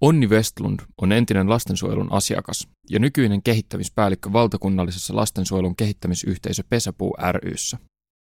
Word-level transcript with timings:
Onni 0.00 0.26
Westlund 0.26 0.80
on 1.02 1.12
entinen 1.12 1.50
lastensuojelun 1.50 2.12
asiakas 2.12 2.68
ja 2.90 2.98
nykyinen 2.98 3.42
kehittämispäällikkö 3.42 4.32
valtakunnallisessa 4.32 5.16
lastensuojelun 5.16 5.76
kehittämisyhteisö 5.76 6.64
Pesäpuu 6.68 7.16
ryssä. 7.32 7.78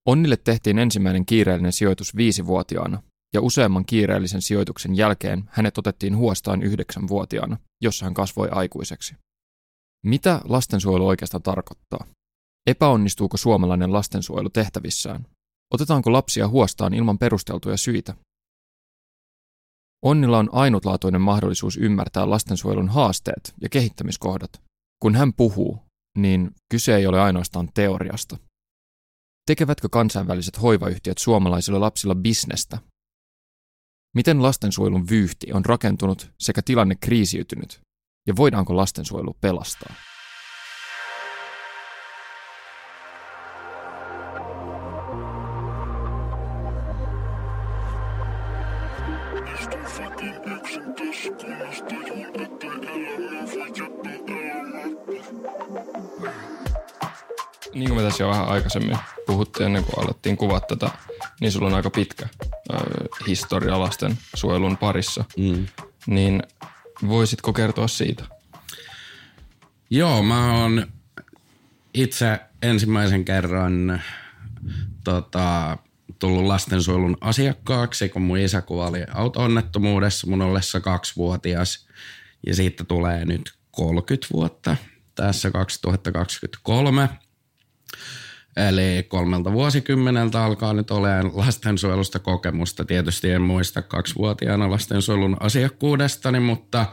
Onnille 0.08 0.38
tehtiin 0.38 0.80
ensimmäinen 0.80 1.26
kiireellinen 1.26 1.74
sijoitus 1.74 2.16
viisivuotiaana, 2.16 3.02
ja 3.34 3.42
useamman 3.42 3.86
kiireellisen 3.86 4.42
sijoituksen 4.42 4.96
jälkeen 4.96 5.44
hänet 5.48 5.78
otettiin 5.78 6.18
huostaan 6.18 6.62
yhdeksänvuotiaana, 6.62 7.58
jossa 7.82 8.06
hän 8.06 8.14
kasvoi 8.14 8.50
aikuiseksi. 8.52 9.16
Mitä 10.06 10.42
lastensuojelu 10.44 11.08
oikeastaan 11.08 11.44
tarkoittaa? 11.44 12.06
Epäonnistuuko 12.68 13.38
suomalainen 13.38 13.94
lastensuojelu 13.94 14.50
tehtävissään? 14.50 15.26
Otetaanko 15.74 16.12
lapsia 16.12 16.48
huostaan 16.48 16.94
ilman 16.94 17.18
perusteltuja 17.18 17.78
syitä? 17.78 18.14
Onnilla 20.02 20.38
on 20.38 20.50
ainutlaatuinen 20.52 21.22
mahdollisuus 21.22 21.78
ymmärtää 21.78 22.30
lastensuojelun 22.30 22.90
haasteet 22.90 23.54
ja 23.62 23.70
kehittämiskohdat. 23.70 24.62
Kun 25.02 25.16
hän 25.16 25.34
puhuu, 25.34 25.80
niin 26.18 26.52
kyse 26.72 26.96
ei 26.96 27.08
ole 27.08 27.22
ainoastaan 27.22 27.70
teoriasta. 27.74 28.38
Tekevätkö 29.48 29.90
kansainväliset 29.92 30.62
hoivayhtiöt 30.62 31.18
suomalaisilla 31.18 31.80
lapsilla 31.80 32.16
bisnestä? 32.16 32.78
Miten 34.16 34.44
lastensuojelun 34.44 35.10
vyyhti 35.10 35.54
on 35.54 35.66
rakentunut 35.66 36.32
sekä 36.40 36.62
tilanne 36.62 36.96
kriisiytynyt? 36.96 37.82
Ja 38.28 38.36
voidaanko 38.36 38.78
lastensuojelu 38.78 39.34
pelastaa? 39.42 39.94
Niin 57.76 57.90
kuin 57.90 58.02
me 58.02 58.04
tässä 58.04 58.24
jo 58.24 58.30
vähän 58.30 58.48
aikaisemmin 58.48 58.98
puhuttiin 59.26 59.66
ennen 59.66 59.84
kuin 59.84 60.06
alettiin 60.06 60.38
kuvaa 60.38 60.60
tätä, 60.60 60.90
niin 61.42 61.52
sulla 61.52 61.68
on 61.68 61.74
aika 61.74 61.90
pitkä 61.90 62.28
ö, 62.74 62.78
historia 63.28 63.80
lasten 63.80 64.18
suojelun 64.34 64.78
parissa. 64.78 65.26
Mm. 65.38 65.66
Niin 66.08 66.44
voisitko 67.08 67.54
kertoa 67.54 67.88
siitä? 67.88 68.24
Joo, 69.90 70.24
mä 70.24 70.62
oon 70.62 70.88
itse 71.94 72.40
ensimmäisen 72.62 73.26
kerran 73.26 74.02
tota, 75.04 75.78
tullut 76.20 76.44
lastensuojelun 76.44 77.18
asiakkaaksi, 77.22 78.10
kun 78.10 78.22
mun 78.22 78.38
isä 78.38 78.62
kuoli 78.62 79.00
auto-onnettomuudessa 79.14 80.28
mun 80.28 80.42
ollessa 80.42 80.80
kaksivuotias. 80.80 81.88
Ja 82.48 82.56
siitä 82.56 82.84
tulee 82.84 83.26
nyt 83.26 83.54
30 83.72 84.28
vuotta 84.34 84.76
tässä 85.16 85.52
2023. 85.52 87.10
Eli 88.70 89.04
kolmelta 89.04 89.54
vuosikymmeneltä 89.54 90.44
alkaa 90.44 90.74
nyt 90.74 90.92
olemaan 90.92 91.32
lastensuojelusta 91.34 92.20
kokemusta. 92.20 92.86
Tietysti 92.86 93.32
en 93.32 93.42
muista 93.42 93.82
kaksivuotiaana 93.82 94.72
lastensuojelun 94.72 95.38
asiakkuudestani, 95.40 96.40
mutta 96.40 96.86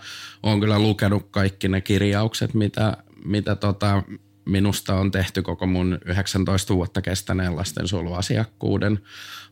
olen 0.42 0.60
kyllä 0.60 0.78
lukenut 0.78 1.26
kaikki 1.30 1.68
ne 1.68 1.80
kirjaukset, 1.80 2.54
mitä, 2.54 2.96
mitä 3.24 3.56
tota, 3.56 4.02
minusta 4.44 4.94
on 4.94 5.10
tehty 5.10 5.42
koko 5.42 5.66
mun 5.66 5.98
19 6.04 6.74
vuotta 6.74 7.02
kestäneen 7.02 7.56
lastensuojeluasiakkuuden 7.56 8.98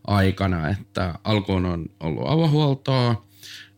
aikana. 0.06 0.68
Että 0.68 1.14
alkuun 1.24 1.66
on 1.66 1.86
ollut 2.00 2.24
avohuoltoa, 2.26 3.24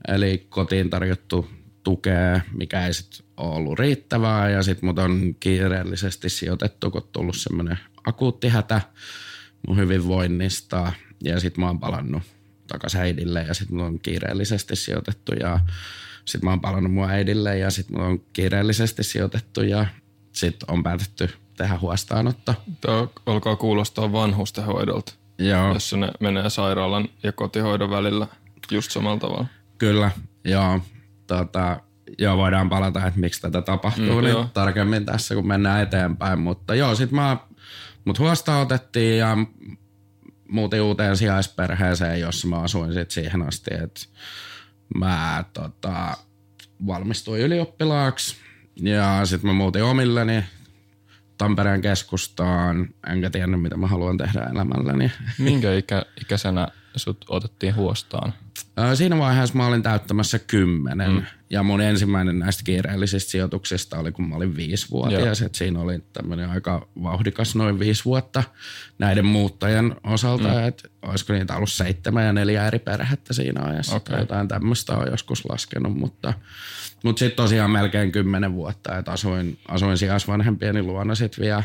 eli 0.08 0.46
kotiin 0.48 0.90
tarjottu 0.90 1.48
tukea, 1.82 2.40
mikä 2.54 2.86
ei 2.86 2.94
sitten 2.94 3.26
ole 3.36 3.54
ollut 3.54 3.78
riittävää 3.78 4.50
ja 4.50 4.62
sitten 4.62 4.86
mut 4.86 4.98
on 4.98 5.34
kiireellisesti 5.40 6.28
sijoitettu, 6.28 6.90
kun 6.90 7.02
on 7.02 7.08
tullut 7.12 7.36
semmoinen 7.36 7.78
akuutti 8.04 8.48
hätä 8.48 8.80
mun 9.68 9.76
hyvinvoinnista 9.76 10.92
ja 11.24 11.40
sitten 11.40 11.60
mä 11.64 11.66
oon 11.66 11.80
palannut 11.80 12.22
takaisin 12.66 13.00
äidille 13.00 13.42
ja 13.42 13.54
sitten 13.54 13.76
mä 13.76 13.82
oon 13.82 14.00
kiireellisesti 14.00 14.76
sijoitettu 14.76 15.32
ja 15.32 15.60
sitten 16.24 16.44
mä 16.44 16.50
oon 16.50 16.60
palannut 16.60 16.92
mun 16.92 17.10
äidille 17.10 17.58
ja 17.58 17.70
sitten 17.70 17.96
mä 17.96 18.04
oon 18.04 18.20
kiireellisesti 18.32 19.04
sijoitettu 19.04 19.62
ja 19.62 19.86
sitten 20.32 20.70
on 20.70 20.82
päätetty 20.82 21.30
tehdä 21.56 21.78
huostaanotto. 21.78 22.54
Tämä 22.80 23.06
alkaa 23.26 23.56
kuulostaa 23.56 24.12
vanhustenhoidolta, 24.12 25.14
Joo. 25.38 25.74
jossa 25.74 25.96
ne 25.96 26.08
menee 26.20 26.50
sairaalan 26.50 27.08
ja 27.22 27.32
kotihoidon 27.32 27.90
välillä 27.90 28.26
just 28.70 28.90
samalla 28.90 29.18
tavalla. 29.18 29.46
Kyllä, 29.78 30.10
joo. 30.44 30.80
Tota, 31.36 31.80
joo, 32.18 32.36
voidaan 32.36 32.68
palata, 32.68 33.06
että 33.06 33.20
miksi 33.20 33.40
tätä 33.40 33.62
tapahtuu 33.62 34.14
mm, 34.14 34.20
niin 34.20 34.30
joo. 34.30 34.48
tarkemmin 34.54 35.06
tässä, 35.06 35.34
kun 35.34 35.46
mennään 35.46 35.82
eteenpäin. 35.82 36.38
Mutta 36.38 36.74
joo, 36.74 36.94
sitten 36.94 37.16
mä 37.16 37.36
Mut 38.04 38.18
huosta 38.18 38.58
otettiin 38.58 39.18
ja 39.18 39.36
muutin 40.48 40.82
uuteen 40.82 41.16
sijaisperheeseen, 41.16 42.20
jossa 42.20 42.48
mä 42.48 42.56
asuin 42.56 42.92
sit 42.92 43.10
siihen 43.10 43.42
asti, 43.42 43.74
että 43.74 44.00
mä 44.94 45.44
tota, 45.52 46.16
valmistuin 46.86 47.40
ylioppilaaksi 47.40 48.36
ja 48.76 49.20
sitten 49.24 49.46
mä 49.46 49.52
muutin 49.52 49.84
omilleni 49.84 50.44
Tampereen 51.38 51.80
keskustaan, 51.80 52.88
enkä 53.06 53.30
tiennyt 53.30 53.62
mitä 53.62 53.76
mä 53.76 53.86
haluan 53.86 54.16
tehdä 54.16 54.48
elämälläni. 54.52 55.12
Minkä 55.38 55.74
ikä, 55.74 56.04
ikäisenä 56.20 56.68
sut 56.96 57.24
otettiin 57.28 57.74
huostaan? 57.76 58.32
Siinä 58.94 59.18
vaiheessa 59.18 59.56
mä 59.56 59.66
olin 59.66 59.82
täyttämässä 59.82 60.38
kymmenen 60.38 61.10
mm. 61.10 61.22
ja 61.50 61.62
mun 61.62 61.80
ensimmäinen 61.80 62.38
näistä 62.38 62.62
kiireellisistä 62.64 63.30
sijoituksista 63.30 63.98
oli 63.98 64.12
kun 64.12 64.28
mä 64.28 64.36
olin 64.36 64.56
viisivuotias. 64.56 65.42
Et 65.42 65.54
siinä 65.54 65.80
oli 65.80 65.98
tämmöinen 66.12 66.50
aika 66.50 66.88
vauhdikas 67.02 67.56
noin 67.56 67.78
viisi 67.78 68.04
vuotta 68.04 68.42
näiden 68.98 69.26
muuttajien 69.26 69.96
osalta. 70.04 70.48
Mm. 70.48 70.68
Että 70.68 70.88
olisiko 71.02 71.32
niitä 71.32 71.56
ollut 71.56 71.72
seitsemän 71.72 72.26
ja 72.26 72.32
neljä 72.32 72.66
eri 72.66 72.78
perhettä 72.78 73.34
siinä 73.34 73.62
ajassa. 73.62 73.96
Okay. 73.96 74.20
Jotain 74.20 74.48
tämmöistä 74.48 74.96
on 74.96 75.10
joskus 75.10 75.44
laskenut, 75.48 75.98
mutta, 75.98 76.32
mutta 77.04 77.18
sitten 77.18 77.36
tosiaan 77.36 77.70
melkein 77.70 78.12
kymmenen 78.12 78.54
vuotta. 78.54 78.98
Että 78.98 79.12
asuin, 79.12 79.58
asuin 79.68 79.98
sijaisvanhempieni 79.98 80.82
luona 80.82 81.14
sitten 81.14 81.42
vielä, 81.44 81.62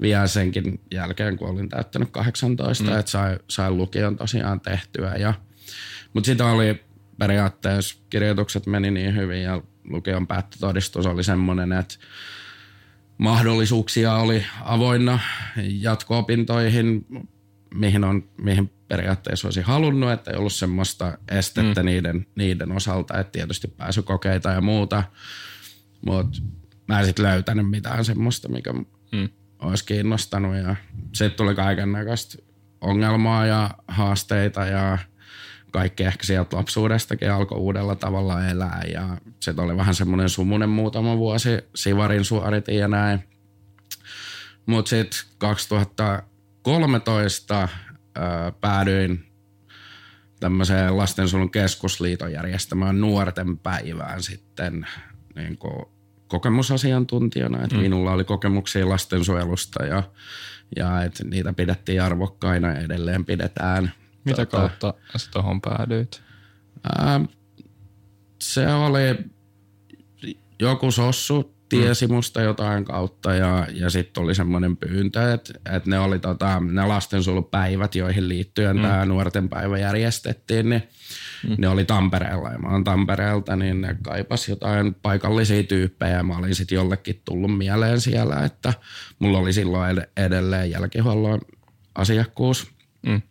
vielä 0.00 0.26
senkin 0.26 0.80
jälkeen, 0.90 1.36
kun 1.36 1.48
olin 1.48 1.68
täyttänyt 1.68 2.10
18. 2.10 2.84
Mm. 2.84 2.98
Että 2.98 3.10
sai, 3.10 3.38
sai 3.48 3.70
lukion 3.70 4.16
tosiaan 4.16 4.60
tehtyä 4.60 5.14
ja– 5.16 5.34
mutta 6.14 6.26
sitten 6.26 6.46
oli 6.46 6.84
periaatteessa, 7.18 7.98
kirjoitukset 8.10 8.66
meni 8.66 8.90
niin 8.90 9.16
hyvin 9.16 9.42
ja 9.42 9.62
lukion 9.84 10.26
päättötodistus 10.26 11.06
oli 11.06 11.24
semmoinen, 11.24 11.72
että 11.72 11.94
mahdollisuuksia 13.18 14.14
oli 14.14 14.44
avoinna 14.64 15.18
jatko-opintoihin, 15.56 17.06
mihin, 17.74 18.04
on, 18.04 18.28
mihin 18.36 18.70
periaatteessa 18.88 19.48
olisi 19.48 19.60
halunnut, 19.60 20.10
että 20.10 20.30
ei 20.30 20.36
ollut 20.36 20.52
semmoista 20.52 21.18
estettä 21.30 21.82
mm. 21.82 21.86
niiden, 21.86 22.26
niiden 22.34 22.72
osalta, 22.72 23.20
että 23.20 23.32
tietysti 23.32 23.68
pääsykokeita 23.68 24.50
ja 24.50 24.60
muuta, 24.60 25.02
mutta 26.06 26.38
mä 26.88 27.00
en 27.00 27.06
sitten 27.06 27.24
löytänyt 27.24 27.70
mitään 27.70 28.04
semmoista, 28.04 28.48
mikä 28.48 28.72
mm. 28.72 29.28
olisi 29.58 29.84
kiinnostanut 29.84 30.56
ja 30.56 30.76
sitten 31.14 31.36
tuli 31.36 31.54
kaiken 31.54 31.92
näköistä 31.92 32.42
ongelmaa 32.80 33.46
ja 33.46 33.70
haasteita 33.88 34.66
ja 34.66 34.98
kaikki 35.70 36.04
ehkä 36.04 36.26
sieltä 36.26 36.56
lapsuudestakin 36.56 37.32
alkoi 37.32 37.58
uudella 37.58 37.94
tavalla 37.94 38.48
elää 38.48 38.82
ja 38.92 39.16
se 39.40 39.54
oli 39.58 39.76
vähän 39.76 39.94
semmoinen 39.94 40.28
sumunen 40.28 40.68
muutama 40.68 41.18
vuosi, 41.18 41.48
Sivarin 41.74 42.24
suoritin 42.24 42.76
ja 42.76 42.88
näin. 42.88 43.24
Mutta 44.66 44.88
sitten 44.88 45.20
2013 45.38 47.68
ää, 48.14 48.52
päädyin 48.60 49.24
tämmöiseen 50.40 50.96
lastensuojelun 50.96 51.50
keskusliiton 51.50 52.32
järjestämään 52.32 53.00
nuorten 53.00 53.58
päivään 53.58 54.22
sitten 54.22 54.86
niin 55.34 55.58
kokemusasiantuntijana, 56.28 57.62
että 57.62 57.76
mm. 57.76 57.82
minulla 57.82 58.12
oli 58.12 58.24
kokemuksia 58.24 58.88
lastensuojelusta 58.88 59.84
ja, 59.84 60.02
ja 60.76 61.02
että 61.02 61.24
niitä 61.24 61.52
pidettiin 61.52 62.02
arvokkaina 62.02 62.68
ja 62.68 62.80
edelleen 62.80 63.24
pidetään– 63.24 63.92
mitä 64.28 64.46
tota, 64.46 64.56
kautta 64.56 64.94
sä 65.16 65.30
tuohon 65.30 65.60
päädyit? 65.60 66.22
Ää, 66.98 67.20
se 68.40 68.72
oli 68.72 69.00
joku 70.60 70.90
sossu 70.90 71.58
tiesi 71.68 72.06
mm. 72.06 72.14
musta 72.14 72.40
jotain 72.40 72.84
kautta 72.84 73.34
ja, 73.34 73.66
ja 73.72 73.90
sitten 73.90 74.22
oli 74.22 74.34
semmoinen 74.34 74.76
pyyntö, 74.76 75.32
että, 75.34 75.52
että 75.74 75.90
ne 75.90 75.98
oli 75.98 76.18
tota, 76.18 76.60
ne 76.60 76.86
lastensuojelupäivät, 76.86 77.94
joihin 77.94 78.28
liittyen 78.28 78.76
mm. 78.76 78.82
tämä 78.82 79.04
nuorten 79.04 79.48
päivä 79.48 79.78
järjestettiin, 79.78 80.68
niin 80.68 80.82
mm. 81.48 81.54
ne 81.58 81.68
oli 81.68 81.84
Tampereella 81.84 82.50
ja 82.50 82.58
mä 82.58 82.68
oon 82.68 82.84
Tampereelta, 82.84 83.56
niin 83.56 83.80
ne 83.80 83.96
kaipas 84.02 84.48
jotain 84.48 84.94
paikallisia 84.94 85.62
tyyppejä. 85.62 86.22
Mä 86.22 86.38
olin 86.38 86.54
sitten 86.54 86.76
jollekin 86.76 87.22
tullut 87.24 87.58
mieleen 87.58 88.00
siellä, 88.00 88.44
että 88.44 88.74
mulla 89.18 89.38
oli 89.38 89.52
silloin 89.52 90.02
edelleen 90.16 90.70
jälkihuollon 90.70 91.40
asiakkuus. 91.94 92.70
Mm 93.06 93.22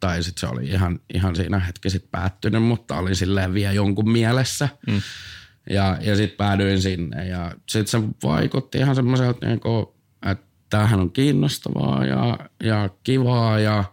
tai 0.00 0.22
sitten 0.22 0.40
se 0.40 0.46
oli 0.46 0.66
ihan, 0.66 1.00
ihan 1.14 1.36
siinä 1.36 1.58
hetki 1.58 1.90
sitten 1.90 2.10
päättynyt, 2.10 2.62
mutta 2.62 2.96
oli 2.96 3.14
silleen 3.14 3.54
vielä 3.54 3.72
jonkun 3.72 4.10
mielessä. 4.10 4.68
Mm. 4.86 5.02
Ja, 5.70 5.98
ja 6.00 6.16
sitten 6.16 6.36
päädyin 6.36 6.82
sinne 6.82 7.28
ja 7.28 7.52
sitten 7.68 8.02
se 8.02 8.08
vaikutti 8.22 8.78
ihan 8.78 8.94
semmoiselta, 8.94 9.46
niin 9.46 9.60
että 10.30 10.46
tämähän 10.70 11.00
on 11.00 11.12
kiinnostavaa 11.12 12.04
ja, 12.04 12.38
ja 12.62 12.88
kivaa 13.04 13.58
ja, 13.58 13.84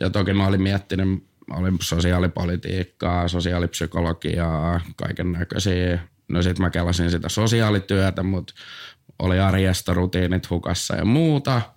ja 0.00 0.10
toki 0.10 0.32
mä 0.32 0.46
olin 0.46 0.62
miettinyt, 0.62 1.08
mä 1.48 1.56
olin 1.56 1.78
sosiaalipolitiikkaa, 1.82 3.28
sosiaalipsykologiaa, 3.28 4.80
kaiken 4.96 5.32
näköisiä. 5.32 5.98
No 6.28 6.42
sitten 6.42 6.62
mä 6.62 6.70
kelasin 6.70 7.10
sitä 7.10 7.28
sosiaalityötä, 7.28 8.22
mutta 8.22 8.54
oli 9.18 9.40
arjesta 9.40 9.94
rutiinit 9.94 10.50
hukassa 10.50 10.96
ja 10.96 11.04
muuta– 11.04 11.62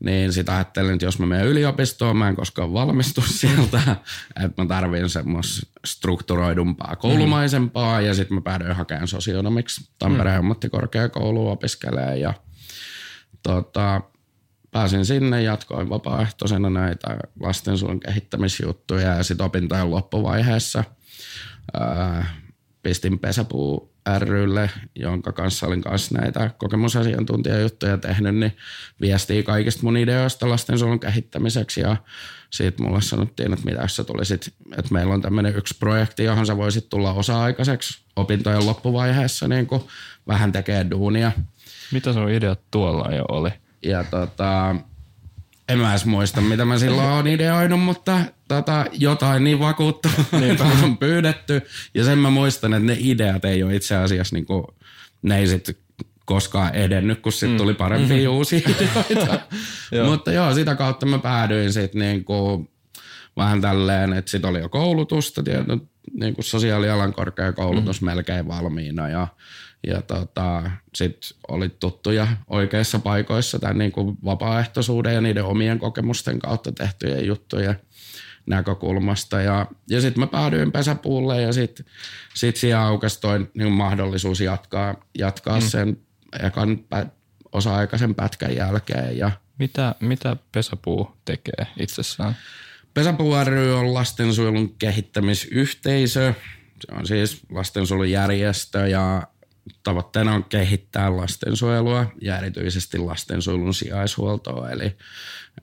niin 0.00 0.32
sitä 0.32 0.54
ajattelin, 0.54 0.92
että 0.92 1.04
jos 1.04 1.18
mä 1.18 1.26
menen 1.26 1.46
yliopistoon, 1.46 2.16
mä 2.16 2.28
en 2.28 2.36
koskaan 2.36 2.72
valmistu 2.72 3.20
sieltä, 3.40 3.96
että 4.44 4.62
mä 4.62 4.68
tarvin 4.68 5.08
semmoista 5.08 5.66
strukturoidumpaa, 5.84 6.96
koulumaisempaa, 6.96 8.00
mm. 8.00 8.06
ja 8.06 8.14
sitten 8.14 8.34
mä 8.34 8.40
päädyin 8.40 8.76
hakemaan 8.76 9.08
sosionomiksi 9.08 9.90
Tampereen 9.98 10.36
mm. 10.36 10.38
ammattikorkeakouluun 10.38 11.52
opiskelemaan, 11.52 12.20
ja 12.20 12.34
tota, 13.42 14.00
pääsin 14.70 15.06
sinne, 15.06 15.42
jatkoin 15.42 15.88
vapaaehtoisena 15.88 16.70
näitä 16.70 17.16
lastensuojelun 17.40 18.00
kehittämisjuttuja, 18.00 19.14
ja 19.14 19.22
sitten 19.22 19.46
opintojen 19.46 19.90
loppuvaiheessa 19.90 20.84
ää, 21.74 22.26
pistin 22.86 23.18
pesäpuu 23.18 23.92
rylle, 24.18 24.70
jonka 24.94 25.32
kanssa 25.32 25.66
olin 25.66 25.82
kanssa 25.82 26.18
näitä 26.18 26.50
kokemusasiantuntijajuttuja 26.58 27.98
tehnyt, 27.98 28.34
niin 28.34 28.56
viestii 29.00 29.42
kaikista 29.42 29.82
mun 29.82 29.96
ideoista 29.96 30.48
lastensuojelun 30.48 31.00
kehittämiseksi 31.00 31.80
ja 31.80 31.96
siitä 32.50 32.82
mulle 32.82 33.02
sanottiin, 33.02 33.52
että 33.52 33.64
mitä 33.64 33.82
jos 33.82 33.96
sä 33.96 34.04
tulisit, 34.04 34.54
että 34.78 34.94
meillä 34.94 35.14
on 35.14 35.22
tämmöinen 35.22 35.56
yksi 35.56 35.78
projekti, 35.78 36.24
johon 36.24 36.46
sä 36.46 36.56
voisit 36.56 36.88
tulla 36.88 37.12
osa-aikaiseksi 37.12 37.98
opintojen 38.16 38.66
loppuvaiheessa 38.66 39.48
niin 39.48 39.66
kuin 39.66 39.82
vähän 40.28 40.52
tekee 40.52 40.86
duunia. 40.90 41.32
Mitä 41.92 42.12
sun 42.12 42.30
ideat 42.30 42.60
tuolla 42.70 43.14
jo 43.14 43.24
oli? 43.28 43.50
Ja 43.82 44.04
tota, 44.04 44.76
en 45.68 45.78
mä 45.78 45.90
edes 45.90 46.06
muista, 46.06 46.40
mitä 46.40 46.64
mä 46.64 46.78
silloin 46.78 47.08
oon 47.08 47.26
ideoinut, 47.26 47.80
mutta 47.80 48.20
tota, 48.48 48.86
jotain 48.92 49.44
niin 49.44 49.58
vakuuttavaa 49.58 50.72
on 50.84 50.98
pyydetty. 50.98 51.62
Ja 51.94 52.04
sen 52.04 52.18
mä 52.18 52.30
muistan, 52.30 52.74
että 52.74 52.86
ne 52.86 52.96
ideat 53.00 53.44
ei 53.44 53.62
ole 53.62 53.76
itse 53.76 53.96
asiassa, 53.96 54.36
niin 54.36 54.46
kuin, 54.46 54.64
ne 55.22 55.38
ei 55.38 55.46
sit 55.46 55.78
koskaan 56.24 56.74
edennyt, 56.74 57.20
kun 57.20 57.32
sitten 57.32 57.56
tuli 57.56 57.72
mm. 57.72 57.76
parempia 57.76 58.16
mm-hmm. 58.16 58.30
uusia 58.30 58.58
ideoita. 59.10 59.40
joo. 59.92 60.10
Mutta 60.10 60.32
joo, 60.32 60.54
sitä 60.54 60.74
kautta 60.74 61.06
mä 61.06 61.18
päädyin 61.18 61.72
sitten 61.72 61.98
niin 62.00 62.24
kuin, 62.24 62.68
vähän 63.36 63.60
tälleen, 63.60 64.12
että 64.12 64.30
sitten 64.30 64.50
oli 64.50 64.58
jo 64.58 64.68
koulutusta, 64.68 65.42
tietysti, 65.42 65.88
niin 66.12 66.34
kuin 66.34 66.44
sosiaalialan 66.44 67.12
korkeakoulutus 67.12 68.00
mm. 68.00 68.04
melkein 68.06 68.48
valmiina 68.48 69.08
ja 69.08 69.28
ja 69.86 70.02
tota, 70.02 70.70
sitten 70.94 71.38
oli 71.48 71.68
tuttuja 71.68 72.28
oikeissa 72.46 72.98
paikoissa 72.98 73.58
tämän 73.58 73.78
niin 73.78 73.92
kuin 73.92 74.18
vapaaehtoisuuden 74.24 75.14
ja 75.14 75.20
niiden 75.20 75.44
omien 75.44 75.78
kokemusten 75.78 76.38
kautta 76.38 76.72
tehtyjen 76.72 77.26
juttujen 77.26 77.80
näkökulmasta. 78.46 79.40
Ja, 79.40 79.66
ja 79.90 80.00
sitten 80.00 80.20
mä 80.20 80.26
päädyin 80.26 80.72
pesäpuulle 80.72 81.42
ja 81.42 81.52
sitten 81.52 81.86
sit 82.34 82.56
siellä 82.56 82.82
aukesi 82.82 83.20
toi 83.20 83.46
niin 83.54 83.72
mahdollisuus 83.72 84.40
jatkaa, 84.40 84.94
jatkaa 85.18 85.60
mm. 85.60 85.66
sen 85.66 85.98
ekan 86.40 86.78
pä, 86.78 87.06
osa-aikaisen 87.52 88.14
pätkän 88.14 88.56
jälkeen. 88.56 89.18
Ja 89.18 89.30
mitä, 89.58 89.94
mitä 90.00 90.36
pesäpuu 90.52 91.16
tekee 91.24 91.66
itsessään? 91.80 92.36
Pesäpuu 92.94 93.34
ry 93.44 93.74
on 93.74 93.94
lastensuojelun 93.94 94.74
kehittämisyhteisö. 94.78 96.34
Se 96.80 96.94
on 96.94 97.06
siis 97.06 97.42
lastensuojelujärjestö 97.50 98.88
ja 98.88 99.22
tavoitteena 99.82 100.34
on 100.34 100.44
kehittää 100.44 101.16
lastensuojelua 101.16 102.06
ja 102.20 102.38
erityisesti 102.38 102.98
lastensuojelun 102.98 103.74
sijaishuoltoa, 103.74 104.70
eli, 104.70 104.96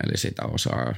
eli 0.04 0.18
sitä 0.18 0.46
osaa, 0.46 0.96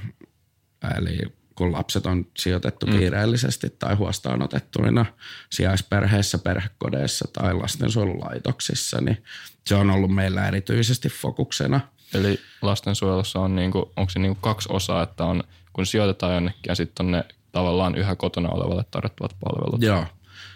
eli 0.98 1.18
kun 1.54 1.72
lapset 1.72 2.06
on 2.06 2.26
sijoitettu 2.38 2.86
mm. 2.86 2.98
kiireellisesti 2.98 3.70
tai 3.78 3.94
huostaan 3.94 4.42
otettuina 4.42 5.06
sijaisperheissä, 5.50 6.38
perhekodeissa 6.38 7.28
tai 7.32 7.54
lastensuojelulaitoksissa, 7.54 9.00
niin 9.00 9.24
se 9.66 9.74
on 9.74 9.90
ollut 9.90 10.14
meillä 10.14 10.48
erityisesti 10.48 11.08
fokuksena. 11.08 11.80
Eli 12.14 12.40
lastensuojelussa 12.62 13.40
on, 13.40 13.56
niinku, 13.56 13.92
onko 13.96 14.10
se 14.10 14.18
niinku 14.18 14.38
kaksi 14.40 14.68
osaa, 14.72 15.02
että 15.02 15.24
on, 15.24 15.44
kun 15.72 15.86
sijoitetaan 15.86 16.34
jonnekin 16.34 16.60
ja 16.68 16.74
sitten 16.74 17.06
on 17.06 17.12
ne 17.12 17.24
tavallaan 17.52 17.94
yhä 17.94 18.16
kotona 18.16 18.48
olevalle 18.48 18.84
tarjottavat 18.90 19.36
palvelut. 19.40 19.82
Joo, 19.82 20.06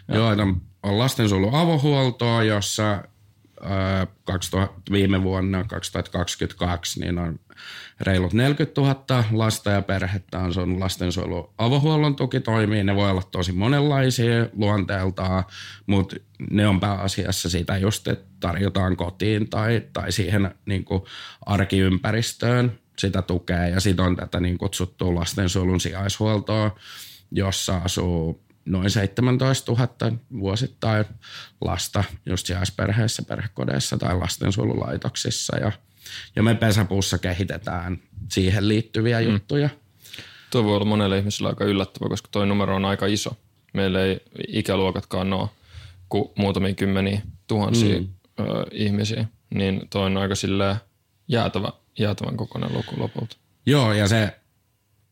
Joo, 0.09 0.37
on 0.83 0.99
lastensuojelun 0.99 1.55
avohuoltoa, 1.55 2.43
jossa 2.43 3.03
2000, 4.25 4.81
viime 4.93 5.23
vuonna 5.23 5.65
2022 5.65 7.01
niin 7.01 7.19
on 7.19 7.41
reilut 8.01 8.33
40 8.33 8.81
000 8.81 9.25
lasta 9.33 9.71
ja 9.71 9.83
perhettä 9.83 10.39
on 10.39 10.55
sun 10.55 10.81
lastensuojelun 10.81 11.51
avohuollon 11.59 12.17
tukitoimia. 12.17 12.85
Ne 12.85 12.97
voi 12.97 13.11
olla 13.11 13.23
tosi 13.23 13.53
monenlaisia 13.53 14.47
luonteeltaan, 14.53 15.45
mutta 15.87 16.17
ne 16.51 16.69
on 16.69 16.81
pääasiassa 16.81 17.51
sitä 17.51 17.77
just, 17.77 18.09
että 18.09 18.27
tarjotaan 18.41 18.97
kotiin 18.97 19.51
tai, 19.51 19.83
tai 19.93 20.13
siihen 20.13 20.55
niin 20.67 20.85
kuin 20.85 21.03
arkiympäristöön 21.47 22.79
sitä 22.99 23.23
tukea. 23.23 23.69
Ja 23.69 23.81
sitten 23.81 24.05
on 24.05 24.17
tätä 24.17 24.41
niin 24.41 24.59
kutsuttua 24.59 25.15
lastensuojelun 25.15 25.81
sijaishuoltoa, 25.81 26.77
jossa 27.31 27.77
asuu 27.85 28.41
noin 28.65 28.91
17 28.91 29.73
000 29.73 30.17
vuosittain 30.41 31.05
lasta 31.61 32.05
just 32.27 32.47
sijaisperheissä, 32.47 33.23
perhekodeissa 33.23 33.99
tai 33.99 34.19
lastensuojelulaitoksissa. 34.19 35.57
Ja, 35.57 35.73
ja 36.37 36.43
me 36.43 36.55
pesäpuussa 36.55 37.19
kehitetään 37.19 37.99
siihen 38.29 38.69
liittyviä 38.69 39.21
mm. 39.21 39.27
juttuja. 39.27 39.69
Tuo 40.51 40.65
voi 40.65 40.77
olla 40.77 40.85
monelle 40.85 41.19
ihmiselle 41.19 41.49
aika 41.49 41.65
yllättävä, 41.65 42.09
koska 42.09 42.29
tuo 42.33 42.45
numero 42.45 42.77
on 42.77 42.85
aika 42.85 43.07
iso. 43.07 43.37
Meillä 43.75 44.05
ei 44.05 44.21
ikäluokatkaan 44.49 45.33
ole 45.33 45.49
kuin 46.09 46.31
muutamia 46.37 46.75
kymmeniä 46.75 47.23
tuhansia 47.47 48.01
mm. 48.01 48.09
ö, 48.41 48.45
ihmisiä, 48.73 49.25
niin 49.55 49.89
tuo 49.93 50.03
on 50.03 50.17
aika 50.17 50.35
jäätävä, 51.29 51.73
jäätävän 51.99 52.37
kokoinen 52.37 52.73
luku 52.73 52.95
lopulta. 52.99 53.37
Joo, 53.67 53.93
ja 53.93 54.09
se 54.09 54.40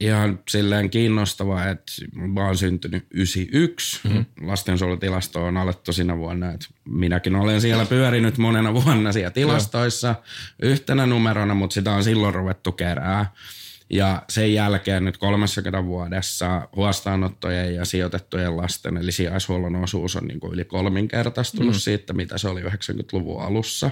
ihan 0.00 0.38
silleen 0.48 0.90
kiinnostavaa, 0.90 1.68
että 1.68 1.92
mä 2.14 2.46
oon 2.46 2.56
syntynyt 2.56 3.06
91. 3.10 4.00
Mm-hmm. 4.04 4.24
Lastensuojelutilasto 4.42 5.44
on 5.44 5.56
alettu 5.56 5.92
siinä 5.92 6.16
vuonna, 6.16 6.52
että 6.52 6.66
minäkin 6.84 7.36
olen 7.36 7.60
siellä 7.60 7.86
pyörinyt 7.86 8.38
monena 8.38 8.74
vuonna 8.74 9.12
siellä 9.12 9.30
tilastoissa 9.30 10.14
yhtenä 10.62 11.06
numerona, 11.06 11.54
mutta 11.54 11.74
sitä 11.74 11.92
on 11.92 12.04
silloin 12.04 12.34
ruvettu 12.34 12.72
kerää. 12.72 13.32
Ja 13.90 14.22
sen 14.28 14.54
jälkeen 14.54 15.04
nyt 15.04 15.18
30 15.18 15.84
vuodessa 15.84 16.68
huostaanottojen 16.76 17.74
ja 17.74 17.84
sijoitettujen 17.84 18.56
lasten, 18.56 18.96
eli 18.96 19.12
sijaishuollon 19.12 19.76
osuus 19.76 20.16
on 20.16 20.24
niin 20.24 20.40
kuin 20.40 20.52
yli 20.54 20.64
kolminkertaistunut 20.64 21.74
mm. 21.74 21.78
siitä, 21.78 22.12
mitä 22.12 22.38
se 22.38 22.48
oli 22.48 22.62
90-luvun 22.62 23.42
alussa. 23.42 23.90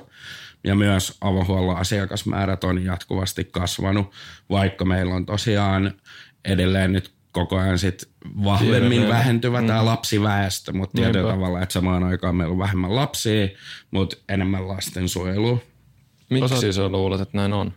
Ja 0.64 0.74
myös 0.74 1.16
avohuollon 1.20 1.76
asiakasmäärät 1.76 2.64
on 2.64 2.84
jatkuvasti 2.84 3.44
kasvanut, 3.44 4.12
vaikka 4.50 4.84
meillä 4.84 5.14
on 5.14 5.26
tosiaan 5.26 5.92
edelleen 6.44 6.92
nyt 6.92 7.16
koko 7.32 7.56
ajan 7.56 7.78
sit 7.78 8.08
vahvemmin 8.44 9.00
Tiedä, 9.00 9.08
vähentyvä 9.14 9.60
mm. 9.60 9.66
tämä 9.66 9.84
lapsiväestö, 9.84 10.72
mutta 10.72 11.02
tietyllä 11.02 11.32
tavalla, 11.32 11.62
että 11.62 11.72
samaan 11.72 12.04
aikaan 12.04 12.36
meillä 12.36 12.52
on 12.52 12.58
vähemmän 12.58 12.96
lapsia, 12.96 13.48
mutta 13.90 14.16
enemmän 14.28 14.68
lastensuojelua. 14.68 15.58
Miksi 16.30 16.72
sä 16.72 16.88
luulet, 16.88 17.20
että 17.20 17.36
näin 17.36 17.52
on? 17.52 17.72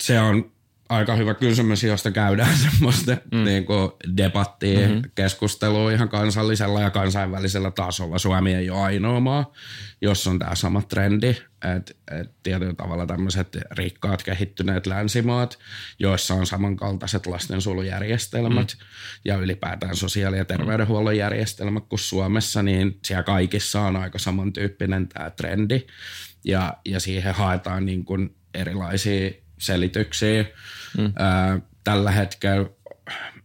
Se 0.00 0.20
on 0.20 0.52
aika 0.90 1.16
hyvä 1.16 1.34
kysymys, 1.34 1.82
josta 1.84 2.10
käydään 2.10 2.56
semmoista 2.70 3.16
mm. 3.32 3.44
niin 3.44 3.66
kuin 3.66 3.90
debattia, 4.16 4.88
mm-hmm. 4.88 5.02
keskustelua 5.14 5.92
ihan 5.92 6.08
kansallisella 6.08 6.80
ja 6.80 6.90
kansainvälisellä 6.90 7.70
tasolla. 7.70 8.18
Suomi 8.18 8.54
ei 8.54 8.70
ole 8.70 8.80
ainoa 8.80 9.20
maa, 9.20 9.52
jossa 10.00 10.30
on 10.30 10.38
tämä 10.38 10.54
sama 10.54 10.82
trendi, 10.82 11.36
että 11.76 11.94
et 12.20 12.30
tietyllä 12.42 12.74
tavalla 12.74 13.06
tämmöiset 13.06 13.58
rikkaat 13.70 14.22
kehittyneet 14.22 14.86
länsimaat, 14.86 15.58
joissa 15.98 16.34
on 16.34 16.46
samankaltaiset 16.46 17.26
lastensuojelujärjestelmät 17.26 18.76
mm. 18.78 18.86
ja 19.24 19.36
ylipäätään 19.36 19.96
sosiaali- 19.96 20.38
ja 20.38 20.44
terveydenhuollon 20.44 21.16
järjestelmät 21.16 21.84
kuin 21.88 21.98
Suomessa, 21.98 22.62
niin 22.62 22.98
siellä 23.04 23.22
kaikissa 23.22 23.80
on 23.80 23.96
aika 23.96 24.18
samantyyppinen 24.18 25.08
tämä 25.08 25.30
trendi 25.30 25.86
ja, 26.44 26.76
ja 26.84 27.00
siihen 27.00 27.34
haetaan 27.34 27.86
niin 27.86 28.04
kuin 28.04 28.36
erilaisia 28.54 29.30
selityksiä. 29.60 30.44
Mm. 30.98 31.12
Ää, 31.18 31.60
tällä 31.84 32.10
hetkellä 32.10 32.70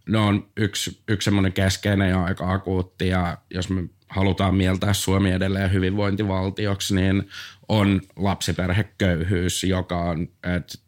ne 0.08 0.18
on 0.18 0.48
yksi, 0.56 1.02
yksi 1.08 1.24
semmoinen 1.24 1.52
keskeinen 1.52 2.10
ja 2.10 2.24
aika 2.24 2.52
akuutti 2.52 3.08
ja 3.08 3.38
jos 3.50 3.70
me 3.70 3.84
halutaan 4.08 4.54
mieltää 4.54 4.92
Suomi 4.92 5.30
edelleen 5.30 5.72
hyvinvointivaltioksi, 5.72 6.94
niin 6.94 7.28
on 7.68 8.00
lapsiperheköyhyys, 8.16 9.64
joka 9.64 10.00
on, 10.00 10.28
että 10.42 10.78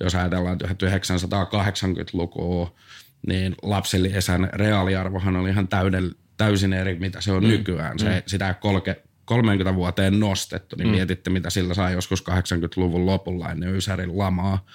jos 0.00 0.14
ajatellaan 0.14 0.58
1980-lukua, 0.64 2.74
niin 3.26 3.54
lapsilisän 3.62 4.50
reaaliarvohan 4.52 5.36
oli 5.36 5.50
ihan 5.50 5.68
täydell, 5.68 6.10
täysin 6.36 6.72
eri, 6.72 6.98
mitä 6.98 7.20
se 7.20 7.32
on 7.32 7.42
mm. 7.42 7.48
nykyään. 7.48 7.98
Se, 7.98 8.08
mm. 8.08 8.22
Sitä 8.26 8.54
kolke, 8.54 9.02
30 9.26 9.74
vuoteen 9.74 10.20
nostettu, 10.20 10.76
niin 10.76 10.88
mm. 10.88 10.94
mietitte, 10.94 11.30
mitä 11.30 11.50
sillä 11.50 11.74
sai 11.74 11.92
joskus 11.92 12.24
80-luvun 12.30 13.06
lopulla 13.06 13.50
ennen 13.50 13.76
Ysärin 13.76 14.18
lamaa. 14.18 14.66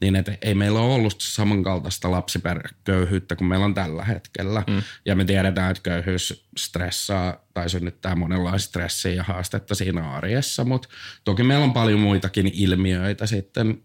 Niin 0.00 0.16
että 0.16 0.38
ei 0.42 0.54
meillä 0.54 0.80
ole 0.80 0.94
ollut 0.94 1.20
samankaltaista 1.20 2.10
lapsiperheköyhyyttä 2.10 3.36
kuin 3.36 3.48
meillä 3.48 3.64
on 3.64 3.74
tällä 3.74 4.04
hetkellä. 4.04 4.64
Mm. 4.66 4.82
Ja 5.06 5.16
me 5.16 5.24
tiedetään, 5.24 5.70
että 5.70 5.82
köyhyys 5.82 6.48
stressaa 6.58 7.44
tai 7.54 7.70
synnyttää 7.70 8.14
monenlaista 8.14 8.68
stressiä 8.68 9.12
ja 9.12 9.22
haastetta 9.22 9.74
siinä 9.74 10.12
arjessa, 10.12 10.64
mutta 10.64 10.88
toki 11.24 11.42
meillä 11.42 11.64
on 11.64 11.72
paljon 11.72 12.00
muitakin 12.00 12.50
ilmiöitä 12.54 13.26
sitten, 13.26 13.78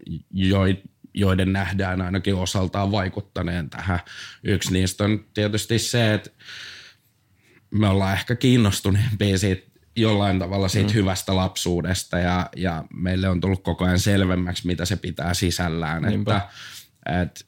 joiden 1.13 1.53
nähdään 1.53 2.01
ainakin 2.01 2.35
osaltaan 2.35 2.91
vaikuttaneen 2.91 3.69
tähän. 3.69 3.99
Yksi 4.43 4.73
niistä 4.73 5.03
on 5.03 5.25
tietysti 5.33 5.79
se, 5.79 6.13
että 6.13 6.29
me 7.71 7.87
ollaan 7.87 8.13
ehkä 8.13 8.35
kiinnostuneempia 8.35 9.37
siitä 9.37 9.68
jollain 10.01 10.39
tavalla 10.39 10.67
siitä 10.67 10.89
mm. 10.89 10.93
hyvästä 10.93 11.35
lapsuudesta 11.35 12.19
ja, 12.19 12.49
ja 12.55 12.83
meille 12.93 13.29
on 13.29 13.41
tullut 13.41 13.63
koko 13.63 13.85
ajan 13.85 13.99
selvemmäksi, 13.99 14.67
mitä 14.67 14.85
se 14.85 14.95
pitää 14.95 15.33
sisällään. 15.33 16.05
Että, 16.05 16.41
että 17.21 17.45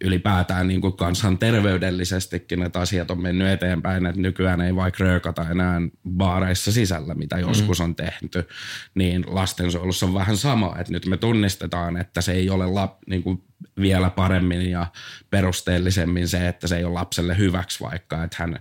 ylipäätään 0.00 0.68
niin 0.68 0.80
kuin 0.80 0.96
kansan 0.96 1.38
terveydellisestikin, 1.38 2.62
että 2.62 2.80
asiat 2.80 3.10
on 3.10 3.22
mennyt 3.22 3.48
eteenpäin, 3.48 4.06
että 4.06 4.20
nykyään 4.20 4.60
ei 4.60 4.76
vaikka 4.76 5.04
röökata 5.04 5.50
enää 5.50 5.80
baareissa 6.10 6.72
sisällä, 6.72 7.14
mitä 7.14 7.36
mm. 7.36 7.42
joskus 7.42 7.80
on 7.80 7.96
tehty, 7.96 8.48
niin 8.94 9.24
lastensuojelussa 9.26 10.06
on 10.06 10.14
vähän 10.14 10.36
sama, 10.36 10.76
että 10.78 10.92
nyt 10.92 11.06
me 11.06 11.16
tunnistetaan, 11.16 11.96
että 11.96 12.20
se 12.20 12.32
ei 12.32 12.50
ole 12.50 12.66
lap, 12.66 12.98
niin 13.06 13.22
kuin 13.22 13.42
vielä 13.80 14.10
paremmin 14.10 14.70
ja 14.70 14.86
perusteellisemmin 15.30 16.28
se, 16.28 16.48
että 16.48 16.66
se 16.66 16.76
ei 16.76 16.84
ole 16.84 16.92
lapselle 16.92 17.38
hyväksi 17.38 17.80
vaikka, 17.80 18.24
että 18.24 18.36
hän 18.40 18.58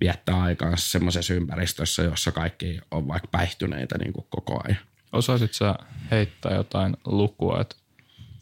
viettää 0.00 0.42
aikaa 0.42 0.76
semmoisessa 0.76 1.34
ympäristössä, 1.34 2.02
jossa 2.02 2.32
kaikki 2.32 2.80
on 2.90 3.08
vaikka 3.08 3.28
päihtyneitä 3.28 3.98
niin 3.98 4.12
kuin 4.12 4.26
koko 4.30 4.60
ajan. 4.64 4.78
Osaisit 5.12 5.54
sä 5.54 5.74
heittää 6.10 6.54
jotain 6.54 6.96
lukua, 7.04 7.60
että 7.60 7.76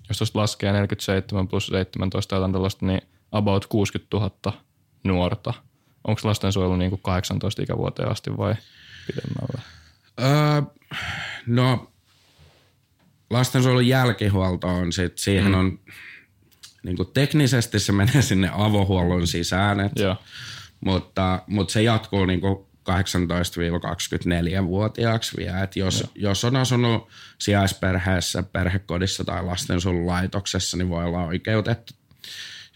jos 0.08 0.18
tuosta 0.18 0.38
laskee 0.38 0.72
47 0.72 1.48
plus 1.48 1.66
17 1.66 2.36
jotain 2.36 2.52
tällaista, 2.52 2.86
niin 2.86 3.02
about 3.32 3.66
60 3.66 4.16
000 4.16 4.62
nuorta. 5.04 5.54
Onko 6.04 6.20
lastensuojelu 6.24 6.76
niin 6.76 6.90
kuin 6.90 7.02
18 7.02 7.62
ikävuoteen 7.62 8.10
asti 8.10 8.36
vai 8.36 8.54
pidemmällä? 9.06 9.62
Öö, 10.20 10.62
no, 11.46 11.92
lastensuojelun 13.30 13.86
jälkihuolto 13.86 14.66
on 14.68 14.92
sit, 14.92 15.18
siihen 15.18 15.52
mm. 15.52 15.58
on 15.58 15.78
niin 16.82 16.96
kuin 16.96 17.08
teknisesti 17.14 17.80
se 17.80 17.92
menee 17.92 18.22
sinne 18.22 18.50
avohuollon 18.52 19.26
sisään, 19.26 19.80
että 19.80 20.16
mutta, 20.84 21.42
mutta 21.46 21.72
se 21.72 21.82
jatkuu 21.82 22.26
niin 22.26 22.40
kuin 22.40 22.66
18-24-vuotiaaksi 22.90 25.36
vielä. 25.36 25.62
Et 25.62 25.76
jos, 25.76 26.10
jos 26.14 26.44
on 26.44 26.56
asunut 26.56 27.08
sijaisperheessä, 27.38 28.42
perhekodissa 28.42 29.24
tai 29.24 29.44
lastensuojelulaitoksessa, 29.44 30.76
niin 30.76 30.88
voi 30.88 31.04
olla 31.04 31.24
oikeutettu, 31.24 31.94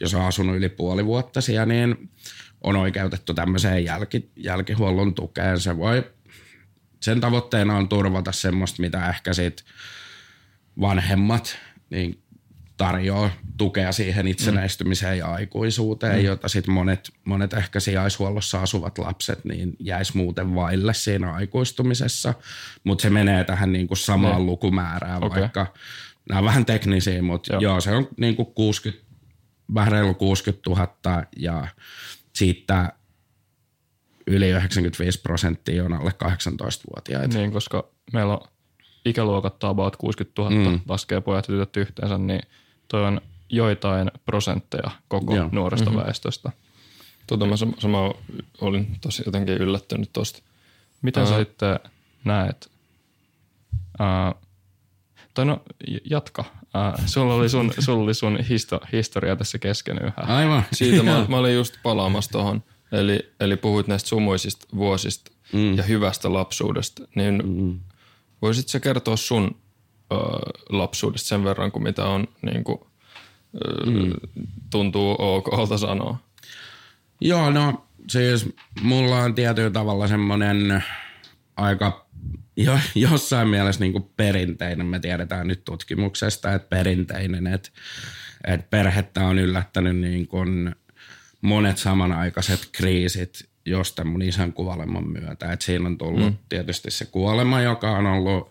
jos 0.00 0.14
on 0.14 0.22
asunut 0.22 0.56
yli 0.56 0.68
puoli 0.68 1.06
vuotta 1.06 1.40
siellä, 1.40 1.66
niin 1.66 2.10
on 2.64 2.76
oikeutettu 2.76 3.34
tämmöiseen 3.34 3.84
jälki, 3.84 4.30
jälkihuollon 4.36 5.14
tukeen. 5.14 5.60
Se 5.60 5.76
voi, 5.76 6.10
sen 7.00 7.20
tavoitteena 7.20 7.76
on 7.76 7.88
turvata 7.88 8.32
semmoista, 8.32 8.82
mitä 8.82 9.08
ehkä 9.08 9.32
sit 9.32 9.64
vanhemmat 10.80 11.58
niin 11.90 12.22
tarjoaa 12.78 13.30
tukea 13.56 13.92
siihen 13.92 14.28
itsenäistymiseen 14.28 15.14
mm. 15.14 15.18
ja 15.18 15.26
aikuisuuteen, 15.26 16.18
mm. 16.18 16.24
jota 16.24 16.48
sitten 16.48 16.74
monet, 16.74 17.10
monet 17.24 17.52
ehkä 17.52 17.80
sijaishuollossa 17.80 18.62
asuvat 18.62 18.98
lapset 18.98 19.44
niin 19.44 19.76
jäisi 19.80 20.16
muuten 20.16 20.54
vaille 20.54 20.94
siinä 20.94 21.34
aikuistumisessa. 21.34 22.34
Mutta 22.84 23.02
se 23.02 23.10
menee 23.10 23.44
tähän 23.44 23.72
niinku 23.72 23.96
samaan 23.96 24.40
mm. 24.40 24.46
lukumäärään, 24.46 25.24
okay. 25.24 25.40
vaikka 25.40 25.66
nämä 26.28 26.38
on 26.38 26.44
vähän 26.44 26.66
teknisiä, 26.66 27.22
mutta 27.22 27.52
joo. 27.52 27.62
joo, 27.62 27.80
se 27.80 27.90
on 27.90 28.08
niinku 28.16 28.44
60, 28.44 29.04
vähän 29.74 29.92
reilu 29.92 30.14
60 30.14 30.70
000 30.70 31.24
ja 31.36 31.66
siitä 32.32 32.92
yli 34.26 34.48
95 34.48 35.20
prosenttia 35.20 35.84
on 35.84 35.92
alle 35.92 36.12
18-vuotiaita. 36.24 37.38
Niin, 37.38 37.52
koska 37.52 37.88
meillä 38.12 38.32
on 38.32 38.48
ikäluokat 39.04 39.64
about 39.64 39.96
60 39.96 40.42
000 40.42 40.70
mm. 40.70 40.80
laskee 40.88 41.20
pojat 41.20 41.48
ja 41.48 41.54
tytöt 41.54 41.76
yhteensä, 41.76 42.18
niin– 42.18 42.42
toi 42.88 43.04
on 43.04 43.20
joitain 43.48 44.10
prosentteja 44.24 44.90
koko 45.08 45.36
Joo. 45.36 45.48
nuoresta 45.52 45.90
mm-hmm. 45.90 46.04
väestöstä. 46.04 46.52
Tuota 47.26 47.46
mä 47.46 47.56
sama, 47.56 47.72
sama 47.78 48.14
olin 48.60 48.96
tosi 49.00 49.22
jotenkin 49.26 49.54
yllättynyt 49.54 50.10
tosta. 50.12 50.42
Miten 51.02 51.22
uh, 51.22 51.28
sä 51.28 51.38
sitten 51.38 51.80
näet? 52.24 52.70
Uh, 53.74 54.42
tai 55.34 55.44
no 55.44 55.62
jatka. 56.10 56.44
Uh, 56.62 57.06
sulla 57.06 57.34
oli 57.34 57.48
sun, 57.48 57.72
sulla 57.84 58.04
oli 58.04 58.14
sun 58.14 58.38
histo, 58.38 58.80
historia 58.92 59.36
tässä 59.36 59.58
kesken 59.58 59.98
yhä. 60.02 60.12
Aivan. 60.16 60.62
Siitä 60.72 61.02
mä, 61.02 61.26
mä 61.28 61.36
olin 61.36 61.54
just 61.54 61.74
palaamassa 61.82 62.30
tuohon. 62.30 62.62
Eli, 62.92 63.32
eli 63.40 63.56
puhuit 63.56 63.86
näistä 63.86 64.08
sumuisista 64.08 64.66
vuosista 64.76 65.30
mm. 65.52 65.76
ja 65.76 65.82
hyvästä 65.82 66.32
lapsuudesta. 66.32 67.02
Niin 67.14 67.42
mm. 67.46 67.80
voisit 68.42 68.68
sä 68.68 68.80
kertoa 68.80 69.16
sun 69.16 69.56
lapsuudesta 70.68 71.28
sen 71.28 71.44
verran 71.44 71.72
kuin 71.72 71.82
mitä 71.82 72.04
on 72.04 72.28
niin 72.42 72.64
kuin, 72.64 72.78
mm. 73.86 74.12
tuntuu 74.70 75.16
okolta 75.18 75.78
sanoa. 75.78 76.18
Joo, 77.20 77.50
no 77.50 77.86
siis 78.10 78.54
mulla 78.82 79.18
on 79.18 79.34
tietyllä 79.34 79.70
tavalla 79.70 80.08
semmoinen 80.08 80.84
aika 81.56 82.06
jo, 82.56 82.78
jossain 82.94 83.48
mielessä 83.48 83.80
niin 83.80 84.10
perinteinen. 84.16 84.86
Me 84.86 85.00
tiedetään 85.00 85.46
nyt 85.46 85.64
tutkimuksesta, 85.64 86.54
että 86.54 86.68
perinteinen, 86.68 87.46
että, 87.46 87.70
että 88.44 88.66
perhettä 88.70 89.26
on 89.26 89.38
yllättänyt 89.38 89.96
niin 89.96 90.26
kuin 90.26 90.74
monet 91.40 91.78
samanaikaiset 91.78 92.68
kriisit 92.72 93.48
josta 93.68 94.04
mun 94.04 94.22
isän 94.22 94.52
kuoleman 94.52 95.08
myötä. 95.08 95.52
että 95.52 95.64
siinä 95.64 95.86
on 95.86 95.98
tullut 95.98 96.32
mm. 96.32 96.36
tietysti 96.48 96.90
se 96.90 97.04
kuolema, 97.04 97.60
joka 97.60 97.90
on 97.90 98.06
ollut 98.06 98.50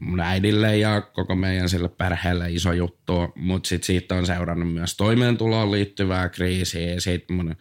mun 0.00 0.20
äidille 0.20 0.76
ja 0.78 1.00
koko 1.00 1.34
meidän 1.34 1.68
sille 1.68 1.88
perheelle 1.88 2.50
iso 2.50 2.72
juttu, 2.72 3.32
mutta 3.36 3.68
sitten 3.68 3.86
siitä 3.86 4.14
on 4.14 4.26
seurannut 4.26 4.72
myös 4.72 4.96
toimeentuloon 4.96 5.70
liittyvää 5.70 6.28
kriisiä 6.28 6.94
ja 6.94 7.00
sitten 7.00 7.36
mun 7.36 7.56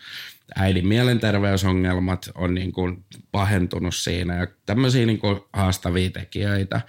äidin 0.55 0.87
mielenterveysongelmat 0.87 2.29
on 2.35 2.53
niin 2.53 2.71
kuin 2.71 3.05
pahentunut 3.31 3.95
siinä. 3.95 4.35
Ja 4.35 4.47
tämmöisiä 4.65 5.05
niin 5.05 5.19
kuin 5.19 5.39
haastavia 5.53 6.09
tekijöitä. 6.09 6.81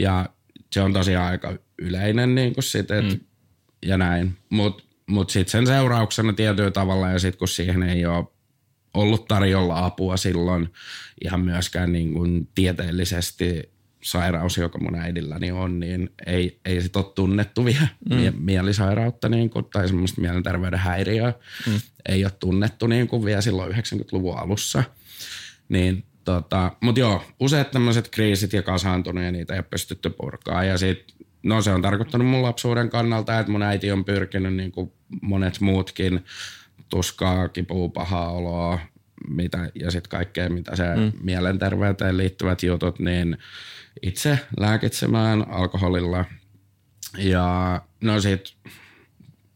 Ja 0.00 0.28
se 0.72 0.80
on 0.80 0.92
tosiaan 0.92 1.26
aika 1.26 1.56
yleinen 1.78 2.34
niin 2.34 2.54
kuin 2.54 2.64
sit, 2.64 2.90
et, 2.90 3.04
mm. 3.04 3.20
ja 3.86 3.98
näin, 3.98 4.36
mutta 4.50 4.84
mut 5.06 5.30
sitten 5.30 5.50
sen 5.50 5.66
seurauksena 5.66 6.32
tietyllä 6.32 6.70
tavalla 6.70 7.08
ja 7.08 7.18
sitten 7.18 7.38
kun 7.38 7.48
siihen 7.48 7.82
ei 7.82 8.06
ole 8.06 8.24
ollut 8.94 9.28
tarjolla 9.28 9.84
apua 9.84 10.16
silloin 10.16 10.72
ihan 11.24 11.40
myöskään 11.40 11.92
niin 11.92 12.12
kuin 12.12 12.48
tieteellisesti 12.54 13.77
sairaus, 14.02 14.56
joka 14.56 14.78
mun 14.78 14.94
äidilläni 14.94 15.50
on, 15.50 15.80
niin 15.80 16.10
ei, 16.26 16.60
ei 16.64 16.82
sit 16.82 16.96
ole 16.96 17.04
tunnettu 17.14 17.64
vielä 17.64 17.88
mm. 18.10 18.16
mielisairautta 18.38 19.28
niin 19.28 19.50
kuin, 19.50 19.64
tai 19.64 19.88
semmoista 19.88 20.20
mielenterveyden 20.20 20.78
häiriöä. 20.78 21.32
Mm. 21.66 21.80
Ei 22.08 22.24
ole 22.24 22.32
tunnettu 22.40 22.86
niin 22.86 23.08
kuin 23.08 23.24
vielä 23.24 23.40
silloin 23.40 23.72
90-luvun 23.72 24.38
alussa. 24.38 24.82
Niin, 25.68 26.04
tota, 26.24 26.72
Mutta 26.80 27.00
joo, 27.00 27.24
useat 27.40 27.70
tämmöiset 27.70 28.08
kriisit 28.08 28.52
ja 28.52 28.62
kasaantunut 28.62 29.24
ja 29.24 29.32
niitä 29.32 29.54
ei 29.54 29.58
ole 29.58 29.66
pystytty 29.70 30.10
purkaa. 30.10 30.64
Ja 30.64 30.78
sit, 30.78 31.14
no 31.42 31.62
se 31.62 31.70
on 31.70 31.82
tarkoittanut 31.82 32.26
mun 32.26 32.42
lapsuuden 32.42 32.90
kannalta, 32.90 33.40
että 33.40 33.52
mun 33.52 33.62
äiti 33.62 33.92
on 33.92 34.04
pyrkinyt 34.04 34.54
niin 34.54 34.72
kuin 34.72 34.92
monet 35.22 35.60
muutkin 35.60 36.24
tuskaa, 36.88 37.48
kipua, 37.48 37.88
pahaa 37.88 38.30
oloa, 38.30 38.78
mitä, 39.28 39.70
ja 39.74 39.90
sitten 39.90 40.10
kaikkea, 40.10 40.50
mitä 40.50 40.76
se 40.76 40.96
mm. 40.96 41.12
mielenterveyteen 41.22 42.16
liittyvät 42.16 42.62
jutut, 42.62 42.98
niin– 42.98 43.38
itse 44.02 44.38
lääkitsemään 44.60 45.50
alkoholilla. 45.50 46.24
Ja 47.18 47.80
no 48.00 48.20
sit, 48.20 48.56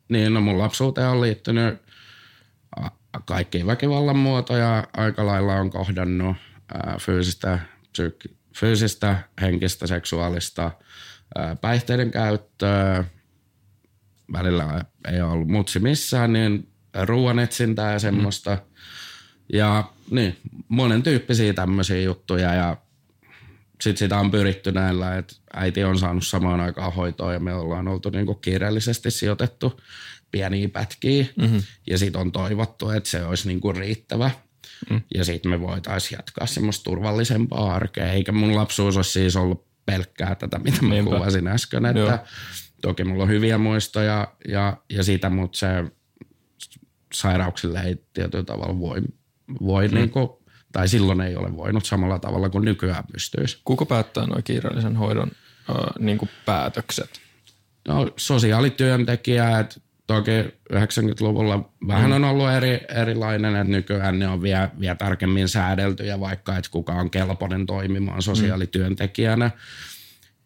niin 0.08 0.34
no 0.34 0.40
mun 0.40 0.58
lapsuuteen 0.58 1.08
on 1.08 1.20
liittynyt 1.20 1.82
kaikki 3.24 3.66
väkivallan 3.66 4.16
muotoja 4.16 4.86
aika 4.96 5.26
lailla 5.26 5.54
on 5.54 5.70
kohdannut 5.70 6.36
ää, 6.74 6.96
fyysistä, 7.00 7.58
psyyk- 7.92 8.34
fyysistä, 8.56 9.18
henkistä, 9.40 9.86
seksuaalista, 9.86 10.70
ää, 11.38 11.56
päihteiden 11.56 12.10
käyttöä. 12.10 13.04
Välillä 14.32 14.84
ei 15.12 15.22
ole 15.22 15.32
ollut 15.32 15.48
mutsi 15.48 15.78
missään, 15.78 16.32
niin 16.32 16.68
ruoan 17.04 17.38
etsintää 17.38 17.92
ja 17.92 17.98
semmoista. 17.98 18.54
Mm. 18.54 18.60
Ja 19.52 19.84
niin, 20.10 20.36
monen 20.68 21.02
tyyppisiä 21.02 21.52
tämmöisiä 21.52 22.00
juttuja 22.00 22.54
ja 22.54 22.76
sitten 23.82 23.98
sitä 23.98 24.18
on 24.18 24.30
pyritty 24.30 24.72
näillä, 24.72 25.16
että 25.18 25.34
äiti 25.54 25.84
on 25.84 25.98
saanut 25.98 26.26
samaan 26.26 26.60
aikaan 26.60 26.92
hoitoa 26.92 27.32
ja 27.32 27.40
me 27.40 27.54
ollaan 27.54 27.88
oltu 27.88 28.10
niinku 28.10 28.34
kiireellisesti 28.34 29.10
sijoitettu 29.10 29.80
pieniä 30.30 30.68
pätkiä. 30.68 31.24
Mm-hmm. 31.36 31.62
Ja 31.90 31.98
sitten 31.98 32.20
on 32.20 32.32
toivottu, 32.32 32.90
että 32.90 33.08
se 33.08 33.24
olisi 33.24 33.48
niinku 33.48 33.72
riittävä. 33.72 34.30
Mm. 34.90 35.00
Ja 35.14 35.24
sitten 35.24 35.50
me 35.50 35.60
voitaisiin 35.60 36.16
jatkaa 36.16 36.46
semmoista 36.46 36.84
turvallisempaa 36.84 37.74
arkea. 37.74 38.12
Eikä 38.12 38.32
mun 38.32 38.56
lapsuus 38.56 38.96
olisi 38.96 39.10
siis 39.10 39.36
ollut 39.36 39.66
pelkkää 39.86 40.34
tätä, 40.34 40.58
mitä 40.58 40.82
mä 40.82 40.88
Niinpä. 40.88 41.10
kuvasin 41.10 41.48
äsken. 41.48 41.86
Että 41.86 42.00
Joo. 42.00 42.18
toki 42.82 43.04
mulla 43.04 43.22
on 43.22 43.28
hyviä 43.28 43.58
muistoja 43.58 44.34
ja, 44.48 44.76
ja 44.90 45.02
sitä, 45.02 45.30
mutta 45.30 45.58
se 45.58 45.66
sairauksille 47.14 47.80
ei 47.80 47.96
tietyllä 48.12 48.44
tavalla 48.44 48.78
voi, 48.78 49.02
voi 49.62 49.88
mm. 49.88 49.94
niinku, 49.94 50.41
tai 50.72 50.88
silloin 50.88 51.20
ei 51.20 51.36
ole 51.36 51.56
voinut 51.56 51.84
samalla 51.84 52.18
tavalla 52.18 52.48
kuin 52.48 52.64
nykyään 52.64 53.04
pystyisi. 53.12 53.60
Kuka 53.64 53.86
päättää 53.86 54.26
noin 54.26 54.44
kiireellisen 54.44 54.96
hoidon 54.96 55.30
äh, 55.70 55.76
niinku 55.98 56.28
päätökset? 56.46 57.20
No 57.88 58.12
sosiaalityöntekijät, 58.16 59.80
toki 60.06 60.30
90-luvulla 60.72 61.70
vähän 61.86 62.10
mm. 62.10 62.16
on 62.16 62.24
ollut 62.24 62.50
eri, 62.50 62.80
erilainen, 62.88 63.56
että 63.56 63.70
nykyään 63.70 64.18
ne 64.18 64.28
on 64.28 64.42
vielä, 64.42 64.70
vielä 64.80 64.94
tarkemmin 64.94 65.48
säädeltyjä, 65.48 66.20
vaikka 66.20 66.56
että 66.56 66.70
kuka 66.70 66.92
on 66.92 67.10
kelpoinen 67.10 67.66
toimimaan 67.66 68.22
sosiaalityöntekijänä 68.22 69.50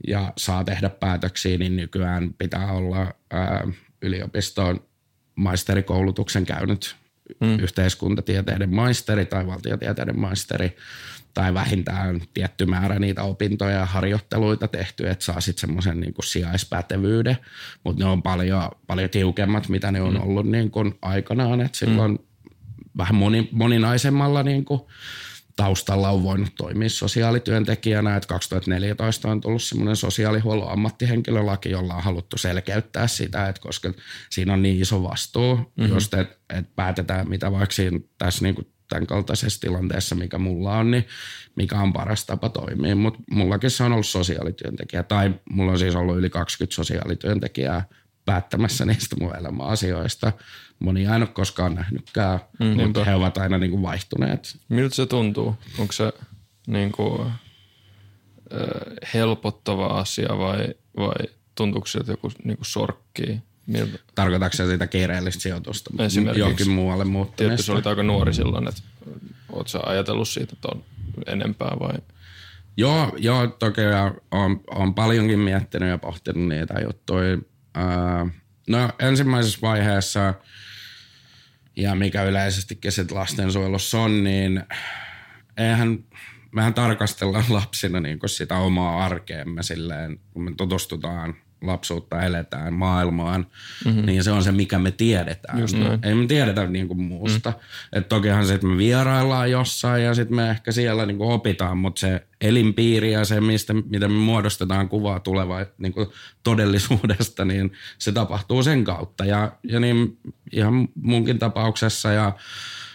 ja 0.07 0.33
saa 0.37 0.65
tehdä 0.65 0.89
päätöksiä, 0.89 1.59
niin 1.59 1.77
nykyään 1.77 2.35
pitää 2.39 2.73
olla 2.73 3.15
ää, 3.31 3.69
yliopiston 4.03 4.81
maisterikoulutuksen 5.35 6.47
käynyt 6.47 6.97
mm. 7.41 7.59
yhteiskuntatieteiden 7.59 8.75
maisteri 8.75 9.27
tai 9.27 9.47
valtiotieteiden 9.47 10.21
maisteri 10.21 10.77
tai 11.35 11.55
vähintään 11.55 12.21
tietty 12.35 12.67
määrä 12.67 12.99
niitä 12.99 13.23
opintoja 13.23 13.79
ja 13.79 13.87
harjoitteluita 13.87 14.69
tehty, 14.69 15.09
että 15.09 15.25
saa 15.25 15.41
sitten 15.41 15.61
semmoisen 15.61 16.01
niin 16.01 16.15
sijaispätevyyden, 16.25 17.37
mutta 17.85 18.05
ne 18.05 18.11
on 18.11 18.23
paljon, 18.23 18.71
paljon 18.87 19.11
tiukemmat, 19.11 19.69
mitä 19.69 19.93
ne 19.93 20.01
on 20.01 20.15
mm. 20.15 20.21
ollut 20.21 20.47
niin 20.47 20.71
kuin 20.71 20.95
aikanaan, 21.03 21.61
että 21.61 21.79
silloin 21.79 22.13
mm. 22.13 22.19
vähän 22.99 23.15
moni, 23.15 23.49
moninaisemmalla 23.53 24.43
niin 24.43 24.65
kuin 24.65 24.81
taustalla 25.57 26.11
on 26.11 26.23
voinut 26.23 26.55
toimia 26.59 26.89
sosiaalityöntekijänä, 26.89 28.17
että 28.17 28.29
2014 28.29 29.29
on 29.29 29.41
tullut 29.41 29.63
semmoinen 29.63 29.97
sosiaalihuollon 29.97 30.73
ammattihenkilölaki, 30.73 31.71
jolla 31.71 31.95
on 31.95 32.03
haluttu 32.03 32.39
selkeyttää 32.39 33.07
sitä, 33.07 33.49
että 33.49 33.63
koska 33.63 33.93
siinä 34.31 34.53
on 34.53 34.63
niin 34.63 34.83
iso 34.83 35.03
vastuu, 35.03 35.57
mm-hmm. 35.57 35.95
jos 35.95 36.11
et, 36.15 36.39
et 36.59 36.77
päätetään, 36.77 37.29
mitä 37.29 37.53
vaikka 37.53 37.75
siinä, 37.75 38.01
tässä 38.19 38.43
niin 38.43 38.55
kuin 38.55 38.67
tämän 38.89 39.07
kaltaisessa 39.07 39.61
tilanteessa, 39.61 40.15
mikä 40.15 40.39
mulla 40.39 40.79
on, 40.79 40.91
niin 40.91 41.07
mikä 41.57 41.81
on 41.81 41.93
paras 41.93 42.27
tapa 42.27 42.49
toimia. 42.49 42.97
Mutta 42.97 43.21
mullakin 43.31 43.71
se 43.71 43.85
on 43.85 43.93
ollut 43.93 44.07
sosiaalityöntekijä, 44.07 45.03
tai 45.03 45.35
mulla 45.51 45.73
on 45.73 45.79
siis 45.79 45.95
ollut 45.95 46.17
yli 46.17 46.31
20 46.31 46.75
sosiaalityöntekijää 46.75 47.85
päättämässä 48.25 48.85
niistä 48.85 49.17
mun 49.21 49.37
elämän 49.37 49.67
asioista. 49.67 50.33
Moni 50.79 51.01
ei 51.01 51.17
ole 51.17 51.27
koskaan 51.27 51.75
nähnytkään, 51.75 52.41
mm, 52.61 52.67
mutta 52.67 53.05
he 53.05 53.15
ovat 53.15 53.39
aina 53.39 53.59
niin 53.59 53.71
kuin 53.71 53.83
vaihtuneet. 53.83 54.59
Miltä 54.69 54.95
se 54.95 55.07
tuntuu? 55.07 55.57
Onko 55.79 55.93
se 55.93 56.13
niin 56.67 56.93
kuin, 56.93 57.33
helpottava 59.15 59.87
asia 59.87 60.39
vai, 60.39 60.69
vai 60.97 61.27
tuntuuko 61.55 61.87
se, 61.87 61.99
että 61.99 62.13
joku 62.13 62.33
niin 62.45 62.57
kuin 62.57 62.67
sorkkii? 62.67 63.43
Miltä? 63.67 63.99
Tarkoitatko 64.15 64.57
se 64.57 64.67
sitä 64.67 64.87
kiireellistä 64.87 65.43
sijoitusta 65.43 65.91
johonkin 66.37 66.71
muualle 66.71 67.05
muuttamista? 67.05 67.37
Tietysti 67.37 67.67
se 67.67 67.73
oli 67.73 67.83
aika 67.85 68.03
nuori 68.03 68.35
silloin, 68.35 68.69
että 68.69 68.83
oletko 69.53 69.81
ajatellut 69.87 70.29
siitä, 70.29 70.53
että 70.53 70.69
on 70.73 70.85
enempää 71.27 71.77
vai? 71.81 71.95
Joo, 72.77 73.13
joo 73.17 73.47
toki 73.47 73.81
on, 74.31 74.61
on 74.71 74.95
paljonkin 74.95 75.39
miettinyt 75.39 75.89
ja 75.89 75.99
pohtinut 75.99 76.49
niitä 76.49 76.75
juttuja 76.85 77.39
no 78.69 78.91
ensimmäisessä 78.99 79.59
vaiheessa 79.63 80.35
ja 81.77 81.95
mikä 81.95 82.23
yleisestikin 82.23 82.93
sitten 82.93 83.17
lastensuojelussa 83.17 84.01
on, 84.01 84.25
niin 84.25 84.65
eihän, 85.57 85.99
mehän 86.53 86.75
tarkastellaan 86.75 87.45
lapsina 87.49 88.01
niin 88.01 88.19
sitä 88.27 88.59
omaa 88.59 89.05
arkeemme 89.05 89.63
silleen, 89.63 90.21
kun 90.31 90.45
me 90.45 90.53
tutustutaan 90.57 91.35
lapsuutta 91.63 92.23
eletään 92.23 92.75
maailmaan, 92.75 93.47
mm-hmm. 93.85 94.07
niin 94.07 94.25
se 94.25 94.31
on 94.31 94.43
se, 94.43 94.53
mikä 94.53 94.79
me 94.79 94.91
tiedetään. 94.91 95.59
Just 95.59 95.77
Ei 96.03 96.15
me 96.15 96.27
tiedetä 96.27 96.67
niin 96.67 96.89
kuin 96.89 97.01
muusta. 97.01 97.51
Mm. 97.51 97.99
Et 97.99 98.09
tokihan 98.09 98.47
se, 98.47 98.55
että 98.55 98.67
me 98.67 98.77
vieraillaan 98.77 99.51
jossain 99.51 100.05
ja 100.05 100.15
sitten 100.15 100.37
me 100.37 100.51
ehkä 100.51 100.73
siellä 100.73 101.07
niin 101.07 101.19
kuin 101.19 101.31
opitaan, 101.31 101.79
mutta 101.79 102.01
se 102.01 102.27
elinpiiri 102.41 103.13
ja 103.13 103.25
se, 103.25 103.41
mistä, 103.41 103.75
miten 103.75 104.13
me 104.13 104.19
muodostetaan 104.19 104.89
kuvaa 104.89 105.21
tulevaa 105.21 105.65
niin 105.79 105.93
kuin 105.93 106.09
todellisuudesta, 106.43 107.45
niin 107.45 107.73
se 107.99 108.13
tapahtuu 108.13 108.63
sen 108.63 108.85
kautta. 108.85 109.25
Ja, 109.25 109.53
ja 109.63 109.81
niin 109.81 110.19
ihan 110.53 110.89
munkin 110.95 111.39
tapauksessa 111.39 112.13
ja 112.13 112.33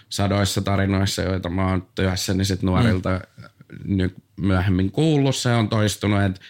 sadoissa 0.09 0.61
tarinoissa, 0.61 1.21
joita 1.21 1.49
mä 1.49 1.67
oon 1.67 1.87
työssäni 1.95 2.45
sit 2.45 2.61
nuorilta 2.61 3.09
mm. 3.09 3.97
nyt 3.97 4.15
myöhemmin 4.41 4.91
kuullut, 4.91 5.35
se 5.35 5.53
on 5.53 5.69
toistunut, 5.69 6.21
että 6.21 6.41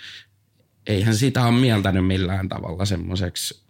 eihän 0.88 1.16
sitä 1.16 1.46
ole 1.46 1.60
mieltänyt 1.60 2.08
millään 2.08 2.50
tavalla 2.50 2.86
semmoiseksi, 2.86 3.64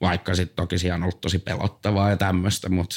vaikka 0.00 0.34
sitten 0.34 0.56
toki 0.56 0.78
siellä 0.78 0.96
on 0.96 1.02
ollut 1.02 1.20
tosi 1.20 1.38
pelottavaa 1.38 2.10
ja 2.10 2.16
tämmöistä, 2.16 2.68
mutta 2.68 2.96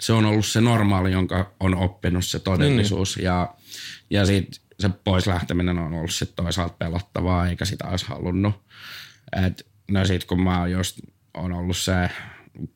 se 0.00 0.12
on 0.12 0.24
ollut 0.24 0.46
se 0.46 0.60
normaali, 0.60 1.12
jonka 1.12 1.52
on 1.60 1.74
oppinut 1.74 2.24
se 2.24 2.38
todellisuus 2.38 3.16
niin. 3.16 3.24
ja, 3.24 3.54
ja 4.10 4.26
sitten 4.26 4.60
se 4.80 4.90
pois 5.04 5.26
lähteminen 5.26 5.78
on 5.78 5.94
ollut 5.94 6.12
sitten 6.12 6.44
toisaalta 6.44 6.74
pelottavaa, 6.78 7.48
eikä 7.48 7.64
sitä 7.64 7.88
olisi 7.88 8.06
halunnut. 8.06 8.54
Et, 9.46 9.66
no 9.90 10.04
sitten 10.04 10.28
kun 10.28 10.42
mä 10.42 10.66
just 10.66 11.00
on 11.34 11.52
ollut 11.52 11.76
se 11.76 12.10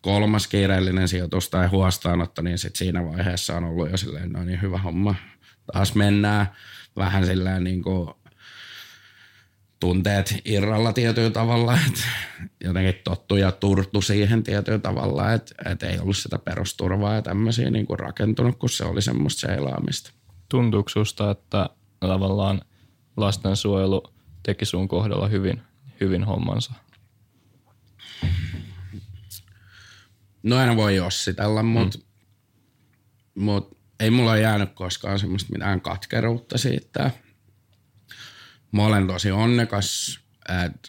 kolmas 0.01 0.47
kiireellinen 0.47 1.09
sijoitus 1.09 1.49
tai 1.49 1.67
huostaanotto, 1.67 2.43
niin 2.43 2.59
sitten 2.59 2.79
siinä 2.79 3.05
vaiheessa 3.05 3.57
on 3.57 3.65
ollut 3.65 3.91
jo 3.91 3.97
silleen, 3.97 4.33
no 4.33 4.45
niin 4.45 4.63
hyvä 4.63 4.79
homma, 4.79 5.15
taas 5.73 5.95
mennään 5.95 6.47
vähän 6.97 7.27
silleen 7.27 7.65
niin 7.65 7.83
kuin 7.83 8.11
tunteet 9.81 10.35
irralla 10.45 10.93
tietyllä 10.93 11.31
tavalla, 11.31 11.79
että 11.87 12.03
jotenkin 12.65 12.95
tottu 13.05 13.37
ja 13.37 13.53
turtu 13.53 14.03
siihen 14.03 14.43
tietyllä 14.43 14.79
tavalla, 14.79 15.33
että, 15.33 15.55
että 15.71 15.87
ei 15.87 15.99
ollut 15.99 16.17
sitä 16.17 16.39
perusturvaa 16.39 17.15
ja 17.15 17.23
tämmöisiä 17.23 17.71
niin 17.71 17.87
kuin 17.87 17.99
rakentunut, 17.99 18.59
kun 18.59 18.71
se 18.71 18.85
oli 18.85 19.03
semmoista 19.03 19.41
seilaamista. 19.41 20.13
Tuntuuko 20.49 20.89
susta, 20.89 21.31
että 21.31 21.71
tavallaan 22.01 22.63
lastensuojelu 23.17 24.03
teki 24.43 24.65
sun 24.65 24.89
kohdalla 24.89 25.29
hyvin, 25.29 25.63
hyvin 26.01 26.25
hommansa? 26.25 26.73
No 30.43 30.61
en 30.61 30.77
voi 30.77 30.97
jossitella, 30.97 31.63
mutta 31.63 31.99
mm. 31.99 33.43
mut 33.43 33.77
ei 34.01 34.11
mulla 34.11 34.31
ole 34.31 34.41
jäänyt 34.41 34.73
koskaan 34.75 35.19
semmoista 35.19 35.53
mitään 35.53 35.81
katkeruutta 35.81 36.59
siitä– 36.59 37.11
Mä 38.77 38.87
olen 38.87 39.07
tosi 39.07 39.31
onnekas, 39.31 40.21
että 40.65 40.89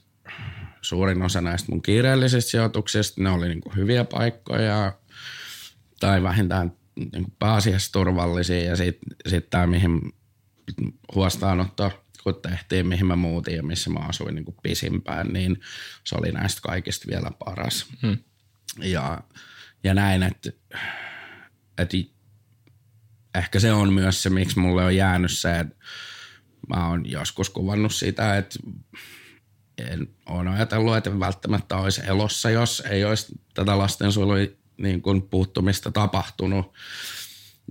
suurin 0.82 1.22
osa 1.22 1.42
näistä 1.42 1.72
mun 1.72 1.82
kiireellisistä 1.82 2.52
sijoituksista, 2.52 3.24
ne 3.24 3.30
oli 3.30 3.48
niinku 3.48 3.72
hyviä 3.76 4.04
paikkoja 4.04 4.94
tai 6.00 6.24
vähintään 6.24 6.72
niinku 6.96 7.34
pääasiassa 7.40 7.92
turvallisia. 7.92 8.64
Ja 8.64 8.76
sitten 8.76 9.18
sit 9.28 9.50
tämä, 9.50 9.68
mihin 9.68 10.14
huostaanotto 11.16 12.04
kun 12.24 12.42
tehtiin, 12.42 12.88
mihin 12.88 13.06
mä 13.06 13.16
muutin 13.16 13.56
ja 13.56 13.64
missä 13.64 13.90
mä 13.90 14.00
asuin 14.00 14.36
niin 14.36 14.46
kuin 14.46 14.58
pisimpään, 14.64 15.28
niin 15.28 15.60
se 16.04 16.16
oli 16.16 16.32
näistä 16.32 16.62
kaikista 16.62 17.08
vielä 17.08 17.32
paras. 17.46 17.86
Hmm. 18.02 18.18
Ja, 18.82 19.24
ja 19.84 19.94
näin, 19.94 20.24
että, 20.24 20.50
että 21.78 21.98
ehkä 23.36 23.60
se 23.60 23.74
on 23.74 23.94
myös 23.94 24.24
se, 24.24 24.30
miksi 24.30 24.60
mulle 24.60 24.86
on 24.86 24.96
jäänyt 24.96 25.32
se, 25.32 25.60
että 25.60 25.76
mä 26.76 26.90
oon 26.90 27.12
joskus 27.12 27.50
kuvannut 27.50 27.94
sitä, 27.94 28.38
että 28.38 28.60
en 29.78 30.10
ole 30.26 30.50
ajatellut, 30.50 30.98
että 30.98 31.20
välttämättä 31.20 31.78
olisi 31.78 32.02
elossa, 32.06 32.50
jos 32.50 32.84
ei 32.90 33.06
olisi 33.06 33.40
tätä 33.54 33.78
lastensuojelun 33.78 34.58
niin 34.78 35.02
kuin 35.02 35.22
puuttumista 35.22 35.92
tapahtunut. 35.92 36.74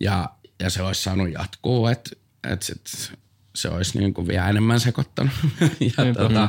Ja, 0.00 0.30
ja 0.60 0.70
se 0.70 0.82
olisi 0.82 1.02
saanut 1.02 1.32
jatkuu, 1.32 1.86
että, 1.86 2.10
että 2.52 2.66
sit 2.66 3.12
se 3.54 3.68
olisi 3.68 3.98
niin 3.98 4.14
kuin 4.14 4.28
vielä 4.28 4.48
enemmän 4.48 4.80
sekoittanut. 4.80 5.32
ja 5.96 6.04
niin, 6.04 6.14
tota, 6.14 6.48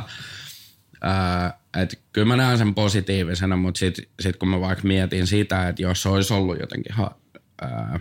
ää, 1.00 1.60
et 1.76 2.02
kyllä 2.12 2.26
mä 2.26 2.36
näen 2.36 2.58
sen 2.58 2.74
positiivisena, 2.74 3.56
mutta 3.56 3.78
sitten 3.78 4.06
sit 4.20 4.36
kun 4.36 4.48
mä 4.48 4.60
vaikka 4.60 4.88
mietin 4.88 5.26
sitä, 5.26 5.68
että 5.68 5.82
jos 5.82 6.06
olisi 6.06 6.34
ollut 6.34 6.60
jotenkin 6.60 6.94
ha, 6.94 7.16
ää, 7.60 8.00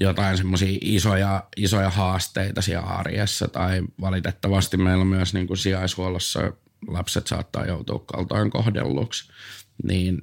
jotain 0.00 0.36
semmoisia 0.36 0.78
isoja, 0.80 1.44
isoja 1.56 1.90
haasteita 1.90 2.62
siellä 2.62 2.86
arjessa 2.86 3.48
tai 3.48 3.82
valitettavasti 4.00 4.76
meillä 4.76 5.04
myös 5.04 5.34
niin 5.34 5.46
kuin 5.46 5.56
sijaishuollossa 5.56 6.52
lapset 6.86 7.26
saattaa 7.26 7.66
joutua 7.66 8.04
kaltoin 8.06 8.50
kohdelluksi, 8.50 9.32
niin 9.82 10.18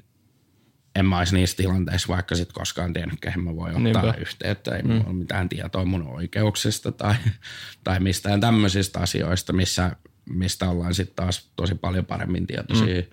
en 0.96 1.06
mä 1.06 1.18
olisi 1.18 1.36
niissä 1.36 1.58
tilanteissa 1.58 2.08
vaikka 2.08 2.36
sit 2.36 2.54
koskaan 2.54 2.94
tiennyt, 2.94 3.20
kehen 3.22 3.44
mä 3.44 3.56
voi 3.56 3.70
ottaa 3.70 3.82
Niinpä. 3.82 4.14
yhteyttä. 4.18 4.76
Ei 4.76 4.82
mm. 4.82 5.04
ole 5.06 5.14
mitään 5.14 5.50
tietoa 5.50 5.86
mun 5.86 6.08
oikeuksista 6.08 6.92
tai, 6.92 7.16
tai 7.84 8.00
mistään 8.00 8.42
tämmöisistä 8.42 9.00
asioista, 9.00 9.54
missä, 9.54 9.96
mistä 10.30 10.70
ollaan 10.70 10.94
sitten 10.94 11.16
taas 11.16 11.52
tosi 11.56 11.76
paljon 11.76 12.06
paremmin 12.06 12.48
tietoisia. 12.48 13.02
Mm. 13.02 13.08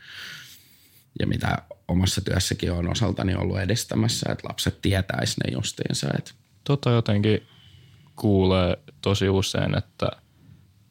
Ja 1.18 1.26
mitä 1.26 1.58
omassa 1.88 2.20
työssäkin 2.20 2.72
on 2.72 2.88
osaltani 2.88 3.34
ollut 3.34 3.58
edistämässä, 3.58 4.32
että 4.32 4.48
lapset 4.48 4.82
tietäis 4.82 5.36
ne 5.38 5.52
justiinsa. 5.52 6.08
Että 6.18 6.30
Tota 6.64 6.90
jotenkin 6.90 7.46
kuulee 8.16 8.76
tosi 9.00 9.28
usein, 9.28 9.78
että 9.78 10.08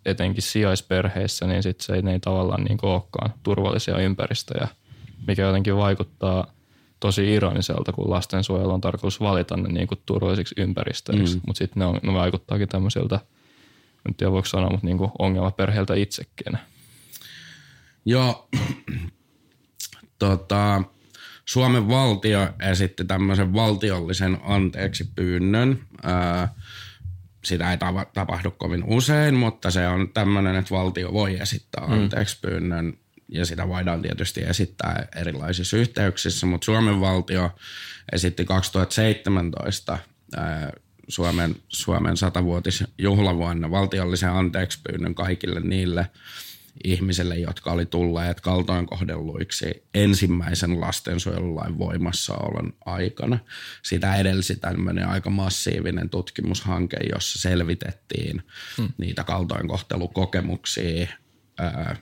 etenkin 0.05 0.43
sijaisperheissä, 0.43 1.47
niin 1.47 1.63
sit 1.63 1.81
se 1.81 1.93
ei, 1.93 2.01
ne 2.01 2.13
ei 2.13 2.19
tavallaan 2.19 2.63
niin 2.63 2.77
olekaan 2.81 3.33
turvallisia 3.43 3.97
ympäristöjä, 3.97 4.67
mikä 5.27 5.41
jotenkin 5.41 5.77
vaikuttaa 5.77 6.53
tosi 6.99 7.33
ironiselta, 7.33 7.91
kun 7.91 8.09
lastensuojelu 8.09 8.71
on 8.71 8.81
tarkoitus 8.81 9.19
valita 9.19 9.57
ne 9.57 9.69
niin 9.69 9.87
kuin 9.87 10.01
turvallisiksi 10.05 10.55
ympäristöiksi, 10.57 11.35
mm. 11.35 11.41
mutta 11.47 11.57
sitten 11.57 11.79
ne, 11.79 11.85
on, 11.85 11.99
ne 12.03 12.13
vaikuttaakin 12.13 12.69
tämmöisiltä, 12.69 13.19
en 14.07 14.15
tiedä 14.15 14.31
voiko 14.31 14.47
sanoa, 14.47 14.69
mutta 14.69 14.85
niin 14.85 14.97
kuin 14.97 15.11
ongelmaperheiltä 15.19 15.93
itsekin. 15.95 16.57
Joo, 18.05 18.49
tota, 20.19 20.83
Suomen 21.45 21.87
valtio 21.87 22.49
esitti 22.69 23.05
tämmöisen 23.05 23.53
valtiollisen 23.53 24.37
anteeksi 24.43 25.09
pyynnön. 25.15 25.79
Ää, 26.03 26.53
sitä 27.43 27.71
ei 27.71 27.77
tava, 27.77 28.05
tapahdu 28.05 28.51
kovin 28.51 28.83
usein, 28.83 29.35
mutta 29.35 29.71
se 29.71 29.87
on 29.87 30.09
tämmöinen, 30.13 30.55
että 30.55 30.75
valtio 30.75 31.13
voi 31.13 31.39
esittää 31.39 31.83
anteeksi 31.83 32.39
pyynnön 32.41 32.97
ja 33.27 33.45
sitä 33.45 33.67
voidaan 33.67 34.01
tietysti 34.01 34.41
esittää 34.41 35.07
erilaisissa 35.15 35.77
yhteyksissä, 35.77 36.45
mutta 36.45 36.65
Suomen 36.65 37.01
valtio 37.01 37.51
esitti 38.11 38.45
2017 38.45 39.97
ää, 40.35 40.71
Suomen, 41.07 41.55
Suomen 41.67 42.17
satavuotisjuhlavuonna 42.17 43.71
valtiollisen 43.71 44.29
anteeksi 44.29 44.79
pyynnön 44.89 45.15
kaikille 45.15 45.59
niille 45.59 46.09
ihmisille, 46.83 47.37
jotka 47.37 47.71
oli 47.71 47.85
tulleet 47.85 48.41
kaltoinkohdelluiksi 48.41 49.83
ensimmäisen 49.93 50.81
lastensuojelulain 50.81 51.77
voimassaolon 51.77 52.73
aikana. 52.85 53.39
Sitä 53.83 54.15
edelsi 54.15 54.55
tämmöinen 54.55 55.07
aika 55.07 55.29
massiivinen 55.29 56.09
tutkimushanke, 56.09 56.97
jossa 57.13 57.39
selvitettiin 57.39 58.41
hmm. 58.77 58.89
niitä 58.97 59.23
kaltoinkohtelukokemuksia 59.23 61.07
ää, 61.59 61.95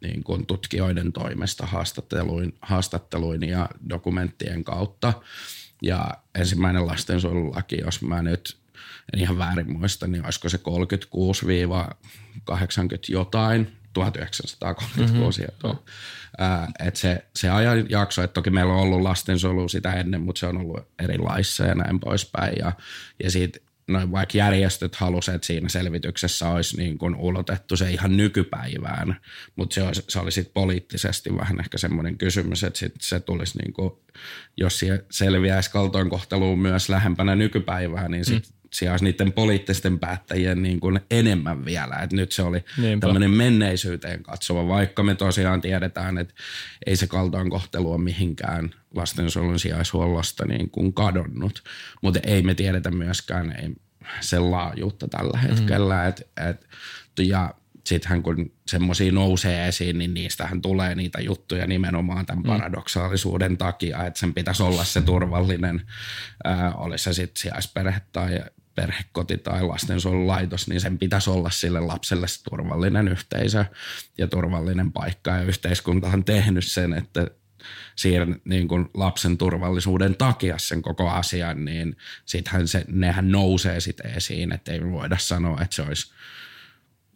niin 0.00 0.24
kuin 0.24 0.46
tutkijoiden 0.46 1.12
toimesta 1.12 1.66
haastatteluin, 1.66 2.54
haastatteluin 2.62 3.42
ja 3.48 3.68
dokumenttien 3.88 4.64
kautta. 4.64 5.12
Ja 5.82 6.14
ensimmäinen 6.34 6.86
lastensuojelulaki, 6.86 7.78
jos 7.78 8.02
mä 8.02 8.22
nyt 8.22 8.60
en 9.12 9.20
ihan 9.20 9.38
väärin 9.38 9.72
muista, 9.72 10.06
niin 10.06 10.24
olisiko 10.24 10.48
se 10.48 10.56
36-80 10.56 10.60
jotain, 13.08 13.79
1936. 13.92 15.42
Mm-hmm. 15.42 15.78
Et 16.86 16.96
se, 16.96 17.24
se 17.36 17.50
ajanjakso, 17.50 18.22
että 18.22 18.34
toki 18.34 18.50
meillä 18.50 18.72
on 18.72 18.80
ollut 18.80 19.00
lastensuojelu 19.00 19.68
sitä 19.68 19.92
ennen, 19.92 20.20
mutta 20.20 20.38
se 20.38 20.46
on 20.46 20.56
ollut 20.56 20.88
erilaissa 20.98 21.64
ja 21.64 21.74
näin 21.74 22.00
poispäin. 22.00 22.54
Ja, 22.58 22.72
ja 23.24 23.30
siitä 23.30 23.58
noin 23.88 24.12
vaikka 24.12 24.38
järjestöt 24.38 24.96
halusivat, 24.96 25.34
että 25.34 25.46
siinä 25.46 25.68
selvityksessä 25.68 26.48
olisi 26.48 26.76
niin 26.76 26.98
kuin 26.98 27.14
ulotettu 27.14 27.76
se 27.76 27.90
ihan 27.90 28.16
nykypäivään, 28.16 29.16
mutta 29.56 29.74
se, 29.74 29.82
olisi, 29.82 30.04
se 30.08 30.18
oli 30.18 30.32
sitten 30.32 30.54
poliittisesti 30.54 31.36
vähän 31.36 31.60
ehkä 31.60 31.78
semmoinen 31.78 32.18
kysymys, 32.18 32.64
että 32.64 32.78
sit 32.78 32.94
se 33.00 33.20
tulisi, 33.20 33.58
niin 33.58 33.72
kuin, 33.72 33.92
jos 34.56 34.80
selviäisi 35.10 35.70
kaltoinkohteluun 35.70 36.58
myös 36.58 36.88
lähempänä 36.88 37.36
nykypäivää, 37.36 38.08
niin 38.08 38.24
sitten 38.24 38.52
mm 38.52 38.59
olisi 38.90 39.04
niiden 39.04 39.32
poliittisten 39.32 39.98
päättäjien 39.98 40.62
niin 40.62 40.80
kuin 40.80 41.00
enemmän 41.10 41.64
vielä. 41.64 41.96
Et 41.96 42.12
nyt 42.12 42.32
se 42.32 42.42
oli 42.42 42.64
Niinpä. 42.76 43.06
tämmöinen 43.06 43.30
menneisyyteen 43.30 44.22
katsova, 44.22 44.68
vaikka 44.68 45.02
me 45.02 45.14
tosiaan 45.14 45.60
tiedetään, 45.60 46.18
että 46.18 46.34
ei 46.86 46.96
se 46.96 47.06
kaltoinkohtelu 47.06 47.92
ole 47.92 48.00
mihinkään 48.00 48.74
lastensuojelun 48.94 49.58
sijaishuollosta 49.58 50.46
niin 50.46 50.70
kuin 50.70 50.92
kadonnut. 50.92 51.62
Mutta 52.02 52.20
ei 52.22 52.42
me 52.42 52.54
tiedetä 52.54 52.90
myöskään 52.90 53.52
ei 53.52 53.70
sen 54.20 54.50
laajuutta 54.50 55.08
tällä 55.08 55.38
hetkellä. 55.38 56.02
Mm. 56.02 56.08
Et, 56.08 56.30
et, 56.48 56.66
ja 57.18 57.54
sittenhän 57.86 58.22
kun 58.22 58.52
semmoisia 58.66 59.12
nousee 59.12 59.68
esiin, 59.68 59.98
niin 59.98 60.14
niistähän 60.14 60.62
tulee 60.62 60.94
niitä 60.94 61.20
juttuja 61.20 61.66
nimenomaan 61.66 62.26
tämän 62.26 62.42
paradoksaalisuuden 62.42 63.58
takia, 63.58 64.06
että 64.06 64.20
sen 64.20 64.34
pitäisi 64.34 64.62
olla 64.62 64.84
se 64.84 65.00
turvallinen, 65.00 65.82
ää, 66.44 66.74
olisi 66.74 67.04
se 67.04 67.12
sitten 67.12 67.40
sijaisperhe 67.40 68.00
tai 68.12 68.40
perhekoti 68.80 69.38
tai 69.38 69.62
lastensuojelulaitos, 69.62 70.68
niin 70.68 70.80
sen 70.80 70.98
pitäisi 70.98 71.30
olla 71.30 71.50
sille 71.50 71.80
lapselle 71.80 72.28
se 72.28 72.42
turvallinen 72.50 73.08
yhteisö 73.08 73.64
ja 74.18 74.26
turvallinen 74.26 74.92
paikka. 74.92 75.30
Ja 75.30 75.42
yhteiskunta 75.42 76.08
on 76.08 76.24
tehnyt 76.24 76.64
sen, 76.66 76.92
että 76.92 77.26
siihen 77.96 78.40
niin 78.44 78.68
kuin 78.68 78.88
lapsen 78.94 79.38
turvallisuuden 79.38 80.16
takia 80.16 80.58
sen 80.58 80.82
koko 80.82 81.10
asian, 81.10 81.64
niin 81.64 81.96
sittenhän 82.24 82.68
se, 82.68 82.84
nehän 82.88 83.32
nousee 83.32 83.80
sitten 83.80 84.10
esiin, 84.10 84.52
että 84.52 84.72
ei 84.72 84.90
voida 84.90 85.18
sanoa, 85.18 85.62
että 85.62 85.76
se 85.76 85.82
olisi 85.82 86.12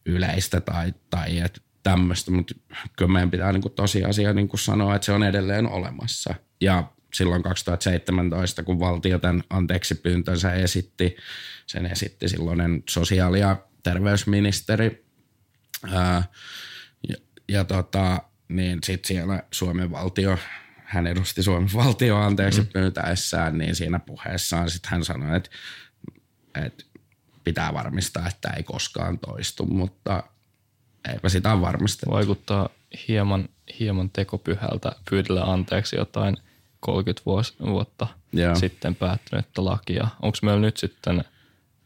yleistä 0.07 0.61
tai, 0.61 0.94
tai 1.11 1.38
että 1.38 1.61
tämmöistä, 1.83 2.31
mutta 2.31 2.55
kyllä 2.96 3.12
meidän 3.12 3.31
pitää 3.31 3.53
niin 3.53 3.62
kuin 3.62 3.74
tosiasia 3.74 4.33
niin 4.33 4.48
kuin 4.48 4.61
sanoa, 4.61 4.94
että 4.94 5.07
se 5.07 5.12
on 5.12 5.22
edelleen 5.22 5.66
olemassa. 5.66 6.35
Ja 6.61 6.85
silloin 7.14 7.42
2017, 7.42 8.62
kun 8.62 8.81
valtio 8.81 9.18
tämän 9.18 9.42
anteeksi 9.50 9.94
pyyntönsä 9.94 10.53
esitti, 10.53 11.16
sen 11.66 11.87
esitti 11.87 12.29
silloinen 12.29 12.83
sosiaali- 12.90 13.40
ja 13.40 13.57
terveysministeri. 13.83 15.07
Ää, 15.92 16.22
ja, 17.09 17.16
ja 17.48 17.64
tota, 17.64 18.22
niin 18.48 18.79
sitten 18.85 19.09
siellä 19.09 19.42
Suomen 19.50 19.90
valtio, 19.90 20.38
hän 20.85 21.07
edusti 21.07 21.42
Suomen 21.42 21.68
valtio 21.74 22.16
anteeksi 22.16 22.61
mm. 22.61 22.66
pyytäessään, 22.66 23.59
niin 23.59 23.74
siinä 23.74 23.98
puheessaan 23.98 24.70
sitten 24.70 24.90
hän 24.90 25.05
sanoi, 25.05 25.37
että, 25.37 25.50
että 26.64 26.85
pitää 27.44 27.74
varmistaa, 27.74 28.29
että 28.29 28.50
ei 28.50 28.62
koskaan 28.62 29.18
toistu, 29.18 29.66
mutta 29.66 30.22
eipä 31.12 31.29
sitä 31.29 31.61
varmistettu. 31.61 32.11
Vaikuttaa 32.11 32.68
hieman, 33.09 33.48
hieman 33.81 34.11
tekopyhältä 34.11 34.92
pyydellä 35.11 35.42
anteeksi 35.44 35.96
jotain– 35.96 36.37
30 36.85 37.23
vuos, 37.27 37.55
vuotta 37.66 38.07
yeah. 38.38 38.57
sitten 38.57 38.94
päättynyttä 38.94 39.64
lakia. 39.64 40.09
Onko 40.23 40.38
meillä 40.42 40.61
nyt 40.61 40.77
sitten, 40.77 41.25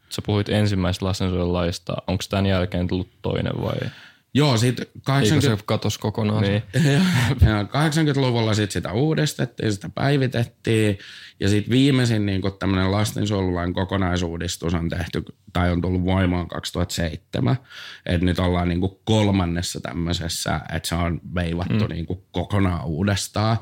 sä 0.09 0.21
puhuit 0.25 0.49
ensimmäisestä 0.49 1.05
lastensuojelulaista, 1.05 1.93
onko 2.07 2.23
tämän 2.29 2.45
jälkeen 2.45 2.87
tullut 2.87 3.09
toinen 3.21 3.61
vai? 3.61 3.89
Joo, 4.33 4.57
sitten 4.57 4.85
80... 5.03 5.47
Eikö 5.47 5.57
se 5.57 5.63
katos 5.65 5.97
kokonaan? 5.97 6.41
Niin. 6.41 6.63
ja 7.45 7.63
80-luvulla 7.63 8.53
sit 8.53 8.71
sitä 8.71 8.93
uudistettiin, 8.93 9.73
sitä 9.73 9.89
päivitettiin 9.89 10.97
ja 11.39 11.49
sitten 11.49 11.71
viimeisin 11.71 12.25
niin 12.25 12.41
tämmöinen 12.59 12.91
lastensuojelulain 12.91 13.73
kokonaisuudistus 13.73 14.73
on 14.73 14.89
tehty 14.89 15.23
tai 15.53 15.71
on 15.71 15.81
tullut 15.81 16.05
voimaan 16.05 16.47
2007. 16.47 17.57
Että 18.05 18.25
nyt 18.25 18.39
ollaan 18.39 18.69
niin 18.69 18.81
kolmannessa 19.03 19.81
tämmöisessä, 19.81 20.61
että 20.75 20.89
se 20.89 20.95
on 20.95 21.21
veivattu 21.35 21.83
mm. 21.83 21.89
niin 21.89 22.07
kokonaan 22.31 22.85
uudestaan. 22.85 23.57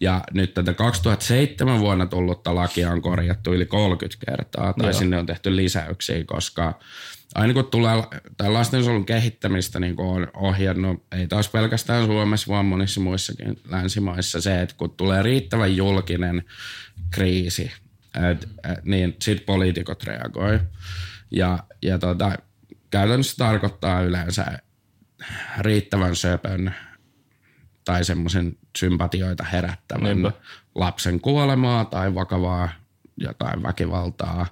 Ja 0.00 0.24
nyt 0.34 0.54
tätä 0.54 0.74
2007 0.74 1.80
vuonna 1.80 2.06
tullutta 2.06 2.54
lakia 2.54 2.90
on 2.90 3.02
korjattu 3.02 3.54
yli 3.54 3.66
30 3.66 4.26
kertaa 4.26 4.72
tai 4.72 4.86
Joo. 4.86 4.98
sinne 4.98 5.18
on 5.18 5.26
tehty 5.26 5.56
lisäyksiä, 5.56 6.24
koska 6.24 6.78
aina 7.34 7.54
kun 7.54 7.64
tulee 7.64 7.94
tai 8.36 8.50
lastensuojelun 8.50 9.06
kehittämistä 9.06 9.80
niin 9.80 9.94
on 9.98 10.28
ohjannut, 10.34 11.04
ei 11.12 11.26
taas 11.26 11.48
pelkästään 11.48 12.06
Suomessa, 12.06 12.52
vaan 12.52 12.66
monissa 12.66 13.00
muissakin 13.00 13.60
länsimaissa 13.68 14.40
se, 14.40 14.62
että 14.62 14.74
kun 14.78 14.90
tulee 14.90 15.22
riittävän 15.22 15.76
julkinen 15.76 16.44
kriisi, 17.10 17.72
et, 18.30 18.48
et, 18.72 18.84
niin 18.84 19.16
sitten 19.22 19.46
poliitikot 19.46 20.04
reagoi. 20.04 20.60
Ja, 21.30 21.58
ja 21.82 21.98
tota, 21.98 22.32
käytännössä 22.90 23.36
tarkoittaa 23.36 24.00
yleensä 24.00 24.58
riittävän 25.58 26.16
söpön 26.16 26.74
tai 27.86 28.04
semmoisen 28.04 28.56
sympatioita 28.78 29.44
herättävän 29.44 30.22
Niinpä. 30.22 30.32
lapsen 30.74 31.20
kuolemaa 31.20 31.84
tai 31.84 32.14
vakavaa 32.14 32.68
jotain 33.16 33.62
väkivaltaa 33.62 34.46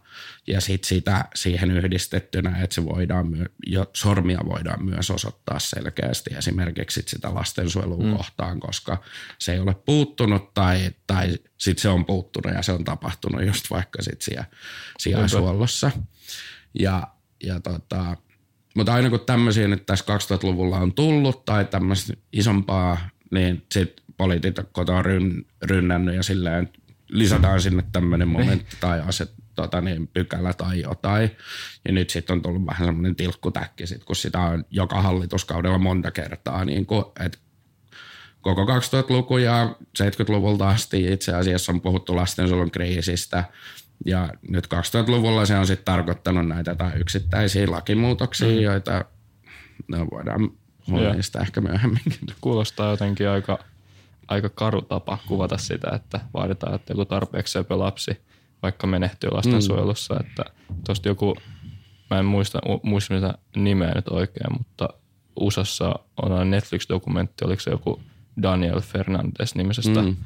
ja 0.47 0.61
sitten 0.61 0.89
sitä 0.89 1.25
siihen 1.35 1.71
yhdistettynä, 1.71 2.63
että 2.63 2.75
se 2.75 2.85
voidaan 2.85 3.27
myö, 3.27 3.47
jo, 3.67 3.91
sormia 3.93 4.41
voidaan 4.47 4.85
myös 4.85 5.11
osoittaa 5.11 5.59
selkeästi 5.59 6.35
esimerkiksi 6.35 6.95
sit 6.95 7.09
sitä 7.09 7.35
lastensuojelua 7.35 8.05
mm. 8.05 8.17
kohtaan, 8.17 8.61
koska 8.61 9.03
se 9.39 9.53
ei 9.53 9.59
ole 9.59 9.75
puuttunut 9.75 10.55
tai, 10.55 10.91
tai 11.07 11.39
sitten 11.59 11.83
se 11.83 11.89
on 11.89 12.05
puuttunut 12.05 12.55
ja 12.55 12.63
se 12.63 12.73
on 12.73 12.85
tapahtunut 12.85 13.47
just 13.47 13.71
vaikka 13.71 14.03
sitten 14.03 14.25
siellä 14.25 14.45
sijaishuollossa. 14.99 15.91
Ja, 16.79 17.09
ja 17.45 17.61
tota, 17.61 18.17
mutta 18.77 18.95
aina 18.95 19.11
kun 19.11 19.21
tämmöisiä 19.21 19.69
nyt 19.69 19.87
tässä 19.87 20.05
2000-luvulla 20.05 20.79
on 20.79 20.93
tullut 20.95 21.45
tai 21.45 21.65
tämmöistä 21.65 22.13
isompaa 22.33 22.99
niin 23.35 23.67
sit 23.73 24.03
poliitikot 24.17 24.89
on 24.89 25.05
ryn, 25.05 25.45
rynnännyt 25.63 26.15
ja 26.15 26.23
silleen 26.23 26.69
lisätään 27.09 27.61
sinne 27.61 27.85
tämmöinen 27.93 28.29
momentti 28.29 28.77
tai 28.81 29.01
aset, 29.01 29.33
tota 29.55 29.81
niin, 29.81 30.09
pykälä 30.09 30.53
tai 30.53 30.81
jotain. 30.81 31.31
Ja 31.85 31.93
nyt 31.93 32.11
sitten 32.11 32.35
on 32.35 32.43
tullut 32.43 32.67
vähän 32.67 32.87
semmoinen 32.87 33.17
tilkkutäkki, 33.17 33.87
sit, 33.87 34.05
kun 34.05 34.17
sitä 34.17 34.41
on 34.41 34.65
joka 34.71 35.03
hallituskaudella 35.03 35.79
monta 35.79 36.11
kertaa, 36.11 36.65
niin 36.65 36.87
kuin, 36.87 37.05
että 37.21 37.39
koko 38.41 38.65
2000-luku 38.65 39.39
ja 39.39 39.77
70-luvulta 39.99 40.69
asti 40.69 41.13
itse 41.13 41.35
asiassa 41.35 41.73
on 41.73 41.81
puhuttu 41.81 42.17
lastensuojelun 42.17 42.71
kriisistä. 42.71 43.45
Ja 44.07 44.29
nyt 44.49 44.67
2000-luvulla 44.67 45.47
se 45.47 45.57
on 45.57 45.67
sitten 45.67 45.85
tarkoittanut 45.85 46.49
näitä 46.49 46.75
tai 46.75 46.93
yksittäisiä 46.97 47.71
lakimuutoksia, 47.71 48.49
mm. 48.49 48.61
joita 48.61 49.05
no, 49.89 50.07
voidaan 50.11 50.51
puhua 50.87 51.13
niistä 51.13 51.41
ehkä 51.41 51.61
myöhemminkin. 51.61 52.21
Kuulostaa 52.41 52.91
jotenkin 52.91 53.29
aika, 53.29 53.59
aika 54.29 54.49
karu 54.49 54.83
tapa 54.83 55.19
kuvata 55.29 55.59
sitä, 55.59 55.91
että 55.95 56.21
vaaditaan, 56.35 56.75
että 56.75 56.93
joku 56.93 57.05
tarpeeksi 57.05 57.53
söpö 57.53 57.79
lapsi 57.79 58.21
vaikka 58.63 58.87
menehtyy 58.87 59.31
lastensuojelussa. 59.31 60.15
Mm. 60.15 60.21
Että 60.21 60.45
tosta 60.87 61.09
joku, 61.09 61.37
mä 62.11 62.19
en 62.19 62.25
muista, 62.25 62.59
muista 62.83 63.15
mitä 63.15 63.35
nimeä 63.57 63.93
nyt 63.95 64.09
oikein, 64.09 64.59
mutta 64.59 64.89
USAssa 65.41 65.95
on 66.23 66.51
Netflix-dokumentti, 66.51 67.45
oliko 67.45 67.61
se 67.61 67.71
joku– 67.71 68.01
Daniel 68.43 68.81
Fernandes 68.81 69.55
nimisestä 69.55 70.03
mm. 70.03 70.17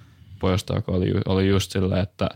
pojasta, 0.41 0.75
joka 0.75 0.93
oli, 0.93 1.13
oli 1.27 1.49
just 1.49 1.73
sillä, 1.73 2.01
että 2.01 2.29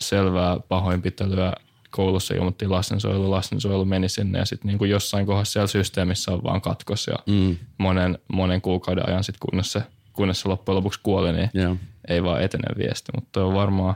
selvää 0.00 0.56
pahoinpitelyä 0.68 1.52
koulussa 1.90 2.34
ilmoitti 2.34 2.68
lastensuojelu, 2.68 3.30
lastensuojelu 3.30 3.84
meni 3.84 4.08
sinne 4.08 4.38
ja 4.38 4.44
sitten 4.44 4.68
niin 4.68 4.78
kuin 4.78 4.90
jossain 4.90 5.26
kohdassa 5.26 5.52
siellä 5.52 5.66
systeemissä 5.66 6.32
on 6.32 6.42
vaan 6.44 6.60
katkos 6.60 7.06
ja 7.06 7.16
mm. 7.26 7.56
monen, 7.78 8.18
monen 8.32 8.60
kuukauden 8.60 9.08
ajan 9.08 9.24
sitten 9.24 9.48
kunnes 9.50 9.72
se, 9.72 9.82
kunnes 10.12 10.40
se 10.40 10.48
loppujen 10.48 10.76
lopuksi 10.76 11.00
kuoli, 11.02 11.32
niin 11.32 11.50
yeah. 11.54 11.76
ei 12.08 12.22
vaan 12.22 12.42
etene 12.42 12.68
viesti. 12.78 13.12
Mutta 13.14 13.28
toi 13.32 13.44
on 13.44 13.54
varmaan, 13.54 13.94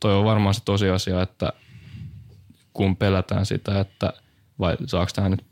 toi 0.00 0.14
on 0.14 0.24
varmaan 0.24 0.54
se 0.54 0.64
tosiasia, 0.64 1.22
että 1.22 1.52
kun 2.72 2.96
pelätään 2.96 3.46
sitä, 3.46 3.80
että 3.80 4.12
vai 4.58 4.76
saako 4.86 5.10
tämä 5.14 5.28
nyt 5.28 5.44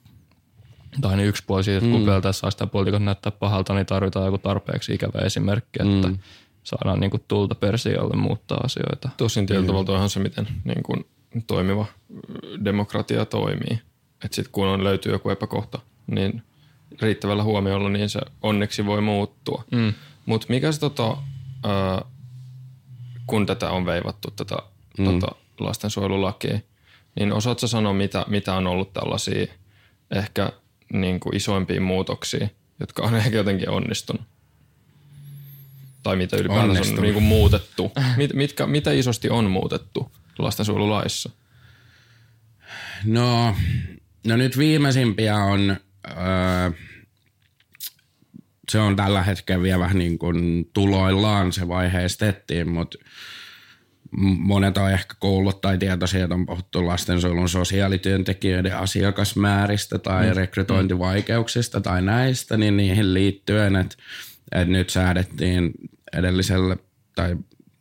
tai 1.00 1.16
niin 1.16 1.28
yksi 1.28 1.44
puoli 1.46 1.64
siitä, 1.64 1.78
että 1.78 1.90
kun 1.90 2.00
mm. 2.00 2.32
saa 2.32 2.50
sitä 2.50 2.66
poliitikot 2.66 3.02
näyttää 3.02 3.32
pahalta, 3.32 3.74
niin 3.74 3.86
tarvitaan 3.86 4.24
joku 4.24 4.38
tarpeeksi 4.38 4.94
ikävä 4.94 5.18
esimerkki, 5.18 5.78
että 5.82 6.08
mm. 6.08 6.18
saadaan 6.62 7.00
niin 7.00 7.10
kuin 7.10 7.24
tulta 7.28 7.54
persialle 7.54 8.16
muuttaa 8.16 8.60
asioita. 8.64 9.08
Tosin 9.16 9.46
tietyllä 9.46 9.66
tavalla 9.66 9.92
onhan 9.92 10.10
se, 10.10 10.20
miten 10.20 10.48
niin 10.64 10.82
kuin 10.82 11.06
toimiva 11.46 11.86
demokratia 12.64 13.26
toimii. 13.26 13.80
Että 14.24 14.34
sitten 14.34 14.52
kun 14.52 14.66
on 14.66 14.84
löytyy 14.84 15.12
joku 15.12 15.30
epäkohta, 15.30 15.78
niin 16.06 16.42
riittävällä 17.02 17.42
huomiolla, 17.42 17.88
niin 17.88 18.08
se 18.08 18.20
onneksi 18.42 18.86
voi 18.86 19.00
muuttua. 19.00 19.64
Mm. 19.72 19.94
Mutta 20.26 20.46
mikä 20.48 20.72
se 20.72 20.80
tota, 20.80 21.16
ää, 21.64 22.02
kun 23.26 23.46
tätä 23.46 23.70
on 23.70 23.86
veivattu, 23.86 24.30
tätä 24.30 24.56
mm. 24.98 25.04
tota, 25.04 25.34
lastensuojelulakia, 25.60 26.58
niin 27.16 27.32
osaatko 27.32 27.66
sanoa, 27.66 27.92
mitä, 27.92 28.24
mitä 28.28 28.54
on 28.54 28.66
ollut 28.66 28.92
tällaisia 28.92 29.46
ehkä– 30.10 30.52
niin 30.92 31.20
kuin 31.20 31.36
isoimpiin 31.36 31.82
muutoksiin, 31.82 32.50
jotka 32.80 33.02
on 33.02 33.14
ehkä 33.20 33.36
jotenkin 33.36 33.70
onnistunut? 33.70 34.22
Tai 36.02 36.16
mitä 36.16 36.36
ylipäätään 36.36 36.70
on 36.70 37.02
niin 37.02 37.14
kuin 37.14 37.24
muutettu? 37.24 37.92
Mit, 38.16 38.34
mitkä, 38.34 38.66
mitä 38.66 38.92
isosti 38.92 39.30
on 39.30 39.50
muutettu 39.50 40.10
lastensuojelulaissa? 40.38 41.30
No, 43.04 43.56
no 44.26 44.36
nyt 44.36 44.58
viimeisimpiä 44.58 45.36
on, 45.36 45.76
öö, 46.10 46.70
se 48.72 48.78
on 48.78 48.96
tällä 48.96 49.22
hetkellä 49.22 49.62
vielä 49.62 49.78
vähän 49.78 49.98
niin 49.98 50.18
kuin 50.18 50.70
tuloillaan 50.72 51.52
se 51.52 51.68
vaiheistettiin, 51.68 52.68
mutta 52.68 52.98
monet 54.38 54.78
on 54.78 54.90
ehkä 54.90 55.14
kuullut 55.20 55.60
tai 55.60 55.78
tietoisia, 55.78 56.24
että 56.24 56.34
on 56.34 56.46
puhuttu 56.46 56.86
lastensuojelun 56.86 57.48
sosiaalityöntekijöiden 57.48 58.76
asiakasmääristä 58.76 59.98
tai 59.98 60.26
mm. 60.26 60.36
rekrytointivaikeuksista 60.36 61.80
tai 61.80 62.02
näistä, 62.02 62.56
niin 62.56 62.76
niihin 62.76 63.14
liittyen, 63.14 63.76
että, 63.76 63.96
että 64.52 64.72
nyt 64.72 64.90
säädettiin 64.90 65.72
edellisellä 66.12 66.76
tai 67.14 67.36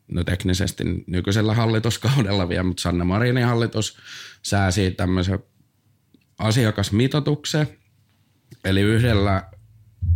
no 0.08 0.24
teknisesti 0.24 0.84
nykyisellä 1.08 1.54
hallituskaudella 1.54 2.50
vielä, 2.50 2.64
mutta 2.64 2.82
Sanna 2.82 3.06
Marinin 3.06 3.46
hallitus 3.46 3.98
sääsi 4.44 4.92
tämmöisen 4.92 5.40
asiakasmitoituksen, 6.40 7.68
eli 8.64 8.82
yhdellä 8.82 9.44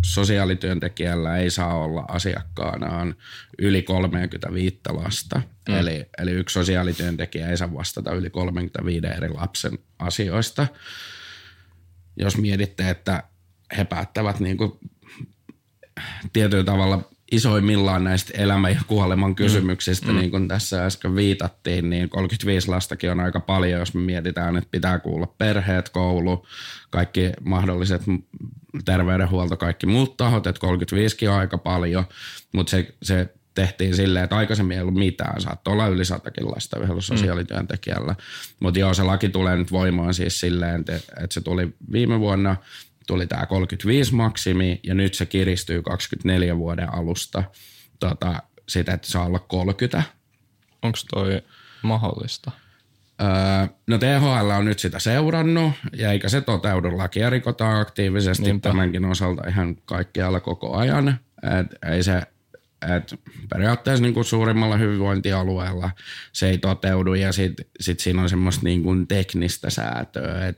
sosiaalityöntekijällä 0.06 1.38
ei 1.38 1.50
saa 1.50 1.78
olla 1.78 2.06
asiakkaanaan 2.08 3.16
yli 3.60 3.82
35 3.82 4.80
lasta. 4.90 5.42
Mm. 5.70 5.76
Eli, 5.76 6.06
eli 6.18 6.32
yksi 6.32 6.54
sosiaalityöntekijä 6.54 7.50
ei 7.50 7.58
saa 7.58 7.74
vastata 7.74 8.12
yli 8.12 8.30
35 8.30 9.08
eri 9.08 9.30
lapsen 9.30 9.80
asioista. 10.00 10.68
Jos 12.18 12.38
mietitte, 12.38 12.90
että 12.90 13.24
he 13.78 13.86
päättävät 13.86 14.40
niin 14.40 14.58
kuin 14.58 14.72
tietyllä 16.34 16.64
tavalla 16.64 17.10
isoimmillaan 17.32 18.04
näistä 18.04 18.34
elämän 18.38 18.72
ja 18.72 18.82
kuoleman 18.88 19.36
kysymyksistä, 19.36 20.08
mm. 20.08 20.18
niin 20.18 20.32
kuin 20.32 20.48
tässä 20.48 20.86
äsken 20.86 21.16
viitattiin, 21.16 21.90
niin 21.90 22.10
35 22.10 22.68
lastakin 22.68 23.12
on 23.12 23.20
aika 23.20 23.40
paljon, 23.40 23.80
jos 23.80 23.94
me 23.94 24.02
mietitään, 24.02 24.58
että 24.58 24.70
pitää 24.72 25.00
kuulla 25.00 25.28
perheet, 25.38 25.90
koulu, 25.90 26.46
kaikki 26.90 27.32
mahdolliset 27.46 28.02
terveydenhuolto, 28.86 29.58
kaikki 29.58 29.86
muut 29.86 30.18
tahot, 30.18 30.48
että 30.48 30.62
35 30.62 31.28
on 31.28 31.36
aika 31.36 31.58
paljon, 31.58 32.06
mutta 32.54 32.72
se, 32.72 32.96
se 33.04 33.30
tehtiin 33.56 33.96
silleen, 33.96 34.24
että 34.24 34.38
aikaisemmin 34.38 34.78
ei 34.78 34.82
ollut 34.82 34.94
mitään. 34.94 35.42
Saattoi 35.42 35.72
olla 35.72 35.88
yli 35.88 36.06
satakin 36.06 36.52
lasta 36.52 36.80
yhdellä 36.80 37.02
sosiaalityöntekijällä. 37.02 38.16
Mutta 38.60 38.80
joo, 38.80 38.94
se 38.94 39.04
laki 39.04 39.30
tulee 39.30 39.58
nyt 39.58 39.72
voimaan 39.72 40.14
siis 40.14 40.40
silleen, 40.40 40.80
että, 40.80 40.96
että 40.96 41.34
se 41.34 41.42
tuli 41.42 41.74
viime 41.92 42.20
vuonna, 42.20 42.56
tuli 43.10 43.28
tämä 43.28 43.46
35 43.46 44.16
maksimi 44.16 44.80
ja 44.84 44.94
nyt 44.96 45.14
se 45.14 45.26
kiristyy 45.26 45.82
24 45.82 46.58
vuoden 46.58 46.94
alusta 46.94 47.44
tota, 48.00 48.44
sitä, 48.68 48.94
että 48.94 49.08
saa 49.08 49.26
olla 49.26 49.40
30. 49.40 50.04
Onko 50.82 50.98
toi 51.10 51.42
mahdollista? 51.82 52.52
Öö, 53.22 53.68
no 53.88 53.98
THL 53.98 54.50
on 54.50 54.66
nyt 54.66 54.80
sitä 54.80 55.00
seurannut, 55.00 55.74
ja 55.98 56.12
eikä 56.12 56.30
se 56.30 56.42
toteudu. 56.42 56.98
Lakia 56.98 57.30
rikotaan 57.30 57.82
aktiivisesti 57.82 58.44
Niinpä. 58.44 58.70
tämänkin 58.70 59.06
osalta 59.06 59.48
ihan 59.48 59.76
kaikkialla 59.86 60.40
koko 60.40 60.78
ajan. 60.78 61.20
Et 61.60 61.92
ei 61.92 62.04
se 62.04 62.22
et 62.98 63.20
periaatteessa 63.50 64.02
niin 64.02 64.14
kuin 64.14 64.26
suurimmalla 64.26 64.78
hyvinvointialueella 64.78 65.92
se 66.34 66.50
ei 66.50 66.58
toteudu 66.58 67.14
ja 67.14 67.32
sitten 67.32 67.66
sit 67.80 68.00
siinä 68.00 68.22
on 68.22 68.30
semmoista 68.30 68.64
niin 68.64 68.84
kuin 68.84 69.08
teknistä 69.08 69.70
säätöä. 69.70 70.54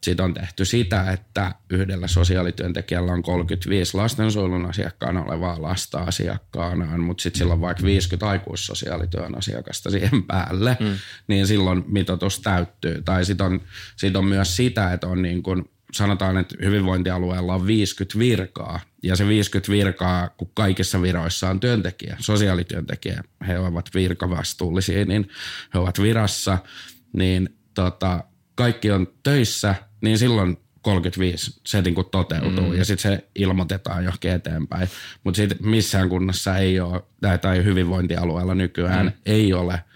Sitten 0.00 0.24
on 0.24 0.34
tehty 0.34 0.64
sitä, 0.64 1.12
että 1.12 1.54
yhdellä 1.70 2.08
sosiaalityöntekijällä 2.08 3.12
on 3.12 3.22
35 3.22 3.96
lastensuojelun 3.96 4.66
asiakkaana 4.66 5.22
olevaa 5.22 5.62
lasta 5.62 5.98
asiakkaanaan, 5.98 7.00
mutta 7.00 7.22
sitten 7.22 7.38
sillä 7.38 7.52
on 7.52 7.60
vaikka 7.60 7.82
50 7.82 8.28
aikuissosiaalityön 8.28 9.38
asiakasta 9.38 9.90
siihen 9.90 10.22
päälle, 10.22 10.76
mm. 10.80 10.98
niin 11.28 11.46
silloin 11.46 11.84
mitoitus 11.86 12.40
täyttyy. 12.40 13.02
Tai 13.02 13.24
sitten 13.24 13.46
on, 13.46 13.60
sit 13.96 14.16
on 14.16 14.24
myös 14.24 14.56
sitä, 14.56 14.92
että 14.92 15.06
on 15.06 15.22
niin 15.22 15.42
kuin 15.42 15.64
sanotaan, 15.92 16.36
että 16.36 16.54
hyvinvointialueella 16.62 17.54
on 17.54 17.66
50 17.66 18.18
virkaa, 18.18 18.80
ja 19.06 19.16
se 19.16 19.28
50 19.28 19.72
virkaa, 19.72 20.28
kun 20.28 20.50
kaikissa 20.54 21.02
viroissa 21.02 21.50
on 21.50 21.60
työntekijä, 21.60 22.16
sosiaalityöntekijä, 22.20 23.22
he 23.46 23.58
ovat 23.58 23.90
virkavastuullisia, 23.94 25.04
niin 25.04 25.28
he 25.74 25.78
ovat 25.78 26.02
virassa, 26.02 26.58
niin 27.12 27.56
tota, 27.74 28.24
kaikki 28.54 28.90
on 28.90 29.06
töissä, 29.22 29.74
niin 30.00 30.18
silloin 30.18 30.56
35 30.82 31.60
se 31.66 31.82
niin 31.82 31.94
kuin 31.94 32.06
toteutuu 32.10 32.68
mm. 32.68 32.78
ja 32.78 32.84
sitten 32.84 33.12
se 33.12 33.28
ilmoitetaan 33.34 34.04
johonkin 34.04 34.30
eteenpäin. 34.30 34.88
Mutta 35.24 35.36
sitten 35.36 35.58
missään 35.60 36.08
kunnassa 36.08 36.56
ei 36.56 36.80
ole, 36.80 37.02
tai, 37.40 37.64
hyvinvointialueella 37.64 38.54
nykyään 38.54 39.06
mm. 39.06 39.12
ei 39.26 39.52
ole– 39.52 39.82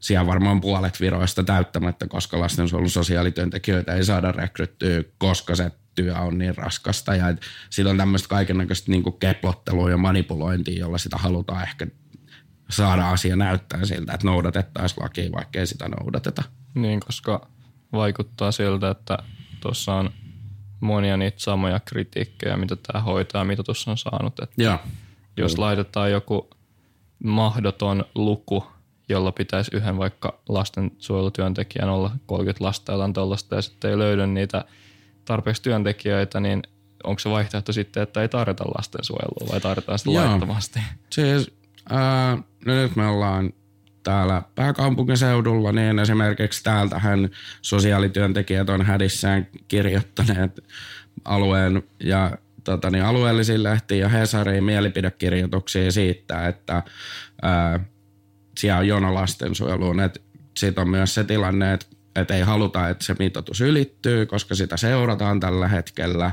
siellä 0.00 0.26
varmaan 0.26 0.60
puolet 0.60 1.00
viroista 1.00 1.42
täyttämättä, 1.42 2.06
koska 2.06 2.40
lastensuojelun 2.40 2.90
sosiaalityöntekijöitä 2.90 3.94
ei 3.94 4.04
saada 4.04 4.32
rekryttyä, 4.32 5.02
koska 5.18 5.54
se 5.54 5.70
työ 6.02 6.18
on 6.18 6.38
niin 6.38 6.56
raskasta. 6.56 7.14
Ja 7.14 7.24
siitä 7.70 7.90
on 7.90 7.96
tämmöistä 7.96 8.28
kaikenlaista 8.28 8.90
niin 8.90 9.02
keplottelua 9.20 9.90
ja 9.90 9.96
manipulointia, 9.96 10.78
jolla 10.78 10.98
sitä 10.98 11.16
halutaan 11.16 11.62
ehkä 11.62 11.86
saada 12.70 13.10
asia 13.10 13.36
näyttää 13.36 13.84
siltä, 13.84 14.12
että 14.12 14.26
noudatettaisiin 14.26 15.02
lakia, 15.02 15.32
vaikka 15.32 15.58
ei 15.58 15.66
sitä 15.66 15.88
noudateta. 15.88 16.42
Niin, 16.74 17.00
koska 17.00 17.48
vaikuttaa 17.92 18.52
siltä, 18.52 18.90
että 18.90 19.18
tuossa 19.60 19.94
on 19.94 20.10
monia 20.80 21.16
niitä 21.16 21.40
samoja 21.40 21.80
kritiikkejä, 21.80 22.56
mitä 22.56 22.76
tämä 22.76 23.02
hoitaja 23.02 23.44
mitoitus 23.44 23.88
on 23.88 23.98
saanut. 23.98 24.40
Että 24.40 24.62
ja. 24.62 24.78
Jos 25.36 25.58
laitetaan 25.58 26.10
joku 26.10 26.50
mahdoton 27.24 28.04
luku 28.14 28.64
jolla 29.10 29.32
pitäisi 29.32 29.76
yhden 29.76 29.98
vaikka 29.98 30.38
lastensuojelutyöntekijän 30.48 31.88
olla 31.88 32.10
30 32.26 32.64
lasta 32.64 32.92
jotain 32.92 33.12
tuollaista 33.12 33.54
ja 33.54 33.62
sitten 33.62 33.90
ei 33.90 33.98
löydy 33.98 34.26
niitä 34.26 34.64
tarpeeksi 35.30 35.62
työntekijöitä, 35.62 36.40
niin 36.40 36.62
onko 37.04 37.18
se 37.18 37.30
vaihtoehto 37.30 37.72
sitten, 37.72 38.02
että 38.02 38.22
ei 38.22 38.28
tarjota 38.28 38.64
lastensuojelua 38.64 39.52
vai 39.52 39.60
tarjotaan 39.60 39.98
sitä 39.98 40.10
Joo. 40.10 40.24
laittomasti? 40.24 40.80
Siis, 41.10 41.50
ää, 41.90 42.38
no 42.66 42.74
nyt 42.74 42.96
me 42.96 43.06
ollaan 43.06 43.52
täällä 44.02 44.42
pääkaupunkiseudulla, 44.54 45.72
niin 45.72 45.98
esimerkiksi 45.98 46.64
täältähän 46.64 47.30
sosiaalityöntekijät 47.62 48.68
on 48.68 48.86
hädissään 48.86 49.46
kirjoittaneet 49.68 50.60
alueen 51.24 51.82
ja 52.00 52.38
tota, 52.64 52.90
niin 52.90 53.04
alueellisiin 53.04 53.62
lehtiin 53.62 54.00
ja 54.00 54.08
Hesariin 54.08 54.64
mielipidekirjoituksia 54.64 55.92
siitä, 55.92 56.48
että 56.48 56.82
ää, 57.42 57.80
siellä 58.58 58.78
on 58.78 58.88
jono 58.88 59.14
lastensuojeluun. 59.14 59.96
Sitten 60.56 60.82
on 60.82 60.90
myös 60.90 61.14
se 61.14 61.24
tilanne, 61.24 61.72
että 61.72 61.86
et 62.16 62.30
ei 62.30 62.40
haluta, 62.40 62.88
että 62.88 63.04
se 63.04 63.16
mitoitus 63.18 63.60
ylittyy, 63.60 64.26
koska 64.26 64.54
sitä 64.54 64.76
seurataan 64.76 65.40
tällä 65.40 65.68
hetkellä, 65.68 66.32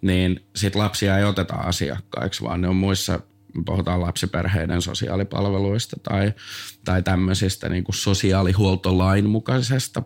niin 0.00 0.44
sit 0.56 0.74
lapsia 0.74 1.18
ei 1.18 1.24
oteta 1.24 1.54
asiakkaiksi, 1.54 2.42
vaan 2.42 2.60
ne 2.60 2.68
on 2.68 2.76
muissa 2.76 3.20
puhutaan 3.64 4.00
lapsiperheiden 4.00 4.82
sosiaalipalveluista 4.82 5.96
tai, 6.02 6.32
tai 6.84 7.02
tämmöisistä 7.02 7.68
niin 7.68 7.84
kuin 7.84 7.96
sosiaalihuoltolain 7.96 9.28
mukaisesta. 9.28 10.02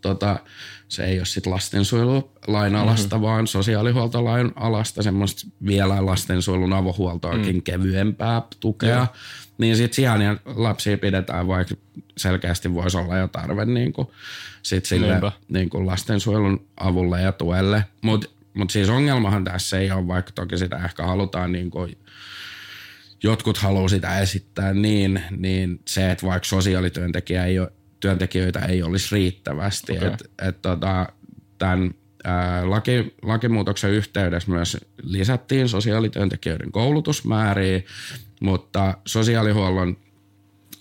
Tota, 0.00 0.40
se 0.88 1.04
ei 1.04 1.18
ole 1.18 1.26
sitten 1.26 1.52
lastensuojelulain 1.52 2.76
alasta, 2.76 3.16
mm-hmm. 3.16 3.26
vaan 3.26 3.46
sosiaalihuoltolain 3.46 4.52
alasta 4.56 5.02
semmoista 5.02 5.46
vielä 5.66 6.06
lastensuojelun 6.06 6.72
avohuoltoakin 6.72 7.56
mm. 7.56 7.62
kevyempää 7.62 8.42
tukea. 8.60 8.96
Yeah. 8.96 9.08
Niin 9.60 9.76
sitten 9.76 9.96
siellä 9.96 10.36
lapsia 10.44 10.98
pidetään, 10.98 11.46
vaikka 11.46 11.74
selkeästi 12.16 12.74
voisi 12.74 12.96
olla 12.96 13.18
jo 13.18 13.28
tarve 13.28 13.64
niin 13.64 13.92
kuin, 13.92 14.08
sit 14.62 14.84
sille 14.84 15.20
niin 15.48 15.70
kuin 15.70 15.86
lastensuojelun 15.86 16.66
avulle 16.76 17.22
ja 17.22 17.32
tuelle. 17.32 17.84
Mutta 18.02 18.28
mut 18.54 18.70
siis 18.70 18.88
ongelmahan 18.88 19.44
tässä 19.44 19.78
ei 19.78 19.90
ole, 19.90 20.06
vaikka 20.06 20.32
toki 20.34 20.58
sitä 20.58 20.76
ehkä 20.84 21.02
halutaan 21.02 21.52
niin 21.52 21.70
kuin, 21.70 21.98
jotkut 23.22 23.58
haluaa 23.58 23.88
sitä 23.88 24.18
esittää 24.18 24.74
niin, 24.74 25.22
niin 25.36 25.80
se, 25.88 26.10
että 26.10 26.26
vaikka 26.26 26.48
sosiaalityöntekijä 26.48 27.44
ei 27.44 27.58
ole, 27.58 27.72
työntekijöitä 28.00 28.60
ei 28.60 28.82
olisi 28.82 29.14
riittävästi. 29.14 29.92
Okay. 29.92 30.08
Et, 30.08 30.30
et 30.48 30.62
tota, 30.62 31.08
tämän 31.58 31.94
ää, 32.24 32.70
laki, 32.70 33.14
lakimuutoksen 33.22 33.90
yhteydessä 33.90 34.50
myös 34.50 34.76
lisättiin 35.02 35.68
sosiaalityöntekijöiden 35.68 36.72
koulutusmääriä, 36.72 37.82
mutta 38.40 38.94
sosiaalihuollon 39.06 39.96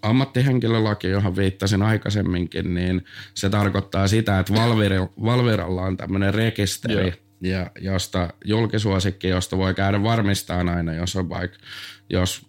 ammattihenkilölaki, 0.01 1.07
johon 1.07 1.35
viittasin 1.35 1.81
aikaisemminkin, 1.81 2.73
niin 2.73 3.05
se 3.33 3.49
tarkoittaa 3.49 4.07
sitä, 4.07 4.39
että 4.39 4.53
Valvirilla, 4.53 5.09
Valviralla 5.23 5.81
on 5.81 5.97
tämmöinen 5.97 6.33
rekisteri, 6.33 7.07
Joo. 7.07 7.15
ja 7.41 7.71
josta 7.79 8.29
julkisuosikki, 8.45 9.27
josta 9.27 9.57
voi 9.57 9.73
käydä 9.73 10.03
varmistaa 10.03 10.57
aina, 10.57 10.93
jos 10.93 11.15
on 11.15 11.29
vaikka, 11.29 11.57
jos 12.09 12.48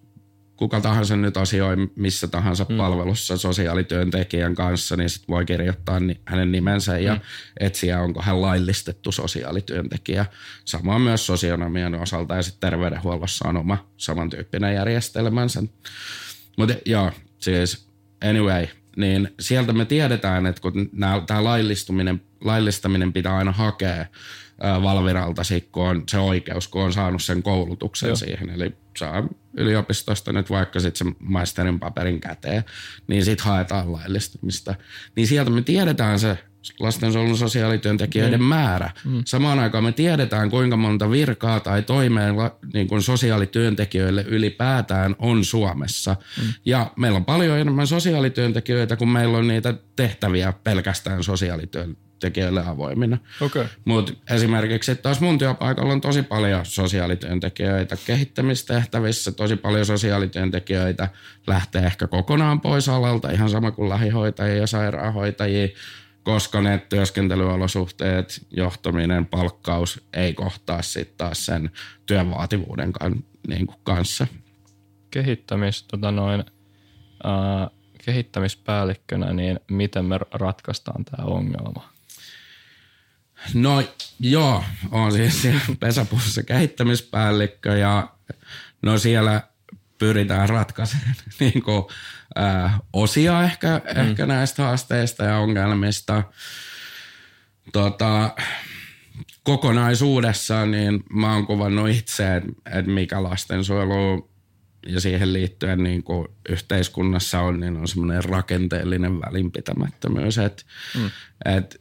kuka 0.60 0.80
tahansa 0.80 1.16
nyt 1.16 1.36
asioi 1.36 1.76
missä 1.96 2.28
tahansa 2.28 2.66
mm. 2.68 2.76
palvelussa 2.76 3.36
sosiaalityöntekijän 3.36 4.54
kanssa, 4.54 4.96
niin 4.96 5.10
sit 5.10 5.28
voi 5.28 5.44
kirjoittaa 5.44 6.00
ni, 6.00 6.20
hänen 6.24 6.52
nimensä 6.52 6.98
ja 6.98 7.14
mm. 7.14 7.20
etsiä, 7.60 8.00
onko 8.00 8.22
hän 8.22 8.42
laillistettu 8.42 9.12
sosiaalityöntekijä. 9.12 10.26
Sama 10.64 10.98
myös 10.98 11.26
sosionomian 11.26 11.94
osalta 11.94 12.34
ja 12.34 12.42
sitten 12.42 12.70
terveydenhuollossa 12.70 13.48
on 13.48 13.56
oma 13.56 13.90
samantyyppinen 13.96 14.74
järjestelmänsä. 14.74 15.62
Mutta 16.56 16.74
joo, 16.86 17.12
siis 17.38 17.88
anyway, 18.24 18.66
niin 18.96 19.34
sieltä 19.40 19.72
me 19.72 19.84
tiedetään, 19.84 20.46
että 20.46 20.62
kun 20.62 20.90
tämä 21.26 21.44
laillistuminen, 21.44 22.22
laillistaminen 22.40 23.12
pitää 23.12 23.36
aina 23.36 23.52
hakea 23.52 24.06
Valviralta, 24.82 25.42
kun 25.72 25.86
on 25.86 26.02
se 26.08 26.18
oikeus, 26.18 26.68
kun 26.68 26.82
on 26.82 26.92
saanut 26.92 27.22
sen 27.22 27.42
koulutuksen 27.42 28.08
Joo. 28.08 28.16
siihen. 28.16 28.50
Eli 28.50 28.74
saa 28.98 29.28
yliopistosta 29.56 30.32
nyt 30.32 30.50
vaikka 30.50 30.80
sitten 30.80 31.06
sen 31.06 31.16
maisterin 31.20 31.80
paperin 31.80 32.20
käteen, 32.20 32.64
niin 33.06 33.24
sitten 33.24 33.46
haetaan 33.46 33.92
laillistumista. 33.92 34.74
Niin 35.16 35.26
sieltä 35.26 35.50
me 35.50 35.62
tiedetään 35.62 36.18
se 36.18 36.38
lastensuojelun 36.80 37.38
sosiaalityöntekijöiden 37.38 38.40
mm. 38.40 38.46
määrä. 38.46 38.90
Mm. 39.04 39.22
Samaan 39.26 39.58
aikaan 39.58 39.84
me 39.84 39.92
tiedetään, 39.92 40.50
kuinka 40.50 40.76
monta 40.76 41.10
virkaa 41.10 41.60
tai 41.60 41.82
toimeen 41.82 42.34
niin 42.74 42.88
kuin 42.88 43.02
sosiaalityöntekijöille 43.02 44.24
ylipäätään 44.28 45.16
on 45.18 45.44
Suomessa. 45.44 46.16
Mm. 46.38 46.52
Ja 46.64 46.92
meillä 46.96 47.16
on 47.16 47.24
paljon 47.24 47.58
enemmän 47.58 47.86
sosiaalityöntekijöitä, 47.86 48.96
kun 48.96 49.08
meillä 49.08 49.38
on 49.38 49.48
niitä 49.48 49.74
tehtäviä 49.96 50.52
pelkästään 50.64 51.24
sosiaalityöntekijöille 51.24 52.09
tekijöille 52.20 52.62
avoimina. 52.66 53.18
Okay. 53.40 53.66
Mutta 53.84 54.12
esimerkiksi 54.30 54.94
taas 54.94 55.20
mun 55.20 55.38
työpaikalla 55.38 55.92
on 55.92 56.00
tosi 56.00 56.22
paljon 56.22 56.66
sosiaalityöntekijöitä 56.66 57.96
kehittämistehtävissä, 58.06 59.32
tosi 59.32 59.56
paljon 59.56 59.86
sosiaalityöntekijöitä 59.86 61.08
lähtee 61.46 61.82
ehkä 61.82 62.06
kokonaan 62.06 62.60
pois 62.60 62.88
alalta, 62.88 63.30
ihan 63.30 63.50
sama 63.50 63.70
kuin 63.70 63.88
lähihoitajia 63.88 64.56
ja 64.56 64.66
sairaanhoitajia, 64.66 65.68
koska 66.22 66.60
ne 66.60 66.86
työskentelyolosuhteet, 66.88 68.46
johtaminen, 68.50 69.26
palkkaus 69.26 70.00
ei 70.12 70.34
kohtaa 70.34 70.82
sitten 70.82 71.16
taas 71.16 71.46
sen 71.46 71.70
työn 72.06 72.30
vaativuuden 72.30 72.92
kan, 72.92 73.24
niin 73.48 73.66
kuin 73.66 73.78
kanssa. 73.82 74.26
Kehittämis, 75.10 75.82
tota 75.82 76.10
noin, 76.10 76.44
äh, 77.26 77.70
kehittämispäällikkönä, 78.04 79.32
niin 79.32 79.60
miten 79.70 80.04
me 80.04 80.18
ratkaistaan 80.32 81.04
tämä 81.04 81.24
ongelma? 81.24 81.99
No 83.54 83.82
joo, 84.20 84.64
on 84.90 85.12
siis 85.12 85.38
siellä 85.42 85.60
pesäpuussa 85.80 86.42
kehittämispäällikkö 86.42 87.76
ja 87.76 88.08
no 88.82 88.98
siellä 88.98 89.42
pyritään 89.98 90.48
ratkaisemaan 90.48 91.14
niin 91.40 91.62
kuin, 91.62 91.84
äh, 92.38 92.80
osia 92.92 93.42
ehkä, 93.42 93.80
mm. 93.94 94.00
ehkä 94.00 94.26
näistä 94.26 94.62
haasteista 94.62 95.24
ja 95.24 95.38
ongelmista. 95.38 96.22
Tota, 97.72 98.34
kokonaisuudessaan 99.42 100.70
niin 100.70 101.04
mä 101.12 101.34
oon 101.34 101.46
kuvannut 101.46 101.88
itse, 101.88 102.36
että 102.36 102.78
et 102.78 102.86
mikä 102.86 103.22
lastensuojelu 103.22 104.30
ja 104.86 105.00
siihen 105.00 105.32
liittyen 105.32 105.82
niin 105.82 106.02
kuin 106.02 106.28
yhteiskunnassa 106.48 107.40
on, 107.40 107.60
niin 107.60 107.76
on 107.76 107.88
semmoinen 107.88 108.24
rakenteellinen 108.24 109.20
välinpitämättömyys, 109.20 110.38
että 110.38 110.62
mm. 110.98 111.10
et 111.56 111.80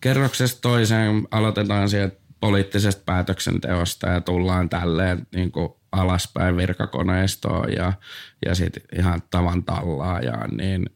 kerroksesta 0.00 0.60
toiseen 0.60 1.28
aloitetaan 1.30 1.88
sieltä 1.88 2.16
poliittisesta 2.40 3.02
päätöksenteosta 3.06 4.08
ja 4.08 4.20
tullaan 4.20 4.68
tälleen 4.68 5.26
niin 5.34 5.52
kuin 5.52 5.68
alaspäin 5.92 6.56
virkakoneistoon 6.56 7.72
ja, 7.72 7.92
ja 8.46 8.54
sitten 8.54 8.82
ihan 8.98 9.22
tavan 9.30 9.64
tallaajaan, 9.64 10.56
niin 10.56 10.90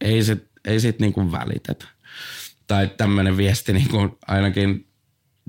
ei 0.00 0.22
sit, 0.22 0.48
ei 0.64 0.80
sit 0.80 0.98
niin 0.98 1.12
kuin 1.12 1.32
välitetä. 1.32 1.86
Tai 2.66 2.88
tämmöinen 2.96 3.36
viesti 3.36 3.72
niin 3.72 3.88
kuin 3.88 4.18
ainakin 4.26 4.86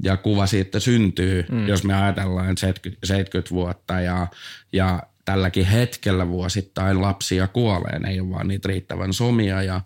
ja 0.04 0.18
kuva 0.18 0.48
siitä 0.48 0.80
syntyy, 0.80 1.46
mm. 1.52 1.68
jos 1.68 1.84
me 1.84 1.94
ajatellaan 1.94 2.58
70, 2.58 3.08
70 3.08 3.50
vuotta 3.50 4.00
ja, 4.00 4.28
ja 4.74 5.04
tälläkin 5.32 5.66
hetkellä 5.66 6.30
vuosittain 6.30 7.02
lapsia 7.02 7.48
kuolee, 7.48 8.00
ne 8.00 8.10
ei 8.10 8.20
ole 8.20 8.30
vaan 8.30 8.48
niitä 8.48 8.68
riittävän 8.68 9.14
somia 9.14 9.64
ja 9.64 9.82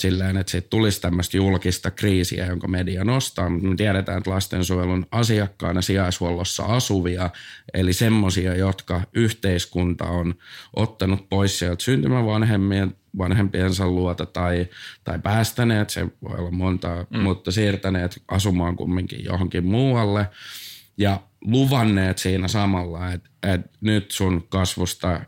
silleen, 0.00 0.36
että 0.36 0.50
siitä 0.50 0.68
tulisi 0.68 1.00
tämmöistä 1.00 1.36
julkista 1.36 1.90
kriisiä, 1.90 2.46
jonka 2.46 2.68
media 2.68 3.04
nostaa, 3.04 3.48
mutta 3.50 3.68
me 3.68 3.76
tiedetään, 3.76 4.18
että 4.18 4.30
lastensuojelun 4.30 5.06
asiakkaana 5.10 5.82
sijaishuollossa 5.82 6.64
asuvia, 6.64 7.30
eli 7.74 7.92
semmoisia, 7.92 8.54
jotka 8.54 9.00
yhteiskunta 9.14 10.04
on 10.04 10.34
ottanut 10.76 11.28
pois 11.28 11.58
sieltä 11.58 11.84
syntymävanhemmien 11.84 12.94
vanhempiensa 13.18 13.86
luota 13.86 14.26
tai, 14.26 14.66
tai 15.04 15.18
päästäneet, 15.18 15.90
se 15.90 16.06
voi 16.22 16.38
olla 16.38 16.50
monta, 16.50 17.06
mm. 17.10 17.18
mutta 17.18 17.52
siirtäneet 17.52 18.22
asumaan 18.28 18.76
kumminkin 18.76 19.24
johonkin 19.24 19.66
muualle. 19.66 20.28
Ja 20.98 21.20
luvanneet 21.46 22.18
siinä 22.18 22.48
samalla, 22.48 23.12
että, 23.12 23.28
että 23.42 23.68
nyt 23.80 24.10
sun 24.10 24.46
kasvusta 24.48 25.20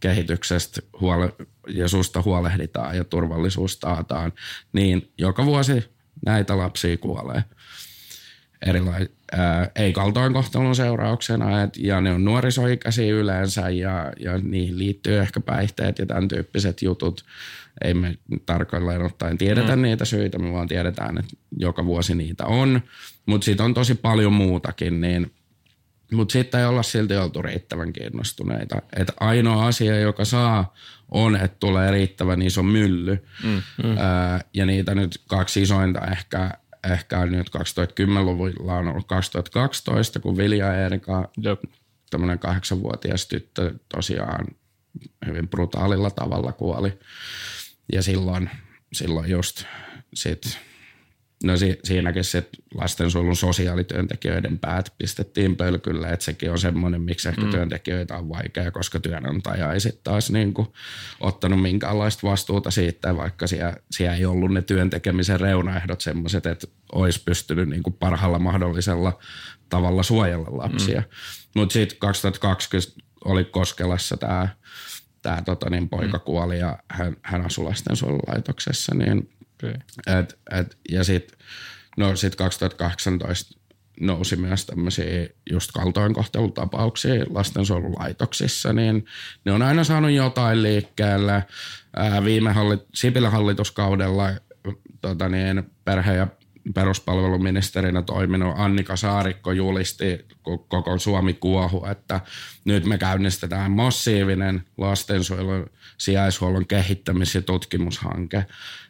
kehityksestä 0.00 0.80
huole- 1.00 1.46
ja 1.68 1.88
susta 1.88 2.22
huolehditaan 2.22 2.96
ja 2.96 3.04
turvallisuus 3.04 3.78
taataan, 3.78 4.32
niin 4.72 5.12
joka 5.18 5.46
vuosi 5.46 5.84
näitä 6.26 6.58
lapsia 6.58 6.96
kuolee. 6.96 7.44
Erilai- 8.66 9.08
ää, 9.32 9.70
ei 9.74 9.92
kaltoinkohtelun 9.92 10.76
seurauksena, 10.76 11.62
et, 11.62 11.76
ja 11.76 12.00
ne 12.00 12.12
on 12.12 12.24
nuorisoikäisiä 12.24 13.14
yleensä, 13.14 13.70
ja, 13.70 14.12
ja 14.20 14.38
niihin 14.38 14.78
liittyy 14.78 15.18
ehkä 15.18 15.40
päihteet 15.40 15.98
ja 15.98 16.06
tämän 16.06 16.28
tyyppiset 16.28 16.82
jutut. 16.82 17.24
Ei 17.84 17.94
me 17.94 18.18
tarkalleen 18.46 19.02
ottaen 19.02 19.38
tiedetä 19.38 19.76
mm. 19.76 19.82
niitä 19.82 20.04
syitä, 20.04 20.38
me 20.38 20.52
vaan 20.52 20.68
tiedetään, 20.68 21.18
että 21.18 21.36
joka 21.58 21.84
vuosi 21.84 22.14
niitä 22.14 22.46
on. 22.46 22.80
Mutta 23.26 23.44
siitä 23.44 23.64
on 23.64 23.74
tosi 23.74 23.94
paljon 23.94 24.32
muutakin, 24.32 25.00
niin 25.00 25.32
mutta 26.14 26.32
sitten 26.32 26.60
ei 26.60 26.66
olla 26.66 26.82
silti 26.82 27.16
oltu 27.16 27.42
riittävän 27.42 27.92
kiinnostuneita. 27.92 28.82
Et 28.96 29.12
ainoa 29.20 29.66
asia, 29.66 30.00
joka 30.00 30.24
saa, 30.24 30.74
on, 31.08 31.36
että 31.36 31.56
tulee 31.60 31.90
riittävän 31.90 32.42
iso 32.42 32.62
mylly. 32.62 33.26
Mm, 33.44 33.62
mm. 33.82 33.98
Ää, 33.98 34.40
ja 34.54 34.66
niitä 34.66 34.94
nyt 34.94 35.20
kaksi 35.28 35.62
isointa 35.62 36.00
ehkä 36.06 36.50
ehkä 36.92 37.26
nyt 37.26 37.46
2010-luvulla 37.48 38.74
on 38.74 38.88
ollut 38.88 39.06
2012, 39.06 40.20
kun 40.20 40.36
Vilja 40.36 40.66
ja 40.66 40.86
Erika, 40.86 41.28
Jep. 41.42 41.64
tämmöinen 42.10 42.38
kahdeksanvuotias 42.38 43.26
tyttö 43.26 43.74
tosiaan 43.94 44.46
hyvin 45.26 45.48
brutaalilla 45.48 46.10
tavalla 46.10 46.52
kuoli. 46.52 46.98
Ja 47.92 48.02
silloin, 48.02 48.50
silloin 48.92 49.30
just 49.30 49.64
sit, 50.14 50.58
no 51.44 51.56
si, 51.56 51.78
siinäkin 51.84 52.24
sit 52.24 52.48
lastensuojelun 52.74 53.36
sosiaalityöntekijöiden 53.36 54.58
päät 54.58 54.92
pistettiin 54.98 55.56
pölkylle, 55.56 56.08
että 56.08 56.24
sekin 56.24 56.50
on 56.50 56.58
semmoinen, 56.58 57.02
miksi 57.02 57.28
ehkä 57.28 57.42
mm. 57.42 57.50
työntekijöitä 57.50 58.16
on 58.16 58.28
vaikea, 58.28 58.70
koska 58.70 59.00
työnantaja 59.00 59.72
ei 59.72 59.80
sitten 59.80 60.04
taas 60.04 60.30
niinku 60.30 60.74
ottanut 61.20 61.62
minkäänlaista 61.62 62.26
vastuuta 62.26 62.70
siitä, 62.70 63.16
vaikka 63.16 63.46
siellä, 63.46 63.76
siellä 63.90 64.16
ei 64.16 64.26
ollut 64.26 64.52
ne 64.52 64.62
työntekemisen 64.62 65.40
reunaehdot 65.40 66.00
semmoiset, 66.00 66.46
että 66.46 66.66
olisi 66.92 67.22
pystynyt 67.24 67.68
niinku 67.68 67.90
parhaalla 67.90 68.38
mahdollisella 68.38 69.18
tavalla 69.68 70.02
suojella 70.02 70.48
lapsia. 70.50 71.00
Mm. 71.00 71.06
Mutta 71.54 71.72
sitten 71.72 71.98
2020 71.98 73.00
oli 73.24 73.44
Koskelassa 73.44 74.16
tämä 74.16 74.48
tää, 75.22 75.42
tota, 75.42 75.70
niin 75.70 75.88
poika 75.88 76.18
mm. 76.18 76.24
kuoli 76.24 76.58
ja 76.58 76.78
hän, 76.90 77.16
hän 77.22 77.46
asui 77.46 77.64
lastensuojelulaitoksessa, 77.64 78.94
niin 78.94 79.30
Okay. 79.68 80.18
et, 80.20 80.38
et, 80.50 80.78
ja 80.90 81.04
sitten 81.04 81.38
no 81.96 82.16
sit 82.16 82.36
2018 82.36 83.58
nousi 84.00 84.36
myös 84.36 84.66
tämmöisiä 84.66 85.28
just 85.50 85.72
kaltoinkohtelutapauksia 85.72 87.24
lastensuojelulaitoksissa, 87.30 88.72
niin 88.72 89.06
ne 89.44 89.52
on 89.52 89.62
aina 89.62 89.84
saanut 89.84 90.10
jotain 90.10 90.62
liikkeelle. 90.62 91.44
Ää, 91.96 92.24
viime 92.24 92.52
hallit, 92.52 92.82
Sipilän 92.94 93.32
hallituskaudella 93.32 94.30
tota 95.00 95.28
niin, 95.28 95.62
perhe- 95.84 96.16
ja 96.16 96.26
peruspalveluministerinä 96.74 98.02
toiminut 98.02 98.54
Annika 98.56 98.96
Saarikko 98.96 99.52
julisti 99.52 100.26
koko 100.68 100.98
Suomi 100.98 101.32
kuohu, 101.32 101.86
että 101.90 102.20
nyt 102.64 102.84
me 102.84 102.98
käynnistetään 102.98 103.70
massiivinen 103.70 104.64
lastensuojelun 104.78 105.70
sijaishuollon 105.98 106.66
kehittämis- 106.66 107.34
ja 107.34 107.42
tutkimushanke. 107.42 108.46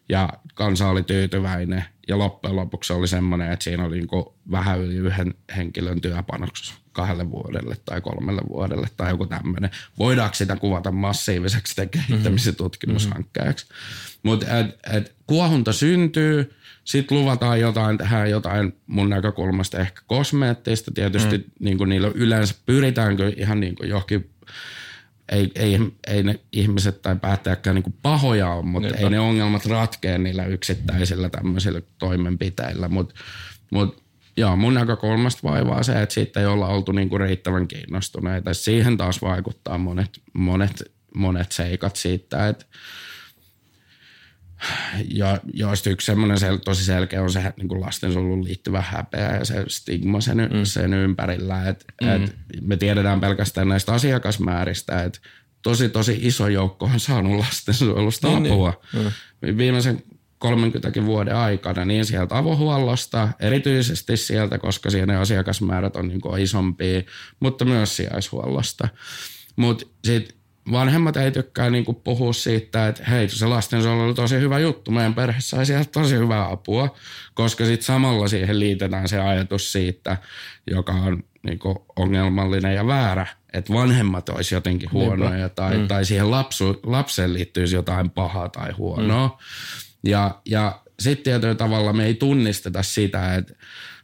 Ja 0.09 0.29
kansa 0.55 0.89
oli 0.89 1.03
tyytyväinen 1.03 1.85
ja 2.09 2.19
loppujen 2.19 2.57
lopuksi 2.57 2.93
oli 2.93 3.09
semmoinen, 3.09 3.53
että 3.53 3.65
siinä 3.65 3.85
oli 3.85 3.97
niin 3.97 4.09
vähän 4.51 4.81
yli 4.81 4.95
yhden 4.95 5.35
henkilön 5.57 6.01
työpanoksi 6.01 6.75
kahdelle 6.93 7.31
vuodelle 7.31 7.77
tai 7.85 8.01
kolmelle 8.01 8.43
vuodelle 8.49 8.89
tai 8.97 9.11
joku 9.11 9.27
tämmöinen. 9.27 9.71
Voidaanko 9.99 10.35
sitä 10.35 10.57
kuvata 10.57 10.91
massiiviseksi 10.91 11.87
kehittämis- 11.87 12.47
ja 12.47 12.53
tutkimushankkeeksi? 12.53 13.67
Mutta 14.23 14.59
et, 14.59 14.67
et, 14.93 15.15
kuohunta 15.27 15.73
syntyy, 15.73 16.55
sitten 16.85 17.19
luvataan 17.19 17.61
jotain, 17.61 17.99
tehdään 17.99 18.31
jotain 18.31 18.77
mun 18.87 19.11
näkökulmasta 19.11 19.79
ehkä 19.79 20.03
kosmeettista. 20.07 20.91
Tietysti 20.95 21.39
mm. 21.39 21.45
niin 21.61 21.79
kuin 21.79 21.89
niillä 21.89 22.11
yleensä 22.15 22.55
pyritäänkö 22.67 23.33
ihan 23.37 23.61
niin 23.61 23.75
kuin 23.75 23.89
johonkin 23.89 24.31
ei, 25.29 25.51
ei, 25.55 25.79
ei 26.07 26.23
ne 26.23 26.41
ihmiset 26.53 27.03
tai 27.03 27.17
päättäjäkään 27.17 27.75
niin 27.75 27.95
pahoja 28.03 28.53
ole, 28.53 28.65
mutta 28.65 28.89
Niinpä. 28.89 29.05
ei 29.05 29.11
ne 29.11 29.21
ongelmat 29.21 29.67
ratkea 29.67 30.19
niillä 30.19 30.45
yksittäisillä 30.45 31.29
tämmöisillä 31.29 31.83
toimenpiteillä. 31.99 32.89
Mutta 32.89 33.15
mut, 33.71 34.03
joo, 34.37 34.57
mun 34.57 34.75
näkökulmasta 34.75 35.49
vaivaa 35.49 35.83
se, 35.83 36.03
että 36.03 36.15
siitä 36.15 36.41
ei 36.41 36.47
olla 36.47 36.67
oltu 36.67 36.93
niin 36.93 37.09
kuin 37.09 37.21
riittävän 37.21 37.69
kiinnostuneita. 37.69 38.55
Siihen 38.55 38.97
taas 38.97 39.23
vaikuttaa 39.23 39.79
monet, 39.79 40.11
monet, 40.33 40.93
monet 41.15 41.53
seikat 41.53 41.97
siitä, 41.97 42.49
että 42.49 42.67
ja 45.11 45.41
joista 45.55 45.91
yksi 45.91 46.07
semmoinen 46.07 46.39
sel, 46.39 46.57
tosi 46.57 46.85
selkeä 46.85 47.23
on 47.23 47.33
se 47.33 47.53
niin 47.57 47.69
kuin 47.69 47.81
lastensuojeluun 47.81 48.45
liittyvä 48.45 48.81
häpeä 48.81 49.37
ja 49.37 49.45
se 49.45 49.65
stigma 49.69 50.21
sen, 50.21 50.37
mm. 50.37 50.65
sen 50.65 50.95
ympärillä. 50.95 51.69
Et, 51.69 51.85
mm. 52.03 52.09
et 52.09 52.37
me 52.61 52.77
tiedetään 52.77 53.21
pelkästään 53.21 53.69
näistä 53.69 53.93
asiakasmääristä, 53.93 55.03
että 55.03 55.19
tosi 55.63 55.89
tosi 55.89 56.19
iso 56.23 56.49
joukko 56.49 56.91
on 56.95 57.01
saanut 57.01 57.39
lastensuojelusta 57.39 58.29
niin, 58.29 58.53
apua. 58.53 58.81
Niin. 58.93 59.13
Mm. 59.43 59.57
Viimeisen 59.57 60.03
30 60.39 61.05
vuoden 61.05 61.37
aikana, 61.37 61.85
niin 61.85 62.05
sieltä 62.05 62.39
avohuollosta, 62.39 63.29
erityisesti 63.41 64.17
sieltä, 64.17 64.59
koska 64.59 64.91
siellä 64.91 65.13
ne 65.13 65.17
asiakasmäärät 65.17 65.97
on 65.97 66.09
niin 66.09 66.21
kuin 66.21 66.43
isompia, 66.43 67.03
mutta 67.41 67.65
myös 67.65 67.97
sijaishuollosta. 67.97 68.89
Mutta 69.57 69.87
sitten 70.05 70.37
vanhemmat 70.73 71.17
ei 71.17 71.31
tykkää 71.31 71.71
niinku 71.71 71.93
puhua 71.93 72.33
siitä, 72.33 72.89
että 72.89 73.05
hei, 73.05 73.29
se 73.29 73.47
lastensuojelu 73.47 74.03
oli 74.03 74.15
tosi 74.15 74.37
hyvä 74.37 74.59
juttu. 74.59 74.91
Meidän 74.91 75.15
perhe 75.15 75.41
sai 75.41 75.67
sieltä 75.67 75.91
tosi 75.93 76.17
hyvää 76.17 76.51
apua, 76.51 76.97
koska 77.35 77.65
sitten 77.65 77.87
samalla 77.87 78.29
siihen 78.29 78.61
liitetään 78.61 79.09
se 79.09 79.21
ajatus 79.21 79.73
siitä, 79.73 80.17
joka 80.71 80.93
on 80.93 81.25
niinku 81.43 81.87
ongelmallinen 81.97 82.75
ja 82.75 82.87
väärä, 82.87 83.27
että 83.53 83.73
vanhemmat 83.73 84.29
olisi 84.29 84.55
jotenkin 84.55 84.93
huonoja 84.93 85.49
tai, 85.49 85.79
mm. 85.79 85.89
tai 85.89 86.05
siihen 86.05 86.31
lapsu, 86.31 86.81
lapseen 86.83 87.35
liittyisi 87.35 87.75
jotain 87.75 88.11
pahaa 88.11 88.49
tai 88.49 88.73
huonoa. 88.73 89.29
Mm. 89.29 90.11
Ja, 90.11 90.41
ja 90.47 90.81
sitten 91.01 91.25
tietyllä 91.25 91.55
tavalla 91.55 91.93
me 91.93 92.05
ei 92.05 92.15
tunnisteta 92.15 92.83
sitä, 92.83 93.35
että 93.35 93.55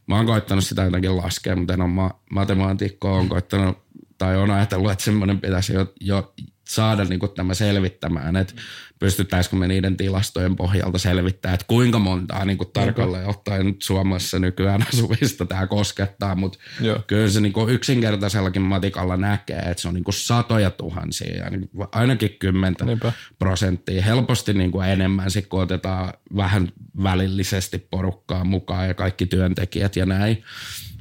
mä 0.07 0.15
oon 0.15 0.25
koittanut 0.25 0.63
sitä 0.63 0.83
jotenkin 0.83 1.17
laskea, 1.17 1.55
mutta 1.55 1.73
en 1.73 1.81
ole 1.81 1.89
ma- 1.89 2.19
matemaatikko, 2.31 3.13
on 3.13 3.29
koittanut 3.29 3.77
tai 4.17 4.37
on 4.37 4.51
ajatellut, 4.51 4.91
että 4.91 5.03
semmoinen 5.03 5.41
pitäisi 5.41 5.73
jo, 5.73 5.93
jo 5.99 6.33
saada 6.71 7.03
niin 7.03 7.19
kuin 7.19 7.31
tämä 7.31 7.53
selvittämään, 7.53 8.35
että 8.35 8.53
pystyttäisikö 8.99 9.55
me 9.55 9.67
niiden 9.67 9.97
tilastojen 9.97 10.55
pohjalta 10.55 10.97
selvittämään, 10.97 11.53
että 11.53 11.65
kuinka 11.67 11.99
montaa 11.99 12.45
niin 12.45 12.57
kuin 12.57 12.69
tarkalleen 12.73 13.27
ottaen 13.27 13.65
nyt 13.65 13.81
Suomessa 13.81 14.39
nykyään 14.39 14.85
asuvista 14.93 15.45
tämä 15.45 15.67
koskettaa, 15.67 16.35
mutta 16.35 16.59
kyllä 17.07 17.29
se 17.29 17.41
niin 17.41 17.53
kuin 17.53 17.69
yksinkertaisellakin 17.69 18.61
matikalla 18.61 19.17
näkee, 19.17 19.59
että 19.59 19.81
se 19.81 19.87
on 19.87 19.93
niin 19.93 20.03
kuin 20.03 20.13
satoja 20.13 20.71
tuhansia 20.71 21.37
ja 21.37 21.49
niin 21.49 21.69
kuin 21.69 21.87
ainakin 21.91 22.35
kymmentä 22.39 22.85
Niinpä. 22.85 23.13
prosenttia, 23.39 24.01
helposti 24.01 24.53
niin 24.53 24.71
kuin 24.71 24.87
enemmän, 24.87 25.31
sit 25.31 25.47
kun 25.47 25.61
otetaan 25.61 26.13
vähän 26.35 26.71
välillisesti 27.03 27.77
porukkaa 27.77 28.43
mukaan 28.43 28.87
ja 28.87 28.93
kaikki 28.93 29.25
työntekijät 29.25 29.95
ja 29.95 30.05
näin. 30.05 30.43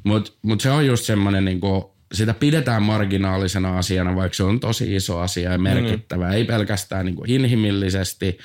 Mutta 0.05 0.33
mut 0.43 0.61
se 0.61 0.71
on 0.71 0.87
just 0.87 1.05
semmoinen 1.05 1.45
niin 1.45 1.61
kuin 1.61 1.85
sitä 2.13 2.35
pidetään 2.35 2.83
marginaalisena 2.83 3.79
asiana, 3.79 4.17
vaikka 4.17 4.37
se 4.37 4.43
on 4.43 4.61
tosi 4.61 4.97
iso 4.97 5.19
asia 5.19 5.53
ja 5.53 5.59
merkittävä. 5.59 6.27
Mm. 6.27 6.33
Ei 6.33 6.45
pelkästään 6.45 7.07
niin 7.07 7.17
kuin 7.17 7.31
inhimillisesti, 7.31 8.39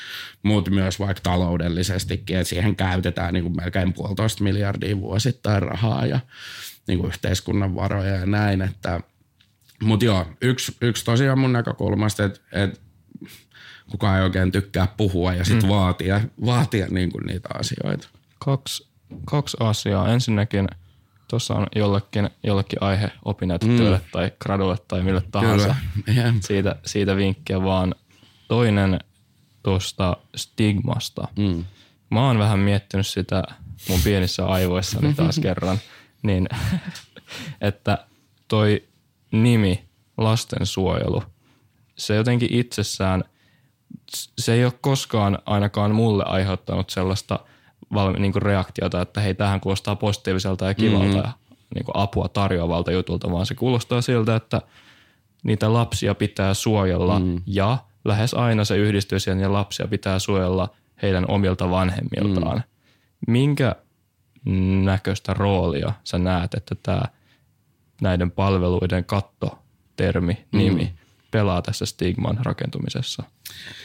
mutta 0.43 0.72
myös 0.72 0.99
vaikka 0.99 1.22
taloudellisestikin. 1.24 2.38
että 2.38 2.49
siihen 2.49 2.76
käytetään 2.76 3.34
niin 3.34 3.43
kuin 3.43 3.55
melkein 3.55 3.93
puolitoista 3.93 4.43
miljardia 4.43 4.97
vuosittain 4.97 5.61
rahaa 5.61 6.05
ja 6.05 6.20
niin 6.88 6.99
kuin 6.99 7.07
yhteiskunnan 7.07 7.76
varoja 7.76 8.16
ja 8.16 8.26
näin. 8.26 8.61
Että, 8.61 8.99
mutta 9.84 10.05
joo, 10.05 10.26
yksi, 10.41 10.78
yksi 10.82 11.05
tosiaan 11.05 11.39
mun 11.39 11.53
näkökulmasta, 11.53 12.24
että, 12.24 12.39
että 12.51 12.80
kukaan 13.91 14.18
ei 14.18 14.24
oikein 14.24 14.51
tykkää 14.51 14.88
puhua 14.97 15.34
ja 15.34 15.45
sitten 15.45 15.70
mm. 15.70 15.76
vaatia, 15.76 16.22
vaatia 16.45 16.88
niin 16.89 17.11
kuin 17.11 17.26
niitä 17.26 17.49
asioita. 17.53 18.07
Kaksi, 18.39 18.88
kaksi 19.26 19.57
asiaa. 19.59 20.13
Ensinnäkin– 20.13 20.68
tuossa 21.36 21.53
on 21.55 21.67
jollekin, 21.75 22.29
jollekin 22.43 22.83
aihe 22.83 23.11
opinnäytetyölle 23.25 23.97
mm. 23.97 24.03
tai 24.11 24.31
gradulle 24.39 24.77
tai 24.88 25.03
mille 25.03 25.23
tahansa. 25.31 25.75
Yeah. 26.15 26.36
Siitä, 26.39 26.75
siitä 26.86 27.15
vinkkiä 27.15 27.63
vaan 27.63 27.95
toinen 28.47 28.99
tuosta 29.63 30.17
stigmasta. 30.36 31.27
Mm. 31.38 31.65
Mä 32.09 32.27
oon 32.27 32.39
vähän 32.39 32.59
miettinyt 32.59 33.07
sitä 33.07 33.43
mun 33.89 33.99
pienissä 34.03 34.45
aivoissani 34.45 35.13
taas 35.13 35.39
kerran, 35.43 35.79
niin 36.23 36.49
että 37.61 38.05
toi 38.47 38.83
nimi 39.31 39.86
lastensuojelu, 40.17 41.23
se 41.97 42.15
jotenkin 42.15 42.53
itsessään, 42.53 43.23
se 44.38 44.53
ei 44.53 44.65
ole 44.65 44.73
koskaan 44.81 45.39
ainakaan 45.45 45.95
mulle 45.95 46.23
aiheuttanut 46.23 46.89
sellaista– 46.89 47.39
valmi, 47.93 48.19
niin 48.19 48.36
reaktiota, 48.36 49.01
että 49.01 49.21
hei, 49.21 49.33
tähän 49.33 49.61
kuulostaa 49.61 49.95
positiiviselta 49.95 50.65
ja 50.65 50.73
kivalta 50.73 51.05
mm-hmm. 51.05 51.17
ja 51.17 51.31
niin 51.75 51.86
apua 51.93 52.27
tarjoavalta 52.27 52.91
jutulta, 52.91 53.31
vaan 53.31 53.45
se 53.45 53.55
kuulostaa 53.55 54.01
siltä, 54.01 54.36
että 54.36 54.61
niitä 55.43 55.73
lapsia 55.73 56.15
pitää 56.15 56.53
suojella 56.53 57.19
mm. 57.19 57.41
ja 57.45 57.77
lähes 58.05 58.33
aina 58.33 58.65
se 58.65 58.77
yhdistyy 58.77 59.19
siihen 59.19 59.39
ja 59.39 59.53
lapsia 59.53 59.88
pitää 59.88 60.19
suojella 60.19 60.69
heidän 61.01 61.25
omilta 61.27 61.69
vanhemmiltaan. 61.69 62.57
Mm. 62.57 62.63
Minkä 63.31 63.75
näköistä 64.83 65.33
roolia 65.33 65.93
sä 66.03 66.17
näet, 66.17 66.53
että 66.53 66.75
tämä 66.83 67.01
näiden 68.01 68.31
palveluiden 68.31 69.05
kattotermi, 69.05 70.45
nimi 70.51 70.83
mm. 70.83 70.97
pelaa 71.31 71.61
tässä 71.61 71.86
stigman 71.86 72.39
rakentumisessa? 72.43 73.23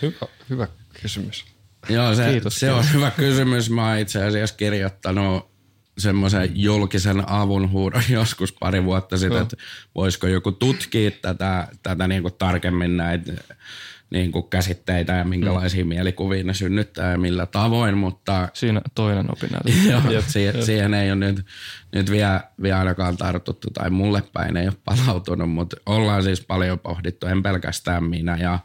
Hyvä, 0.02 0.26
hyvä 0.50 0.68
kysymys. 1.02 1.44
Joo, 1.88 2.14
se, 2.14 2.30
kiitos, 2.30 2.56
se 2.56 2.72
on 2.72 2.84
hyvä 2.92 3.10
kysymys. 3.10 3.70
Mä 3.70 3.88
oon 3.88 3.98
itse 3.98 4.24
asiassa 4.24 4.56
kirjoittanut 4.56 5.50
semmoisen 5.98 6.50
julkisen 6.54 7.30
avun 7.30 7.70
huudon 7.70 8.02
joskus 8.18 8.52
pari 8.52 8.84
vuotta 8.84 9.18
sitten, 9.18 9.38
no. 9.38 9.42
että 9.42 9.56
voisiko 9.94 10.26
joku 10.26 10.52
tutkia 10.52 11.10
tätä, 11.10 11.68
tätä 11.82 12.08
niin 12.08 12.22
kuin 12.22 12.34
tarkemmin 12.38 12.96
näitä 12.96 13.32
niin 14.10 14.32
kuin 14.32 14.48
käsitteitä 14.48 15.12
ja 15.12 15.24
minkälaisia 15.24 15.84
mm. 15.84 15.88
mielikuvia 15.88 16.44
ne 16.44 16.54
synnyttää 16.54 17.10
ja 17.10 17.18
millä 17.18 17.46
tavoin, 17.46 17.98
mutta 17.98 18.48
Siinä 18.52 18.80
toinen 18.94 19.26
opinnäyte. 19.32 19.72
Joo, 20.12 20.22
siihen, 20.26 20.64
siihen 20.64 20.94
ei 20.94 21.10
ole 21.10 21.18
nyt, 21.18 21.46
nyt 21.92 22.10
vielä, 22.10 22.40
vielä 22.62 22.78
ainakaan 22.78 23.16
tartuttu 23.16 23.70
tai 23.70 23.90
mulle 23.90 24.22
päin 24.32 24.56
ei 24.56 24.68
ole 24.68 24.76
palautunut, 24.84 25.50
mutta 25.50 25.76
ollaan 25.86 26.22
siis 26.22 26.40
paljon 26.40 26.78
pohdittu, 26.78 27.26
en 27.26 27.42
pelkästään 27.42 28.04
minä 28.04 28.36
ja 28.36 28.58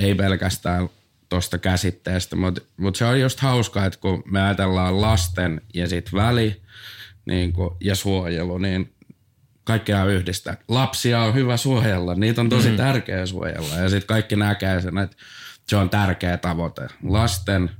ei 0.00 0.14
pelkästään 0.14 0.88
tuosta 1.36 1.58
käsitteestä, 1.58 2.36
mutta, 2.36 2.60
mutta 2.76 2.98
se 2.98 3.04
on 3.04 3.20
just 3.20 3.40
hauskaa, 3.40 3.86
että 3.86 3.98
kun 4.00 4.22
me 4.26 4.42
ajatellaan 4.42 5.00
lasten 5.00 5.60
ja 5.74 5.88
sitten 5.88 6.12
väli 6.12 6.62
niin 7.26 7.52
kuin, 7.52 7.70
ja 7.80 7.94
suojelu, 7.94 8.58
niin 8.58 8.94
kaikkea 9.64 10.04
yhdistää. 10.04 10.56
Lapsia 10.68 11.20
on 11.20 11.34
hyvä 11.34 11.56
suojella, 11.56 12.14
niitä 12.14 12.40
on 12.40 12.48
tosi 12.48 12.68
mm. 12.70 12.76
tärkeä 12.76 13.26
suojella 13.26 13.74
ja 13.74 13.88
sitten 13.88 14.06
kaikki 14.06 14.36
näkee 14.36 14.80
sen, 14.80 14.98
että 14.98 15.16
se 15.68 15.76
on 15.76 15.90
tärkeä 15.90 16.36
tavoite. 16.36 16.88
Lasten 17.02 17.70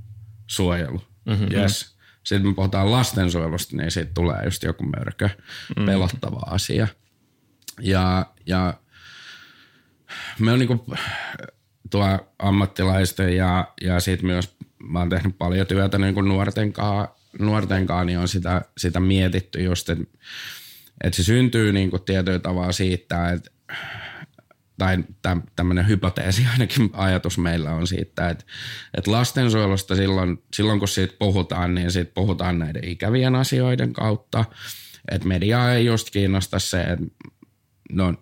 suojelu, 0.47 1.03
mm-hmm. 1.25 1.49
yes. 1.53 1.97
Sitten 2.25 2.49
me 2.49 2.55
puhutaan 2.55 2.93
lastensuojelusta, 2.93 3.77
niin 3.77 3.91
siitä 3.91 4.11
tulee 4.15 4.45
just 4.45 4.63
joku 4.63 4.85
mörkö, 4.85 5.29
mm. 5.77 5.87
pelottava 5.87 6.41
asia. 6.47 6.89
Ja, 7.81 8.27
ja 8.47 8.75
me 10.39 10.53
on 10.53 10.59
niinku 10.59 10.87
tuo 11.91 12.33
ammattilaisten 12.39 13.37
ja, 13.37 13.73
ja 13.81 14.01
sitten 14.01 14.27
myös 14.27 14.57
mä 14.79 14.99
oon 14.99 15.09
tehnyt 15.09 15.39
paljon 15.39 15.67
työtä 15.67 15.99
niin 15.99 16.15
kuin 16.15 16.29
nuorten 16.29 16.73
kanssa, 16.73 17.15
nuorten 17.39 17.87
kanssa, 17.87 18.05
niin 18.05 18.19
on 18.19 18.29
sitä, 18.29 18.63
sitä 18.79 19.01
mietitty 19.01 19.63
just, 19.63 19.91
että, 19.91 20.05
että 21.05 21.17
se 21.17 21.23
syntyy 21.23 21.73
niin 21.73 21.91
kuin 21.91 22.03
tietyllä 22.03 22.39
tavalla 22.39 22.73
siitä, 22.73 23.31
että 23.31 23.51
tai 24.79 24.99
tämmöinen 25.57 25.89
hypoteesi 25.89 26.47
ainakin 26.53 26.91
ajatus 26.93 27.39
meillä 27.39 27.71
on 27.71 27.87
siitä, 27.87 28.29
että, 28.29 28.45
että 28.95 29.11
lastensuojelusta 29.11 29.97
silloin, 29.97 30.43
silloin 30.55 30.79
kun 30.79 30.89
siitä 30.89 31.15
puhutaan, 31.19 31.75
niin 31.75 31.91
siitä 31.91 32.11
puhutaan 32.15 32.59
näiden 32.59 32.85
ikävien 32.85 33.35
asioiden 33.35 33.93
kautta. 33.93 34.45
Että 35.11 35.29
mediaa 35.29 35.73
ei 35.73 35.85
just 35.85 36.11
kiinnosta 36.11 36.59
se, 36.59 36.83
että 36.83 37.07
no, 37.93 38.15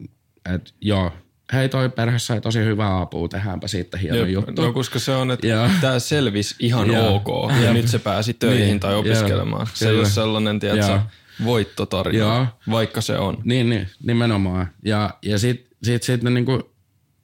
että 0.54 0.70
joo, 0.80 1.12
hei 1.52 1.68
toi 1.68 1.88
perhe 1.88 2.18
sai 2.18 2.40
tosi 2.40 2.58
hyvää 2.58 3.00
apua, 3.00 3.28
tehdäänpä 3.28 3.68
siitä 3.68 3.98
hieno 3.98 4.18
Jep, 4.18 4.28
juttu. 4.28 4.62
No 4.62 4.72
koska 4.72 4.98
se 4.98 5.12
on, 5.12 5.30
että 5.30 5.70
tämä 5.80 5.98
selvisi 5.98 6.54
ihan 6.58 6.90
ja. 6.90 7.02
ok 7.02 7.50
ja, 7.50 7.64
ja 7.64 7.72
nyt 7.72 7.88
se 7.88 7.98
pääsi 7.98 8.34
töihin 8.34 8.66
niin, 8.66 8.80
tai 8.80 8.94
opiskelemaan. 8.94 9.66
Ja, 9.70 9.76
se 9.76 9.88
ei 9.88 9.96
ole 9.96 10.08
sellainen, 10.08 10.60
tiedätkö, 10.60 11.00
voittotarina, 11.44 12.46
vaikka 12.70 13.00
se 13.00 13.18
on. 13.18 13.38
Niin, 13.44 13.70
niin 13.70 13.88
nimenomaan. 14.02 14.68
Ja, 14.84 15.10
ja 15.22 15.38
sitten 15.38 15.76
sit, 15.82 16.02
sit, 16.02 16.22
niinku 16.22 16.74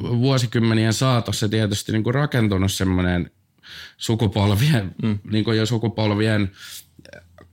vuosikymmenien 0.01 0.93
saatossa 0.93 1.49
tietysti 1.49 1.93
niinku 1.93 2.12
rakentunut 2.12 2.73
semmoinen 2.73 3.31
sukupolvien, 3.97 4.95
mm. 5.03 5.18
niinku 5.31 5.53
jo 5.53 5.66
sukupolvien 5.66 6.51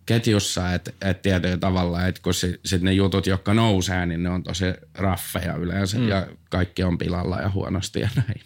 ketjussa, 0.08 0.74
että 0.74 0.91
et 1.01 1.22
tietyllä 1.22 1.58
tavalla, 1.58 2.08
että 2.08 2.22
kun 2.22 2.34
sitten 2.34 2.60
sit 2.66 2.82
ne 2.82 2.93
jutut, 2.93 3.28
jotka 3.28 3.53
nousee, 3.53 4.05
niin 4.05 4.24
ne 4.24 4.30
on 4.30 4.43
tosi 4.43 4.66
raffeja 4.93 5.53
yleensä 5.53 5.97
mm. 5.97 6.08
ja 6.08 6.28
kaikki 6.49 6.84
on 6.84 6.97
pilalla 6.97 7.41
ja 7.41 7.49
huonosti 7.49 7.99
ja 7.99 8.10
näin. 8.16 8.41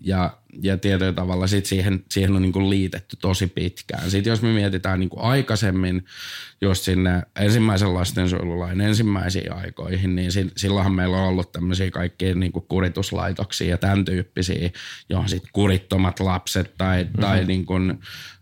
Ja, 0.00 0.38
ja 0.62 0.76
tietyllä 0.76 1.12
tavalla 1.12 1.46
sit 1.46 1.66
siihen, 1.66 2.04
siihen 2.10 2.36
on 2.36 2.42
niinku 2.42 2.70
liitetty 2.70 3.16
tosi 3.16 3.46
pitkään. 3.46 4.10
Sitten 4.10 4.30
jos 4.30 4.42
me 4.42 4.52
mietitään 4.52 5.00
niinku 5.00 5.20
aikaisemmin 5.20 6.04
just 6.60 6.84
sinne 6.84 7.22
ensimmäisen 7.36 7.94
lastensuojelulain 7.94 8.80
ensimmäisiin 8.80 9.52
aikoihin, 9.52 10.16
niin 10.16 10.30
silloinhan 10.56 10.94
meillä 10.94 11.16
on 11.16 11.28
ollut 11.28 11.52
tämmöisiä 11.52 11.90
kaikkia 11.90 12.34
niinku 12.34 12.60
kurituslaitoksia 12.60 13.70
ja 13.70 13.78
tämän 13.78 14.04
tyyppisiä, 14.04 14.70
johon 15.08 15.28
sitten 15.28 15.50
kurittomat 15.52 16.20
lapset 16.20 16.74
tai, 16.78 17.04
mm-hmm. 17.04 17.20
tai 17.20 17.44
niinku, 17.44 17.74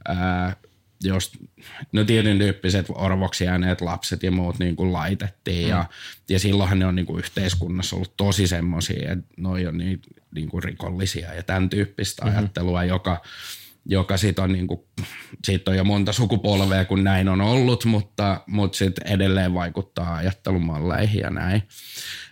ää, 0.09 0.57
jos 1.03 1.33
no 1.93 2.05
tietyn 2.05 2.39
tyyppiset 2.39 2.87
orvoksi 2.89 3.45
jääneet 3.45 3.81
lapset 3.81 4.23
ja 4.23 4.31
muut 4.31 4.59
niin 4.59 4.77
kuin 4.77 4.93
laitettiin 4.93 5.65
mm. 5.65 5.71
ja, 5.71 5.85
ja 6.29 6.39
silloinhan 6.39 6.79
ne 6.79 6.87
on 6.87 6.95
niin 6.95 7.07
kuin 7.07 7.19
yhteiskunnassa 7.19 7.97
ollut 7.97 8.17
tosi 8.17 8.47
semmoisia, 8.47 9.13
että 9.13 9.35
noi 9.37 9.67
on 9.67 9.79
niin, 9.79 10.03
niin 10.35 10.49
kuin 10.49 10.63
rikollisia 10.63 11.35
ja 11.35 11.43
tämän 11.43 11.71
tyyppistä 11.71 12.25
mm-hmm. 12.25 12.39
ajattelua, 12.39 12.85
joka, 12.85 13.23
joka 13.87 14.17
sit 14.17 14.39
on, 14.39 14.53
niin 14.53 14.67
kuin, 14.67 14.81
siitä 15.45 15.71
on 15.71 15.77
jo 15.77 15.85
monta 15.85 16.13
sukupolvea, 16.13 16.85
kun 16.85 17.05
näin 17.05 17.29
on 17.29 17.41
ollut, 17.41 17.85
mutta, 17.85 18.41
mutta 18.47 18.79
sitten 18.79 19.07
edelleen 19.07 19.55
vaikuttaa 19.55 20.15
ajattelumalleihin 20.15 21.21
ja 21.21 21.31
näin. 21.31 21.63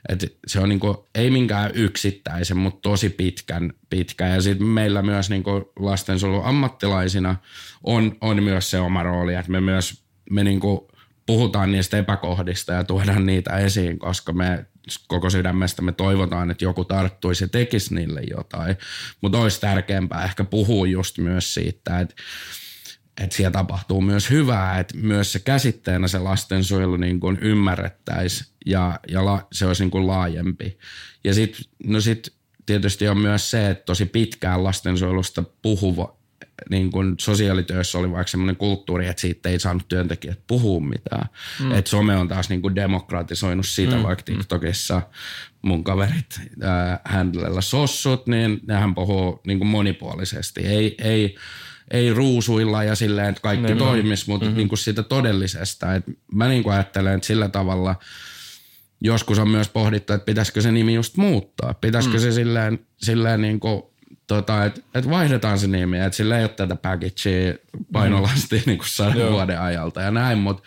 Et 0.08 0.38
se 0.46 0.60
on 0.60 0.68
niinku, 0.68 1.06
ei 1.14 1.30
minkään 1.30 1.70
yksittäisen, 1.74 2.56
mutta 2.56 2.80
tosi 2.82 3.10
pitkän, 3.10 3.72
pitkä. 3.90 4.28
Ja 4.28 4.42
sitten 4.42 4.66
meillä 4.66 5.02
myös 5.02 5.30
niinku 5.30 5.72
lastensuojelun 5.78 6.44
ammattilaisina 6.44 7.36
on, 7.84 8.16
on 8.20 8.42
myös 8.42 8.70
se 8.70 8.80
oma 8.80 9.02
rooli, 9.02 9.34
että 9.34 9.52
me 9.52 9.60
myös 9.60 10.04
me 10.30 10.44
niinku 10.44 10.88
puhutaan 11.26 11.72
niistä 11.72 11.98
epäkohdista 11.98 12.72
ja 12.72 12.84
tuodaan 12.84 13.26
niitä 13.26 13.58
esiin, 13.58 13.98
koska 13.98 14.32
me 14.32 14.66
koko 15.08 15.30
sydämestä 15.30 15.82
me 15.82 15.92
toivotaan, 15.92 16.50
että 16.50 16.64
joku 16.64 16.84
tarttuisi 16.84 17.44
ja 17.44 17.48
tekisi 17.48 17.94
niille 17.94 18.22
jotain. 18.30 18.76
Mutta 19.20 19.38
olisi 19.38 19.60
tärkeämpää 19.60 20.24
ehkä 20.24 20.44
puhua 20.44 20.86
just 20.86 21.18
myös 21.18 21.54
siitä, 21.54 22.00
että 22.00 22.14
että 23.20 23.36
siellä 23.36 23.50
tapahtuu 23.50 24.00
myös 24.00 24.30
hyvää, 24.30 24.78
että 24.78 24.96
myös 24.96 25.32
se 25.32 25.38
käsitteenä 25.38 26.08
se 26.08 26.18
lastensuojelu 26.18 26.96
niin 26.96 27.20
ymmärrettäisiin 27.40 28.53
ja, 28.64 29.00
ja 29.08 29.24
la, 29.24 29.46
se 29.52 29.66
olisi 29.66 29.82
niin 29.82 29.90
kuin 29.90 30.06
laajempi. 30.06 30.78
Ja 31.24 31.34
sitten 31.34 31.64
no 31.86 32.00
sit 32.00 32.34
tietysti 32.66 33.08
on 33.08 33.18
myös 33.18 33.50
se, 33.50 33.70
että 33.70 33.84
tosi 33.84 34.06
pitkään 34.06 34.64
lastensuojelusta 34.64 35.44
puhuva, 35.62 36.16
niin 36.70 36.90
kuin 36.90 37.14
sosiaalityössä 37.20 37.98
oli 37.98 38.10
vaikka 38.10 38.30
semmoinen 38.30 38.56
kulttuuri, 38.56 39.06
että 39.06 39.20
siitä 39.20 39.48
ei 39.48 39.58
saanut 39.58 39.88
työntekijät 39.88 40.40
puhua 40.46 40.80
mitään. 40.80 41.28
Mm. 41.60 41.72
Että 41.72 41.90
some 41.90 42.16
on 42.16 42.28
taas 42.28 42.48
niin 42.48 42.62
kuin 42.62 42.74
demokratisoinut 42.74 43.66
sitä, 43.66 43.96
mm. 43.96 44.02
vaikka 44.02 44.32
mm. 44.32 44.38
TikTokissa 44.38 45.02
mun 45.62 45.84
kaverit 45.84 46.40
äh, 46.40 47.00
hänellä 47.04 47.60
sossut, 47.60 48.26
niin 48.26 48.60
nehän 48.66 48.94
puhuu 48.94 49.40
niin 49.46 49.58
kuin 49.58 49.68
monipuolisesti. 49.68 50.60
Ei, 50.60 50.94
ei 50.98 51.36
ei 51.90 52.12
ruusuilla 52.12 52.84
ja 52.84 52.94
silleen, 52.94 53.28
että 53.28 53.42
kaikki 53.42 53.66
niin, 53.66 53.78
toimisi, 53.78 54.30
mutta 54.30 54.46
mm-hmm. 54.46 54.56
niin 54.56 54.68
kuin 54.68 54.78
siitä 54.78 55.02
todellisesta. 55.02 55.94
Et 55.94 56.04
mä 56.34 56.48
niin 56.48 56.62
kuin 56.62 56.74
ajattelen, 56.74 57.14
että 57.14 57.26
sillä 57.26 57.48
tavalla 57.48 57.96
joskus 59.04 59.38
on 59.38 59.48
myös 59.48 59.68
pohdittu, 59.68 60.12
että 60.12 60.24
pitäisikö 60.24 60.60
se 60.60 60.72
nimi 60.72 60.94
just 60.94 61.16
muuttaa. 61.16 61.74
Pitäisikö 61.74 62.16
mm. 62.16 62.20
se 62.20 62.32
silleen, 62.32 62.78
silleen 62.96 63.42
niin 63.42 63.60
kuin, 63.60 63.82
tota, 64.26 64.64
että 64.64 64.80
et 64.94 65.10
vaihdetaan 65.10 65.58
se 65.58 65.66
nimi, 65.66 65.98
että 65.98 66.16
sillä 66.16 66.38
ei 66.38 66.44
ole 66.44 66.48
tätä 66.48 66.76
packagea 66.76 67.54
painolasti 67.92 68.56
mm. 68.56 68.62
niin 68.66 68.78
kuin 68.78 68.88
sadan 68.88 69.32
vuoden 69.32 69.60
ajalta 69.60 70.00
ja 70.00 70.10
näin, 70.10 70.38
mutta 70.38 70.62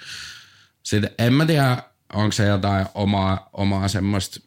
sitten 0.84 1.12
en 1.20 1.34
mä 1.34 1.46
tiedä, 1.46 1.78
onko 2.14 2.32
se 2.32 2.46
jotain 2.46 2.86
omaa, 2.94 3.50
omaa 3.54 3.88
semmoista 3.88 4.40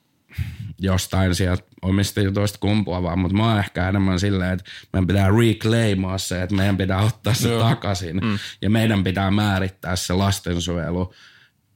jostain 0.78 1.34
sieltä 1.34 1.62
omista 1.82 2.20
jutuista 2.20 2.58
kumpuavaa, 2.58 3.16
mutta 3.16 3.36
mä 3.36 3.48
oon 3.50 3.58
ehkä 3.58 3.88
enemmän 3.88 4.20
silleen, 4.20 4.52
että 4.52 4.70
meidän 4.92 5.06
pitää 5.06 5.28
reclaimaa 5.40 6.18
se, 6.18 6.42
että 6.42 6.54
meidän 6.54 6.76
pitää 6.76 7.00
ottaa 7.00 7.34
se 7.34 7.48
Joo. 7.48 7.60
takaisin 7.60 8.16
mm. 8.16 8.38
ja 8.62 8.70
meidän 8.70 9.04
pitää 9.04 9.30
määrittää 9.30 9.96
se 9.96 10.12
lastensuojelu, 10.12 11.14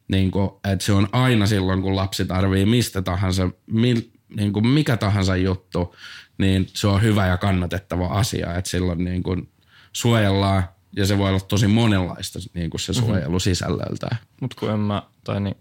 niin 0.08 0.30
kuin, 0.30 0.50
että 0.72 0.84
se 0.84 0.92
on 0.92 1.08
aina 1.12 1.46
silloin, 1.46 1.82
kun 1.82 1.96
lapsi 1.96 2.24
tarvii 2.24 2.66
mistä 2.66 3.02
tahansa, 3.02 3.50
mil, 3.66 4.02
niin 4.36 4.52
kuin 4.52 4.66
mikä 4.66 4.96
tahansa 4.96 5.36
juttu, 5.36 5.94
niin 6.38 6.66
se 6.74 6.86
on 6.86 7.02
hyvä 7.02 7.26
ja 7.26 7.36
kannatettava 7.36 8.06
asia, 8.06 8.54
että 8.54 8.70
silloin 8.70 9.04
niin 9.04 9.22
kuin 9.22 9.48
suojellaan 9.92 10.64
ja 10.96 11.06
se 11.06 11.18
voi 11.18 11.28
olla 11.28 11.40
tosi 11.40 11.66
monenlaista 11.66 12.38
niin 12.54 12.70
kuin 12.70 12.80
se 12.80 12.92
mhm. 12.92 13.00
suojelu 13.00 13.26
mm-hmm. 13.26 13.38
sisällöltä. 13.38 14.16
Mutta 14.40 14.56
kun 14.60 14.70
en 14.70 14.80
mä, 14.80 15.02
tai 15.24 15.40
niin, 15.40 15.56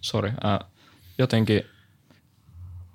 sorry, 0.00 0.28
äh, 0.28 0.70
jotenkin– 1.18 1.62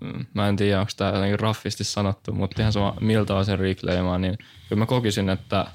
Mm, 0.04 0.26
mä 0.34 0.50
en 0.50 0.56
tiedä, 0.56 0.80
onko 0.80 0.92
tämä 0.98 1.12
jotenkin 1.12 1.40
raffisti 1.40 1.84
sanottu, 1.84 2.34
mutta 2.34 2.62
ihan 2.62 2.74
sama 2.74 2.98
miltä 3.02 3.36
on 3.36 3.46
sen 3.46 3.60
reclaimaa, 3.60 4.18
niin 4.18 4.38
kyllä 4.70 4.80
mä 4.80 4.86
kokisin, 4.86 5.30
että 5.30 5.66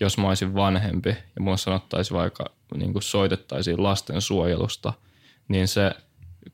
jos 0.00 0.18
mä 0.18 0.28
olisin 0.28 0.54
vanhempi 0.54 1.08
ja 1.08 1.40
mulla 1.40 1.56
sanottaisiin 1.56 2.18
vaikka 2.18 2.44
niin 2.76 2.92
kuin 2.92 3.02
soitettaisiin 3.02 3.82
lastensuojelusta, 3.82 4.92
niin 5.48 5.68
se 5.68 5.94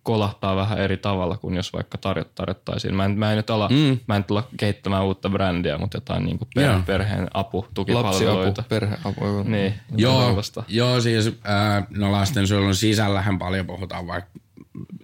kolahtaa 0.03 0.57
vähän 0.57 0.79
eri 0.79 0.97
tavalla 0.97 1.37
kuin 1.37 1.57
jos 1.57 1.73
vaikka 1.73 1.99
tarjot, 1.99 2.35
tarjottaisiin. 2.35 2.97
Mä 2.97 3.05
en, 3.05 3.19
mä 3.19 3.31
en 3.31 3.37
nyt 3.37 3.51
ala, 3.51 3.69
mm. 3.69 3.99
mä 4.07 4.17
en 4.17 4.25
tulla 4.25 4.49
kehittämään 4.57 5.05
uutta 5.05 5.31
brändiä, 5.31 5.79
mutta 5.79 5.97
jotain 5.97 6.25
niin 6.25 6.39
kuin 6.39 6.49
per, 6.55 6.81
perheen 6.87 7.29
apu, 7.35 7.67
tukipalveluita. 7.75 8.47
Lapsiapu, 8.47 8.69
perheapu. 8.69 9.43
Niin, 9.43 9.75
joo, 9.97 10.43
joo, 10.69 11.01
siis 11.01 11.27
äh, 11.27 11.87
no 11.91 12.13
lastensuojelun 12.13 12.75
sisällähän 12.75 13.39
paljon 13.39 13.67
puhutaan 13.67 14.07
vaikka 14.07 14.31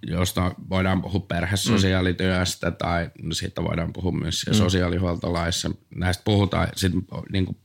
josta 0.03 0.55
voidaan 0.71 1.03
puhua 1.03 1.21
perhesosiaalityöstä 1.21 2.71
mm. 2.71 2.77
tai 2.77 3.11
no 3.23 3.35
siitä 3.35 3.65
voidaan 3.65 3.93
puhua 3.93 4.13
myös 4.13 4.47
mm. 4.49 4.55
sosiaalihuoltolaissa. 4.55 5.71
Näistä 5.95 6.23
puhutaan, 6.25 6.69
sitten 6.77 7.03
niin 7.33 7.57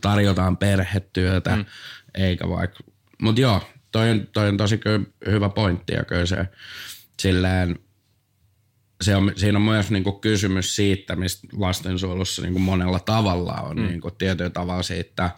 tarjotaan 0.00 0.56
perhetyötä, 0.56 1.56
mm. 1.56 1.64
eikä 2.14 2.48
vaikka, 2.48 2.78
mutta 3.22 3.40
joo, 3.40 3.62
toi 3.92 4.10
on, 4.10 4.26
toi 4.32 4.48
on 4.48 4.56
tosi 4.56 4.78
kyllä 4.78 5.00
hyvä 5.26 5.48
pointti 5.48 5.92
ja 5.92 6.04
kyllä 6.04 6.26
se 6.26 6.46
silleen, 7.20 7.78
se 9.00 9.16
on, 9.16 9.32
siinä 9.36 9.58
on 9.58 9.62
myös 9.62 9.90
niin 9.90 10.04
kuin 10.04 10.20
kysymys 10.20 10.76
siitä, 10.76 11.16
mistä 11.16 11.48
lastensuojelussa 11.52 12.42
niin 12.42 12.52
kuin 12.52 12.62
monella 12.62 13.00
tavalla 13.00 13.52
on 13.52 13.76
mm. 13.76 13.86
niin 13.86 14.00
kuin 14.00 14.14
tietyllä 14.18 14.50
tavalla 14.50 14.82
siitä 14.82 15.30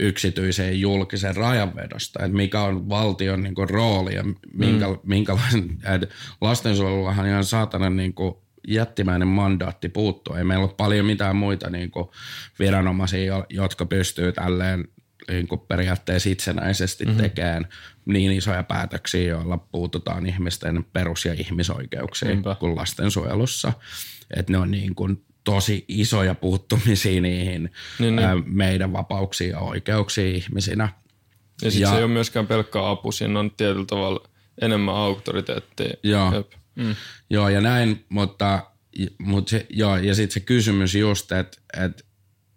yksityisen 0.00 0.66
ja 0.66 0.72
julkisen 0.72 1.36
rajanvedosta, 1.36 2.24
että 2.24 2.36
mikä 2.36 2.60
on 2.60 2.88
valtion 2.88 3.42
niin 3.42 3.54
kuin, 3.54 3.70
rooli 3.70 4.14
ja 4.14 4.24
minkä, 4.54 4.88
mm. 4.88 4.98
minkälaisen, 5.02 5.78
että 5.94 6.06
lastensuojelullahan 6.40 7.26
ihan 7.26 7.44
saatana 7.44 7.90
niin 7.90 8.14
kuin, 8.14 8.34
jättimäinen 8.68 9.28
mandaatti 9.28 9.88
puuttua. 9.88 10.38
Ei 10.38 10.44
meillä 10.44 10.64
ole 10.64 10.74
paljon 10.76 11.06
mitään 11.06 11.36
muita 11.36 11.70
niin 11.70 11.90
kuin, 11.90 12.08
viranomaisia, 12.58 13.44
jotka 13.50 13.86
pystyy 13.86 14.32
tälleen 14.32 14.88
niin 15.28 15.48
kuin 15.48 15.60
periaatteessa 15.60 16.30
itsenäisesti 16.30 17.04
mm-hmm. 17.04 17.20
tekemään 17.20 17.68
niin 18.04 18.32
isoja 18.32 18.62
päätöksiä, 18.62 19.28
joilla 19.28 19.56
puututaan 19.56 20.26
ihmisten 20.26 20.84
perus- 20.92 21.24
ja 21.24 21.32
ihmisoikeuksiin 21.32 22.28
Niinpä. 22.28 22.56
kuin 22.60 22.76
lastensuojelussa. 22.76 23.72
Että 24.36 24.52
ne 24.52 24.58
on 24.58 24.70
niin 24.70 24.94
kuin 24.94 25.24
tosi 25.44 25.84
isoja 25.88 26.34
puuttumisia 26.34 27.20
niihin 27.20 27.70
niin, 27.98 28.16
niin. 28.16 28.44
meidän 28.46 28.92
vapauksiin 28.92 29.50
ja 29.50 29.58
oikeuksiin 29.58 30.36
ihmisinä. 30.36 30.88
Ja 31.62 31.70
sitten 31.70 31.90
se 31.90 31.96
ei 31.96 32.02
ole 32.02 32.12
myöskään 32.12 32.46
pelkkä 32.46 32.90
apu, 32.90 33.12
siinä 33.12 33.40
on 33.40 33.50
tietyllä 33.50 33.86
tavalla 33.86 34.28
enemmän 34.60 34.94
auktoriteettia. 34.94 35.94
Joo, 36.02 36.48
mm. 36.74 36.96
joo 37.30 37.48
ja 37.48 37.60
näin, 37.60 38.04
mutta, 38.08 38.70
mutta 39.18 39.50
se, 39.50 39.66
joo, 39.70 39.96
ja 39.96 40.14
sitten 40.14 40.34
se 40.34 40.40
kysymys 40.40 40.94
just, 40.94 41.32
että 41.32 41.58
et, 41.84 42.06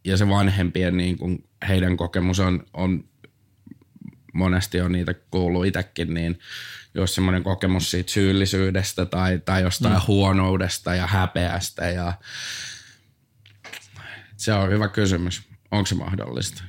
ja 0.06 0.18
se 0.18 0.30
vanhempien 0.30 0.98
niin 0.98 1.18
kuin 1.18 1.50
heidän 1.68 1.98
kokemus 1.98 2.40
on, 2.40 2.66
on 2.74 3.04
monesti 4.34 4.82
on 4.82 4.92
niitä 4.92 5.14
kuullut 5.32 5.66
itsekin, 5.66 6.14
niin 6.14 6.40
jos 6.94 7.16
semmoinen 7.16 7.44
kokemus 7.44 7.92
siitä 7.92 8.12
syyllisyydestä 8.12 9.06
tai, 9.06 9.42
tai 9.46 9.62
jostain 9.62 9.96
mm. 9.96 10.02
huonoudesta 10.08 10.96
ja 10.96 11.08
häpeästä 11.08 11.90
ja 11.90 12.14
se 14.38 14.54
on 14.54 14.70
hyvä 14.70 14.88
kysymys. 14.88 15.42
Onko 15.72 15.86
se 15.86 15.96
mahdollista? 15.96 16.64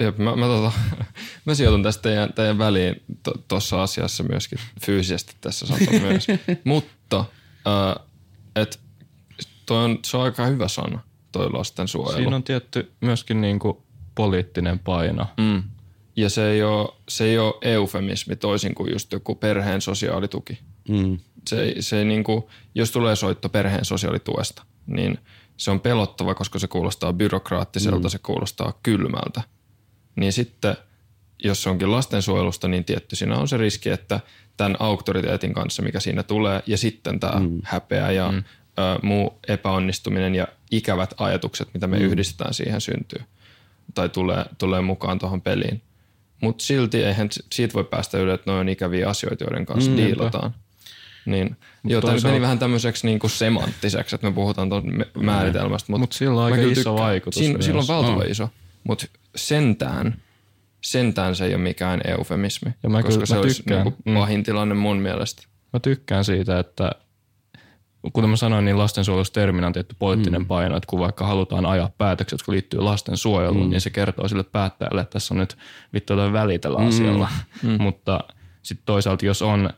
Jep, 0.00 0.18
mä, 0.18 0.36
mä, 0.36 0.46
tota, 0.46 0.72
mä 1.44 1.54
sijoitun 1.54 1.82
tästä 1.82 2.02
teidän, 2.02 2.32
teidän 2.32 2.58
väliin 2.58 3.02
tuossa 3.48 3.76
to, 3.76 3.82
asiassa 3.82 4.22
myöskin 4.22 4.58
fyysisesti 4.86 5.36
tässä 5.40 5.66
saton 5.66 6.00
myös. 6.00 6.26
Mutta 6.64 7.24
äh, 7.66 8.06
et, 8.56 8.80
toi 9.66 9.84
on, 9.84 9.98
se 10.04 10.16
on 10.16 10.22
aika 10.22 10.46
hyvä 10.46 10.68
sana, 10.68 11.00
toi 11.32 11.50
lastensuojelu. 11.50 12.16
Siinä 12.16 12.36
on 12.36 12.42
tietty 12.42 12.92
myöskin 13.00 13.40
niinku 13.40 13.82
poliittinen 14.14 14.78
paino. 14.78 15.26
Mm. 15.36 15.62
Ja 16.16 16.30
se 16.30 16.50
ei, 16.50 16.62
ole, 16.62 16.88
se 17.08 17.24
ei 17.24 17.38
ole 17.38 17.54
eufemismi 17.62 18.36
toisin 18.36 18.74
kuin 18.74 18.92
just 18.92 19.12
joku 19.12 19.34
perheen 19.34 19.80
sosiaalituki. 19.80 20.58
Mm. 20.88 21.18
Se, 21.48 21.74
se 21.80 21.98
ei 21.98 22.04
niinku, 22.04 22.50
jos 22.74 22.90
tulee 22.90 23.16
soitto 23.16 23.48
perheen 23.48 23.84
sosiaalituesta, 23.84 24.62
niin 24.86 25.18
se 25.56 25.70
on 25.70 25.80
pelottava, 25.80 26.34
koska 26.34 26.58
se 26.58 26.68
kuulostaa 26.68 27.12
byrokraattiselta, 27.12 28.08
mm. 28.08 28.10
se 28.10 28.18
kuulostaa 28.18 28.78
kylmältä. 28.82 29.42
Niin 30.18 30.32
sitten, 30.32 30.76
jos 31.44 31.62
se 31.62 31.70
onkin 31.70 31.92
lastensuojelusta, 31.92 32.68
niin 32.68 32.84
tietty 32.84 33.16
siinä 33.16 33.36
on 33.36 33.48
se 33.48 33.56
riski, 33.56 33.90
että 33.90 34.20
tämän 34.56 34.76
auktoriteetin 34.78 35.52
kanssa, 35.52 35.82
mikä 35.82 36.00
siinä 36.00 36.22
tulee, 36.22 36.62
ja 36.66 36.78
sitten 36.78 37.20
tämä 37.20 37.40
mm. 37.40 37.60
häpeä 37.64 38.10
ja 38.10 38.32
mm. 38.32 38.38
ö, 38.38 38.42
muu 39.02 39.38
epäonnistuminen 39.48 40.34
ja 40.34 40.48
ikävät 40.70 41.14
ajatukset, 41.18 41.68
mitä 41.74 41.86
me 41.86 41.98
mm. 41.98 42.04
yhdistetään 42.04 42.54
siihen 42.54 42.80
syntyy 42.80 43.20
tai 43.94 44.08
tulee, 44.08 44.44
tulee 44.58 44.80
mukaan 44.80 45.18
tuohon 45.18 45.42
peliin. 45.42 45.82
Mutta 46.40 46.64
silti 46.64 47.04
eihän 47.04 47.28
siitä 47.52 47.74
voi 47.74 47.84
päästä 47.84 48.18
yli, 48.18 48.32
että 48.32 48.50
noin 48.50 48.60
on 48.60 48.68
ikäviä 48.68 49.08
asioita, 49.08 49.44
joiden 49.44 49.66
kanssa 49.66 49.90
mm, 49.90 49.96
diilataan. 49.96 50.54
Niin, 51.26 51.56
mut 51.82 51.92
joo, 51.92 52.00
tämä 52.00 52.16
meni 52.22 52.40
vähän 52.40 52.58
tämmöiseksi 52.58 53.06
niinku 53.06 53.28
semanttiseksi, 53.28 54.14
että 54.14 54.26
me 54.26 54.34
puhutaan 54.34 54.68
tuon 54.68 55.04
määritelmästä. 55.20 55.92
Mutta 55.92 56.00
mut 56.00 56.12
sillä 56.12 56.40
on 56.40 56.44
aika 56.44 56.56
iso 56.56 56.74
tykkään. 56.74 56.96
vaikutus. 56.96 57.38
Siin, 57.38 57.62
sillä 57.62 57.80
on 57.80 57.88
valtava 57.88 58.16
oh. 58.16 58.30
iso, 58.30 58.50
mutta 58.88 59.06
sentään, 59.36 60.22
sentään 60.80 61.36
se 61.36 61.44
ei 61.44 61.54
ole 61.54 61.62
mikään 61.62 62.00
eufemismi, 62.04 62.72
ja 62.82 62.88
mä 62.88 63.02
koska 63.02 63.12
kyllä, 63.12 63.26
se 63.26 63.34
mä 63.34 63.40
olisi 63.40 63.62
niinku 63.66 63.94
mm. 64.04 64.14
pahin 64.14 64.42
tilanne 64.42 64.74
mun 64.74 64.96
mielestä. 64.96 65.42
Mä 65.72 65.80
tykkään 65.80 66.24
siitä, 66.24 66.58
että 66.58 66.92
kuten 68.12 68.30
mä 68.30 68.36
sanoin, 68.36 68.64
niin 68.64 68.78
lastensuojelusterminä 68.78 69.66
on 69.66 69.72
tietty 69.72 69.96
poliittinen 69.98 70.40
mm. 70.40 70.46
paino, 70.46 70.76
että 70.76 70.86
kun 70.86 70.98
vaikka 71.00 71.26
halutaan 71.26 71.66
ajaa 71.66 71.90
päätökset, 71.98 72.38
jotka 72.38 72.52
liittyy 72.52 72.80
lastensuojeluun, 72.80 73.64
mm. 73.64 73.70
niin 73.70 73.80
se 73.80 73.90
kertoo 73.90 74.28
sille 74.28 74.42
päättäjälle, 74.42 75.00
että 75.00 75.12
tässä 75.12 75.34
on 75.34 75.38
nyt 75.38 75.56
vittu 75.94 76.16
toi 76.16 76.32
välitellä 76.32 76.78
mm. 76.78 76.88
asialla. 76.88 77.28
Mm. 77.62 77.76
Mutta 77.82 78.20
sitten 78.62 78.86
toisaalta, 78.86 79.26
jos 79.26 79.42
on, 79.42 79.70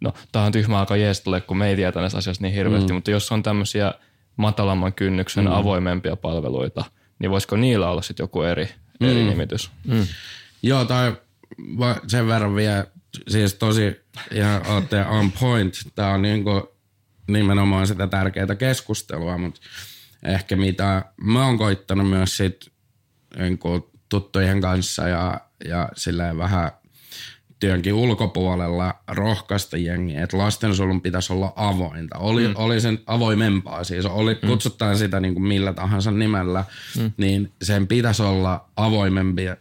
no 0.00 0.14
tämä 0.32 0.44
on 0.44 0.52
tyhmä 0.52 0.80
aika 0.80 0.96
jeestalle, 0.96 1.40
kun 1.40 1.56
me 1.56 1.68
ei 1.68 1.76
tiedä 1.76 2.00
näistä 2.00 2.18
asioista 2.18 2.44
niin 2.44 2.54
hirveästi, 2.54 2.92
mm. 2.92 2.94
mutta 2.94 3.10
jos 3.10 3.32
on 3.32 3.42
tämmöisiä 3.42 3.94
matalamman 4.36 4.92
kynnyksen 4.92 5.44
mm. 5.44 5.52
avoimempia 5.52 6.16
palveluita, 6.16 6.84
niin 7.22 7.30
voisiko 7.30 7.56
niillä 7.56 7.90
olla 7.90 8.02
sitten 8.02 8.24
joku 8.24 8.42
eri, 8.42 8.68
mm. 9.00 9.08
eri 9.08 9.24
nimitys? 9.24 9.70
Mm. 9.86 10.06
Joo, 10.62 10.84
tai 10.84 11.16
sen 12.06 12.26
verran 12.26 12.54
vielä, 12.54 12.86
siis 13.28 13.54
tosi 13.54 14.00
ihan 14.30 14.66
olette 14.66 15.04
on 15.04 15.32
point. 15.32 15.74
Tämä 15.94 16.08
on 16.08 16.22
niin 16.22 16.44
kuin 16.44 16.62
nimenomaan 17.28 17.86
sitä 17.86 18.06
tärkeää 18.06 18.54
keskustelua, 18.58 19.38
mutta 19.38 19.60
ehkä 20.22 20.56
mitä 20.56 21.04
mä 21.16 21.46
oon 21.46 21.58
koittanut 21.58 22.10
myös 22.10 22.36
sit 22.36 22.72
niin 23.38 23.58
tuttujen 24.08 24.60
kanssa 24.60 25.08
ja, 25.08 25.40
ja 25.64 25.88
silleen 25.96 26.38
vähän 26.38 26.70
työnkin 27.62 27.94
ulkopuolella 27.94 28.94
rohkaista 29.08 29.76
jengiä, 29.76 30.22
että 30.22 30.38
lastensuojelun 30.38 31.00
pitäisi 31.00 31.32
olla 31.32 31.52
avointa. 31.56 32.18
Oli, 32.18 32.48
mm. 32.48 32.54
oli 32.56 32.80
sen 32.80 32.98
avoimempaa 33.06 33.84
siis, 33.84 34.06
oli, 34.06 34.38
mm. 34.42 34.48
kutsutaan 34.48 34.98
sitä 34.98 35.20
niin 35.20 35.34
kuin 35.34 35.44
millä 35.44 35.72
tahansa 35.72 36.10
nimellä, 36.10 36.64
mm. 36.98 37.12
niin 37.16 37.52
sen 37.62 37.86
pitäisi 37.86 38.22
olla 38.22 38.68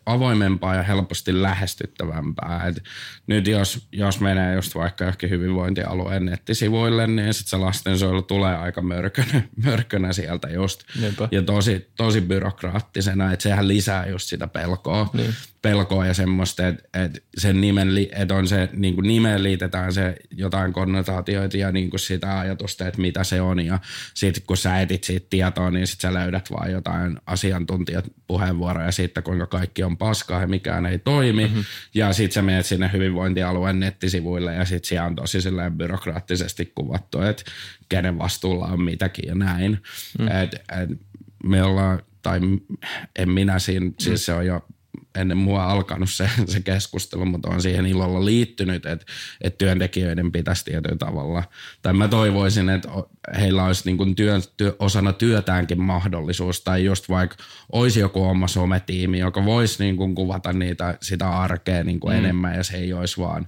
avoimempaa 0.06 0.76
ja 0.76 0.84
helposti 0.84 1.42
lähestyttävämpää. 1.42 2.68
Et 2.68 2.84
nyt 3.28 3.48
jos, 3.48 3.88
jos 3.92 4.20
menee 4.20 4.56
just 4.56 4.76
vaikka 4.76 5.04
johonkin 5.04 5.30
hyvinvointialueen 5.30 6.26
nettisivuille, 6.26 7.08
niin 7.08 7.34
sitten 7.34 7.50
se 7.50 7.58
lastensuojelu 7.58 8.22
tulee 8.22 8.56
aika 8.56 8.82
mörkönä, 8.82 9.42
mörkönä 9.66 10.14
sieltä 10.14 10.50
just. 10.50 10.84
Niinpä. 11.02 11.28
Ja 11.32 11.42
tosi, 11.42 11.92
tosi 11.98 12.22
byrokraattisena, 12.22 13.34
että 13.34 13.44
sehän 13.44 13.68
lisää 13.68 14.08
just 14.08 14.28
sitä 14.28 14.48
pelkoa. 14.48 15.10
Niin 15.14 15.34
pelkoa 15.62 16.06
ja 16.06 16.14
semmoista, 16.14 16.68
että, 16.68 17.04
että 17.04 17.20
sen 17.38 17.62
nimen, 17.62 17.90
että 18.16 18.36
on 18.36 18.48
se, 18.48 18.70
niin 18.74 18.96
kuin 18.96 19.08
nimeen 19.08 19.44
liitetään 19.44 19.94
se 19.94 20.16
jotain 20.32 20.74
konnotaatioita 20.74 21.58
ja 21.58 21.72
niin 21.72 21.90
kuin 21.90 22.00
sitä 22.00 22.40
ajatusta, 22.40 22.88
että 22.88 23.02
mitä 23.02 23.24
se 23.24 23.42
on 23.42 23.66
ja 23.66 23.80
sitten 24.14 24.44
kun 24.48 24.58
sä 24.58 24.82
etit 24.82 25.04
siitä 25.04 25.28
tietoa, 25.30 25.72
niin 25.72 25.88
sitten 25.88 26.12
sä 26.12 26.20
löydät 26.20 26.52
vaan 26.52 26.72
jotain 26.72 27.18
asiantuntijat 27.26 28.06
puheenvuoroja 28.28 28.92
siitä, 28.92 29.22
kuinka 29.22 29.48
kaikki 29.48 29.84
on 29.84 29.98
paskaa 29.98 30.42
ja 30.42 30.48
mikään 30.48 30.86
ei 30.86 31.00
toimi 31.00 31.46
mm-hmm. 31.46 31.64
ja 31.94 32.14
sitten 32.14 32.34
sä 32.34 32.42
menet 32.42 32.66
sinne 32.66 32.90
hyvinvointialueen 32.94 33.80
nettisivuille 33.80 34.54
ja 34.56 34.66
sitten 34.66 34.88
siellä 34.88 35.08
on 35.08 35.16
tosi 35.16 35.42
silleen 35.42 35.74
byrokraattisesti 35.74 36.72
kuvattu, 36.76 37.22
että 37.22 37.44
kenen 37.90 38.18
vastuulla 38.18 38.66
on 38.66 38.82
mitäkin 38.82 39.28
ja 39.28 39.36
näin. 39.36 39.84
Mm. 40.20 40.28
Et, 40.28 40.56
et 40.82 40.90
me 41.44 41.64
ollaan, 41.64 42.00
tai 42.22 42.40
en 43.16 43.30
minä 43.30 43.60
siinä, 43.60 43.92
siis 44.00 44.26
se 44.26 44.34
on 44.34 44.46
jo 44.46 44.66
ennen 45.16 45.38
mua 45.38 45.64
alkanut 45.64 46.10
se, 46.10 46.30
se 46.46 46.60
keskustelu, 46.60 47.26
mutta 47.26 47.50
on 47.50 47.62
siihen 47.62 47.86
ilolla 47.86 48.26
liittynyt, 48.26 48.86
että, 48.86 49.06
että 49.42 49.58
työntekijöiden 49.58 50.32
pitäisi 50.32 50.66
tietyllä 50.66 50.98
tavalla, 50.98 51.44
tai 51.82 51.94
mä 51.94 52.08
toivoisin, 52.08 52.70
että 52.70 52.90
heillä 53.40 53.64
olisi 53.64 53.84
niin 53.86 53.98
kuin 53.98 54.16
työn, 54.16 54.42
työ, 54.58 54.76
osana 54.80 55.14
työtäänkin 55.14 55.82
mahdollisuus, 55.82 56.62
tai 56.62 56.86
just 56.86 57.10
vaikka 57.10 57.36
olisi 57.72 58.00
joku 58.00 58.24
oma 58.24 58.48
sometiimi, 58.48 59.20
joka 59.20 59.46
voisi 59.46 59.84
niin 59.84 59.98
kuin 59.98 60.16
kuvata 60.16 60.54
niitä, 60.54 60.98
sitä 61.02 61.30
arkea 61.30 61.84
niin 61.84 62.00
kuin 62.00 62.14
mm. 62.14 62.20
enemmän, 62.20 62.56
ja 62.56 62.64
se 62.64 62.78
ei 62.78 62.94
olisi 62.94 63.18
vaan 63.18 63.48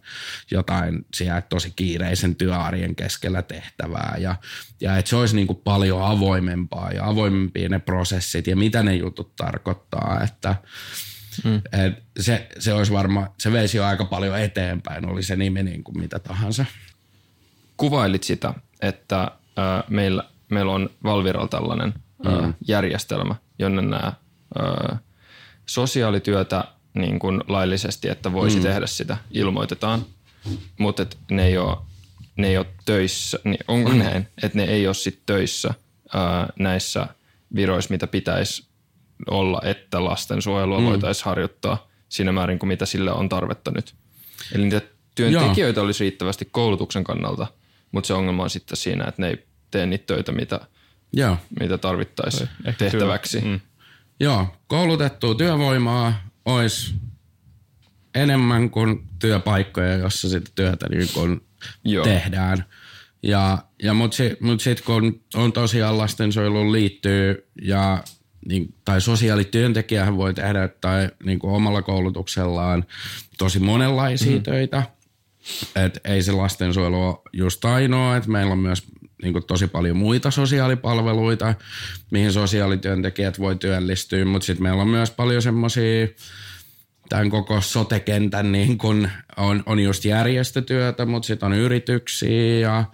jotain 0.51 1.05
siellä 1.13 1.41
tosi 1.41 1.73
kiireisen 1.75 2.35
työarjen 2.35 2.95
keskellä 2.95 3.41
tehtävää, 3.41 4.15
ja, 4.19 4.35
ja 4.81 4.97
että 4.97 5.09
se 5.09 5.15
olisi 5.15 5.35
niin 5.35 5.47
kuin 5.47 5.61
paljon 5.63 6.03
avoimempaa, 6.03 6.91
ja 6.91 7.07
avoimempia 7.07 7.69
ne 7.69 7.79
prosessit, 7.79 8.47
ja 8.47 8.55
mitä 8.55 8.83
ne 8.83 8.95
jutut 8.95 9.35
tarkoittaa, 9.35 10.21
että 10.23 10.55
Mm. 11.43 11.61
Et 11.85 12.03
se, 12.19 12.47
se 12.59 12.73
olisi 12.73 12.93
varmaan, 12.93 13.29
se 13.39 13.51
veisi 13.51 13.77
jo 13.77 13.85
aika 13.85 14.05
paljon 14.05 14.39
eteenpäin, 14.39 15.09
oli 15.09 15.23
se 15.23 15.35
nimi 15.35 15.63
niin 15.63 15.83
kuin 15.83 15.99
mitä 15.99 16.19
tahansa. 16.19 16.65
Kuvailit 17.77 18.23
sitä, 18.23 18.53
että 18.81 19.21
äh, 19.21 19.83
meillä, 19.89 20.23
meillä 20.49 20.71
on 20.71 20.89
Valviralla 21.03 21.47
tällainen 21.47 21.93
mm. 22.25 22.53
järjestelmä, 22.67 23.35
jonne 23.59 23.81
nämä 23.81 24.13
äh, 24.59 24.99
sosiaalityötä 25.65 26.63
niin 26.93 27.19
kuin 27.19 27.43
laillisesti, 27.47 28.09
että 28.09 28.33
voisi 28.33 28.57
mm. 28.57 28.63
tehdä 28.63 28.87
sitä, 28.87 29.17
ilmoitetaan, 29.31 30.05
mutta 30.77 31.05
ne 31.31 31.45
ei 31.45 31.57
ole 31.57 31.77
ne 32.35 32.47
ei 32.47 32.57
ole 32.57 32.65
töissä, 32.85 33.39
niin 33.43 33.59
onko 33.67 33.89
mm. 33.89 33.97
näin, 33.97 34.27
että 34.43 34.57
ne 34.57 34.63
ei 34.63 34.87
ole 34.87 34.93
sitten 34.93 35.23
töissä 35.25 35.73
ää, 36.13 36.49
näissä 36.59 37.07
viroissa, 37.55 37.91
mitä 37.91 38.07
pitäisi 38.07 38.65
olla, 39.29 39.61
että 39.63 40.03
lastensuojelua 40.05 40.79
mm. 40.79 40.85
voitaisiin 40.85 41.25
harjoittaa 41.25 41.87
siinä 42.09 42.31
määrin 42.31 42.59
kuin 42.59 42.67
mitä 42.67 42.85
sille 42.85 43.11
on 43.11 43.29
tarvetta 43.29 43.71
nyt. 43.71 43.95
Eli 44.55 44.63
niitä 44.63 44.81
työntekijöitä 45.15 45.79
Joo. 45.79 45.85
olisi 45.85 46.03
riittävästi 46.03 46.47
koulutuksen 46.51 47.03
kannalta 47.03 47.47
mutta 47.93 48.07
se 48.07 48.13
ongelma 48.13 48.43
on 48.43 48.49
sitten 48.49 48.77
siinä, 48.77 49.05
että 49.07 49.21
ne 49.21 49.27
ei 49.27 49.47
tee 49.71 49.85
niitä 49.85 50.05
töitä, 50.05 50.31
mitä, 50.31 50.59
mitä 51.59 51.77
tarvittaisiin 51.77 52.49
tehtäväksi. 52.77 53.41
Työ, 53.41 53.49
mm. 53.49 53.59
Joo, 54.19 54.47
koulutettua 54.67 55.35
työvoimaa 55.35 56.13
olisi 56.45 56.93
enemmän 58.15 58.69
kuin 58.69 59.07
työpaikkoja, 59.19 59.95
jossa 59.97 60.29
sitä 60.29 60.51
työtä 60.55 60.87
niin 60.89 61.09
kuin 61.13 61.41
Joo. 61.85 62.05
tehdään. 62.05 62.65
Ja, 63.23 63.57
ja 63.83 63.93
mutta 63.93 64.17
si, 64.17 64.37
mut 64.39 64.61
sitten 64.61 64.85
kun 64.85 65.23
on 65.35 65.53
tosiaan 65.53 65.97
lastensuojeluun 65.97 66.71
liittyy 66.71 67.49
ja 67.61 68.03
niin, 68.47 68.73
tai 68.85 69.01
sosiaalityöntekijähän 69.01 70.17
voi 70.17 70.33
tehdä 70.33 70.67
tai 70.67 71.09
niin 71.23 71.39
kuin 71.39 71.53
omalla 71.53 71.81
koulutuksellaan 71.81 72.85
tosi 73.37 73.59
monenlaisia 73.59 74.37
mm. 74.37 74.43
töitä. 74.43 74.83
Et 75.75 75.99
ei 76.05 76.23
se 76.23 76.31
lastensuojelu 76.31 77.03
ole 77.03 77.15
just 77.33 77.65
ainoa, 77.65 78.17
että 78.17 78.29
meillä 78.29 78.51
on 78.51 78.59
myös 78.59 78.83
niin 79.23 79.33
kuin 79.33 79.45
tosi 79.45 79.67
paljon 79.67 79.97
muita 79.97 80.31
sosiaalipalveluita, 80.31 81.53
mihin 82.11 82.33
sosiaalityöntekijät 82.33 83.39
voi 83.39 83.55
työllistyä, 83.55 84.25
mutta 84.25 84.45
sitten 84.45 84.63
meillä 84.63 84.81
on 84.81 84.87
myös 84.87 85.11
paljon 85.11 85.41
semmoisia 85.41 86.07
tämän 87.09 87.29
koko 87.29 87.61
sotekentän 87.61 88.51
niin 88.51 88.77
kun 88.77 89.09
on, 89.37 89.63
on 89.65 89.79
just 89.79 90.05
järjestötyötä, 90.05 91.05
mutta 91.05 91.27
sitten 91.27 91.47
on 91.47 91.53
yrityksiä 91.53 92.59
ja, 92.59 92.85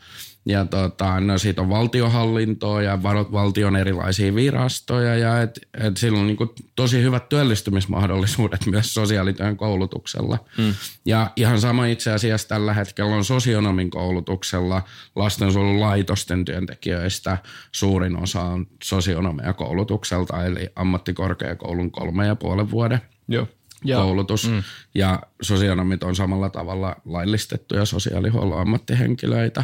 ja 0.50 0.66
tota, 0.66 1.20
no 1.20 1.38
sit 1.38 1.60
on 1.60 1.70
valtiohallintoa 1.70 2.82
ja 2.82 3.04
valtion 3.04 3.76
erilaisia 3.76 4.36
virastoja 4.36 5.16
ja 5.16 5.42
et, 5.42 5.60
et 5.74 5.98
sillä 5.98 6.20
on 6.20 6.28
niin 6.28 6.38
kun 6.38 6.54
tosi 6.76 7.02
hyvät 7.02 7.30
työllistymismahdollisuudet 7.30 8.66
myös 8.72 8.94
sosiaalityön 8.94 9.58
koulutuksella. 9.58 10.38
Mm. 10.58 10.74
Ja 11.06 11.32
ihan 11.36 11.62
sama 11.62 11.86
itse 11.86 12.12
asiassa 12.12 12.48
tällä 12.48 12.74
hetkellä 12.74 13.16
on 13.16 13.26
sosionomin 13.26 13.90
koulutuksella 13.90 14.82
lastensuojelun 15.16 15.80
laitosten 15.80 16.46
työntekijöistä 16.46 17.38
suurin 17.72 18.18
osa 18.24 18.42
on 18.42 18.68
sosionomeja 18.84 19.54
koulutukselta 19.54 20.46
eli 20.46 20.70
ammattikorkeakoulun 20.76 21.92
kolme 21.92 22.28
ja 22.28 22.36
puolen 22.36 22.72
vuoden 22.72 23.02
Joo. 23.28 23.48
Ja- 23.86 23.98
koulutus. 23.98 24.50
Mm. 24.50 24.64
Ja 24.96 25.20
sosionomit 25.42 26.04
on 26.04 26.16
samalla 26.16 26.50
tavalla 26.50 26.96
laillistettuja 27.06 27.86
sosiaalihuollon 27.86 28.62
ammattihenkilöitä. 28.62 29.64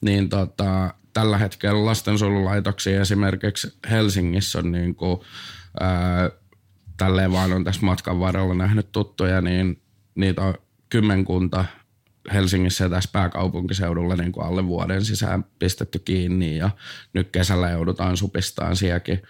Niin 0.00 0.28
tota, 0.28 0.94
tällä 1.12 1.38
hetkellä 1.38 1.84
lastensuojelulaitoksia 1.84 3.00
esimerkiksi 3.00 3.78
Helsingissä 3.90 4.58
on 4.58 4.72
niin 4.72 4.94
kuin, 4.94 5.20
ää, 5.80 6.30
tälleen 6.96 7.32
vaan 7.32 7.52
on 7.52 7.64
tässä 7.64 7.86
matkan 7.86 8.20
varrella 8.20 8.54
nähnyt 8.54 8.92
tuttuja, 8.92 9.40
niin 9.40 9.82
niitä 10.14 10.42
on 10.42 10.54
kymmenkunta 10.88 11.64
Helsingissä 12.32 12.84
ja 12.84 12.90
tässä 12.90 13.10
pääkaupunkiseudulla 13.12 14.16
niin 14.16 14.32
kuin 14.32 14.46
alle 14.46 14.66
vuoden 14.66 15.04
sisään 15.04 15.44
pistetty 15.58 15.98
kiinni 15.98 16.56
ja 16.56 16.70
nyt 17.12 17.28
kesällä 17.30 17.70
joudutaan 17.70 18.16
supistaan 18.16 18.76
sielläkin 18.76 19.22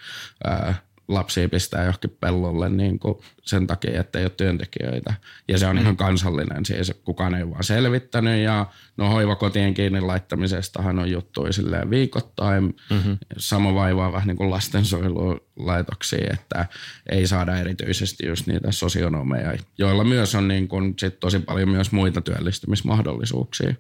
lapsia 1.09 1.48
pistää 1.48 1.84
johonkin 1.84 2.16
pellolle 2.20 2.68
niin 2.68 2.98
kuin 2.98 3.18
sen 3.42 3.66
takia, 3.66 4.00
että 4.00 4.18
ei 4.18 4.24
ole 4.24 4.32
työntekijöitä. 4.36 5.14
Ja 5.48 5.59
se 5.59 5.66
on 5.66 5.78
ihan 5.78 5.96
kansallinen, 5.96 6.66
siis 6.66 6.92
kukaan 7.04 7.34
ei 7.34 7.50
vaan 7.50 7.64
selvittänyt 7.64 8.44
ja 8.44 8.66
no 8.96 9.11
hoivakotien 9.11 9.74
kiinni 9.74 10.00
laittamisestahan 10.00 10.98
on 10.98 11.11
juttuja 11.11 11.52
silleen 11.52 11.90
viikoittain. 11.90 12.64
Mm-hmm. 12.90 13.18
Sama 13.36 13.74
vaivaa 13.74 14.12
vähän 14.12 14.28
niin 14.28 14.36
kuin 14.36 14.50
lastensuojelulaitoksia, 14.50 16.32
että 16.32 16.66
ei 17.11 17.26
saada 17.26 17.59
erityisesti 17.59 18.26
just 18.26 18.46
niitä 18.46 18.72
sosionomeja, 18.72 19.59
joilla 19.78 20.04
myös 20.04 20.34
on 20.34 20.48
niin 20.48 20.68
kuin 20.68 20.94
sit 20.98 21.20
tosi 21.20 21.38
paljon 21.38 21.68
myös 21.68 21.92
muita 21.92 22.20
työllistymismahdollisuuksia. 22.20 23.74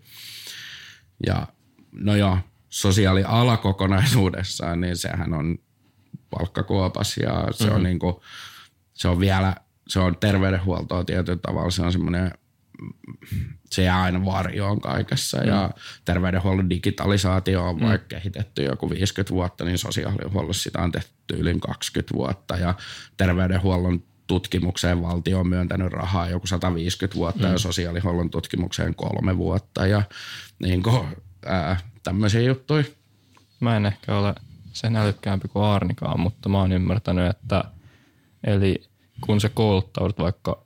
Ja 1.26 1.46
no 1.92 2.16
joo, 2.16 2.38
sosiaaliala 2.68 3.56
kokonaisuudessaan, 3.56 4.80
niin 4.80 4.96
sehän 4.96 5.34
on 5.34 5.58
palkkakuopas 6.30 7.16
ja 7.16 7.48
se 7.50 7.64
mm-hmm. 7.64 7.76
on 7.76 7.82
niinku, 7.82 8.22
se 8.94 9.08
on 9.08 9.20
vielä, 9.20 9.54
se 9.88 10.00
on 10.00 10.16
terveydenhuoltoa 10.16 11.04
tietyllä 11.04 11.38
tavalla, 11.42 11.70
se 11.70 11.82
on 11.82 11.92
semmoinen, 11.92 12.32
se 13.70 13.82
jää 13.82 14.02
aina 14.02 14.24
varjoon 14.24 14.80
kaikessa 14.80 15.38
mm. 15.38 15.48
ja 15.48 15.70
terveydenhuollon 16.04 16.70
digitalisaatio 16.70 17.68
on 17.68 17.76
mm. 17.76 17.86
vaikka 17.86 18.06
kehitetty 18.08 18.62
joku 18.62 18.90
50 18.90 19.34
vuotta, 19.34 19.64
niin 19.64 19.78
sosiaalihuollossa 19.78 20.62
sitä 20.62 20.82
on 20.82 20.92
tehty 20.92 21.12
yli 21.32 21.58
20 21.60 22.14
vuotta 22.14 22.56
ja 22.56 22.74
terveydenhuollon 23.16 24.02
tutkimukseen 24.26 25.02
valtio 25.02 25.40
on 25.40 25.48
myöntänyt 25.48 25.92
rahaa 25.92 26.28
joku 26.28 26.46
150 26.46 27.18
vuotta 27.18 27.46
mm. 27.46 27.52
ja 27.52 27.58
sosiaalihuollon 27.58 28.30
tutkimukseen 28.30 28.94
kolme 28.94 29.36
vuotta 29.36 29.86
ja 29.86 30.02
niin 30.58 30.82
kuin, 30.82 31.06
ää, 31.46 31.80
tämmöisiä 32.02 32.40
juttuja. 32.40 32.84
Mä 33.60 33.76
en 33.76 33.86
ehkä 33.86 34.18
ole 34.18 34.34
sen 34.72 34.96
älykkäämpi 34.96 35.48
kuin 35.48 35.64
Arnikaan, 35.64 36.20
mutta 36.20 36.48
mä 36.48 36.58
oon 36.58 36.72
ymmärtänyt, 36.72 37.30
että 37.30 37.64
eli 38.44 38.82
kun 39.20 39.40
sä 39.40 39.48
kouluttaudut 39.48 40.18
vaikka 40.18 40.64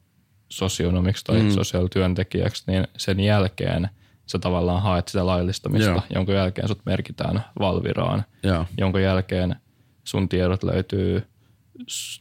sosionomiksi 0.49 1.25
tai 1.25 1.43
mm. 1.43 1.51
sosiaalityöntekijäksi, 1.51 2.65
niin 2.67 2.89
sen 2.97 3.21
jälkeen 3.21 3.89
sä 4.27 4.39
tavallaan 4.39 4.83
haet 4.83 5.09
sitä 5.09 5.27
laillistamista, 5.27 5.91
Joo. 5.91 6.03
jonka 6.15 6.33
jälkeen 6.33 6.69
sut 6.69 6.87
merkitään 6.87 7.45
Valviraan, 7.59 8.25
Joo. 8.43 8.67
jonka 8.79 9.01
jälkeen 9.01 9.57
sun 10.05 10.29
tiedot 10.29 10.63
löytyy 10.63 11.27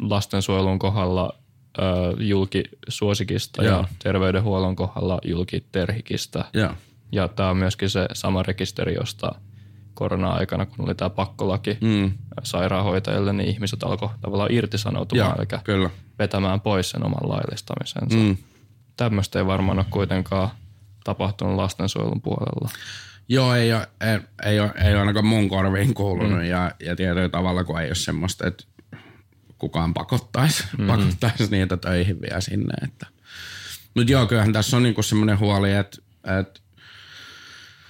lastensuojelun 0.01 0.79
kohdalla 0.79 1.33
ö, 1.77 1.81
julkisuosikista 2.19 3.63
ja 3.63 3.71
Joo. 3.71 3.85
terveydenhuollon 4.03 4.75
kohdalla 4.75 5.19
julkiterhikistä. 5.25 6.45
Joo. 6.53 6.71
Ja 7.11 7.27
tämä 7.27 7.49
on 7.49 7.57
myöskin 7.57 7.89
se 7.89 8.05
sama 8.13 8.43
rekisteri, 8.43 8.93
josta 8.93 9.31
korona-aikana, 9.93 10.65
kun 10.65 10.85
oli 10.85 10.95
tämä 10.95 11.09
pakkolaki 11.09 11.77
Mm. 11.81 12.11
sairaanhoitajille, 12.43 13.33
niin 13.33 13.49
ihmiset 13.49 13.83
alkoi 13.83 14.09
tavallaan 14.21 14.51
irtisanoutumaan, 14.51 15.35
Joo, 15.37 15.45
eli 15.51 15.61
kyllä. 15.63 15.89
vetämään 16.19 16.61
pois 16.61 16.89
sen 16.89 17.05
oman 17.05 17.29
laillistamisensa. 17.29 18.17
Mm. 18.17 18.37
Tämmöistä 18.97 19.39
ei 19.39 19.45
varmaan 19.45 19.77
ole 19.77 19.85
kuitenkaan 19.89 20.49
tapahtunut 21.03 21.55
lastensuojelun 21.55 22.21
puolella. 22.21 22.69
Joo, 23.29 23.55
ei 23.55 23.73
ole, 23.73 23.87
ei, 24.01 24.19
ei, 24.45 24.59
ole, 24.59 24.71
ei 24.83 24.91
ole 24.91 24.99
ainakaan 24.99 25.25
mun 25.25 25.49
korviin 25.49 25.93
kuulunut 25.93 26.39
mm. 26.39 26.45
ja, 26.45 26.71
ja 26.79 26.95
tietyllä 26.95 27.29
tavalla, 27.29 27.63
kun 27.63 27.81
ei 27.81 27.87
ole 27.87 27.95
semmoista, 27.95 28.47
että 28.47 28.63
kukaan 29.57 29.93
pakottaisi, 29.93 30.63
mm. 30.77 30.87
pakottaisi 30.87 31.47
niitä 31.51 31.77
töihin 31.77 32.21
vielä 32.21 32.41
sinne. 32.41 32.73
Että. 32.83 33.07
Mutta 33.95 34.11
joo, 34.11 34.25
kyllähän 34.25 34.53
tässä 34.53 34.77
on 34.77 34.83
niinku 34.83 35.03
semmoinen 35.03 35.39
huoli, 35.39 35.71
että, 35.73 35.97
että 36.39 36.59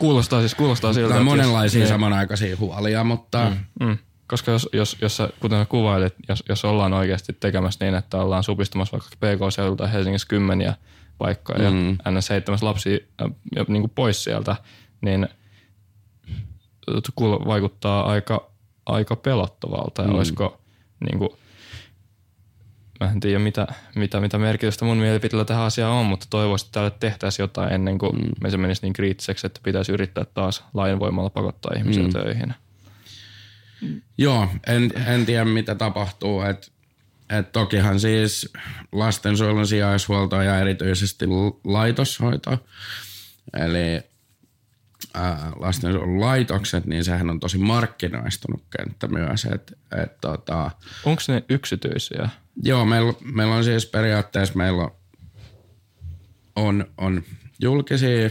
Kuulostaa 0.02 0.40
siis 0.40 0.56
kuulostaa 0.56 0.94
siltä, 0.94 1.10
tai 1.10 1.18
että 1.18 1.30
jos- 1.32 1.38
monenlaisia 1.38 1.80
niin. 1.80 1.90
samanaikaisia 1.90 2.58
huolia, 2.58 3.04
mutta 3.04 3.50
mm. 3.80 3.88
Mm. 3.88 3.98
Koska 4.28 4.52
jos, 4.52 4.70
jos, 4.74 4.98
jos 5.02 5.18
sä, 5.18 5.30
kuten 5.40 5.68
kuvailit, 5.68 6.14
jos, 6.30 6.44
jos 6.50 6.66
ollaan 6.66 6.94
oikeasti 6.94 7.34
tekemässä 7.40 7.86
niin, 7.86 7.96
että 7.96 8.18
ollaan 8.22 8.44
supistamassa 8.44 8.92
vaikka 8.92 9.10
PK-seudulta 9.20 9.88
Helsingissä 9.88 10.28
kymmeniä 10.28 10.74
paikkoja 11.18 11.72
Mm. 11.72 11.90
ja 11.90 11.96
NS7 12.12 12.58
lapsia 12.62 12.98
äh, 13.22 13.32
ja 13.56 13.66
niin 13.68 13.82
kuin 13.82 13.92
pois 13.96 14.24
sieltä, 14.24 14.56
niin 15.02 15.28
vaikuttaa 17.48 18.06
aika, 18.06 18.52
aika 18.86 19.16
pelottavalta. 19.16 20.02
Ja 20.02 20.08
Mm. 20.08 20.16
olisiko 20.16 20.62
niin 21.00 21.20
kuin, 21.20 21.30
mä 23.02 23.12
en 23.12 23.20
tiedä 23.20 23.40
mitä, 23.40 23.68
mitä, 23.96 24.20
mitä 24.20 24.38
merkitystä 24.38 24.86
mun 24.86 24.98
mielipiteellä 24.98 25.46
tähän 25.46 25.64
asiaan 25.64 25.94
on, 25.94 26.06
mutta 26.06 26.28
toivoisin, 26.30 26.66
että 26.66 26.80
tälle 26.80 26.92
tehtäisiin 27.00 27.44
jotain 27.44 27.74
ennen 27.74 27.98
kuin 27.98 28.16
mm. 28.16 28.32
me 28.42 28.50
se 28.50 28.58
menisi 28.58 28.82
niin 28.82 28.94
kriittiseksi, 28.94 29.48
että 29.48 29.60
pitäisi 29.64 29.92
yrittää 29.92 30.26
taas 30.26 30.64
lainvoimalla 30.74 31.30
pakottaa 31.30 31.72
ihmisiä 31.78 32.04
mm. 32.04 32.14
töihin. 32.14 32.54
Joo, 34.18 34.48
en, 34.68 34.92
en 35.08 35.26
tiedä 35.26 35.46
mitä 35.46 35.76
tapahtuu. 35.76 36.42
Et, 36.42 36.72
et 37.30 37.52
tokihan 37.52 38.00
siis 38.00 38.54
lastensuojelun 38.92 39.68
sijaishuolto 39.68 40.42
ja 40.42 40.60
erityisesti 40.60 41.26
laitoshoito, 41.64 42.66
eli 43.60 44.11
ää, 45.14 45.52
lastensuojelun 45.60 46.22
laitokset, 46.22 46.86
niin 46.86 47.04
sehän 47.04 47.30
on 47.30 47.40
tosi 47.40 47.58
markkinoistunut 47.58 48.64
kenttä 48.78 49.08
myös. 49.08 49.46
Et, 49.46 49.78
et, 50.04 50.22
tota, 50.22 50.72
Onko 51.06 51.22
ne 51.28 51.44
yksityisiä? 51.50 52.30
joo, 52.64 52.86
meillä, 52.86 53.14
meillä 53.34 53.56
on 53.56 53.64
siis 53.64 53.86
periaatteessa 53.86 54.56
meillä 54.56 54.90
on, 56.56 56.86
on, 56.98 57.24
julkisia 57.60 58.30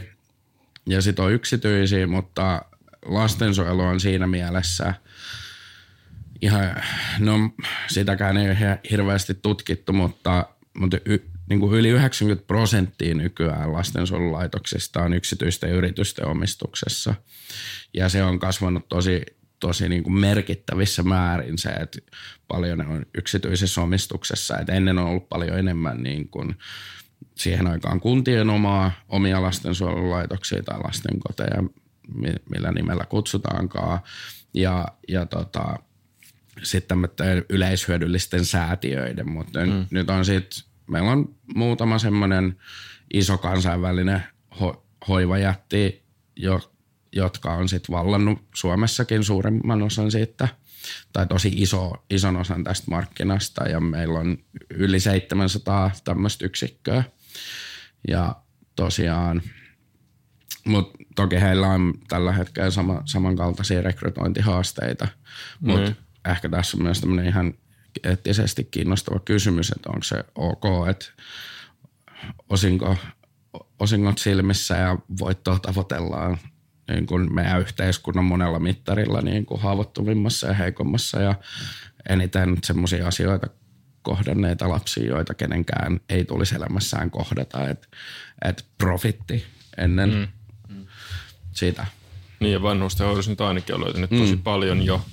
ja 0.87 1.03
sitten 1.03 1.25
on 1.25 1.33
yksityisiä, 1.33 2.07
mutta 2.07 2.63
lastensuojelu 3.05 3.81
on 3.81 4.01
siinä 4.01 4.27
mielessä 4.27 4.95
ihan, 6.43 6.77
no 7.19 7.35
sitäkään 7.89 8.37
ei 8.37 8.47
ole 8.47 8.59
hi- 8.59 8.91
hirveästi 8.91 9.35
tutkittu, 9.35 9.93
mutta, 9.93 10.47
mutta 10.75 10.97
y, 11.05 11.19
niin 11.51 11.61
kuin 11.61 11.75
yli 11.75 11.89
90 11.89 12.47
prosenttia 12.47 13.15
nykyään 13.15 13.73
lastensuojelulaitoksista 13.73 15.03
on 15.03 15.15
yksityisten 15.15 15.71
yritysten 15.71 16.27
omistuksessa. 16.27 17.15
Ja 17.95 18.09
se 18.09 18.23
on 18.23 18.39
kasvanut 18.39 18.89
tosi, 18.89 19.23
tosi 19.61 19.89
niin 19.89 20.03
kuin 20.03 20.15
merkittävissä 20.15 21.03
määrin 21.03 21.59
se, 21.59 21.69
että 21.69 21.99
paljon 22.49 22.79
ne 22.79 22.87
on 22.87 23.07
yksityisessä 23.15 23.81
omistuksessa. 23.81 24.59
Et 24.59 24.69
ennen 24.69 24.99
on 24.99 25.07
ollut 25.07 25.29
paljon 25.29 25.59
enemmän 25.59 26.03
niin 26.03 26.29
kuin 26.29 26.55
siihen 27.35 27.67
aikaan 27.67 28.01
kuntien 28.01 28.51
omaa, 28.51 28.93
omia 29.09 29.43
lastensuojelulaitoksia 29.43 30.63
tai 30.63 30.79
lastenkoteja. 30.85 31.63
millä 32.51 32.73
nimellä 32.73 33.05
kutsutaankaan. 33.05 33.99
Ja, 34.55 34.89
ja 35.09 35.27
tota, 35.27 35.79
sitten 36.63 36.99
yleishyödyllisten 37.49 38.45
säätiöiden, 38.45 39.31
mutta 39.31 39.67
mm. 39.67 39.87
nyt 39.91 40.11
on 40.11 40.25
sitten, 40.25 40.70
meillä 40.91 41.11
on 41.11 41.35
muutama 41.55 41.99
semmoinen 41.99 42.57
iso 43.15 43.39
kansainvälinen 43.39 44.23
ho, 44.61 44.87
hoivajätti, 45.09 46.03
jo, 46.37 46.61
jotka 47.13 47.53
on 47.53 47.69
sitten 47.69 47.93
vallannut 47.93 48.39
Suomessakin 48.55 49.25
suurimman 49.25 49.83
osan 49.83 50.11
siitä, 50.11 50.49
tai 51.13 51.27
tosi 51.27 51.53
iso, 51.57 51.93
ison 52.11 52.37
osan 52.37 52.65
tästä 52.65 52.91
markkinasta, 52.91 53.65
ja 53.65 53.81
meillä 53.81 54.19
on 54.19 54.39
yli 54.71 55.01
700 55.01 55.91
tämmöistä 56.05 56.47
yksikköä. 56.47 57.05
Ja 58.09 58.37
tosiaan, 58.77 59.43
mutta 60.65 60.99
toki 61.17 61.41
heillä 61.41 61.67
on 61.67 61.95
tällä 62.09 62.33
hetkellä 62.33 62.71
sama, 62.71 63.03
samankaltaisia 63.05 63.83
rekrytointihaasteita, 63.83 65.09
mutta 65.61 65.91
mm. 65.91 66.31
ehkä 66.31 66.49
tässä 66.49 66.77
on 66.77 66.83
myös 66.83 67.01
tämmöinen 67.01 67.27
ihan 67.27 67.55
eettisesti 68.05 68.65
kiinnostava 68.65 69.19
kysymys, 69.19 69.71
että 69.71 69.89
onko 69.89 70.03
se 70.03 70.25
ok, 70.35 70.65
että 70.91 71.07
osinko, 72.49 72.97
osingot 73.79 74.19
silmissä 74.19 74.77
ja 74.77 74.99
voittoa 75.21 75.59
tavoitellaan 75.59 76.39
niin 76.89 77.07
kuin 77.07 77.35
meidän 77.35 77.61
yhteiskunnan 77.61 78.25
monella 78.25 78.59
mittarilla 78.59 79.21
niin 79.21 79.47
kuin 79.47 79.61
haavoittuvimmassa 79.61 80.47
ja 80.47 80.55
heikommassa 80.55 81.21
ja 81.21 81.35
eniten 82.09 82.59
semmoisia 82.65 83.09
asioita 83.09 83.47
kohdanneita 84.03 84.69
lapsia, 84.69 85.05
joita 85.05 85.35
kenenkään 85.35 86.01
ei 86.09 86.25
tulisi 86.25 86.55
elämässään 86.55 87.11
kohdata. 87.11 87.69
Että 87.69 87.89
et 88.45 88.65
profitti 88.79 89.45
ennen 89.79 90.11
mm. 90.11 90.29
Mm. 90.77 90.87
sitä. 91.53 91.87
Niin 92.41 92.53
ja 92.53 92.63
vanhustenhoidossa 92.63 93.31
nyt 93.31 93.41
ainakin 93.41 93.75
on 93.75 93.85
löytynyt 93.85 94.11
mm. 94.11 94.19
tosi 94.19 94.37
paljon 94.37 94.83
jo 94.83 95.05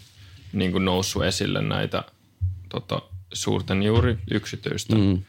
niin 0.54 0.72
kuin 0.72 0.86
noussut 0.86 1.24
esille 1.24 1.62
näitä 1.62 2.04
tota, 2.70 3.02
suurten 3.34 3.84
juuri 3.84 4.18
yksityisten 4.32 5.00
mm. 5.00 5.24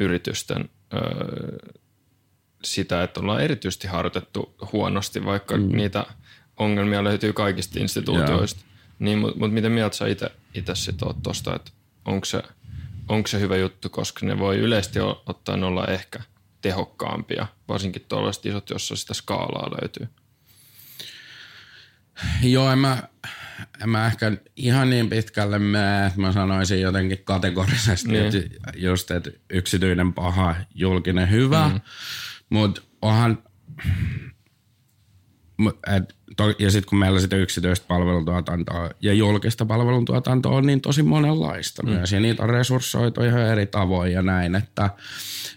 yritysten 0.00 0.68
öö, 0.94 1.58
sitä, 2.64 3.02
että 3.02 3.20
ollaan 3.20 3.42
erityisesti 3.42 3.88
harjoitettu 3.88 4.54
huonosti, 4.72 5.24
vaikka 5.24 5.56
mm. 5.56 5.76
niitä 5.76 6.06
ongelmia 6.56 7.04
löytyy 7.04 7.32
kaikista 7.32 7.80
instituutioista. 7.80 8.60
Yeah. 8.60 8.76
Niin, 8.98 9.18
mutta 9.18 9.38
mut 9.38 9.52
miten 9.52 9.72
mieltä 9.72 9.96
sä 9.96 10.06
itse 10.54 10.74
sit 10.74 11.02
oot 11.02 11.22
tosta, 11.22 11.56
että 11.56 11.70
onko 12.04 12.24
se, 12.24 12.42
onko 13.08 13.26
se 13.26 13.40
hyvä 13.40 13.56
juttu, 13.56 13.88
koska 13.88 14.26
ne 14.26 14.38
voi 14.38 14.58
yleisesti 14.58 14.98
ottaen 15.26 15.64
olla 15.64 15.86
ehkä 15.86 16.20
tehokkaampia, 16.60 17.46
varsinkin 17.68 18.04
tuollaiset 18.08 18.46
isot, 18.46 18.70
jossa 18.70 18.96
sitä 18.96 19.14
skaalaa 19.14 19.70
löytyy. 19.70 20.08
Joo, 22.42 22.70
en 22.70 22.78
mä, 22.78 23.02
en 23.82 23.88
mä 23.88 24.06
ehkä 24.06 24.32
ihan 24.56 24.90
niin 24.90 25.08
pitkälle 25.08 25.58
mene, 25.58 26.06
että 26.06 26.20
mä 26.20 26.32
sanoisin 26.32 26.80
jotenkin 26.80 27.18
kategorisesti, 27.24 28.12
niin. 28.12 28.24
että 28.26 28.38
just, 28.76 29.10
että 29.10 29.30
yksityinen 29.50 30.12
paha, 30.12 30.54
julkinen 30.74 31.30
hyvä. 31.30 31.68
Mm. 31.68 31.80
Mutta 32.50 32.82
onhan, 33.02 33.38
et, 35.96 36.16
to, 36.36 36.54
ja 36.58 36.70
sitten 36.70 36.88
kun 36.88 36.98
meillä 36.98 37.20
sitä 37.20 37.36
yksityistä 37.36 37.86
palveluntuotantoa 37.88 38.90
ja 39.00 39.12
julkista 39.12 39.66
palveluntuotantoa 39.66 40.56
on 40.56 40.66
niin 40.66 40.80
tosi 40.80 41.02
monenlaista 41.02 41.82
mm. 41.82 41.88
myös, 41.88 42.12
ja 42.12 42.20
niitä 42.20 42.42
on 42.42 42.50
resurssoitu 42.50 43.22
ihan 43.22 43.40
eri 43.40 43.66
tavoin 43.66 44.12
ja 44.12 44.22
näin, 44.22 44.54
että 44.54 44.90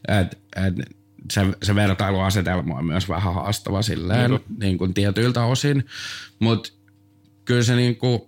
et, 0.07 0.37
et, 0.65 0.73
se, 1.31 1.41
se 1.63 1.75
vertailuasetelma 1.75 2.75
on 2.75 2.85
myös 2.85 3.09
vähän 3.09 3.33
haastava 3.33 3.81
silleen 3.81 4.31
mm. 4.31 4.39
niin 4.59 4.77
kuin 4.77 4.93
tietyiltä 4.93 5.43
osin, 5.43 5.85
mutta 6.39 6.78
kyllä 7.49 7.63
se 7.63 7.75
niin 7.75 7.97
kuin, 7.97 8.21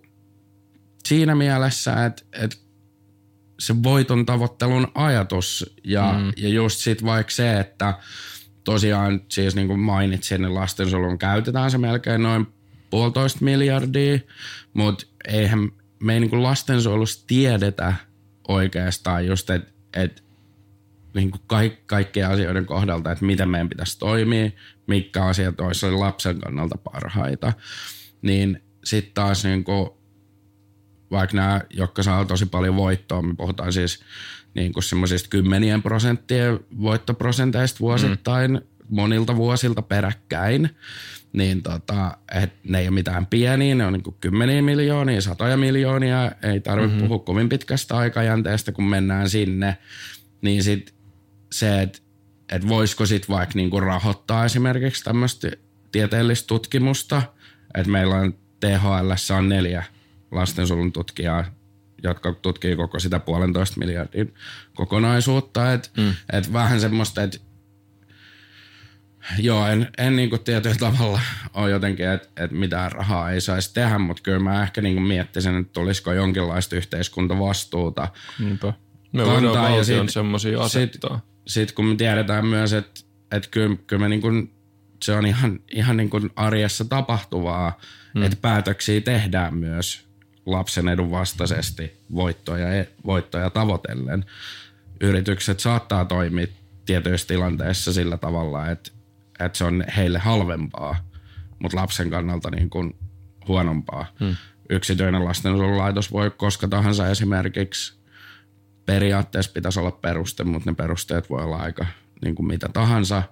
siinä 1.06 1.36
mielessä, 1.36 2.06
että 2.06 2.24
et 2.34 2.62
se 3.60 3.84
voiton 3.84 4.26
tavoittelun 4.26 4.88
ajatus 4.96 5.76
ja, 5.84 6.16
mm. 6.20 6.32
ja 6.38 6.50
just 6.50 6.80
sit 6.80 7.06
vaikka 7.06 7.32
se, 7.32 7.60
että 7.60 7.94
tosiaan 8.64 9.22
siis 9.30 9.56
niin 9.56 9.68
kuin 9.68 9.80
mainitsin, 9.80 10.42
niin 10.42 10.54
lastensuojelun 10.54 11.18
käytetään 11.18 11.72
se 11.72 11.78
melkein 11.78 12.24
noin 12.24 12.48
puolitoista 12.90 13.46
miljardia, 13.46 14.20
mutta 14.74 15.06
eihän 15.28 15.72
me 16.00 16.14
ei 16.14 16.20
niin 16.20 16.30
kuin 16.30 16.44
lastensuojelussa 16.44 17.28
tiedetä 17.28 17.94
oikeastaan 18.48 19.26
just, 19.28 19.50
että 19.50 19.72
et, 19.94 20.24
niin 21.14 21.32
kuin 21.32 21.42
kaik, 21.48 21.88
kaikkien 21.88 22.28
asioiden 22.28 22.66
kohdalta, 22.66 23.12
että 23.12 23.26
miten 23.26 23.50
meidän 23.50 23.70
pitäisi 23.70 24.00
toimia, 24.00 24.50
mitkä 24.88 25.26
asiat 25.26 25.60
olisivat 25.60 26.00
lapsen 26.00 26.40
kannalta 26.40 26.78
parhaita. 26.78 27.54
Niin 28.22 28.71
sitten 28.84 29.14
taas 29.14 29.44
niin 29.44 29.64
kuin, 29.64 29.90
vaikka 31.12 31.38
nämä, 31.38 31.62
jotka 31.70 32.04
saa 32.04 32.26
tosi 32.26 32.46
paljon 32.46 32.76
voittoa, 32.76 33.22
me 33.22 33.34
puhutaan 33.38 33.74
siis 33.74 34.04
niin 34.54 34.74
kuin 34.74 34.84
semmoisista 34.84 35.30
kymmenien 35.30 35.82
prosenttien 35.82 36.60
voittoprosenteista 36.82 37.80
vuosittain 37.80 38.52
mm. 38.52 38.62
monilta 38.90 39.36
vuosilta 39.36 39.82
peräkkäin, 39.82 40.70
niin 41.34 41.64
tota, 41.64 42.18
et 42.34 42.54
ne 42.64 42.80
ei 42.80 42.88
ole 42.88 42.94
mitään 42.94 43.26
pieniä, 43.26 43.76
ne 43.76 43.86
on 43.86 43.94
niin 43.94 44.04
kuin 44.04 44.16
kymmeniä 44.22 44.62
miljoonia, 44.62 45.22
satoja 45.22 45.58
miljoonia, 45.58 46.32
ei 46.44 46.60
tarvitse 46.60 46.96
mm-hmm. 46.96 47.08
puhua 47.08 47.24
kovin 47.24 47.50
pitkästä 47.50 47.98
aikajänteestä, 47.98 48.72
kun 48.72 48.90
mennään 48.90 49.30
sinne, 49.30 49.78
niin 50.42 50.64
sit 50.64 50.94
se, 51.52 51.82
että 51.82 52.00
et 52.52 52.68
voisiko 52.68 53.06
sitten 53.06 53.36
vaikka 53.36 53.54
niinku 53.56 53.80
rahoittaa 53.80 54.46
esimerkiksi 54.46 55.04
tämmöistä 55.04 55.52
tieteellistä 55.92 56.48
tutkimusta, 56.48 57.22
että 57.76 57.92
meillä 57.92 58.16
on 58.16 58.34
THL 58.62 59.34
on 59.38 59.50
neljä 59.50 59.84
lastensuojelun 60.32 60.92
tutkijaa 60.92 61.46
jotka 62.04 62.34
tutkii 62.34 62.76
koko 62.76 63.00
sitä 63.00 63.20
puolentoista 63.20 63.80
miljardin 63.80 64.34
kokonaisuutta. 64.74 65.74
Et, 65.74 65.92
mm. 65.98 66.14
et 66.34 66.54
vähän 66.54 66.82
semmoista, 66.82 67.24
että 67.24 67.38
joo, 69.40 69.68
en, 69.68 69.88
en 69.98 70.16
niinku 70.16 70.38
tietyllä 70.38 70.76
tavalla 70.76 71.22
ole 71.54 71.72
jotenkin, 71.72 72.10
että 72.10 72.44
et 72.44 72.52
mitään 72.52 72.92
rahaa 72.92 73.32
ei 73.32 73.42
saisi 73.42 73.74
tehdä, 73.74 74.00
mutta 74.00 74.24
kyllä 74.24 74.40
mä 74.40 74.64
ehkä 74.64 74.82
niinku 74.82 75.02
miettisin, 75.02 75.58
että 75.58 75.74
tulisiko 75.74 76.14
jonkinlaista 76.14 76.76
yhteiskuntavastuuta 76.76 78.08
Niinpä. 78.40 78.74
Me 79.12 79.26
voidaan 79.26 79.72
valtion 79.72 80.10
semmoisia 80.10 80.62
asettaa. 80.62 81.16
Sitten 81.16 81.32
sit 81.48 81.72
kun 81.72 81.86
me 81.86 81.96
tiedetään 81.96 82.46
myös, 82.46 82.74
että 82.74 83.02
et 83.32 83.48
kyllä, 83.48 83.78
kyllä 83.88 84.00
me 84.00 84.10
niinku, 84.10 84.28
se 85.04 85.14
on 85.14 85.26
ihan, 85.26 85.60
ihan 85.72 85.98
niinku 85.98 86.20
arjessa 86.36 86.86
tapahtuvaa, 86.86 87.80
mm. 88.16 88.24
että 88.24 88.38
päätöksiä 88.42 89.02
tehdään 89.02 89.56
myös 89.56 90.06
lapsen 90.46 90.88
edun 90.88 91.12
vastaisesti 91.12 91.98
voittoja, 92.16 92.74
e, 92.74 92.88
voittoja 93.06 93.50
tavoitellen. 93.50 94.26
Yritykset 95.02 95.60
saattaa 95.60 96.06
toimia 96.06 96.48
tietyissä 96.86 97.28
tilanteissa 97.28 97.94
sillä 97.94 98.18
tavalla, 98.18 98.70
että, 98.70 98.92
että 99.40 99.58
se 99.58 99.64
on 99.64 99.84
heille 99.98 100.20
halvempaa, 100.20 100.96
mutta 101.60 101.78
lapsen 101.78 102.10
kannalta 102.10 102.52
niin 102.52 102.70
kuin 102.70 102.96
huonompaa. 103.48 104.06
Hmm. 104.20 104.36
Yksityinen 104.70 105.26
lastensuojelulaitos 105.26 106.12
voi 106.12 106.32
koska 106.32 106.68
tahansa 106.68 107.08
esimerkiksi 107.08 107.94
periaatteessa 108.86 109.52
pitäisi 109.52 109.80
olla 109.80 109.92
peruste, 109.92 110.44
mutta 110.44 110.70
ne 110.70 110.76
perusteet 110.76 111.30
voi 111.30 111.44
olla 111.44 111.58
aika 111.58 111.86
niin 112.22 112.36
kuin 112.36 112.48
mitä 112.48 112.70
tahansa 112.74 113.24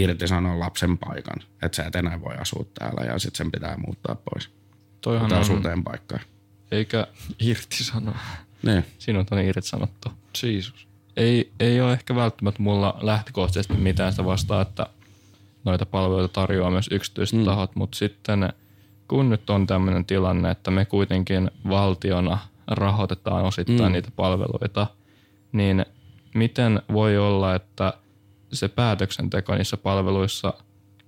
irtisanoa 0.00 0.60
lapsen 0.60 0.98
paikan. 0.98 1.42
Että 1.62 1.76
sä 1.76 1.84
et 1.84 1.96
enää 1.96 2.20
voi 2.20 2.34
asua 2.34 2.64
täällä 2.78 3.04
ja 3.04 3.18
sitten 3.18 3.38
sen 3.38 3.52
pitää 3.52 3.76
muuttaa 3.86 4.14
pois. 4.14 4.50
Toihan 5.00 5.32
on... 5.32 5.38
asuuteen 5.38 5.84
paikkaan 5.84 6.20
eikä 6.70 7.06
irtisanoa. 7.40 8.18
Niin. 8.62 8.84
Siinä 8.98 9.24
on 9.30 9.38
irtisanottu. 9.38 10.08
Jesus. 10.42 10.88
Ei, 11.16 11.52
ei 11.60 11.80
ole 11.80 11.92
ehkä 11.92 12.14
välttämättä 12.14 12.62
mulla 12.62 12.98
lähtökohtaisesti 13.00 13.74
mitään 13.74 14.12
sitä 14.12 14.24
vastaa, 14.24 14.62
että 14.62 14.86
noita 15.64 15.86
palveluita 15.86 16.32
tarjoaa 16.32 16.70
myös 16.70 16.88
yksityiset 16.90 17.38
mm. 17.38 17.44
tahot, 17.44 17.76
mutta 17.76 17.98
sitten 17.98 18.52
kun 19.08 19.30
nyt 19.30 19.50
on 19.50 19.66
tämmöinen 19.66 20.04
tilanne, 20.04 20.50
että 20.50 20.70
me 20.70 20.84
kuitenkin 20.84 21.50
valtiona 21.68 22.38
rahoitetaan 22.66 23.44
osittain 23.44 23.88
mm. 23.88 23.92
niitä 23.92 24.10
palveluita, 24.16 24.86
niin 25.52 25.86
miten 26.34 26.82
voi 26.92 27.18
olla, 27.18 27.54
että 27.54 27.92
se 28.52 28.68
päätöksenteko 28.68 29.54
niissä 29.54 29.76
palveluissa, 29.76 30.54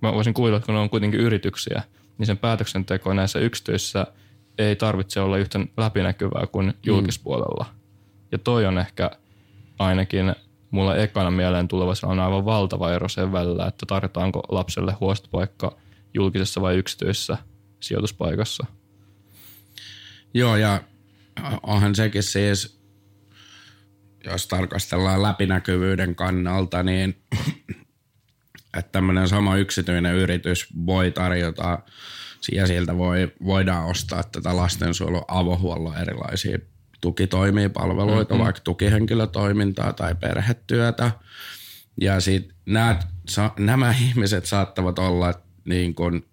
mä 0.01 0.13
voisin 0.13 0.33
kuvitella, 0.33 0.57
että 0.57 0.65
kun 0.65 0.75
ne 0.75 0.81
on 0.81 0.89
kuitenkin 0.89 1.19
yrityksiä, 1.19 1.83
niin 2.17 2.27
sen 2.27 2.37
päätöksenteko 2.37 3.13
näissä 3.13 3.39
yksityisissä– 3.39 4.07
ei 4.57 4.75
tarvitse 4.75 5.19
olla 5.19 5.37
yhtä 5.37 5.59
läpinäkyvää 5.77 6.47
kuin 6.51 6.65
mm. 6.65 6.73
julkispuolella. 6.85 7.65
Mm. 7.69 7.79
Ja 8.31 8.37
toi 8.37 8.65
on 8.65 8.77
ehkä 8.77 9.11
ainakin 9.79 10.35
mulla 10.71 10.95
ekana 10.95 11.31
mieleen 11.31 11.67
tuleva 11.67 11.93
on 12.03 12.19
aivan 12.19 12.45
valtava 12.45 12.93
ero 12.93 13.09
sen 13.09 13.31
välillä, 13.31 13.67
että 13.67 13.85
tarjotaanko 13.85 14.43
lapselle 14.49 14.95
huostopaikka 14.99 15.77
julkisessa 16.13 16.61
vai 16.61 16.75
yksityisessä 16.75 17.37
sijoituspaikassa. 17.79 18.65
Joo, 20.33 20.55
ja 20.55 20.81
onhan 21.63 21.95
sekin 21.95 22.23
siis, 22.23 22.80
jos 24.25 24.47
tarkastellaan 24.47 25.23
läpinäkyvyyden 25.23 26.15
kannalta, 26.15 26.83
niin 26.83 27.21
että 28.77 28.91
tämmöinen 28.91 29.27
sama 29.27 29.57
yksityinen 29.57 30.15
yritys 30.15 30.67
voi 30.85 31.11
tarjota 31.11 31.79
ja 32.51 32.67
sieltä 32.67 32.97
voi, 32.97 33.31
voidaan 33.45 33.85
ostaa 33.85 34.23
tätä 34.23 34.55
lastensuojelun 34.55 35.25
avohuollon 35.27 35.97
erilaisia 35.97 36.59
tukitoimia, 37.01 37.69
palveluita, 37.69 38.33
mm-hmm. 38.33 38.43
vaikka 38.43 38.61
tukihenkilötoimintaa 38.63 39.93
tai 39.93 40.15
perhetyötä. 40.15 41.11
Ja 42.01 42.19
sitten 42.19 42.55
nämä, 42.65 42.99
nämä 43.59 43.95
ihmiset 44.01 44.45
saattavat 44.45 44.99
olla 44.99 45.33
niin 45.65 45.95
kuin 45.95 46.25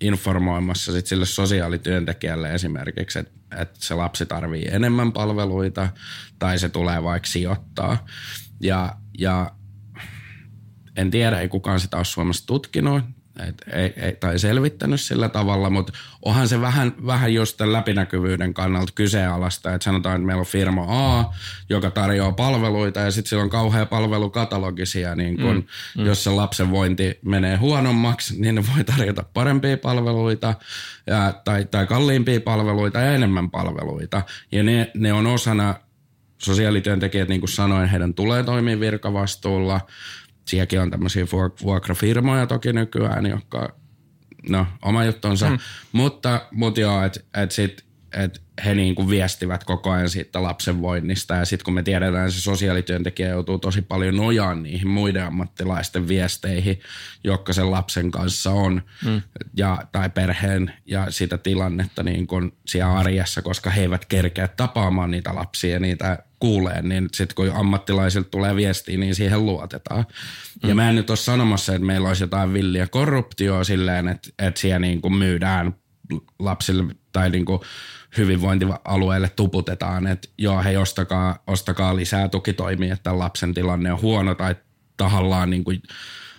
informoimassa 0.00 0.92
sit 0.92 1.06
sille 1.06 1.26
sosiaalityöntekijälle 1.26 2.54
esimerkiksi, 2.54 3.18
että, 3.18 3.32
että 3.58 3.76
se 3.78 3.94
lapsi 3.94 4.26
tarvii 4.26 4.68
enemmän 4.70 5.12
palveluita 5.12 5.88
tai 6.38 6.58
se 6.58 6.68
tulee 6.68 7.02
vaikka 7.02 7.28
sijoittaa. 7.28 8.06
Ja, 8.60 8.96
ja 9.18 9.50
en 10.96 11.10
tiedä, 11.10 11.40
ei 11.40 11.48
kukaan 11.48 11.80
sitä 11.80 11.96
ole 11.96 12.04
Suomessa 12.04 12.46
tutkinut, 12.46 13.04
et, 13.38 13.62
ei, 13.72 13.92
ei, 13.96 14.12
tai 14.12 14.38
selvittänyt 14.38 15.00
sillä 15.00 15.28
tavalla, 15.28 15.70
mutta 15.70 15.92
onhan 16.22 16.48
se 16.48 16.60
vähän, 16.60 16.92
vähän 17.06 17.34
just 17.34 17.56
tämän 17.56 17.72
läpinäkyvyyden 17.72 18.54
kannalta 18.54 18.92
kyseenalaista, 18.94 19.74
että 19.74 19.84
sanotaan, 19.84 20.16
että 20.16 20.26
meillä 20.26 20.40
on 20.40 20.46
firma 20.46 20.86
A, 20.88 21.34
joka 21.68 21.90
tarjoaa 21.90 22.32
palveluita 22.32 23.00
ja 23.00 23.10
sitten 23.10 23.28
sillä 23.28 23.42
on 23.42 23.50
kauhea 23.50 23.86
palvelukatalogisia, 23.86 25.14
niin 25.14 25.36
kun, 25.36 25.56
mm, 25.56 26.02
mm. 26.02 26.06
jos 26.06 26.24
se 26.24 26.30
lapsen 26.30 26.70
vointi 26.70 27.18
menee 27.22 27.56
huonommaksi, 27.56 28.40
niin 28.40 28.54
ne 28.54 28.64
voi 28.74 28.84
tarjota 28.84 29.24
parempia 29.34 29.76
palveluita 29.76 30.54
ja, 31.06 31.34
tai, 31.44 31.64
tai 31.64 31.86
kalliimpia 31.86 32.40
palveluita 32.40 32.98
ja 32.98 33.12
enemmän 33.12 33.50
palveluita. 33.50 34.22
Ja 34.52 34.62
ne, 34.62 34.90
ne 34.94 35.12
on 35.12 35.26
osana 35.26 35.74
sosiaalityöntekijät, 36.38 37.28
niin 37.28 37.40
kuin 37.40 37.50
sanoin, 37.50 37.88
heidän 37.88 38.14
tulee 38.14 38.42
toimia 38.42 38.80
virkavastuulla– 38.80 39.80
sielläkin 40.44 40.80
on 40.80 40.90
tämmöisiä 40.90 41.26
vuokrafirmoja 41.62 42.46
toki 42.46 42.72
nykyään, 42.72 43.26
jotka, 43.26 43.76
no 44.48 44.66
oma 44.82 45.04
juttonsa, 45.04 45.50
mm. 45.50 45.58
mutta, 45.92 46.46
mutta 46.50 46.80
joo, 46.80 47.02
että 47.02 47.20
et 47.34 47.52
sit, 47.52 47.84
et 48.12 48.43
he 48.64 48.74
niin 48.74 48.94
kuin 48.94 49.10
viestivät 49.10 49.64
koko 49.64 49.90
ajan 49.90 50.08
siitä 50.08 50.42
lapsen 50.42 50.82
voinnista 50.82 51.34
ja 51.34 51.44
sitten 51.44 51.64
kun 51.64 51.74
me 51.74 51.82
tiedetään, 51.82 52.26
että 52.26 52.34
se 52.34 52.40
sosiaalityöntekijä 52.40 53.28
joutuu 53.28 53.58
tosi 53.58 53.82
paljon 53.82 54.16
nojaan 54.16 54.62
niihin 54.62 54.88
muiden 54.88 55.24
ammattilaisten 55.24 56.08
viesteihin, 56.08 56.80
jotka 57.24 57.52
sen 57.52 57.70
lapsen 57.70 58.10
kanssa 58.10 58.50
on 58.50 58.82
mm. 59.04 59.22
ja, 59.56 59.78
tai 59.92 60.10
perheen 60.10 60.72
ja 60.86 61.10
sitä 61.10 61.38
tilannetta 61.38 62.02
niin 62.02 62.26
kuin 62.26 62.52
siellä 62.66 62.92
arjessa, 62.92 63.42
koska 63.42 63.70
he 63.70 63.80
eivät 63.80 64.04
kerkeä 64.04 64.48
tapaamaan 64.48 65.10
niitä 65.10 65.34
lapsia 65.34 65.72
ja 65.72 65.80
niitä 65.80 66.18
kuulee, 66.40 66.82
niin 66.82 67.08
sitten 67.14 67.34
kun 67.34 67.52
ammattilaisilta 67.54 68.30
tulee 68.30 68.56
viestiä, 68.56 68.98
niin 68.98 69.14
siihen 69.14 69.46
luotetaan. 69.46 70.04
Mm. 70.62 70.68
Ja 70.68 70.74
mä 70.74 70.88
en 70.88 70.96
nyt 70.96 71.10
ole 71.10 71.16
sanomassa, 71.16 71.74
että 71.74 71.86
meillä 71.86 72.08
olisi 72.08 72.24
jotain 72.24 72.52
villiä 72.52 72.86
korruptioa 72.86 73.64
silleen, 73.64 74.08
että, 74.08 74.30
että 74.38 74.60
siellä 74.60 74.78
niin 74.78 75.00
kuin 75.00 75.14
myydään 75.14 75.74
lapsille 76.38 76.94
tai 77.14 77.30
niin 77.30 77.44
kuin 77.44 77.60
hyvinvointialueelle 78.16 79.28
tuputetaan, 79.28 80.06
että 80.06 80.28
joo, 80.38 80.62
hei 80.62 80.76
ostakaa, 80.76 81.42
ostakaa 81.46 81.96
lisää 81.96 82.28
tukitoimia, 82.28 82.94
että 82.94 83.18
lapsen 83.18 83.54
tilanne 83.54 83.92
on 83.92 84.02
huono 84.02 84.34
tai 84.34 84.54
tahallaan 84.96 85.50
niin 85.50 85.64
kuin 85.64 85.82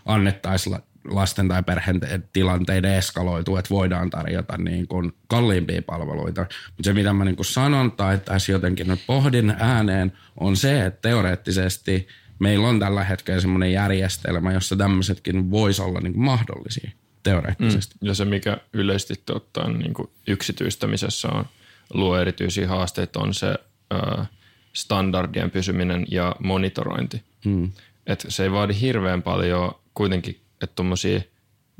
annettaisiin 0.05 0.77
lasten 1.05 1.47
tai 1.47 1.63
perheen 1.63 1.99
tilanteiden 2.33 2.93
eskaloitu, 2.93 3.57
että 3.57 3.69
voidaan 3.69 4.09
tarjota 4.09 4.57
niin 4.57 4.87
kuin 4.87 5.11
kalliimpia 5.27 5.81
palveluita. 5.81 6.41
Mutta 6.41 6.83
se, 6.83 6.93
mitä 6.93 7.13
mä 7.13 7.25
niin 7.25 7.35
kuin 7.35 7.45
sanon 7.45 7.91
tai 7.91 8.17
tässä 8.17 8.51
jotenkin 8.51 8.87
nyt 8.87 8.99
pohdin 9.07 9.55
ääneen, 9.59 10.13
on 10.39 10.55
se, 10.55 10.85
että 10.85 11.09
teoreettisesti 11.09 12.07
meillä 12.39 12.67
on 12.67 12.79
tällä 12.79 13.03
hetkellä 13.03 13.41
semmoinen 13.41 13.71
järjestelmä, 13.71 14.53
jossa 14.53 14.75
tämmöisetkin 14.75 15.51
voisi 15.51 15.81
olla 15.81 15.99
niin 15.99 16.13
kuin 16.13 16.25
mahdollisia 16.25 16.91
teoreettisesti. 17.25 17.95
Mm. 18.01 18.07
Ja 18.07 18.13
se, 18.13 18.25
mikä 18.25 18.57
yleisesti 18.73 19.31
ottaen 19.31 19.79
niin 19.79 19.93
kuin 19.93 20.09
yksityistämisessä 20.27 21.27
on, 21.27 21.45
luo 21.93 22.17
erityisiä 22.17 22.67
haasteita, 22.67 23.19
on 23.19 23.33
se 23.33 23.47
ö, 23.93 24.25
standardien 24.73 25.51
pysyminen 25.51 26.05
ja 26.11 26.35
monitorointi. 26.39 27.23
Mm. 27.45 27.71
Et 28.07 28.25
se 28.27 28.43
ei 28.43 28.51
vaadi 28.51 28.79
hirveän 28.81 29.21
paljon 29.21 29.71
kuitenkin 29.93 30.45
että 30.61 30.75
tuommoisia 30.75 31.21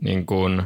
niin 0.02 0.26
kuin, 0.26 0.64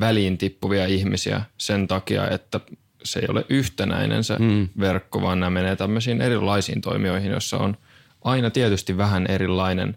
väliin 0.00 0.38
tippuvia 0.38 0.86
ihmisiä 0.86 1.42
sen 1.58 1.88
takia, 1.88 2.30
että 2.30 2.60
se 3.04 3.20
ei 3.20 3.26
ole 3.28 3.44
yhtenäinen 3.48 4.24
se 4.24 4.36
mm. 4.38 4.68
verkko, 4.80 5.22
vaan 5.22 5.40
nämä 5.40 5.50
menee 5.50 5.76
tämmöisiin 5.76 6.20
erilaisiin 6.20 6.80
toimijoihin, 6.80 7.30
joissa 7.30 7.58
on 7.58 7.76
aina 8.24 8.50
tietysti 8.50 8.96
vähän 8.96 9.26
erilainen 9.26 9.96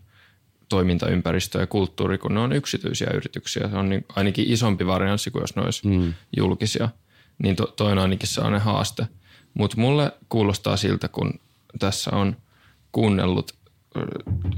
toimintaympäristö 0.72 1.60
ja 1.60 1.68
kulttuuri, 1.68 2.18
kun 2.18 2.34
ne 2.34 2.40
on 2.40 2.54
yksityisiä 2.54 3.10
yrityksiä. 3.14 3.70
Se 3.70 3.76
on 3.76 3.90
niin, 3.90 4.06
ainakin 4.16 4.52
isompi 4.52 4.88
varianssi 4.88 5.32
kuin 5.32 5.42
jos 5.42 5.56
ne 5.56 5.62
olisi 5.62 5.88
mm. 5.88 6.14
julkisia. 6.38 6.90
Niin 7.44 7.56
to, 7.56 7.66
toi 7.66 7.92
on 7.92 8.00
ainakin 8.00 8.28
sellainen 8.30 8.62
haaste. 8.62 9.08
Mutta 9.54 9.78
mulle 9.78 10.12
kuulostaa 10.30 10.78
siltä, 10.78 11.08
kun 11.08 11.34
tässä 11.80 12.12
on 12.12 12.38
kuunnellut 12.92 13.56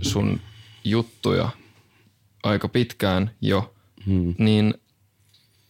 sun 0.02 0.42
juttuja 0.84 1.50
aika 2.44 2.68
pitkään 2.68 3.32
jo, 3.42 3.76
hmm. 4.06 4.36
niin 4.38 4.74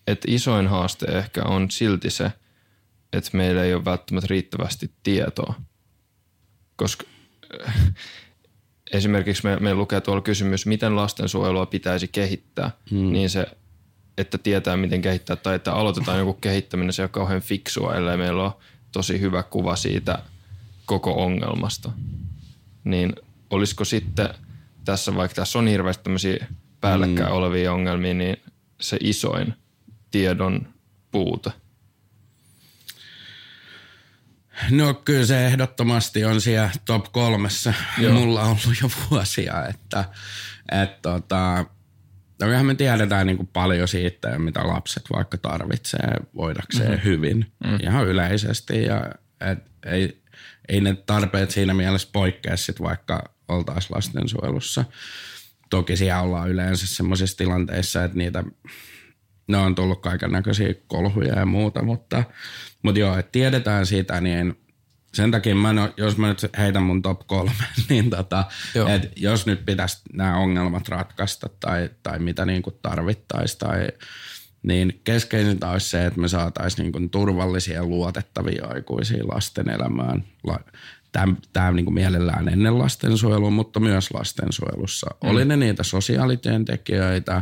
että 0.08 0.28
isoin 0.32 0.68
haaste 0.68 1.06
ehkä 1.06 1.44
on 1.44 1.72
silti 1.72 2.10
se, 2.10 2.32
että 3.14 3.30
meillä 3.34 3.64
ei 3.64 3.74
ole 3.74 3.86
välttämättä 3.86 4.28
riittävästi 4.30 4.92
tietoa. 5.04 5.54
Koska 6.76 7.04
esimerkiksi 8.94 9.44
me, 9.44 9.58
me 9.60 9.74
lukee 9.74 10.02
tuolla 10.02 10.22
kysymys, 10.22 10.66
miten 10.66 10.96
lastensuojelua 10.96 11.66
pitäisi 11.66 12.08
kehittää, 12.08 12.72
hmm. 12.92 13.12
niin 13.12 13.30
se, 13.30 13.46
että 14.18 14.38
tietää 14.38 14.78
miten 14.78 15.02
kehittää 15.02 15.36
tai 15.36 15.56
että 15.56 15.74
aloitetaan 15.74 16.20
joku 16.20 16.34
kehittäminen, 16.34 16.94
se 16.94 17.04
on 17.04 17.10
kauhean 17.10 17.42
fiksua, 17.42 17.96
ellei 17.96 18.18
meillä 18.18 18.44
ole 18.44 18.54
tosi 18.92 19.20
hyvä 19.20 19.44
kuva 19.44 19.76
siitä 19.76 20.20
koko 20.86 21.24
ongelmasta. 21.24 21.92
Niin 22.84 23.14
olisiko 23.50 23.86
sitten 23.86 24.30
tässä, 24.86 25.16
vaikka 25.16 25.36
tässä 25.36 25.60
on 25.60 25.68
hirveästi 25.68 26.04
tämmöisiä 26.04 26.48
päällekkäin 26.82 27.30
mm. 27.30 27.36
olevia 27.36 27.74
ongelmia, 27.74 28.14
niin 28.14 28.38
se 28.82 28.98
isoin 29.00 29.54
tiedon 30.12 30.68
puute? 31.12 31.52
No 34.70 34.94
kyllä 34.94 35.26
se 35.26 35.46
ehdottomasti 35.46 36.26
on 36.26 36.42
siellä 36.42 36.70
top 36.86 37.06
kolmessa. 37.12 37.74
Joo. 37.98 38.14
Mulla 38.14 38.42
on 38.42 38.48
ollut 38.48 38.82
jo 38.82 38.90
vuosia, 39.10 39.68
että 39.68 40.06
et, 40.72 41.02
tota, 41.02 41.66
no 42.42 42.64
me 42.64 42.76
tiedetään 42.76 43.28
niin 43.28 43.38
kuin 43.38 43.50
paljon 43.54 43.88
siitä, 43.88 44.40
mitä 44.40 44.68
lapset 44.68 45.04
vaikka 45.16 45.38
tarvitsee 45.38 46.18
voidakseen 46.36 46.90
mm-hmm. 46.90 47.04
hyvin 47.04 47.52
mm. 47.64 47.78
ihan 47.84 48.08
yleisesti. 48.08 48.84
Ja 48.84 49.12
et, 49.52 49.60
ei, 49.86 50.22
ei 50.70 50.82
ne 50.82 50.96
tarpeet 51.06 51.52
siinä 51.52 51.74
mielessä 51.74 52.10
poikkea 52.14 52.58
sit 52.58 52.82
vaikka 52.82 53.24
oltaisiin 53.48 53.96
lastensuojelussa. 53.96 54.86
Toki 55.70 55.98
siellä 55.98 56.22
ollaan 56.22 56.50
yleensä 56.50 56.88
semmoisissa 56.88 57.38
tilanteissa, 57.38 58.04
että 58.04 58.18
niitä, 58.18 58.44
ne 59.48 59.58
on 59.58 59.76
tullut 59.76 60.02
kaiken 60.02 60.32
näköisiä 60.32 60.74
kolhuja 60.88 61.40
ja 61.40 61.46
muuta, 61.46 61.84
mutta, 61.84 62.24
mutta 62.84 63.00
joo, 63.00 63.18
että 63.18 63.32
tiedetään 63.32 63.86
siitä, 63.86 64.22
niin 64.22 64.58
sen 65.14 65.32
takia 65.32 65.56
mä, 65.56 65.74
no, 65.74 65.94
jos 65.98 66.18
mä 66.18 66.28
nyt 66.28 66.58
heitän 66.58 66.84
mun 66.84 67.02
top 67.02 67.28
kolme, 67.28 67.52
niin 67.90 68.10
tota, 68.10 68.46
että 68.90 69.08
jos 69.16 69.46
nyt 69.46 69.66
pitäisi 69.66 70.02
nämä 70.14 70.38
ongelmat 70.38 70.90
ratkaista 70.90 71.50
tai, 71.60 71.90
tai 72.04 72.20
mitä 72.20 72.46
niin 72.46 72.62
kuin 72.62 72.76
tarvittaisiin 72.82 73.60
tai 73.60 73.88
niin 74.64 75.02
keskeisintä 75.04 75.70
olisi 75.70 75.90
se, 75.90 76.06
että 76.06 76.20
me 76.20 76.28
saataisiin 76.28 76.92
niin 76.92 77.10
turvallisia 77.10 77.76
ja 77.76 77.86
luotettavia 77.86 78.68
aikuisia 78.68 79.28
lasten 79.28 79.70
elämään 79.70 80.24
tämä, 81.14 81.36
tämä 81.54 81.72
niin 81.72 81.86
kuin 81.86 81.94
mielellään 81.94 82.50
ennen 82.50 82.80
lastensuojelua, 82.80 83.50
mutta 83.50 83.80
myös 83.80 84.14
lastensuojelussa. 84.14 85.08
Mm. 85.24 85.30
Oli 85.30 85.46
ne 85.46 85.58
niitä 85.58 85.84
sosiaalityöntekijöitä, 85.84 87.42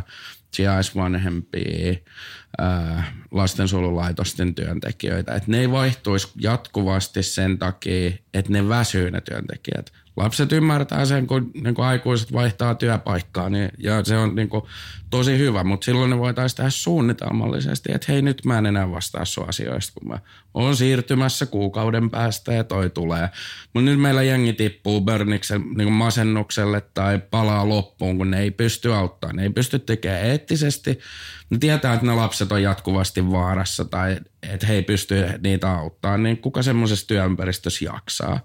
sijaisvanhempia, 0.54 1.94
lastensuojelulaitosten 3.30 4.54
työntekijöitä. 4.54 5.34
Että 5.34 5.50
ne 5.50 5.60
ei 5.60 5.70
vaihtuisi 5.70 6.28
jatkuvasti 6.36 7.22
sen 7.22 7.58
takia, 7.58 8.10
että 8.34 8.52
ne 8.52 8.68
väsyy 8.68 9.10
ne 9.10 9.20
työntekijät 9.20 9.92
lapset 10.16 10.52
ymmärtää 10.52 11.06
sen, 11.06 11.26
kun 11.26 11.50
niin 11.54 11.74
kuin 11.74 11.86
aikuiset 11.86 12.32
vaihtaa 12.32 12.74
työpaikkaa, 12.74 13.50
niin, 13.50 13.70
ja 13.78 14.04
se 14.04 14.18
on 14.18 14.34
niin 14.34 14.48
kuin, 14.48 14.64
tosi 15.12 15.38
hyvä, 15.38 15.64
mutta 15.64 15.84
silloin 15.84 16.10
ne 16.10 16.18
voitaisiin 16.18 16.56
tehdä 16.56 16.70
suunnitelmallisesti, 16.70 17.92
että 17.94 18.12
hei 18.12 18.22
nyt 18.22 18.44
mä 18.44 18.58
en 18.58 18.66
enää 18.66 18.90
vastaa 18.90 19.24
sun 19.24 19.48
asioista, 19.48 19.92
kun 20.00 20.08
mä 20.08 20.18
oon 20.54 20.76
siirtymässä 20.76 21.46
kuukauden 21.46 22.10
päästä 22.10 22.52
ja 22.52 22.64
toi 22.64 22.90
tulee. 22.90 23.28
Mutta 23.74 23.90
nyt 23.90 24.00
meillä 24.00 24.22
jengi 24.22 24.52
tippuu 24.52 25.00
börniksen 25.00 25.60
niin 25.60 25.86
kuin 25.86 25.92
masennukselle 25.92 26.82
tai 26.94 27.20
palaa 27.30 27.68
loppuun, 27.68 28.18
kun 28.18 28.30
ne 28.30 28.40
ei 28.40 28.50
pysty 28.50 28.94
auttamaan, 28.94 29.36
ne 29.36 29.42
ei 29.42 29.50
pysty 29.50 29.78
tekemään 29.78 30.24
eettisesti. 30.24 30.98
Ne 31.50 31.58
tietää, 31.58 31.94
että 31.94 32.06
ne 32.06 32.14
lapset 32.14 32.52
on 32.52 32.62
jatkuvasti 32.62 33.30
vaarassa 33.30 33.84
tai 33.84 34.16
että 34.42 34.66
he 34.66 34.74
ei 34.74 34.82
pysty 34.82 35.14
niitä 35.42 35.70
auttamaan, 35.70 36.22
niin 36.22 36.38
kuka 36.38 36.62
semmoisessa 36.62 37.06
työympäristössä 37.06 37.84
jaksaa. 37.84 38.40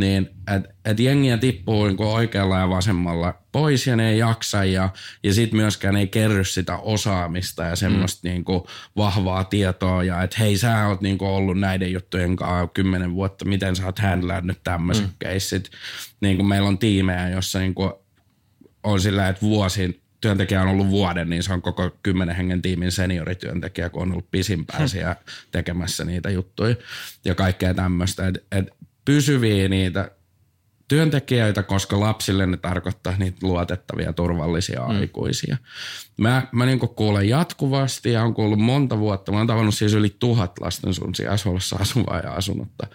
Niin 0.00 0.30
että 0.56 0.68
et 0.84 1.00
jengiä 1.00 1.38
tippuu 1.38 1.86
niin 1.86 2.02
oikealla 2.02 2.58
ja 2.58 2.68
vasemmalla 2.68 3.34
pois 3.52 3.86
ja 3.86 3.96
ne 3.96 4.10
ei 4.10 4.18
jaksa 4.18 4.64
ja, 4.64 4.88
ja 5.22 5.34
sitten 5.34 5.56
myöskään 5.56 5.96
ei 5.96 6.06
kerry 6.06 6.44
sitä 6.44 6.76
osaamista 6.76 7.62
ja 7.62 7.76
semmoista 7.76 8.28
mm. 8.28 8.32
niin 8.32 8.44
kuin 8.44 8.62
vahvaa 8.96 9.44
tietoa 9.44 10.04
ja 10.04 10.22
että 10.22 10.36
hei 10.38 10.56
sä 10.56 10.86
oot 10.86 11.00
niin 11.00 11.18
kuin 11.18 11.30
ollut 11.30 11.58
näiden 11.58 11.92
juttujen 11.92 12.36
kanssa 12.36 12.68
kymmenen 12.74 13.14
vuotta, 13.14 13.44
miten 13.44 13.76
sä 13.76 13.86
oot 13.86 13.98
handlannut 13.98 14.58
tämmöiset 14.64 15.06
mm. 15.06 15.12
keissit. 15.18 15.70
Niin 16.20 16.36
kuin 16.36 16.46
meillä 16.46 16.68
on 16.68 16.78
tiimejä, 16.78 17.28
jossa 17.28 17.58
niin 17.58 17.74
kuin 17.74 17.92
on 18.82 19.00
sillä, 19.00 19.28
että 19.28 19.42
vuosin 19.42 20.00
työntekijä 20.20 20.62
on 20.62 20.68
ollut 20.68 20.88
vuoden, 20.90 21.30
niin 21.30 21.42
se 21.42 21.52
on 21.52 21.62
koko 21.62 21.90
kymmenen 22.02 22.36
hengen 22.36 22.62
tiimin 22.62 22.92
seniorityöntekijä, 22.92 23.88
kun 23.88 24.02
on 24.02 24.12
ollut 24.12 24.30
pisimpään 24.30 24.88
siellä 24.88 25.16
tekemässä 25.50 26.04
niitä 26.04 26.30
juttuja 26.30 26.76
ja 27.24 27.34
kaikkea 27.34 27.74
tämmöistä. 27.74 28.28
Et, 28.28 28.44
et 28.52 28.70
pysyviä 29.04 29.68
niitä 29.68 30.10
työntekijöitä, 30.90 31.62
koska 31.62 32.00
lapsille 32.00 32.46
ne 32.46 32.56
tarkoittaa 32.56 33.16
niitä 33.18 33.38
luotettavia, 33.42 34.12
turvallisia 34.12 34.80
mm. 34.80 35.00
aikuisia. 35.00 35.56
Mä, 36.16 36.46
mä 36.52 36.66
niin 36.66 36.78
kuulen 36.78 37.28
jatkuvasti 37.28 38.12
ja 38.12 38.24
on 38.24 38.34
kuullut 38.34 38.58
monta 38.58 38.98
vuotta. 38.98 39.32
Mä 39.32 39.38
oon 39.38 39.46
tavannut 39.46 39.74
siis 39.74 39.94
yli 39.94 40.16
tuhat 40.18 40.58
lastensuunsia 40.60 41.32
Asolassa 41.32 41.76
asuvaa 41.80 42.20
ja 42.20 42.32
asunutta 42.32 42.86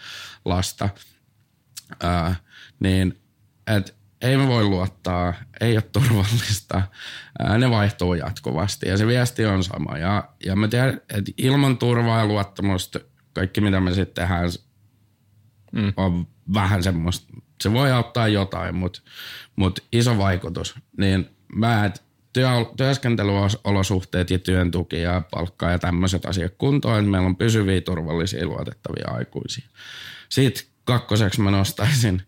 lasta. 0.45 0.89
Ää, 2.03 2.35
niin, 2.79 3.19
että 3.67 3.93
ei 4.21 4.37
me 4.37 4.47
voi 4.47 4.63
luottaa, 4.63 5.33
ei 5.61 5.75
ole 5.75 5.81
turvallista. 5.81 6.81
Ää, 7.39 7.57
ne 7.57 7.69
vaihtuu 7.69 8.13
jatkuvasti 8.13 8.89
ja 8.89 8.97
se 8.97 9.07
viesti 9.07 9.45
on 9.45 9.63
sama. 9.63 9.97
Ja, 9.97 10.29
ja 10.45 10.55
mä 10.55 10.67
tiedän, 10.67 11.01
että 11.09 11.31
ilman 11.37 11.77
turvaa 11.77 12.19
ja 12.19 12.25
luottamusta 12.25 12.99
kaikki 13.33 13.61
mitä 13.61 13.79
me 13.79 13.93
sitten 13.93 14.23
tehdään 14.27 14.49
mm. 15.71 15.93
on 15.97 16.27
vähän 16.53 16.83
semmoista, 16.83 17.33
se 17.61 17.73
voi 17.73 17.91
auttaa 17.91 18.27
jotain, 18.27 18.75
mutta 18.75 19.01
mut 19.55 19.79
iso 19.91 20.17
vaikutus. 20.17 20.75
Niin 20.97 21.29
mä, 21.55 21.85
et 21.85 22.03
työ, 22.33 22.49
työskentelyolosuhteet 22.77 24.29
ja 24.29 24.39
työn 24.39 24.71
tuki 24.71 25.01
ja 25.01 25.21
palkkaa 25.31 25.71
ja 25.71 25.79
tämmöiset 25.79 26.25
asiat 26.25 26.53
kuntoon, 26.57 26.99
että 26.99 27.11
meillä 27.11 27.27
on 27.27 27.35
pysyviä, 27.35 27.81
turvallisia, 27.81 28.45
luotettavia 28.45 29.11
aikuisia. 29.11 29.69
Sitten 30.29 30.65
kakkoseksi 30.83 31.41
mä 31.41 31.51
nostaisin 31.51 32.21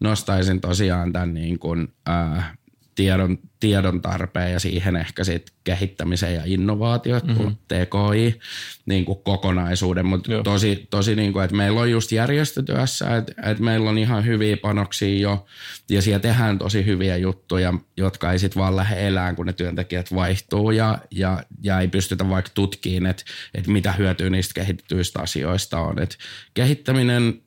nostaisin 0.00 0.60
tosiaan 0.60 1.12
tämän 1.12 1.34
niin 1.34 1.58
kuin, 1.58 1.88
ää, 2.06 2.56
tiedon, 2.94 3.38
tiedon 3.60 4.02
tarpeen 4.02 4.52
ja 4.52 4.60
siihen 4.60 4.96
ehkä 4.96 5.24
sit 5.24 5.50
kehittämisen 5.64 6.34
ja 6.34 6.42
innovaatiot, 6.44 7.26
mm-hmm. 7.26 7.56
TKI, 7.68 8.40
niin 8.86 9.04
kuin 9.04 9.18
kokonaisuuden. 9.24 10.06
Mutta 10.06 10.30
tosi, 10.44 10.86
tosi 10.90 11.16
niin 11.16 11.32
kuin, 11.32 11.44
että 11.44 11.56
meillä 11.56 11.80
on 11.80 11.90
just 11.90 12.12
järjestötyössä, 12.12 13.16
että, 13.16 13.32
että 13.50 13.62
meillä 13.62 13.90
on 13.90 13.98
ihan 13.98 14.26
hyviä 14.26 14.56
panoksia 14.56 15.20
jo 15.20 15.46
ja 15.90 16.02
siellä 16.02 16.20
tehdään 16.20 16.58
tosi 16.58 16.86
hyviä 16.86 17.16
juttuja, 17.16 17.74
jotka 17.96 18.32
ei 18.32 18.38
sitten 18.38 18.60
vaan 18.60 18.76
lähde 18.76 19.06
elään, 19.06 19.36
kun 19.36 19.46
ne 19.46 19.52
työntekijät 19.52 20.14
vaihtuu 20.14 20.70
ja, 20.70 20.98
ja, 21.10 21.42
ja 21.62 21.80
ei 21.80 21.88
pystytä 21.88 22.28
vaikka 22.28 22.50
tutkiin, 22.54 23.06
että, 23.06 23.24
että 23.54 23.70
mitä 23.70 23.92
hyötyä 23.92 24.30
niistä 24.30 24.54
kehittyistä 24.54 25.20
asioista 25.20 25.80
on. 25.80 26.02
Et 26.02 26.18
kehittäminen 26.54 27.44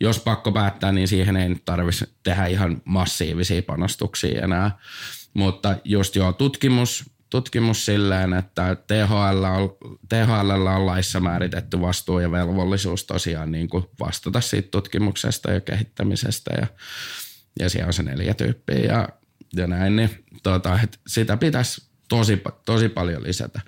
jos 0.00 0.20
pakko 0.20 0.52
päättää, 0.52 0.92
niin 0.92 1.08
siihen 1.08 1.36
ei 1.36 1.48
nyt 1.48 1.64
tarvitsisi 1.64 2.14
tehdä 2.22 2.46
ihan 2.46 2.82
massiivisia 2.84 3.62
panostuksia 3.62 4.44
enää. 4.44 4.78
Mutta 5.34 5.76
just 5.84 6.16
joo, 6.16 6.32
tutkimus, 6.32 7.10
tutkimus 7.30 7.86
silleen, 7.86 8.32
että 8.32 8.76
THL 8.86 9.44
on, 9.44 9.76
THL 10.08 10.50
on 10.50 10.86
laissa 10.86 11.20
määritetty 11.20 11.80
vastuu 11.80 12.18
ja 12.18 12.30
velvollisuus 12.30 13.04
tosiaan 13.04 13.52
niin 13.52 13.68
kuin 13.68 13.84
vastata 14.00 14.40
siitä 14.40 14.68
tutkimuksesta 14.70 15.50
ja 15.50 15.60
kehittämisestä 15.60 16.50
ja, 16.60 16.66
ja 17.60 17.70
siellä 17.70 17.86
on 17.86 17.92
se 17.92 18.02
neljä 18.02 18.34
tyyppiä 18.34 18.78
ja, 18.78 19.08
ja 19.56 19.66
näin, 19.66 19.96
niin 19.96 20.24
tota, 20.42 20.78
sitä 21.06 21.36
pitäisi 21.36 21.90
tosi, 22.08 22.42
tosi 22.64 22.88
paljon 22.88 23.22
lisätä. 23.22 23.60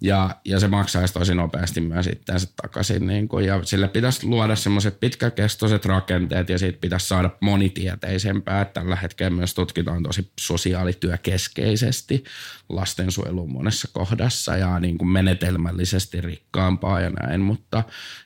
Ja, 0.00 0.36
ja 0.44 0.60
se 0.60 0.68
maksaisi 0.68 1.14
tosi 1.14 1.34
nopeasti 1.34 1.80
myös 1.80 2.06
itseänsä 2.06 2.48
takaisin. 2.62 3.06
Niin 3.06 3.28
kuin, 3.28 3.46
ja 3.46 3.60
sille 3.64 3.88
pitäisi 3.88 4.26
luoda 4.26 4.56
semmoiset 4.56 5.00
pitkäkestoiset 5.00 5.84
rakenteet 5.86 6.48
ja 6.48 6.58
siitä 6.58 6.78
pitäisi 6.80 7.06
saada 7.06 7.30
monitieteisempää. 7.40 8.64
Tällä 8.64 8.96
hetkellä 8.96 9.30
myös 9.30 9.54
tutkitaan 9.54 10.02
tosi 10.02 10.32
sosiaalityökeskeisesti 10.40 12.24
lastensuojelun 12.68 13.52
monessa 13.52 13.88
kohdassa 13.92 14.56
ja 14.56 14.80
niin 14.80 14.98
kuin 14.98 15.08
menetelmällisesti 15.08 16.20
rikkaampaa 16.20 17.00
ja 17.00 17.10
näin. 17.10 17.40
Mutta 17.40 17.82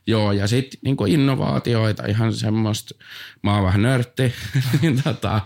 joo, 0.06 0.32
ja 0.32 0.46
sitten 0.46 0.80
niin 0.84 0.96
kuin 0.96 1.12
innovaatioita, 1.12 2.06
ihan 2.06 2.34
semmoista, 2.34 2.94
mä 3.42 3.54
oon 3.54 3.64
vähän 3.64 3.82
nörtti, 3.82 4.34
niin 4.82 5.02
tota, 5.02 5.40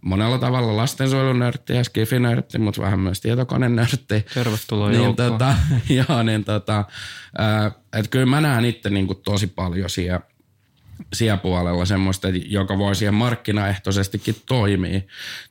monella 0.00 0.38
tavalla 0.38 0.76
lastensuojelun 0.76 1.38
nörtti 1.38 1.72
ja 1.72 1.84
skifinörtti, 1.84 2.58
mutta 2.58 2.82
vähän 2.82 3.00
myös 3.00 3.20
tietokonenörtti. 3.20 4.26
Tervetuloa 4.34 4.90
niin, 4.90 5.16
tota, 5.38 5.54
joo, 6.08 6.22
niin 6.22 6.44
tota, 6.44 6.84
että 7.92 8.10
kyllä 8.10 8.26
mä 8.26 8.40
näen 8.40 8.64
itse 8.64 8.90
niin 8.90 9.06
kuin 9.06 9.22
tosi 9.24 9.46
paljon 9.46 9.90
siellä 9.90 10.20
siellä 11.12 11.36
puolella 11.36 11.84
semmoista, 11.84 12.28
joka 12.28 12.78
voi 12.78 12.94
siihen 12.94 13.14
markkinaehtoisestikin 13.14 14.36
toimia 14.46 15.00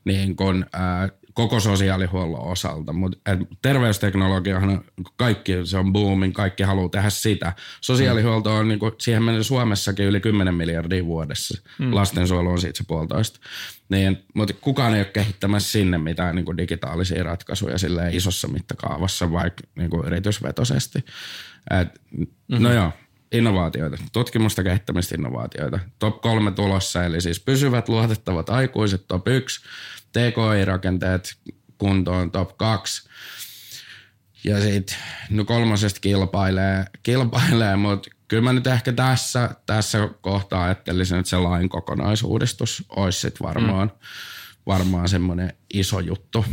niin 0.06 0.36
kun, 0.36 0.66
ää, 0.74 1.10
koko 1.38 1.60
sosiaalihuollon 1.60 2.42
osalta. 2.42 2.94
Mutta 2.94 3.18
terveysteknologiahan 3.62 4.82
kaikki, 5.16 5.54
se 5.64 5.78
on 5.78 5.94
boomin, 5.94 6.34
kaikki 6.34 6.64
haluaa 6.64 6.90
tehdä 6.90 7.10
sitä. 7.10 7.54
Sosiaalihuolto 7.82 8.56
on, 8.56 8.68
niin 8.68 8.80
kuin, 8.80 8.92
siihen 9.00 9.24
menee 9.24 9.44
Suomessakin 9.44 10.06
yli 10.06 10.20
10 10.20 10.56
miljardia 10.56 11.06
vuodessa. 11.06 11.62
Mm. 11.80 11.96
Lastensuojelu 11.96 12.50
on 12.50 12.62
siitä 12.62 12.78
se 12.78 12.84
puolitoista. 12.88 13.40
Niin, 13.90 14.26
mutta 14.34 14.54
kukaan 14.62 14.94
ei 14.94 15.00
ole 15.00 15.06
kehittämässä 15.06 15.72
sinne 15.72 15.98
mitään 15.98 16.36
niin 16.36 16.46
kuin 16.46 16.58
digitaalisia 16.58 17.24
ratkaisuja 17.24 17.78
sille 17.78 18.10
isossa 18.12 18.48
mittakaavassa, 18.48 19.32
vaikka 19.32 19.64
niin 19.76 19.90
kuin 19.90 20.06
yritysvetoisesti. 20.08 21.00
Et, 21.82 22.02
mm-hmm. 22.12 22.64
No 22.64 22.74
joo, 22.74 22.92
innovaatioita, 23.32 23.98
tutkimusta, 24.14 24.64
kehittämistä, 24.64 25.16
innovaatioita. 25.16 25.80
Top 26.00 26.22
kolme 26.22 26.52
tulossa, 26.52 27.06
eli 27.06 27.22
siis 27.22 27.40
pysyvät, 27.40 27.90
luotettavat 27.90 28.50
aikuiset, 28.50 29.08
top 29.08 29.28
yksi– 29.28 29.62
TKI-rakenteet 30.18 31.36
kuntoon 31.78 32.32
top 32.32 32.58
2. 32.58 33.10
Ja 34.44 34.62
sitten 34.62 34.98
no 35.30 35.46
kolmosesta 35.46 36.00
kilpailee, 36.00 36.86
kilpailee 37.04 37.76
mutta 37.76 38.10
kyllä 38.28 38.44
mä 38.44 38.54
nyt 38.54 38.68
ehkä 38.68 38.94
tässä, 38.94 39.56
tässä 39.66 40.10
kohtaa 40.22 40.64
ajattelisin, 40.64 41.18
että 41.18 41.30
se 41.30 41.38
lain 41.38 41.70
kokonaisuudistus 41.70 42.86
olisi 42.90 43.20
sitten 43.20 43.48
varmaan, 43.48 43.88
mm. 43.88 44.00
varmaan 44.68 45.10
semmoinen 45.10 45.54
iso 45.74 46.00
juttu. 46.00 46.46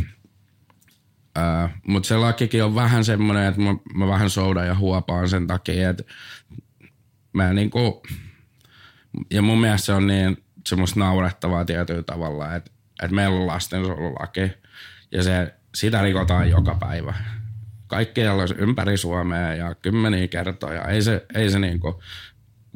Uh, 1.37 1.69
mutta 1.87 2.07
se 2.07 2.17
lakikin 2.17 2.63
on 2.63 2.75
vähän 2.75 3.05
semmoinen, 3.05 3.47
että 3.47 3.61
mä, 3.61 3.75
mä 3.93 4.07
vähän 4.07 4.29
soudan 4.29 4.67
ja 4.67 4.75
huopaan 4.75 5.29
sen 5.29 5.47
takia, 5.47 5.89
että 5.89 6.03
mä 7.33 7.53
niinku, 7.53 8.03
ja 9.31 9.41
mun 9.41 9.61
mielestä 9.61 9.85
se 9.85 9.93
on 9.93 10.07
niin 10.07 10.43
semmoista 10.67 10.99
naurettavaa 10.99 11.65
tietyllä 11.65 12.03
tavalla, 12.03 12.55
että 12.55 12.71
että 13.03 13.15
meillä 13.15 13.39
on 13.39 13.47
lastensuojelulaki 13.47 14.51
ja 15.11 15.23
se, 15.23 15.53
sitä 15.75 16.01
rikotaan 16.01 16.49
joka 16.49 16.75
päivä. 16.75 17.13
Kaikkialla 17.87 18.43
ympäri 18.57 18.97
Suomea 18.97 19.55
ja 19.55 19.75
kymmeniä 19.75 20.27
kertoja. 20.27 20.87
Ei 20.87 21.01
se, 21.01 21.25
ei 21.33 21.49
se 21.49 21.59
niinku, 21.59 22.01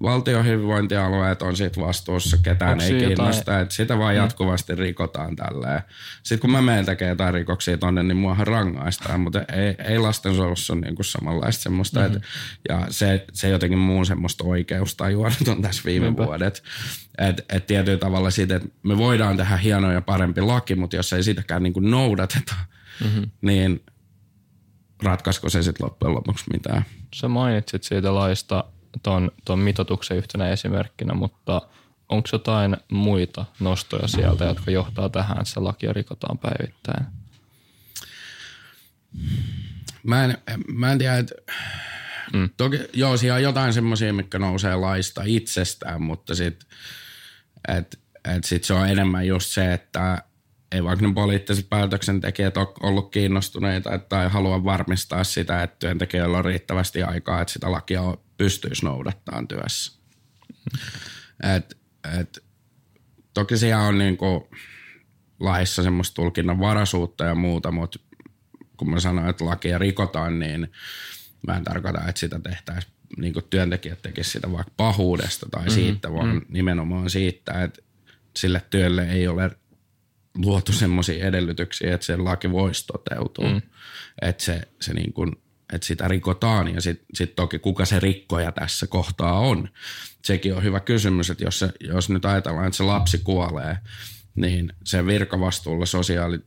valtion 0.04 0.45
hyvinvointialueet 0.45 1.41
on 1.41 1.58
siitä 1.58 1.82
vastuussa, 1.82 2.38
ketään 2.38 2.72
Onko 2.72 2.84
ei 2.84 2.89
kiinnosta, 2.89 3.41
jotain? 3.41 3.62
että 3.62 3.76
sitä 3.76 3.97
vaan 3.97 4.14
mm. 4.14 4.18
jatkuvasti 4.18 4.76
rikotaan 4.76 5.36
tälleen. 5.36 5.82
Sitten 6.24 6.39
kun 6.39 6.51
mä 6.51 6.62
menen 6.62 6.86
tekemään 6.86 7.12
jotain 7.12 7.34
rikoksia 7.34 7.78
tonne, 7.78 8.04
niin 8.04 8.17
muahan 8.17 8.47
rangaistaan, 8.47 9.20
mutta 9.20 9.42
ei, 9.42 9.76
ei 9.92 10.00
lastensuojelussa 10.00 10.74
ole 10.74 10.82
niinku 10.82 11.04
samanlaista 11.04 11.63
semmoista, 11.63 12.00
mm-hmm. 12.00 12.17
et, 12.17 12.24
ja 12.70 12.86
se, 12.89 13.26
se 13.34 13.50
jotenkin 13.50 13.80
muun 13.80 14.05
semmoista 14.05 14.43
oikeustajua 14.43 15.32
nyt 15.39 15.47
on 15.47 15.62
tässä 15.62 15.82
viime 15.86 16.05
Niinpä. 16.05 16.26
vuodet. 16.26 16.63
Että 17.17 17.43
et 17.50 17.67
tietyllä 17.67 17.97
tavalla 17.97 18.30
siitä, 18.30 18.55
että 18.55 18.70
me 18.84 18.97
voidaan 18.97 19.38
tehdä 19.38 19.58
hieno 19.58 19.92
ja 19.92 20.01
parempi 20.01 20.42
laki, 20.42 20.76
mutta 20.76 20.96
jos 20.96 21.13
ei 21.13 21.24
sitäkään 21.24 21.63
niinku 21.63 21.80
noudateta, 21.80 22.55
mm-hmm. 23.04 23.30
niin 23.42 23.84
ratkaisko 25.04 25.50
se 25.50 25.63
sitten 25.63 25.86
loppujen 25.86 26.16
lopuksi 26.16 26.46
mitään? 26.54 26.86
Sä 27.16 27.28
mainitsit 27.28 27.84
siitä 27.84 28.16
laista 28.16 28.63
ton, 29.03 29.32
ton 29.45 29.59
mitotuksen 29.59 30.17
yhtenä 30.17 30.49
esimerkkinä, 30.49 31.13
mutta 31.13 31.61
onko 32.09 32.29
jotain 32.32 32.78
muita 32.91 33.45
nostoja 33.59 34.07
sieltä, 34.07 34.45
jotka 34.45 34.71
johtaa 34.71 35.09
tähän, 35.09 35.37
että 35.37 35.53
se 35.53 35.59
lakia 35.59 35.93
rikotaan 35.93 36.37
päivittäin? 36.37 37.05
Mä 40.03 40.25
en, 40.25 40.37
mä 40.67 40.91
en 40.91 40.97
tiedä, 40.97 41.17
että 41.17 41.36
mm. 42.33 42.49
toki, 42.57 42.79
joo, 42.93 43.17
siellä 43.17 43.36
on 43.36 43.43
jotain 43.43 43.74
semmoisia, 43.74 44.13
mitkä 44.13 44.39
nousee 44.39 44.75
laista 44.75 45.21
itsestään, 45.25 46.01
mutta 46.01 46.36
sitten 46.36 46.70
et, 47.67 47.99
et 48.36 48.43
sit 48.43 48.63
se 48.63 48.74
on 48.74 48.89
enemmän 48.89 49.28
just 49.28 49.49
se, 49.49 49.74
että 49.74 50.24
ei 50.71 50.83
vaikka 50.83 51.07
ne 51.07 51.13
poliittiset 51.13 51.70
päätöksentekijät 51.70 52.57
ole 52.57 52.67
ollut 52.83 53.11
kiinnostuneita 53.11 53.97
tai 53.97 54.29
halua 54.29 54.63
varmistaa 54.63 55.24
sitä, 55.24 55.63
että 55.63 55.75
työntekijöillä 55.79 56.37
on 56.37 56.45
riittävästi 56.45 57.03
aikaa, 57.03 57.41
että 57.41 57.53
sitä 57.53 57.71
lakia 57.71 58.01
pystyisi 58.39 58.86
noudattamaan 58.86 59.47
työssä. 59.47 59.99
Et, 61.55 61.78
et, 62.20 62.43
toki 63.33 63.57
siellä 63.57 63.83
on 63.83 63.97
niinku 63.97 64.49
laissa 65.39 65.83
semmoista 65.83 66.16
tulkinnan 66.16 66.59
varaisuutta 66.59 67.24
ja 67.24 67.36
muuta, 67.36 67.71
mutta 67.71 67.99
kun 68.78 68.89
mä 68.89 68.99
sanoin, 68.99 69.29
että 69.29 69.45
lakia 69.45 69.78
rikotaan, 69.78 70.39
niin 70.39 70.71
mä 71.47 71.57
en 71.57 71.63
tarkoita, 71.63 72.07
että 72.07 72.20
sitä 72.20 72.39
tehtäisiin 72.39 72.93
niin 73.17 73.33
työntekijät 73.49 74.01
tekisivät 74.01 74.32
sitä 74.32 74.51
vaikka 74.51 74.71
pahuudesta 74.78 75.47
tai 75.51 75.61
mm-hmm. 75.61 75.74
siitä, 75.74 76.13
vaan 76.13 76.28
mm-hmm. 76.28 76.45
nimenomaan 76.49 77.09
siitä, 77.09 77.63
että 77.63 77.82
sille 78.37 78.61
työlle 78.70 79.09
ei 79.11 79.28
ole 79.28 79.51
luotu 80.37 80.71
semmoisia 80.71 81.28
edellytyksiä, 81.28 81.93
että 81.93 82.05
se 82.05 82.17
laki 82.17 82.51
voisi 82.51 82.87
toteutua. 82.87 83.49
Mm. 83.49 83.61
Että 84.21 84.43
se, 84.43 84.61
se 84.82 84.93
niin 84.93 85.13
kuin, 85.13 85.36
että 85.74 85.87
sitä 85.87 86.08
rikotaan 86.08 86.74
ja 86.74 86.82
sitten 86.82 87.05
sit 87.13 87.36
toki 87.36 87.59
kuka 87.59 87.86
se 87.86 88.00
rikkoja 88.00 88.51
tässä 88.51 88.87
kohtaa 88.87 89.39
on. 89.39 89.70
Sekin 90.25 90.55
on 90.55 90.63
hyvä 90.63 90.79
kysymys, 90.79 91.29
että 91.29 91.43
jos, 91.43 91.59
se, 91.59 91.70
jos 91.79 92.09
nyt 92.09 92.25
ajatellaan, 92.25 92.67
että 92.67 92.78
se 92.78 92.83
lapsi 92.83 93.17
kuolee, 93.17 93.78
niin 94.36 94.74
se 94.83 95.05
virkavastuulla 95.05 95.86
sosiaali, 95.86 96.39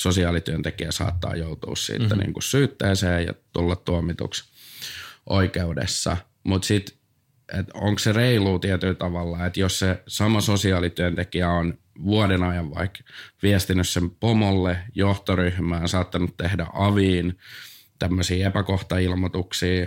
sosiaalityöntekijä 0.00 0.92
saattaa 0.92 1.36
joutua 1.36 1.76
siitä 1.76 2.04
mm-hmm. 2.04 2.18
niin 2.18 2.32
kuin 2.32 2.42
syytteeseen 2.42 3.26
ja 3.26 3.34
tulla 3.52 3.76
tuomituksi 3.76 4.44
oikeudessa. 5.26 6.16
Mutta 6.44 6.66
sitten, 6.66 6.98
onko 7.74 7.98
se 7.98 8.12
reilu 8.12 8.58
tietyllä 8.58 8.94
tavalla, 8.94 9.46
että 9.46 9.60
jos 9.60 9.78
se 9.78 10.02
sama 10.06 10.40
sosiaalityöntekijä 10.40 11.50
on 11.50 11.78
vuoden 12.04 12.42
ajan 12.42 12.74
vaikka 12.74 13.00
viestinyt 13.42 13.88
sen 13.88 14.10
pomolle, 14.10 14.78
johtoryhmään, 14.94 15.88
saattanut 15.88 16.36
tehdä 16.36 16.66
aviin 16.72 17.38
tämmöisiä 17.98 18.46
epäkohtailmoituksia 18.46 19.86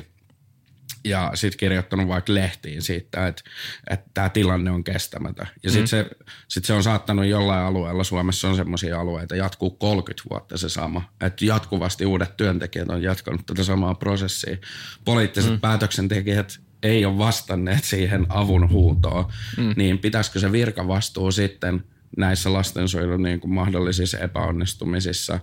ja 1.04 1.32
sitten 1.36 1.58
kirjoittanut 1.58 2.08
vaikka 2.08 2.34
lehtiin 2.34 2.82
siitä, 2.82 3.28
että, 3.28 3.44
että 3.90 4.10
tämä 4.14 4.30
tilanne 4.30 4.72
on 4.72 4.84
kestämätön. 4.84 5.48
Ja 5.64 5.72
sitten 5.72 5.84
mm. 5.84 5.88
se, 5.88 6.10
sit 6.48 6.66
se 6.66 6.74
on 6.74 6.84
saattanut 6.84 7.26
jollain 7.26 7.64
alueella, 7.64 8.04
Suomessa 8.04 8.50
on 8.50 8.56
semmoisia 8.56 9.00
alueita, 9.00 9.36
jatkuu 9.36 9.72
30 9.72 10.30
vuotta 10.30 10.58
se 10.58 10.70
sama. 10.70 11.10
Että 11.22 11.46
jatkuvasti 11.46 12.06
uudet 12.06 12.38
työntekijät 12.38 12.90
on 12.90 13.04
jatkanut 13.04 13.46
tätä 13.46 13.64
samaa 13.64 13.96
prosessia. 13.96 14.58
Poliittiset 15.06 15.52
mm. 15.52 15.60
päätöksentekijät 15.60 16.60
ei 16.84 17.06
ole 17.06 17.18
vastanneet 17.18 17.84
siihen 17.84 18.26
avun 18.30 18.70
huutoon, 18.70 19.26
mm. 19.58 19.74
niin 19.78 20.00
pitäisikö 20.00 20.40
se 20.40 20.52
virkavastuu 20.52 21.32
sitten 21.32 21.84
näissä 22.18 22.54
lastensuojelun 22.54 23.24
niin 23.24 23.40
kuin 23.40 23.54
mahdollisissa 23.54 24.18
epäonnistumisissa 24.18 25.40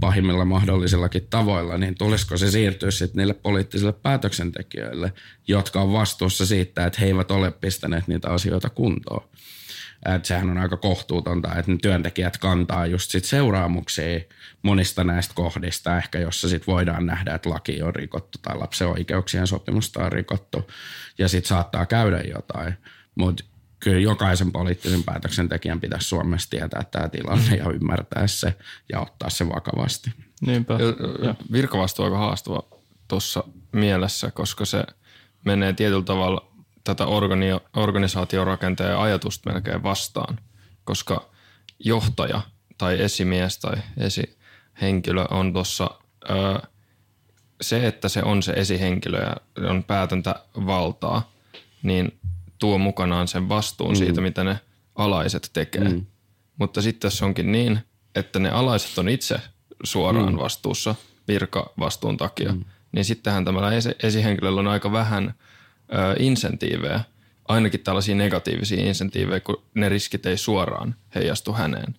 pahimmilla 0.00 0.44
mahdollisillakin 0.44 1.26
tavoilla, 1.30 1.78
niin 1.78 1.94
tulisiko 1.94 2.36
se 2.36 2.50
siirtyä 2.50 2.90
sitten 2.90 3.18
niille 3.18 3.34
poliittisille 3.34 3.92
päätöksentekijöille, 3.92 5.12
jotka 5.48 5.80
on 5.80 5.92
vastuussa 5.92 6.46
siitä, 6.46 6.86
että 6.86 7.00
he 7.00 7.06
eivät 7.06 7.30
ole 7.30 7.50
pistäneet 7.50 8.08
niitä 8.08 8.28
asioita 8.28 8.70
kuntoon. 8.70 9.28
Et 10.14 10.24
sehän 10.24 10.50
on 10.50 10.58
aika 10.58 10.76
kohtuutonta, 10.76 11.54
että 11.58 11.72
ne 11.72 11.78
työntekijät 11.82 12.38
kantaa 12.38 12.86
just 12.86 13.10
sit 13.10 13.24
seuraamuksia 13.24 14.20
monista 14.62 15.04
näistä 15.04 15.34
kohdista, 15.34 15.96
ehkä 15.96 16.18
jossa 16.18 16.48
sit 16.48 16.66
voidaan 16.66 17.06
nähdä, 17.06 17.34
että 17.34 17.50
laki 17.50 17.82
on 17.82 17.94
rikottu 17.94 18.38
tai 18.42 18.56
lapsen 18.56 18.88
oikeuksien 18.88 19.46
sopimusta 19.46 20.04
on 20.04 20.12
rikottu 20.12 20.70
ja 21.18 21.28
sitten 21.28 21.48
saattaa 21.48 21.86
käydä 21.86 22.20
jotain. 22.20 22.74
Mutta 23.14 23.44
kyllä 23.80 24.00
jokaisen 24.00 24.52
poliittisen 24.52 25.04
päätöksentekijän 25.04 25.80
pitäisi 25.80 26.08
Suomessa 26.08 26.50
tietää 26.50 26.84
tämä 26.90 27.08
tilanne 27.08 27.56
ja 27.56 27.70
ymmärtää 27.70 28.26
se 28.26 28.54
ja 28.92 29.00
ottaa 29.00 29.30
se 29.30 29.48
vakavasti. 29.48 30.10
Niinpä. 30.40 30.74
Ja, 31.24 31.34
virkavastuu 31.52 32.04
on 32.04 32.12
aika 32.12 32.26
haastava 32.26 32.62
tuossa 33.08 33.44
mielessä, 33.72 34.30
koska 34.30 34.64
se 34.64 34.84
menee 35.44 35.72
tietyllä 35.72 36.02
tavalla 36.02 36.50
tätä 36.84 37.04
organi- 37.04 37.80
organisaatiorakenteen 37.80 38.98
ajatusta 38.98 39.52
melkein 39.52 39.82
vastaan, 39.82 40.38
koska 40.84 41.30
johtaja 41.78 42.40
tai 42.78 43.00
esimies 43.00 43.58
tai 43.58 43.76
esihenkilö 43.96 45.24
on 45.30 45.52
tuossa 45.52 45.90
se, 47.60 47.86
että 47.86 48.08
se 48.08 48.22
on 48.22 48.42
se 48.42 48.52
esihenkilö 48.52 49.22
ja 49.22 49.36
on 49.70 49.84
päätäntävaltaa, 49.84 51.32
niin 51.82 52.20
tuo 52.60 52.78
mukanaan 52.78 53.28
sen 53.28 53.48
vastuun 53.48 53.90
mm. 53.90 53.96
siitä, 53.96 54.20
mitä 54.20 54.44
ne 54.44 54.60
alaiset 54.94 55.50
tekee. 55.52 55.88
Mm. 55.88 56.06
Mutta 56.58 56.82
sitten 56.82 57.06
jos 57.06 57.22
onkin 57.22 57.52
niin, 57.52 57.78
että 58.14 58.38
ne 58.38 58.50
alaiset 58.50 58.98
on 58.98 59.08
itse 59.08 59.40
suoraan 59.84 60.32
mm. 60.32 60.38
vastuussa 60.38 60.94
virkavastuun 61.28 62.16
takia, 62.16 62.52
mm. 62.52 62.64
niin 62.92 63.04
sittenhän 63.04 63.44
tämällä 63.44 63.70
esihenkilöllä 64.02 64.60
on 64.60 64.66
aika 64.66 64.92
vähän 64.92 65.34
ö, 65.92 66.16
insentiivejä, 66.18 67.00
ainakin 67.48 67.80
tällaisia 67.80 68.14
negatiivisia 68.14 68.84
insentiivejä, 68.84 69.40
kun 69.40 69.62
ne 69.74 69.88
riskit 69.88 70.26
ei 70.26 70.36
suoraan 70.36 70.94
heijastu 71.14 71.52
häneen, 71.52 71.94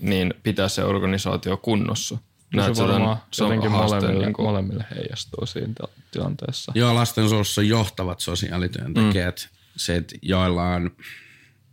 niin 0.00 0.34
pitää 0.42 0.68
se 0.68 0.84
organisaatio 0.84 1.56
kunnossa. 1.56 2.18
No 2.54 2.74
se 2.74 2.82
varmaan 2.82 3.16
se 3.30 3.44
jotenkin 3.44 3.70
molemmille, 3.70 4.24
niin 4.24 4.32
kuin... 4.32 4.46
molemmille 4.46 4.86
heijastuu 4.96 5.46
siinä 5.46 5.74
tilanteessa. 6.10 6.72
Joo, 6.74 6.94
lastensuojelussa 6.94 7.62
johtavat 7.62 8.20
sosiaalityöntekijät 8.20 9.48
se, 9.76 9.96
että 9.96 10.16
joilla 10.22 10.70
on, 10.70 10.90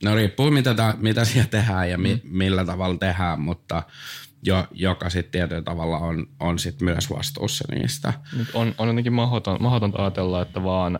no 0.03 0.15
riippuu 0.15 0.51
mitä, 0.51 0.73
ta, 0.73 0.93
mitä 0.97 1.25
siellä 1.25 1.49
tehdään 1.49 1.89
ja 1.89 1.97
mi, 1.97 2.13
mm. 2.15 2.37
millä 2.37 2.65
tavalla 2.65 2.97
tehdään, 2.97 3.41
mutta 3.41 3.83
jo, 4.43 4.67
joka 4.71 5.09
sitten 5.09 5.31
tietyllä 5.31 5.61
tavalla 5.61 5.97
on, 5.97 6.27
on 6.39 6.59
sit 6.59 6.81
myös 6.81 7.09
vastuussa 7.09 7.65
niistä. 7.71 8.13
On, 8.53 8.75
on 8.77 8.87
jotenkin 8.87 9.13
mahdoton, 9.13 9.57
mahdotonta 9.61 10.01
ajatella, 10.01 10.41
että 10.41 10.63
vaan 10.63 10.99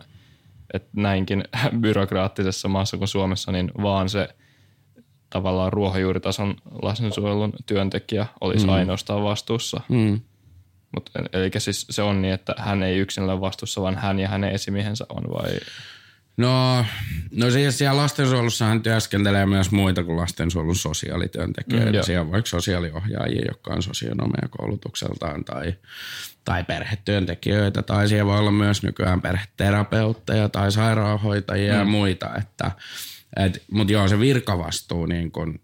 että 0.74 0.90
näinkin 0.94 1.44
byrokraattisessa 1.82 2.68
maassa 2.68 2.98
kuin 2.98 3.08
Suomessa, 3.08 3.52
niin 3.52 3.72
vaan 3.82 4.10
se 4.10 4.30
tavallaan 5.30 5.74
ruohonjuuritason 5.74 6.56
lastensuojelun 6.82 7.54
työntekijä 7.66 8.26
olisi 8.42 8.66
mm. 8.66 8.74
ainoastaan 8.74 9.24
vastuussa. 9.24 9.82
Mm. 9.90 10.22
Mut, 10.96 11.10
eli 11.34 11.52
siis 11.58 11.88
se 11.90 12.02
on 12.02 12.22
niin, 12.22 12.34
että 12.34 12.56
hän 12.58 12.84
ei 12.84 12.98
yksin 12.98 13.24
ole 13.24 13.42
vastuussa, 13.42 13.82
vaan 13.82 13.98
hän 13.98 14.20
ja 14.20 14.28
hänen 14.28 14.52
esimiehensä 14.52 15.06
on 15.10 15.24
vai? 15.24 15.52
No, 16.38 16.86
no 17.32 17.52
siis 17.52 17.78
siellä 17.78 18.02
lastensuojelussahan 18.02 18.84
työskentelee 18.84 19.46
myös 19.46 19.72
muita 19.72 20.04
kuin 20.04 20.18
lastensuojelun 20.18 20.76
sosiaalityöntekijöitä. 20.76 21.98
Mm, 21.98 22.04
siellä 22.04 22.22
on 22.22 22.32
vaikka 22.32 22.50
sosiaaliohjaajia, 22.50 23.46
jotka 23.48 23.74
on 23.74 23.84
sosionomeja 23.84 24.48
koulutukseltaan 24.50 25.46
tai, 25.46 25.74
tai 26.46 26.64
perhetyöntekijöitä. 26.64 27.82
Tai 27.82 28.08
siellä 28.08 28.26
voi 28.32 28.40
olla 28.40 28.52
myös 28.52 28.84
nykyään 28.84 29.22
perheterapeutteja 29.22 30.50
tai 30.50 30.72
sairaanhoitajia 30.72 31.74
mm. 31.74 31.80
ja 31.80 31.86
muita. 31.86 32.30
Että, 32.38 32.72
et, 33.38 33.64
Mutta 33.72 33.94
joo, 33.94 34.08
se 34.08 34.20
virkavastuu 34.20 35.06
niin 35.06 35.32
kun, 35.32 35.60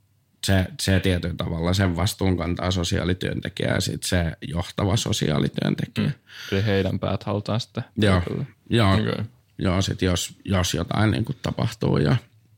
se, 0.46 0.66
se 0.82 1.00
tietyllä 1.00 1.36
tavalla 1.36 1.74
sen 1.74 1.96
vastuun 1.96 2.38
kantaa 2.38 2.72
sosiaalityöntekijä 2.72 3.74
ja 3.74 3.82
sitten 3.82 4.10
se 4.10 4.32
johtava 4.42 4.98
sosiaalityöntekijä. 4.98 6.08
Mm. 6.08 6.14
Eli 6.52 6.66
heidän 6.66 7.00
päät 7.00 7.24
halutaan 7.24 7.60
sitten. 7.60 7.84
Joo, 7.98 8.22
joo. 8.70 8.94
Okay 8.94 9.24
joo, 9.58 9.82
sit 9.82 10.02
jos, 10.02 10.36
jos 10.46 10.74
jotain 10.74 11.12
niin 11.12 11.26
kuin 11.26 11.38
tapahtuu. 11.42 11.98
Ja, 11.98 12.16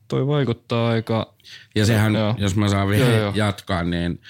Toi 0.08 0.28
vaikuttaa 0.28 0.90
aika... 0.90 1.34
Ja 1.76 1.86
sehän, 1.86 2.14
joo. 2.14 2.36
jos 2.38 2.56
mä 2.56 2.70
saan 2.70 2.88
vielä 2.88 3.18
joo, 3.18 3.32
jatkaa, 3.36 3.84
niin 3.84 4.22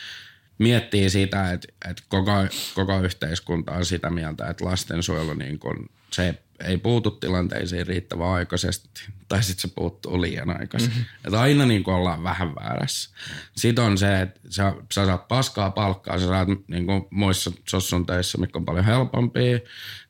miettii 0.58 1.10
sitä, 1.10 1.52
että, 1.52 1.68
että 1.90 2.04
koko, 2.08 2.32
koko 2.76 3.02
yhteiskunta 3.02 3.72
on 3.72 3.86
sitä 3.86 4.10
mieltä, 4.10 4.48
että 4.48 4.66
lastensuojelu 4.66 5.34
niin 5.34 5.60
kuin, 5.60 5.90
se 6.12 6.40
ei 6.64 6.78
puutu 6.78 7.12
tilanteisiin 7.12 7.88
riittävän 7.88 8.28
aikaisesti, 8.28 8.90
tai 9.28 9.44
sitten 9.44 9.70
se 9.70 9.76
puuttuu 9.76 10.22
liian 10.22 10.60
aikaisin. 10.60 10.90
Mm-hmm. 10.90 11.06
Että 11.26 11.42
aina 11.42 11.66
niin 11.66 11.84
kuin 11.84 11.96
ollaan 11.96 12.24
vähän 12.24 12.56
väärässä. 12.56 13.10
Sitten 13.56 13.84
on 13.84 13.98
se, 13.98 14.22
että 14.22 14.40
sä, 14.50 14.74
sä 14.94 15.06
saat 15.06 15.28
paskaa 15.28 15.72
palkkaa, 15.72 16.20
sä 16.20 16.26
saat 16.26 16.48
niin 16.68 16.86
kuin 16.86 17.06
muissa 17.10 17.52
sossun 17.70 18.06
töissä, 18.06 18.38
mikä 18.38 18.58
on 18.60 18.66
paljon 18.66 18.86
helpompia, 18.86 19.60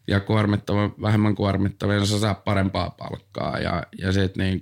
ja 0.09 0.19
kuormittava, 0.19 0.91
vähemmän 1.01 1.35
kuormittava, 1.35 1.93
niin 1.93 2.07
sä 2.07 2.19
saa 2.19 2.33
parempaa 2.33 2.89
palkkaa. 2.89 3.57
Ja, 3.57 3.83
ja 3.97 4.11
sitten 4.11 4.45
niin 4.45 4.61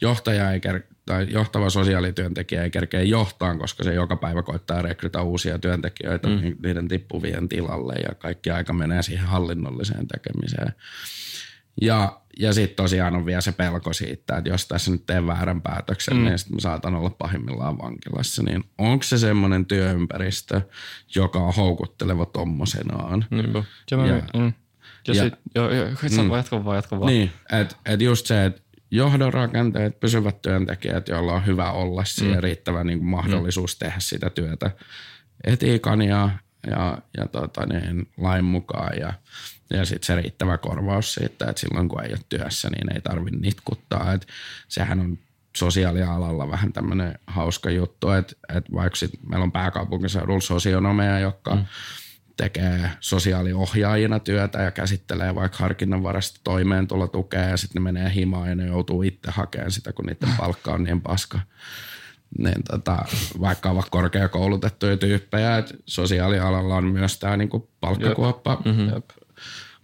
johtaja 0.00 0.50
ei 0.50 0.60
ker- 0.60 0.94
tai 1.06 1.26
johtava 1.30 1.70
sosiaalityöntekijä 1.70 2.62
ei 2.62 2.70
kerkeä 2.70 3.02
johtaa, 3.02 3.58
koska 3.58 3.84
se 3.84 3.94
joka 3.94 4.16
päivä 4.16 4.42
koittaa 4.42 4.82
rekrytä 4.82 5.22
uusia 5.22 5.58
työntekijöitä 5.58 6.28
mm. 6.28 6.56
niiden 6.62 6.88
tippuvien 6.88 7.48
tilalle 7.48 7.94
ja 7.94 8.14
kaikki 8.14 8.50
aika 8.50 8.72
menee 8.72 9.02
siihen 9.02 9.26
hallinnolliseen 9.26 10.08
tekemiseen. 10.08 10.72
Ja, 11.80 12.20
ja 12.38 12.52
sitten 12.52 12.76
tosiaan 12.76 13.16
on 13.16 13.26
vielä 13.26 13.40
se 13.40 13.52
pelko 13.52 13.92
siitä, 13.92 14.36
että 14.36 14.50
jos 14.50 14.68
tässä 14.68 14.90
nyt 14.90 15.06
teen 15.06 15.26
väärän 15.26 15.62
päätöksen, 15.62 16.16
mm. 16.16 16.24
niin 16.24 16.38
sitten 16.38 16.60
saatan 16.60 16.94
olla 16.94 17.10
pahimmillaan 17.10 17.78
vankilassa. 17.78 18.42
Niin 18.42 18.64
onko 18.78 19.02
se 19.02 19.18
semmoinen 19.18 19.66
työympäristö, 19.66 20.60
joka 21.14 21.38
on 21.38 21.54
houkutteleva 21.54 22.26
tommosenaan? 22.26 23.24
Mm. 23.30 23.38
Ja, 23.90 24.06
ja, 24.06 24.22
mm. 24.36 24.52
Ja, 25.08 25.14
ja 25.14 25.24
sit, 25.24 25.34
joo, 25.54 25.70
joo, 25.70 25.88
mm. 26.22 26.30
jatko 26.30 26.64
vaan, 26.64 26.76
jatko 26.76 27.00
vaan. 27.00 27.12
Niin, 27.12 27.32
että 27.52 27.76
et 27.86 28.00
just 28.00 28.26
se, 28.26 28.44
että 28.44 28.62
johdon 28.90 29.32
rakenteet, 29.32 30.00
pysyvät 30.00 30.42
työntekijät, 30.42 31.08
joilla 31.08 31.32
on 31.32 31.46
hyvä 31.46 31.70
olla 31.70 32.04
siellä 32.04 32.36
mm. 32.36 32.42
riittävä 32.42 32.84
niin 32.84 32.98
kuin 32.98 33.08
mahdollisuus 33.08 33.76
mm. 33.76 33.78
tehdä 33.78 33.96
sitä 33.98 34.30
työtä 34.30 34.70
etiikan 35.44 36.02
ja, 36.02 36.30
ja, 36.66 36.98
ja 37.16 37.26
tota 37.26 37.66
niin, 37.66 38.08
lain 38.16 38.44
mukaan 38.44 38.98
ja, 39.00 39.12
ja 39.70 39.84
sitten 39.84 40.06
se 40.06 40.22
riittävä 40.22 40.58
korvaus 40.58 41.14
siitä, 41.14 41.50
että 41.50 41.60
silloin 41.60 41.88
kun 41.88 42.04
ei 42.04 42.10
ole 42.10 42.20
työssä, 42.28 42.70
niin 42.70 42.94
ei 42.94 43.00
tarvitse 43.00 43.40
nitkuttaa. 43.40 44.12
Et 44.12 44.26
sehän 44.68 45.00
on 45.00 45.18
sosiaalialalla 45.56 46.50
vähän 46.50 46.72
tämmöinen 46.72 47.18
hauska 47.26 47.70
juttu, 47.70 48.10
että, 48.10 48.34
että 48.56 48.72
vaikka 48.72 48.96
sit 48.96 49.10
meillä 49.28 49.44
on 49.44 49.52
pääkaupunkiseudulla 49.52 50.40
sosionomeja, 50.40 51.18
jotka 51.18 51.54
mm. 51.54 51.64
Tekee 52.36 52.90
sosiaaliohjaajina 53.00 54.20
työtä 54.20 54.62
ja 54.62 54.70
käsittelee 54.70 55.34
vaikka 55.34 55.58
harkinnanvarasta 55.58 56.40
toimeentulotukea 56.44 57.42
ja 57.42 57.56
sitten 57.56 57.82
ne 57.84 57.92
menee 57.92 58.14
himaan 58.14 58.48
ja 58.48 58.54
ne 58.54 58.66
joutuu 58.66 59.02
itse 59.02 59.30
hakemaan 59.30 59.70
sitä, 59.70 59.92
kun 59.92 60.06
niiden 60.06 60.36
palkka 60.38 60.72
on 60.72 60.84
niin 60.84 61.00
paska. 61.00 61.40
Niin 62.38 62.62
tota, 62.70 63.04
vaikka 63.40 63.70
ovat 63.70 63.90
korkeakoulutettuja 63.90 64.96
tyyppejä, 64.96 65.58
että 65.58 65.74
sosiaalialalla 65.86 66.76
on 66.76 66.84
myös 66.84 67.18
tämä 67.18 67.36
niinku 67.36 67.70
palkkakuoppa 67.80 68.62
mm-hmm. 68.64 69.02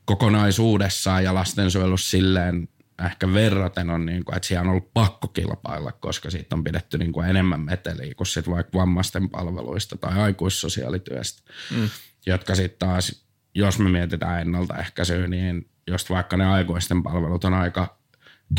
kokonaisuudessaan 0.05 1.25
ja 1.25 1.35
lastensuojelussa 1.35 2.11
silleen 2.11 2.69
ehkä 3.07 3.35
verraten 3.35 3.91
on, 3.91 4.07
niin 4.07 4.25
kuin, 4.25 4.37
että 4.37 4.49
siellä 4.49 4.63
on 4.63 4.69
ollut 4.71 4.95
pakko 4.95 5.29
kilpailla, 5.29 5.93
koska 5.93 6.31
siitä 6.31 6.57
on 6.57 6.65
pidetty 6.65 6.99
niin 6.99 7.13
kuin 7.13 7.29
enemmän 7.29 7.61
meteliä 7.61 8.15
kuin 8.15 8.27
sit 8.27 8.51
vaikka 8.51 8.79
vammaisten 8.79 9.31
palveluista 9.31 9.97
tai 9.97 10.19
aikuissosiaalityöstä, 10.19 11.53
mm. 11.77 11.89
Jotka 12.27 12.55
sitten 12.55 12.89
taas, 12.89 13.27
jos 13.55 13.79
me 13.79 13.91
mietitään 13.91 14.41
ennaltaehkäisyä, 14.41 15.27
niin 15.27 15.69
just 15.87 16.11
vaikka 16.11 16.37
ne 16.37 16.47
aikuisten 16.47 17.03
palvelut 17.03 17.45
on 17.45 17.55
aika 17.55 17.97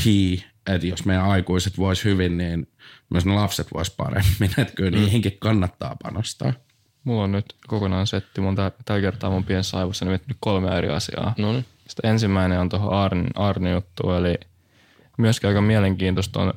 key, 0.04 0.38
että 0.68 0.88
jos 0.88 1.06
meidän 1.06 1.26
aikuiset 1.26 1.78
vois 1.78 2.04
hyvin, 2.06 2.38
niin 2.38 2.68
myös 3.10 3.26
ne 3.26 3.34
lapset 3.34 3.68
vois 3.74 3.90
paremmin, 3.90 4.52
että 4.58 4.74
kyllä 4.76 4.92
mm. 4.92 4.98
niihinkin 4.98 5.38
kannattaa 5.40 5.98
panostaa. 6.04 6.54
Mulla 7.04 7.24
on 7.24 7.32
nyt 7.32 7.56
kokonaan 7.68 8.08
setti, 8.08 8.42
mun 8.42 8.56
tällä 8.56 9.02
kertaa 9.02 9.30
mun 9.30 9.44
pienessä 9.44 9.78
aivossa 9.78 10.06
miettinyt 10.06 10.38
kolme 10.40 10.78
eri 10.78 10.90
asiaa. 10.90 11.34
No 11.38 11.52
niin. 11.52 11.66
Sitten 11.88 12.12
ensimmäinen 12.12 12.60
on 12.60 12.70
tuohon 12.70 12.94
Arni, 12.94 13.28
Arni 13.36 13.72
juttu, 13.72 14.12
eli 14.12 14.36
myöskin 15.18 15.48
aika 15.48 15.62
mielenkiintoista 15.62 16.42
on 16.42 16.54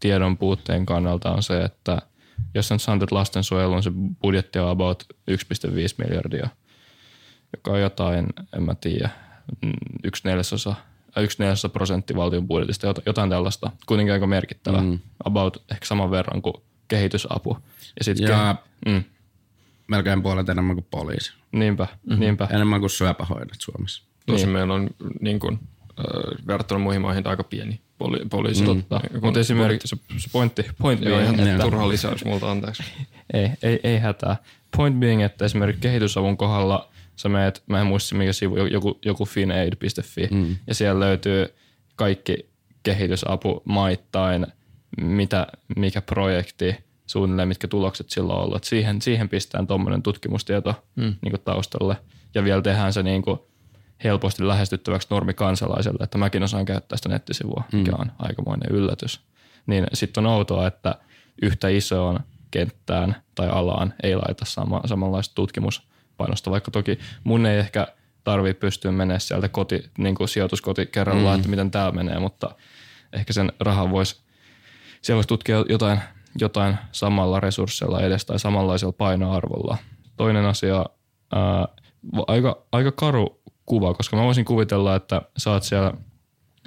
tiedon 0.00 0.38
puutteen 0.38 0.86
kannalta 0.86 1.32
on 1.32 1.42
se, 1.42 1.62
että 1.62 2.02
jos 2.54 2.68
sä 2.68 2.78
sanot, 2.78 3.02
että 3.02 3.14
lastensuojelun 3.14 3.82
se 3.82 3.90
budjetti 4.22 4.58
on 4.58 4.68
about 4.68 5.04
1,5 5.30 5.36
miljardia, 5.98 6.48
joka 7.56 7.70
on 7.70 7.80
jotain, 7.80 8.26
en 8.56 8.62
mä 8.62 8.74
tiedä, 8.74 9.10
yksi 10.04 10.28
neljäsosa, 10.28 10.74
äh, 11.18 11.24
yksi 11.24 11.38
neljäsosa 11.38 11.68
prosentti 11.68 12.16
valtion 12.16 12.48
budjetista, 12.48 12.94
jotain 13.06 13.30
tällaista, 13.30 13.70
kuitenkin 13.86 14.12
aika 14.12 14.26
merkittävä, 14.26 14.80
mm. 14.80 14.98
about 15.24 15.64
ehkä 15.70 15.86
saman 15.86 16.10
verran 16.10 16.42
kuin 16.42 16.54
kehitysapu. 16.88 17.58
Ja, 17.98 18.04
sit 18.04 18.18
ja 18.18 18.56
ke- 18.56 18.90
mm. 18.90 19.04
melkein 19.86 20.22
puolet 20.22 20.48
enemmän 20.48 20.76
kuin 20.76 20.86
poliisi. 20.90 21.32
Niinpä, 21.52 21.84
mm-hmm. 21.84 22.20
niinpä. 22.20 22.48
Enemmän 22.50 22.80
kuin 22.80 22.90
syöpähoidot 22.90 23.56
Suomessa. 23.58 24.04
Tosin 24.26 24.46
niin. 24.46 24.52
meillä 24.52 24.74
on 24.74 24.90
niin 25.20 25.40
kuin, 25.40 25.58
äh, 25.98 26.46
verrattuna 26.46 26.80
muihin 26.80 27.02
maihin 27.02 27.26
aika 27.26 27.44
pieni 27.44 27.83
poli- 27.98 28.28
poliisi. 28.30 28.60
Mm. 28.60 28.66
Totta. 28.66 29.00
Mutta 29.22 29.40
esimerkiksi 29.40 29.88
se, 29.88 29.96
se 30.18 30.28
pointti, 30.32 30.66
point 30.78 31.02
Joo, 31.02 31.18
being, 31.18 31.40
että, 31.40 31.62
turha 31.62 31.88
lisäys 31.88 32.24
multa, 32.24 32.50
anteeksi. 32.50 32.82
ei, 33.34 33.50
ei, 33.62 33.80
ei 33.84 33.98
hätää. 33.98 34.36
Point 34.76 35.00
being, 35.00 35.22
että 35.22 35.44
esimerkiksi 35.44 35.82
kehitysavun 35.82 36.36
kohdalla 36.36 36.88
sä 37.16 37.28
meet, 37.28 37.62
mä 37.66 37.80
en 37.80 37.86
muista 37.86 38.14
mikä 38.14 38.32
sivu, 38.32 38.56
joku, 38.56 38.98
joku 39.04 39.24
finaid.fi, 39.24 40.28
mm. 40.30 40.56
ja 40.66 40.74
siellä 40.74 41.00
löytyy 41.00 41.54
kaikki 41.96 42.48
kehitysapu 42.82 43.62
maittain, 43.64 44.46
mitä, 45.00 45.46
mikä 45.76 46.00
projekti, 46.00 46.76
suunnilleen 47.06 47.48
mitkä 47.48 47.68
tulokset 47.68 48.10
sillä 48.10 48.34
on 48.34 48.40
ollut. 48.40 48.56
Et 48.56 48.64
siihen, 48.64 49.02
siihen 49.02 49.28
pistään 49.28 49.66
tuommoinen 49.66 50.02
tutkimustieto 50.02 50.74
mm. 50.96 51.14
niin 51.22 51.40
taustalle. 51.44 51.96
Ja 52.34 52.44
vielä 52.44 52.62
tehdään 52.62 52.92
se 52.92 53.02
niin 53.02 53.22
kuin, 53.22 53.38
helposti 54.04 54.48
lähestyttäväksi 54.48 55.08
normikansalaiselle, 55.10 56.04
että 56.04 56.18
mäkin 56.18 56.42
osaan 56.42 56.64
käyttää 56.64 56.96
sitä 56.96 57.08
nettisivua, 57.08 57.64
mm. 57.72 57.78
mikä 57.78 57.92
on 57.98 58.12
aikamoinen 58.18 58.70
yllätys. 58.70 59.20
Niin 59.66 59.86
sitten 59.92 60.26
on 60.26 60.32
outoa, 60.32 60.66
että 60.66 60.94
yhtä 61.42 61.68
isoon 61.68 62.20
kenttään 62.50 63.16
tai 63.34 63.48
alaan 63.48 63.94
ei 64.02 64.16
laita 64.16 64.44
sama, 64.44 64.80
samanlaista 64.86 65.34
tutkimuspainosta, 65.34 66.50
vaikka 66.50 66.70
toki 66.70 66.98
mun 67.24 67.46
ei 67.46 67.58
ehkä 67.58 67.86
tarvitse 68.24 68.60
pystyä 68.60 68.92
menemään 68.92 69.20
sieltä 69.20 69.48
koti, 69.48 69.90
niin 69.98 70.14
kuin 70.14 70.28
sijoituskoti 70.28 70.86
kerrallaan, 70.86 71.36
mm. 71.36 71.40
että 71.40 71.50
miten 71.50 71.70
tämä 71.70 71.90
menee, 71.90 72.18
mutta 72.18 72.54
ehkä 73.12 73.32
sen 73.32 73.52
rahan 73.60 73.90
voisi, 73.90 74.22
siellä 75.02 75.16
voisi 75.16 75.28
tutkia 75.28 75.64
jotain, 75.68 76.00
jotain 76.40 76.76
samalla 76.92 77.40
resursseilla 77.40 78.00
edes 78.00 78.24
tai 78.24 78.38
samanlaisella 78.38 78.92
painoarvolla. 78.92 79.76
Toinen 80.16 80.44
asia, 80.44 80.86
ää, 81.32 81.68
aika, 82.26 82.62
aika 82.72 82.92
karu 82.92 83.42
kuva, 83.66 83.94
koska 83.94 84.16
mä 84.16 84.22
voisin 84.22 84.44
kuvitella, 84.44 84.96
että 84.96 85.22
sä 85.36 85.50
oot 85.50 85.62
siellä 85.62 85.92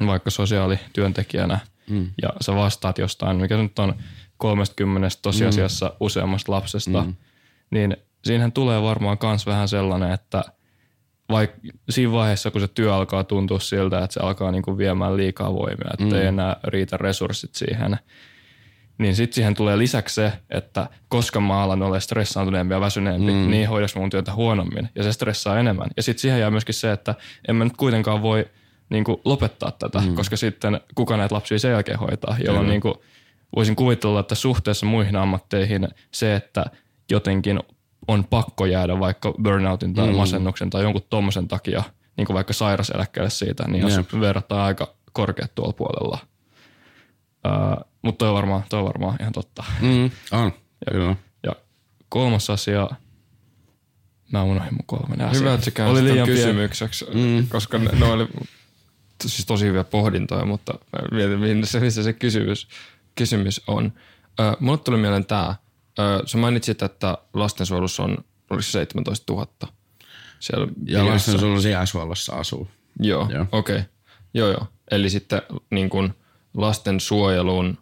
vaikka 0.06 0.30
sosiaalityöntekijänä 0.30 1.60
mm. 1.90 2.10
ja 2.22 2.30
sä 2.42 2.56
vastaat 2.56 2.98
jostain, 2.98 3.38
mikä 3.38 3.58
nyt 3.58 3.80
on 3.80 3.96
30 4.38 5.08
tosiasiassa 5.22 5.86
mm. 5.86 5.96
useammasta 6.00 6.52
lapsesta, 6.52 7.04
mm. 7.04 7.16
niin 7.70 7.98
siinähän 8.24 8.52
tulee 8.52 8.82
varmaan 8.82 9.18
kans 9.18 9.46
vähän 9.46 9.68
sellainen, 9.68 10.12
että 10.12 10.44
vaikka 11.30 11.58
siinä 11.90 12.12
vaiheessa, 12.12 12.52
kun 12.52 12.62
se 12.62 12.68
työ 12.68 12.96
alkaa 12.96 13.24
tuntua 13.24 13.60
siltä, 13.60 14.04
että 14.04 14.14
se 14.14 14.20
alkaa 14.20 14.52
niinku 14.52 14.78
viemään 14.78 15.18
liikaa 15.18 15.54
voimia, 15.54 15.92
että 15.94 16.06
mm. 16.06 16.14
ei 16.16 16.26
enää 16.26 16.56
riitä 16.64 16.98
resurssit 16.98 17.56
siihen, 17.56 17.98
niin 18.98 19.16
sitten 19.16 19.36
siihen 19.36 19.54
tulee 19.54 19.78
lisäksi 19.78 20.16
se, 20.16 20.34
että 20.50 20.90
koska 21.08 21.40
mä 21.40 21.62
alan 21.62 21.82
olla 21.82 22.00
stressaantuneempi 22.00 22.74
ja 22.74 22.82
väsyneempi, 22.82 23.32
mm. 23.32 23.52
niin 23.52 23.70
hoidaks 23.70 23.96
mun 23.96 24.10
työtä 24.10 24.34
huonommin 24.34 24.90
ja 24.96 25.04
se 25.04 25.14
stressaa 25.14 25.60
enemmän. 25.60 25.90
Ja 25.98 26.04
sitten 26.04 26.22
siihen 26.22 26.40
jää 26.40 26.52
myöskin 26.52 26.76
se, 26.76 26.92
että 26.92 27.16
en 27.48 27.56
mä 27.56 27.64
nyt 27.64 27.78
kuitenkaan 27.78 28.22
voi 28.22 28.46
niin 28.90 29.04
kuin 29.04 29.22
lopettaa 29.26 29.72
tätä, 29.72 30.00
mm. 30.00 30.16
koska 30.16 30.38
sitten 30.38 30.82
kuka 30.96 31.18
näitä 31.18 31.36
lapsia 31.36 31.60
sen 31.60 31.72
jälkeen 31.72 32.00
hoitaa, 32.00 32.38
jolloin 32.46 32.66
mm. 32.66 32.70
niin 32.70 32.82
kuin, 32.82 32.96
voisin 33.56 33.76
kuvitella, 33.76 34.20
että 34.20 34.36
suhteessa 34.36 34.86
muihin 34.86 35.16
ammatteihin 35.16 35.88
se, 36.12 36.36
että 36.36 36.66
jotenkin 37.12 37.60
on 38.08 38.24
pakko 38.24 38.66
jäädä 38.66 39.00
vaikka 39.00 39.34
burnoutin 39.42 39.94
tai 39.94 40.08
mm. 40.08 40.16
masennuksen 40.16 40.70
tai 40.70 40.84
jonkun 40.84 41.06
tommosen 41.10 41.48
takia, 41.48 41.84
niin 42.18 42.26
kuin 42.26 42.36
vaikka 42.36 42.54
sairaseläkkeelle 42.54 43.30
siitä, 43.30 43.68
niin 43.68 43.82
jos 43.82 43.98
yep. 43.98 44.08
verrataan 44.20 44.62
aika 44.62 44.94
korkeat 45.14 45.56
tuolla 45.56 45.74
puolella– 45.74 46.20
Uh, 47.48 47.86
mutta 48.02 48.18
toi 48.18 48.30
on 48.30 48.36
varmaan, 48.36 48.64
toi 48.70 48.80
on 48.80 48.86
varmaan 48.86 49.18
ihan 49.20 49.34
totta. 49.34 49.64
Mm, 49.82 50.12
on, 50.32 50.54
ja, 50.86 50.92
kyllä. 50.92 51.16
Ja 51.44 51.56
kolmas 52.10 52.50
asia, 52.50 52.90
mä 54.32 54.44
unohdin 54.44 54.74
mun 54.74 54.86
kolmen 54.86 55.22
asiaa. 55.22 55.40
Hyvä, 55.40 55.54
että 55.54 55.88
oli 55.88 56.04
liian 56.04 56.28
kysymykseksi, 56.28 57.06
mm. 57.14 57.48
koska 57.48 57.78
ne, 57.78 57.90
ne 58.00 58.06
oli 58.06 58.28
siis 59.22 59.46
tosi 59.46 59.66
hyviä 59.66 59.84
pohdintoja, 59.84 60.46
mutta 60.46 60.74
mietin, 61.12 61.40
missä, 61.40 61.80
missä 61.80 62.04
se 62.04 62.14
kysymys, 62.14 62.68
kysymys 63.16 63.62
on. 63.68 63.86
Uh, 64.40 64.58
mulle 64.60 64.78
tuli 64.78 64.98
mieleen 64.98 65.26
tää. 65.26 65.50
Uh, 65.50 66.26
sä 66.26 66.38
mainitsit, 66.38 66.82
että 66.82 67.18
lastensuojelussa 67.34 68.04
on, 68.04 68.18
oliko 68.50 68.62
se 68.62 68.72
17 68.72 69.34
000? 69.34 69.48
Siellä 70.40 70.68
ja 70.86 71.06
lastensuojelussa 71.06 72.36
asuu. 72.36 72.68
Joo, 73.00 73.30
joo. 73.34 73.46
okei. 73.52 73.76
Okay. 73.76 73.90
Joo, 74.34 74.48
joo. 74.48 74.68
Eli 74.92 75.10
sitten 75.10 75.42
niin 75.70 75.90
kun– 75.90 76.14
lastensuojeluun 76.54 77.78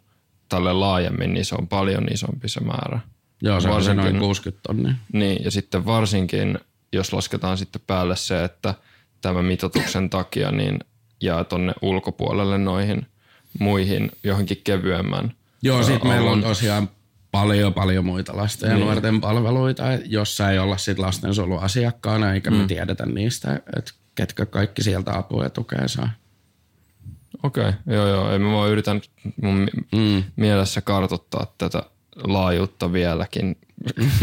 tälle 0.48 0.72
laajemmin, 0.72 1.34
niin 1.34 1.44
se 1.44 1.54
on 1.54 1.68
paljon 1.68 2.06
isompi 2.12 2.48
se 2.48 2.60
määrä. 2.60 3.00
Joo, 3.42 3.60
se 3.60 3.68
varsinkin, 3.68 4.06
on 4.06 4.12
noin 4.12 4.18
60 4.18 4.62
tonnia. 4.62 4.94
Niin, 5.12 5.44
ja 5.44 5.50
sitten 5.50 5.86
varsinkin, 5.86 6.58
jos 6.92 7.12
lasketaan 7.12 7.58
sitten 7.58 7.82
päälle 7.86 8.16
se, 8.16 8.44
että 8.44 8.74
tämän 9.20 9.44
mitoituksen 9.44 10.10
takia 10.10 10.50
niin 10.50 10.78
jää 11.20 11.44
tonne 11.44 11.72
ulkopuolelle 11.82 12.58
noihin 12.58 13.06
muihin 13.58 14.10
johonkin 14.24 14.60
kevyemmän. 14.64 15.32
Joo, 15.62 15.82
sitten 15.82 16.08
meillä 16.08 16.30
on 16.30 16.42
tosiaan 16.42 16.88
paljon, 17.30 17.74
paljon 17.74 18.04
muita 18.04 18.36
lasten 18.36 18.68
ja 18.68 18.74
niin. 18.74 18.84
nuorten 18.84 19.20
palveluita, 19.20 19.82
jossa 20.04 20.50
ei 20.50 20.58
olla 20.58 20.76
sitten 20.76 21.04
lastensuojeluasiakkaana, 21.04 22.32
eikä 22.32 22.50
mm. 22.50 22.56
me 22.56 22.66
tiedetä 22.66 23.06
niistä, 23.06 23.60
että 23.76 23.92
ketkä 24.14 24.46
kaikki 24.46 24.82
sieltä 24.82 25.18
apua 25.18 25.42
ja 25.42 25.50
tukea 25.50 25.88
saa. 25.88 26.10
Okei, 27.42 27.68
okay. 27.68 27.72
joo 27.86 28.08
joo. 28.08 28.32
Ei 28.32 28.38
mä 28.38 28.52
vaan 28.52 28.70
yritän 28.70 29.00
mun 29.42 29.68
mm. 29.92 30.24
mielessä 30.36 30.80
kartoittaa 30.80 31.54
tätä 31.58 31.82
laajuutta 32.24 32.92
vieläkin, 32.92 33.56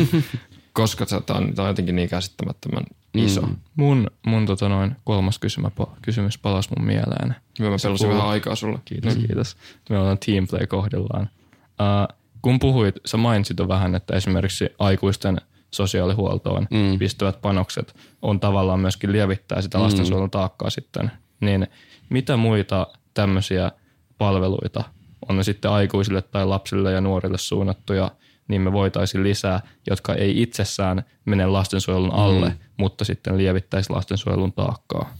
koska 0.73 1.05
tämä 1.05 1.39
on, 1.39 1.53
on 1.57 1.67
jotenkin 1.67 1.95
niin 1.95 2.09
käsittämättömän 2.09 2.83
iso. 3.13 3.41
Mm. 3.41 3.55
Mun, 3.75 4.07
mun 4.25 4.45
tota 4.45 4.69
noin, 4.69 4.95
kolmas 5.03 5.39
kysymys, 5.39 5.73
kysymys 6.01 6.37
palasi 6.37 6.69
mun 6.77 6.87
mieleen. 6.87 7.35
Hyvä, 7.59 7.69
mä 7.69 7.77
pelasin 7.83 8.09
vähän 8.09 8.27
aikaa 8.27 8.55
sulle. 8.55 8.79
Kiitos, 8.85 9.15
mm. 9.15 9.25
kiitos. 9.25 9.57
Me 9.89 9.97
ollaan 9.97 10.17
teamplay 10.25 10.67
kohdellaan. 10.67 11.29
Uh, 11.63 12.17
kun 12.41 12.59
puhuit, 12.59 12.95
sä 13.05 13.17
mainitsit 13.17 13.59
jo 13.59 13.67
vähän, 13.67 13.95
että 13.95 14.15
esimerkiksi 14.15 14.69
aikuisten 14.79 15.41
sosiaalihuoltoon 15.71 16.67
mm. 16.71 16.99
pistävät 16.99 17.41
panokset 17.41 17.95
on 18.21 18.39
tavallaan 18.39 18.79
myöskin 18.79 19.11
lievittää 19.11 19.61
sitä 19.61 19.77
mm. 19.77 19.83
lastensuojelun 19.83 20.31
taakkaa 20.31 20.69
sitten. 20.69 21.11
Niin 21.39 21.67
mitä 22.09 22.37
muita 22.37 22.87
tämmöisiä 23.13 23.71
palveluita, 24.17 24.83
on 25.29 25.37
ne 25.37 25.43
sitten 25.43 25.71
aikuisille 25.71 26.21
tai 26.21 26.45
lapsille 26.45 26.91
ja 26.91 27.01
nuorille 27.01 27.37
suunnattuja, 27.37 28.11
niin 28.47 28.61
me 28.61 28.71
voitaisiin 28.71 29.23
lisää, 29.23 29.61
jotka 29.89 30.13
ei 30.13 30.41
itsessään 30.41 31.03
mene 31.25 31.45
lastensuojelun 31.45 32.13
alle, 32.13 32.49
mm. 32.49 32.55
mutta 32.77 33.05
sitten 33.05 33.37
lievittäisi 33.37 33.89
lastensuojelun 33.89 34.53
taakkaa. 34.53 35.17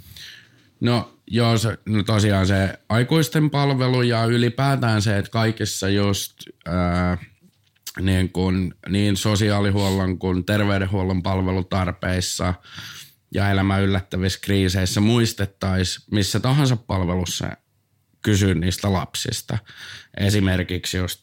No 0.80 1.14
joo, 1.28 1.58
se, 1.58 1.78
no 1.86 2.04
tosiaan 2.04 2.48
se 2.48 2.80
aikuisten 2.90 3.50
palvelu 3.50 4.02
ja 4.02 4.26
ylipäätään 4.26 5.02
se, 5.02 5.18
että 5.18 5.32
kaikissa 5.32 5.90
just 5.90 6.34
ää, 6.66 7.18
niin, 8.02 8.30
kuin, 8.30 8.74
niin 8.90 9.18
sosiaalihuollon 9.18 10.20
kuin 10.20 10.46
terveydenhuollon 10.46 11.24
palvelutarpeissa 11.24 12.54
ja 13.34 13.50
elämän 13.50 13.82
yllättävissä 13.82 14.40
kriiseissä 14.42 15.02
muistettaisiin 15.02 16.06
missä 16.12 16.40
tahansa 16.40 16.78
palvelussa 16.78 17.48
kysyä 18.24 18.54
niistä 18.54 18.94
lapsista. 18.94 19.58
Esimerkiksi 20.18 20.98
just 20.98 21.22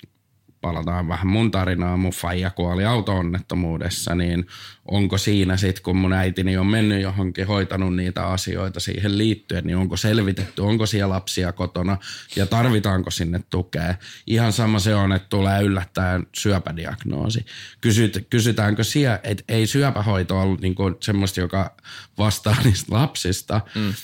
palataan 0.60 1.08
vähän 1.08 1.26
mun 1.26 1.50
tarinaa, 1.50 1.96
mun 1.96 2.10
faija 2.10 2.50
kuoli 2.50 2.84
auto-onnettomuudessa, 2.84 4.14
niin 4.14 4.46
onko 4.84 5.18
siinä 5.18 5.56
sitten, 5.56 5.82
kun 5.82 5.96
mun 5.96 6.12
äitini 6.12 6.56
on 6.56 6.66
mennyt 6.66 7.02
johonkin, 7.02 7.46
hoitanut 7.46 7.96
niitä 7.96 8.26
asioita 8.26 8.80
siihen 8.80 9.18
liittyen, 9.18 9.64
niin 9.64 9.76
onko 9.76 9.96
selvitetty, 9.96 10.62
onko 10.62 10.86
siellä 10.86 11.14
lapsia 11.14 11.52
kotona 11.52 11.96
ja 12.36 12.46
tarvitaanko 12.46 13.10
sinne 13.10 13.40
tukea. 13.50 13.94
Ihan 14.26 14.52
sama 14.52 14.78
se 14.78 14.94
on, 14.94 15.12
että 15.12 15.28
tulee 15.28 15.62
yllättäen 15.62 16.26
syöpädiagnoosi. 16.34 17.46
Kysyt, 17.80 18.26
kysytäänkö 18.30 18.84
siellä, 18.84 19.20
että 19.22 19.44
ei 19.48 19.66
syöpähoito 19.66 20.40
ollut 20.40 20.60
niinku 20.60 20.82
semmoista, 21.00 21.40
joka 21.40 21.76
vastaa 22.18 22.56
niistä 22.64 22.94
lapsista, 22.94 23.60
mm. 23.74 23.94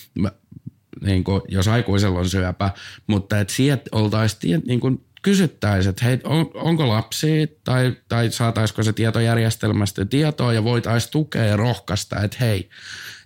Niin 1.04 1.24
kuin, 1.24 1.42
jos 1.48 1.68
aikuisella 1.68 2.18
on 2.18 2.28
syöpä, 2.28 2.70
mutta 3.06 3.40
että 3.40 3.54
sieltä 3.54 3.82
oltaisiin 3.92 4.62
niin 4.66 4.80
kuin 4.80 5.06
kysyttäisiin, 5.26 5.90
että 5.90 6.04
hei, 6.04 6.20
on, 6.24 6.50
onko 6.54 6.88
lapsi 6.88 7.58
tai, 7.64 7.96
tai 8.08 8.30
saataisiko 8.30 8.82
se 8.82 8.92
tietojärjestelmästä 8.92 10.04
tietoa 10.04 10.52
ja 10.52 10.64
voitaisiin 10.64 11.12
tukea 11.12 11.44
ja 11.44 11.56
rohkaista, 11.56 12.22
että 12.22 12.36
hei, 12.40 12.68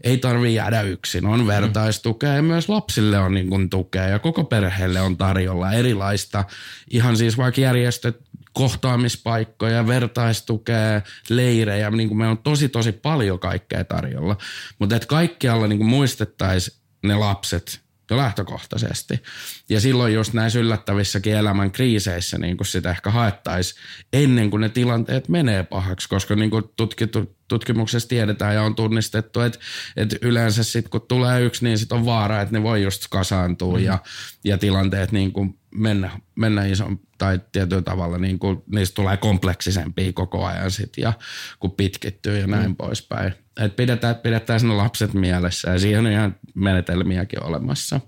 ei 0.03 0.19
tarvitse 0.19 0.55
jäädä 0.55 0.83
yksin, 0.83 1.27
on 1.27 1.47
vertaistukea 1.47 2.35
ja 2.35 2.43
myös 2.43 2.69
lapsille 2.69 3.19
on 3.19 3.35
niin 3.35 3.51
kuin 3.51 3.71
tukea 3.71 4.07
ja 4.07 4.19
koko 4.19 4.45
perheelle 4.45 5.01
on 5.01 5.17
tarjolla 5.17 5.73
erilaista, 5.73 6.45
ihan 6.91 7.17
siis 7.17 7.39
vaikka 7.39 7.61
järjestöt, 7.61 8.21
kohtaamispaikkoja, 8.53 9.87
vertaistukea, 9.87 11.01
leirejä, 11.29 11.91
niin 11.91 12.09
kuin 12.09 12.19
meillä 12.19 12.31
on 12.31 12.39
tosi 12.39 12.69
tosi 12.69 12.93
paljon 12.93 13.39
kaikkea 13.39 13.85
tarjolla, 13.85 14.37
mutta 14.79 14.97
että 14.97 15.09
kaikkialla 15.09 15.67
niin 15.67 15.79
kuin 15.79 15.91
muistettaisiin 15.91 16.80
ne 17.03 17.15
lapset 17.15 17.81
jo 18.11 18.17
lähtökohtaisesti. 18.17 19.23
Ja 19.69 19.81
silloin 19.81 20.15
just 20.15 20.33
näissä 20.33 20.59
yllättävissäkin 20.59 21.37
elämän 21.37 21.71
kriiseissä 21.71 22.39
niin 22.39 22.57
kuin 22.57 22.67
sitä 22.67 22.91
ehkä 22.91 23.11
haettaisiin 23.11 23.81
ennen 24.13 24.51
kuin 24.51 24.61
ne 24.61 24.69
tilanteet 24.69 25.29
menee 25.29 25.63
pahaksi, 25.63 26.09
koska 26.09 26.37
niin 26.37 26.51
kuin 26.51 26.65
tutkittu, 26.77 27.37
tutkimuksessa 27.51 28.09
tiedetään 28.09 28.55
ja 28.55 28.63
on 28.63 28.75
tunnistettu, 28.75 29.41
että, 29.41 29.59
että 29.97 30.17
yleensä 30.23 30.63
sitten 30.63 30.91
kun 30.91 31.01
tulee 31.09 31.43
yksi, 31.43 31.65
niin 31.65 31.79
sitten 31.79 31.99
on 31.99 32.07
vaara, 32.07 32.41
että 32.41 32.53
ne 32.53 32.63
voi 32.63 32.83
just 32.83 33.07
kasaantua 33.11 33.79
mm. 33.79 33.85
ja, 33.85 33.99
ja 34.45 34.59
tilanteet 34.59 35.13
niin 35.13 35.33
kuin 35.33 35.59
mennä, 35.75 36.11
mennä 36.35 36.65
ison, 36.65 37.01
tai 37.19 37.41
tietyllä 37.53 37.83
tavalla 37.83 38.19
niin 38.19 38.39
kuin, 38.39 38.63
niistä 38.73 38.95
tulee 38.95 39.17
kompleksisempia 39.17 40.13
koko 40.13 40.45
ajan 40.45 40.71
sit 40.71 40.93
ja 40.97 41.13
kun 41.59 41.71
pitkittyy 41.71 42.39
ja 42.39 42.47
näin 42.47 42.71
mm. 42.71 42.77
poispäin. 42.77 43.35
Et 43.61 43.77
pidetään, 43.77 44.17
pidetään 44.17 44.61
ne 44.63 44.75
lapset 44.75 45.15
mielessä 45.15 45.71
ja 45.71 45.79
siihen 45.79 46.07
on 46.07 46.13
ihan 46.13 46.37
menetelmiäkin 46.55 47.43
olemassa. 47.43 48.01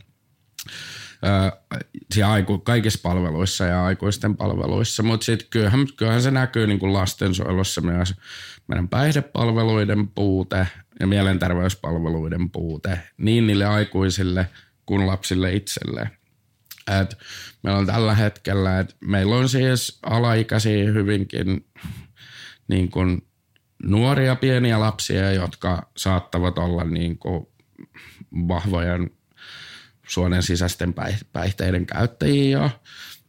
Aiku, 2.26 2.58
kaikissa 2.58 3.00
palveluissa 3.02 3.64
ja 3.64 3.84
aikuisten 3.84 4.36
palveluissa, 4.36 5.02
mutta 5.02 5.24
sitten 5.24 5.48
kyllähän, 5.50 5.86
kyllähän 5.96 6.22
se 6.22 6.30
näkyy 6.30 6.66
niin 6.66 6.78
kuin 6.78 6.92
lastensuojelussa 6.92 7.80
myös 7.80 8.14
meidän 8.72 8.88
päihdepalveluiden 8.88 10.08
puute 10.08 10.66
ja 11.00 11.06
mielenterveyspalveluiden 11.06 12.50
puute 12.50 12.98
niin 13.16 13.46
niille 13.46 13.66
aikuisille 13.66 14.48
kuin 14.86 15.06
lapsille 15.06 15.52
itselleen. 15.52 16.10
Et 17.00 17.18
meillä 17.62 17.78
on 17.78 17.86
tällä 17.86 18.14
hetkellä, 18.14 18.80
että 18.80 18.94
meillä 19.00 19.36
on 19.36 19.48
siis 19.48 19.98
alaikäisiä 20.02 20.84
hyvinkin 20.84 21.66
niin 22.68 22.90
kuin 22.90 23.26
nuoria 23.82 24.36
pieniä 24.36 24.80
lapsia, 24.80 25.32
jotka 25.32 25.90
saattavat 25.96 26.58
olla 26.58 26.84
niin 26.84 27.18
kuin 27.18 27.46
vahvojen 28.48 29.10
suonen 30.08 30.42
sisäisten 30.42 30.94
päihteiden 31.32 31.86
käyttäjiä 31.86 32.70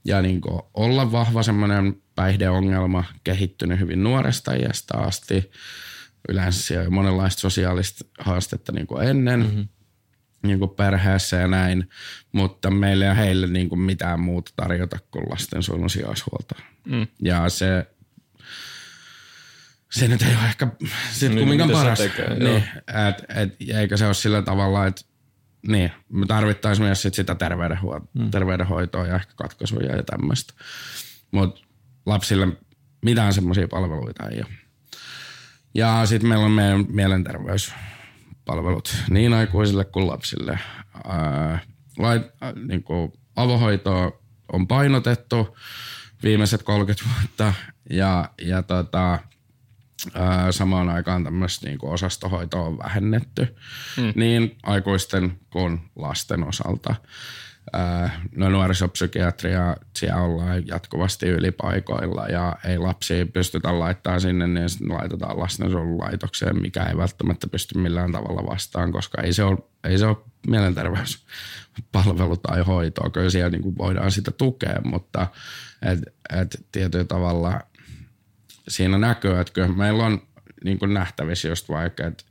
ja, 0.06 0.22
niin 0.22 0.42
kuin 0.42 0.62
olla 0.74 1.12
vahva 1.12 1.44
semmoinen 1.44 2.03
päihdeongelma 2.16 3.04
kehittynyt 3.24 3.80
hyvin 3.80 4.04
nuoresta 4.04 4.54
iästä 4.54 4.98
asti. 4.98 5.52
Yleensä 6.30 6.62
siellä 6.62 6.86
on 6.86 6.94
monenlaista 6.94 7.40
sosiaalista 7.40 8.06
haastetta 8.20 8.72
niin 8.72 8.88
kuin 8.88 9.08
ennen. 9.08 9.40
Mm-hmm 9.40 9.68
niin 10.44 10.60
kuin 10.60 10.72
perheessä 10.72 11.38
ja 11.38 11.48
näin, 11.48 11.90
mutta 12.32 12.72
meille 12.72 13.06
ja 13.06 13.14
heille 13.14 13.48
niin 13.48 13.70
kuin 13.70 13.80
mitään 13.80 14.20
muuta 14.20 14.52
tarjota 14.56 14.98
kuin 15.12 15.26
lastensuojelun 15.30 15.90
sijaishuolta. 15.90 16.56
Mm. 16.86 17.08
Ja 17.22 17.50
se, 17.50 17.88
se 19.92 20.08
nyt 20.08 20.22
ei 20.22 20.36
ole 20.36 20.46
ehkä 20.46 20.68
sit 21.12 21.30
niin, 21.30 21.40
kumminkaan 21.40 21.72
paras. 21.72 22.00
Tekee, 22.00 22.40
niin, 22.40 22.64
et, 23.10 23.38
et, 23.38 23.78
eikä 23.78 23.98
se 23.98 24.06
ole 24.06 24.14
sillä 24.14 24.42
tavalla, 24.42 24.88
että 24.88 25.02
niin, 25.68 25.92
me 26.10 26.26
tarvittaisiin 26.26 26.86
myös 26.86 27.02
sit 27.02 27.14
sitä 27.14 27.34
terveydenho- 27.34 28.08
mm. 28.14 28.32
terveydenhoitoa 28.32 29.08
ja 29.08 29.16
ehkä 29.16 29.34
katkaisuja 29.36 29.96
ja 29.96 30.04
tämmöistä. 30.04 30.54
Mutta 31.32 31.62
lapsille 32.06 32.48
mitään 33.02 33.34
semmoisia 33.34 33.68
palveluita 33.68 34.30
ei 34.30 34.38
ole. 34.38 34.54
Ja 35.74 36.06
sitten 36.06 36.30
meillä 36.30 36.46
on 36.46 36.52
meidän 36.52 36.86
mielenterveys 36.90 37.74
palvelut 38.46 38.96
niin 39.10 39.34
aikuisille 39.34 39.86
kuin 39.86 40.08
lapsille. 40.08 40.60
Ää, 41.08 41.60
lait, 41.98 42.24
ää, 42.42 42.54
niin 42.68 42.84
kuin 42.84 43.14
avohoitoa 43.36 44.12
on 44.54 44.68
painotettu 44.68 45.58
viimeiset 46.24 46.64
30 46.64 47.04
vuotta 47.10 47.54
ja, 47.90 48.30
ja 48.42 48.64
tota, 48.64 49.20
ää, 50.14 50.52
samaan 50.52 50.90
aikaan 50.90 51.24
tämmöistä 51.24 51.68
niin 51.68 51.80
osastohoitoa 51.82 52.62
on 52.62 52.78
vähennetty 52.78 53.56
mm. 53.98 54.14
niin 54.16 54.58
aikuisten 54.64 55.40
kuin 55.50 55.92
lasten 55.96 56.44
osalta 56.44 56.96
no 58.36 58.50
nuorisopsykiatria, 58.50 59.78
siellä 59.96 60.22
ollaan 60.22 60.68
jatkuvasti 60.68 61.26
ylipaikoilla 61.26 62.28
ja 62.28 62.56
ei 62.66 62.78
lapsia 62.78 63.26
pystytä 63.26 63.80
laittamaan 63.80 64.22
sinne, 64.22 64.48
niin 64.48 64.70
sitten 64.70 64.90
laitetaan 64.90 65.40
lastensuojelulaitokseen, 65.40 66.62
mikä 66.62 66.84
ei 66.84 66.98
välttämättä 66.98 67.48
pysty 67.48 67.78
millään 67.78 68.12
tavalla 68.12 68.50
vastaan, 68.50 68.92
koska 68.92 69.22
ei 69.22 69.34
se 69.34 69.44
ole, 69.44 69.58
ei 69.84 69.98
se 69.98 70.06
ole 70.06 70.18
mielenterveyspalvelu 70.48 72.38
tai 72.38 72.64
hoitoa. 72.64 73.10
Kyllä 73.10 73.30
siellä 73.30 73.50
niin 73.50 73.62
kuin 73.62 73.78
voidaan 73.78 74.12
sitä 74.12 74.32
tukea, 74.32 74.82
mutta 74.84 75.28
et, 75.82 76.00
et 76.42 76.66
tietyllä 76.72 77.06
tavalla 77.06 77.62
siinä 78.68 78.98
näkyy, 78.98 79.40
että 79.40 79.54
kyllä 79.54 79.68
meillä 79.68 80.06
on 80.06 80.22
niin 80.64 80.80
kuin 80.80 80.94
nähtävissä 80.94 81.48
just 81.48 81.70
vaikka, 81.70 82.08
että 82.08 82.24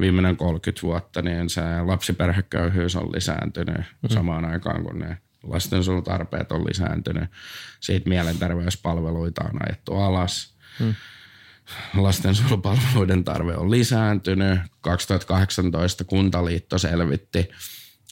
viimeinen 0.00 0.36
30 0.36 0.82
vuotta, 0.82 1.22
niin 1.22 1.50
se 1.50 1.62
lapsiperheköyhyys 1.84 2.96
on 2.96 3.12
lisääntynyt 3.12 3.76
mm. 3.76 4.08
samaan 4.08 4.44
aikaan, 4.44 4.84
kun 4.84 4.98
ne 4.98 5.18
lastensuojelutarpeet 5.42 6.52
on 6.52 6.64
lisääntynyt. 6.64 7.30
Siitä 7.80 8.08
mielenterveyspalveluita 8.08 9.44
on 9.44 9.68
ajettu 9.68 9.94
alas. 9.94 10.54
Mm. 10.80 10.94
Lastensuojelupalveluiden 11.94 13.24
tarve 13.24 13.56
on 13.56 13.70
lisääntynyt. 13.70 14.60
2018 14.80 16.04
Kuntaliitto 16.04 16.78
selvitti 16.78 17.48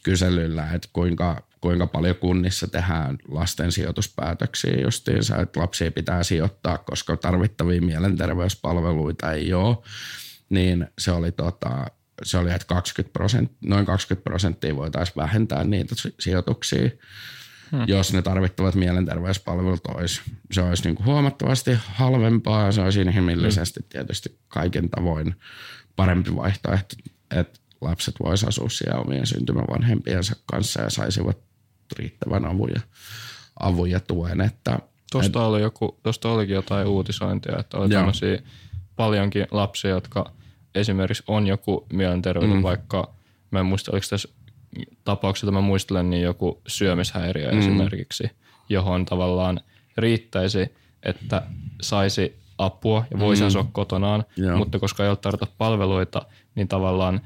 kyselyllä, 0.02 0.70
että 0.73 0.89
kuinka, 0.93 1.43
kuinka 1.60 1.86
paljon 1.86 2.16
kunnissa 2.16 2.69
tehdään 2.69 3.19
lasten 3.28 3.73
sijoituspäätöksiä 3.73 4.81
justiinsa, 4.82 5.36
että 5.36 5.60
lapsia 5.60 5.90
pitää 5.90 6.23
sijoittaa, 6.23 6.78
koska 6.78 7.16
tarvittavia 7.16 7.82
mielenterveyspalveluita 7.82 9.32
ei 9.32 9.52
ole 9.52 9.77
niin 10.51 10.87
se 10.99 11.12
oli, 11.12 11.33
tota, 11.33 11.87
se 12.23 12.39
oli 12.39 12.51
että 12.51 12.66
20 12.66 13.12
prosent, 13.12 13.53
noin 13.61 13.87
20 13.87 14.25
prosenttia 14.25 14.77
voitaisiin 14.77 15.16
vähentää 15.16 15.65
niitä 15.65 15.95
sijoituksia, 16.20 16.91
hmm. 17.73 17.85
jos 17.87 18.12
ne 18.12 18.23
tarvittavat 18.23 18.75
mielenterveyspalvelut 18.75 19.87
olisi. 19.87 20.20
Se 20.53 20.62
olisi 20.62 20.85
niin 20.85 20.95
kuin 20.95 21.07
huomattavasti 21.07 21.79
halvempaa 21.87 22.66
ja 22.66 22.73
se 22.73 22.81
olisi 22.81 23.01
inhimillisesti 23.01 23.81
hmm. 23.81 23.89
tietysti 23.89 24.39
kaiken 24.49 24.91
tavoin 24.91 25.35
parempi 25.97 26.37
vaihtoehto, 26.37 26.97
että 27.31 27.61
lapset 27.81 28.15
voisivat 28.20 28.49
asua 28.49 28.69
siellä 28.69 29.01
omien 29.01 29.27
syntymävanhempiensa 29.27 30.37
kanssa 30.47 30.83
ja 30.83 30.91
saisivat 30.91 31.39
riittävän 31.99 32.45
avun 32.45 32.70
ja, 32.75 32.81
avun 33.61 33.91
ja 33.91 34.01
tuen. 34.01 34.41
Että, 34.41 34.79
Tuosta, 35.12 35.39
et, 35.39 35.47
oli 35.47 35.61
joku, 35.61 35.99
tuosta 36.03 36.29
olikin 36.29 36.55
jotain 36.55 36.87
uutisointia, 36.87 37.59
että 37.59 37.77
oli 37.79 37.89
tämmöisiä 37.89 38.43
paljonkin 38.97 39.47
lapsia, 39.51 39.91
jotka 39.91 40.33
esimerkiksi 40.74 41.23
on 41.27 41.47
joku 41.47 41.86
mielenterveyden, 41.93 42.57
mm. 42.57 42.62
vaikka 42.62 43.15
mä 43.51 43.61
en 43.61 43.66
muista, 43.66 43.93
oliko 43.93 44.07
tässä 44.11 44.28
tapauksessa, 45.05 45.53
mä 45.53 45.61
muistelen, 45.61 46.11
niin 46.11 46.23
joku 46.23 46.62
syömishäiriö 46.66 47.53
mm. 47.53 47.59
esimerkiksi, 47.59 48.31
johon 48.69 49.05
tavallaan 49.05 49.61
riittäisi, 49.97 50.74
että 51.03 51.43
saisi 51.82 52.39
apua 52.59 53.05
ja 53.11 53.19
voisi 53.19 53.43
mm. 53.43 53.47
asua 53.47 53.69
kotonaan, 53.73 54.24
Joo. 54.36 54.57
mutta 54.57 54.78
koska 54.78 55.05
ei 55.05 55.09
ole 55.09 55.16
tarjota 55.16 55.47
palveluita, 55.59 56.23
niin 56.55 56.69
tavallaan 56.69 57.20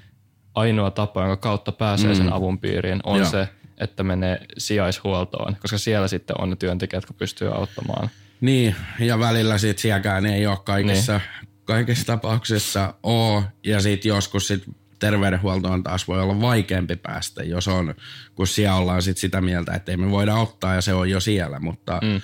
ainoa 0.55 0.91
tapa, 0.91 1.21
jonka 1.21 1.37
kautta 1.37 1.73
pääsee 1.73 2.15
sen 2.15 2.33
avun 2.33 2.59
piiriin, 2.59 3.01
on 3.05 3.19
Joo. 3.19 3.31
se, 3.31 3.49
että 3.79 4.03
menee 4.03 4.41
sijaishuoltoon, 4.59 5.57
koska 5.61 5.79
siellä 5.79 6.09
sitten 6.09 6.41
on 6.41 6.51
ne 6.51 6.57
työntekijät, 6.57 7.03
jotka 7.03 7.15
pystyy 7.15 7.55
auttamaan. 7.55 8.11
Niin, 8.41 8.75
ja 8.99 9.19
välillä 9.19 9.59
sit 9.59 9.79
sielläkään 9.79 10.27
ei 10.27 10.47
ole 10.47 10.59
kaikissa, 10.65 11.13
niin. 11.13 11.52
Kaikissa 11.65 12.07
tapauksissa 12.07 12.95
oo, 13.03 13.45
ja 13.65 13.81
sitten 13.81 14.09
joskus 14.09 14.49
sit 14.49 14.65
terveydenhuoltoon 14.99 15.83
taas 15.83 16.09
voi 16.09 16.21
olla 16.21 16.41
vaikeampi 16.41 16.97
päästä, 16.97 17.43
jos 17.43 17.69
on, 17.69 17.95
kun 18.35 18.47
siellä 18.47 18.77
ollaan 18.77 19.03
sit 19.03 19.19
sitä 19.19 19.41
mieltä, 19.41 19.73
että 19.73 19.93
ei 19.93 19.97
me 19.97 20.11
voida 20.11 20.35
ottaa 20.35 20.75
ja 20.75 20.81
se 20.81 20.95
on 20.95 21.11
jo 21.11 21.21
siellä, 21.21 21.61
mutta 21.61 22.01
mm. 22.03 22.21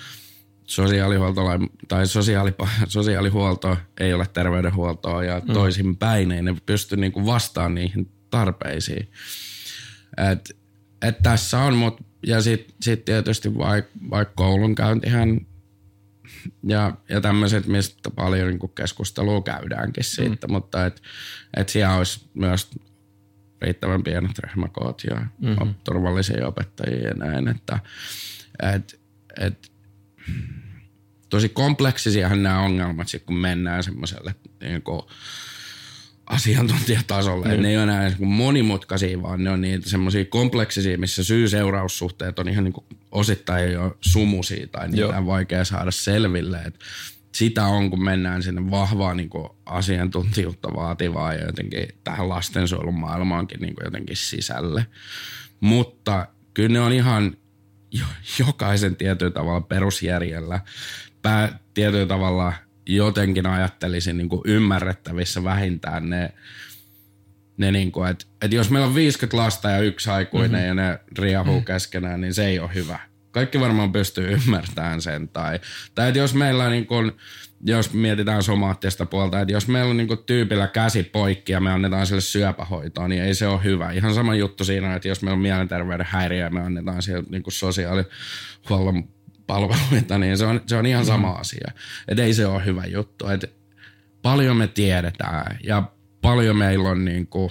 sosiaalihuolto 0.64 1.42
tai 1.88 2.06
sosiaali, 2.06 2.54
sosiaalihuolto 2.88 3.76
ei 4.00 4.14
ole 4.14 4.26
terveydenhuoltoa 4.32 5.24
ja 5.24 5.42
mm. 5.48 5.54
toisinpäin 5.54 6.32
ei 6.32 6.42
ne 6.42 6.56
pysty 6.66 6.96
niinku 6.96 7.26
vastaamaan 7.26 7.74
niihin 7.74 8.12
tarpeisiin. 8.30 9.10
Et, 10.32 10.56
et 11.02 11.18
tässä 11.22 11.58
on, 11.58 11.74
mut, 11.74 12.00
ja 12.26 12.42
sitten 12.42 12.74
sit 12.82 13.04
tietysti 13.04 13.58
vaikka 13.58 13.90
vaik 14.10 14.28
koulunkäyntihän 14.34 15.40
ja, 16.62 16.92
ja 17.08 17.20
tämmöiset, 17.20 17.66
mistä 17.66 18.10
paljon 18.10 18.48
niin 18.48 18.70
keskustelua 18.74 19.42
käydäänkin 19.42 20.04
siitä, 20.04 20.46
mm. 20.46 20.52
mutta 20.52 20.86
et, 20.86 21.02
et 21.56 21.68
siellä 21.68 21.96
olisi 21.96 22.30
myös 22.34 22.70
riittävän 23.62 24.02
pienet 24.02 24.38
ryhmäkoot 24.38 25.02
ja 25.10 25.26
mm-hmm. 25.38 25.74
turvallisia 25.84 26.48
opettajia 26.48 27.08
ja 27.08 27.14
näin, 27.14 27.48
että 27.48 27.78
et, 28.74 29.00
et, 29.40 29.72
tosi 31.28 31.48
kompleksisiahan 31.48 32.42
nämä 32.42 32.60
ongelmat, 32.60 33.08
sit 33.08 33.22
kun 33.22 33.36
mennään 33.36 33.82
semmoiselle 33.84 34.34
niin 34.60 34.82
asiantuntijatasolle. 36.28 37.56
Mm. 37.56 37.62
Ne 37.62 37.68
ei 37.68 37.76
ole 37.76 37.82
enää 37.82 38.08
niin 38.08 38.28
monimutkaisia, 38.28 39.22
vaan 39.22 39.44
ne 39.44 39.50
on 39.50 39.60
niitä 39.60 39.90
semmoisia 39.90 40.24
kompleksisia, 40.24 40.98
missä 40.98 41.24
syy-seuraussuhteet 41.24 42.38
on 42.38 42.48
ihan 42.48 42.64
niin 42.64 42.74
osittain 43.10 43.72
jo 43.72 43.96
sumusia 44.00 44.66
tai 44.66 44.88
niitä 44.88 45.18
on 45.18 45.26
vaikea 45.26 45.64
saada 45.64 45.90
selville. 45.90 46.58
Et 46.58 46.80
sitä 47.34 47.66
on, 47.66 47.90
kun 47.90 48.04
mennään 48.04 48.42
sinne 48.42 48.70
vahvaa 48.70 49.14
niin 49.14 49.30
asiantuntijuutta 49.66 50.74
vaativaa 50.74 51.34
ja 51.34 51.46
jotenkin 51.46 51.88
tähän 52.04 52.28
lastensuojelun 52.28 53.00
maailmaankin 53.00 53.60
niin 53.60 53.74
jotenkin 53.84 54.16
sisälle. 54.16 54.86
Mutta 55.60 56.26
kyllä 56.54 56.72
ne 56.72 56.80
on 56.80 56.92
ihan 56.92 57.36
jokaisen 58.38 58.96
tietyllä 58.96 59.32
tavalla 59.32 59.60
perusjärjellä, 59.60 60.60
pää, 61.22 61.58
tietyllä 61.74 62.06
tavalla– 62.06 62.52
jotenkin 62.88 63.46
ajattelisin 63.46 64.16
niin 64.16 64.28
kuin 64.28 64.42
ymmärrettävissä 64.44 65.44
vähintään 65.44 66.10
ne, 66.10 66.32
ne 67.56 67.72
niin 67.72 67.92
kuin, 67.92 68.10
että, 68.10 68.24
että 68.42 68.56
jos 68.56 68.70
meillä 68.70 68.86
on 68.86 68.94
50 68.94 69.36
lasta 69.36 69.70
ja 69.70 69.78
yksi 69.78 70.10
aikuinen 70.10 70.50
mm-hmm. 70.50 70.66
ja 70.66 70.74
ne 70.74 70.98
riahuu 71.18 71.54
mm-hmm. 71.54 71.64
keskenään, 71.64 72.20
niin 72.20 72.34
se 72.34 72.46
ei 72.46 72.58
ole 72.58 72.70
hyvä. 72.74 72.98
Kaikki 73.30 73.60
varmaan 73.60 73.92
pystyy 73.92 74.32
ymmärtämään 74.36 75.02
sen. 75.02 75.28
Tai, 75.28 75.60
tai 75.94 76.08
että 76.08 76.18
jos 76.18 76.34
meillä 76.34 76.68
niin 76.68 76.86
kuin, 76.86 77.12
jos 77.64 77.92
mietitään 77.92 78.42
somaattista 78.42 79.06
puolta, 79.06 79.40
että 79.40 79.52
jos 79.52 79.68
meillä 79.68 79.90
on 79.90 79.96
niin 79.96 80.08
kuin 80.08 80.24
tyypillä 80.26 80.66
käsi 80.66 81.02
poikki 81.02 81.52
ja 81.52 81.60
me 81.60 81.72
annetaan 81.72 82.06
sille 82.06 82.20
syöpähoitoa, 82.20 83.08
niin 83.08 83.22
ei 83.22 83.34
se 83.34 83.46
ole 83.46 83.64
hyvä. 83.64 83.90
Ihan 83.90 84.14
sama 84.14 84.34
juttu 84.34 84.64
siinä, 84.64 84.94
että 84.94 85.08
jos 85.08 85.22
meillä 85.22 85.36
on 85.36 85.42
mielenterveyden 85.42 86.06
häiriö 86.10 86.44
ja 86.44 86.50
me 86.50 86.60
annetaan 86.60 87.02
sille 87.02 87.22
niin 87.30 87.42
kuin 87.42 87.54
sosiaalihuollon 87.54 89.17
palveluita, 89.48 90.18
niin 90.18 90.38
se 90.38 90.46
on, 90.46 90.60
se 90.66 90.76
on 90.76 90.86
ihan 90.86 91.06
sama 91.06 91.32
mm. 91.32 91.40
asia. 91.40 91.72
Että 92.08 92.22
ei 92.22 92.34
se 92.34 92.46
ole 92.46 92.64
hyvä 92.64 92.84
juttu. 92.84 93.28
Et 93.28 93.52
paljon 94.22 94.56
me 94.56 94.66
tiedetään 94.66 95.58
ja 95.64 95.82
paljon 96.22 96.56
meillä 96.56 96.88
on 96.88 97.04
niin 97.04 97.26
kuin, 97.26 97.50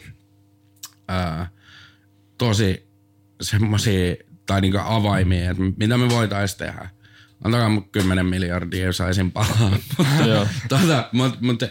ää, 1.07 1.49
tosi 2.38 2.88
semmoisia 3.41 4.15
tai 4.45 4.61
niin 4.61 4.80
avaimia, 4.80 5.52
että 5.52 5.64
mitä 5.78 5.98
me 5.98 6.10
voitaisiin 6.10 6.60
tehdä. 6.60 6.90
Antakaa 7.44 7.69
mun 7.69 7.90
10 7.90 8.26
miljardia, 8.26 8.86
jos 8.86 8.98
saisin 8.98 9.32
palaa. 9.32 9.78
tota, 10.69 11.10
mut, 11.11 11.41
mut, 11.41 11.64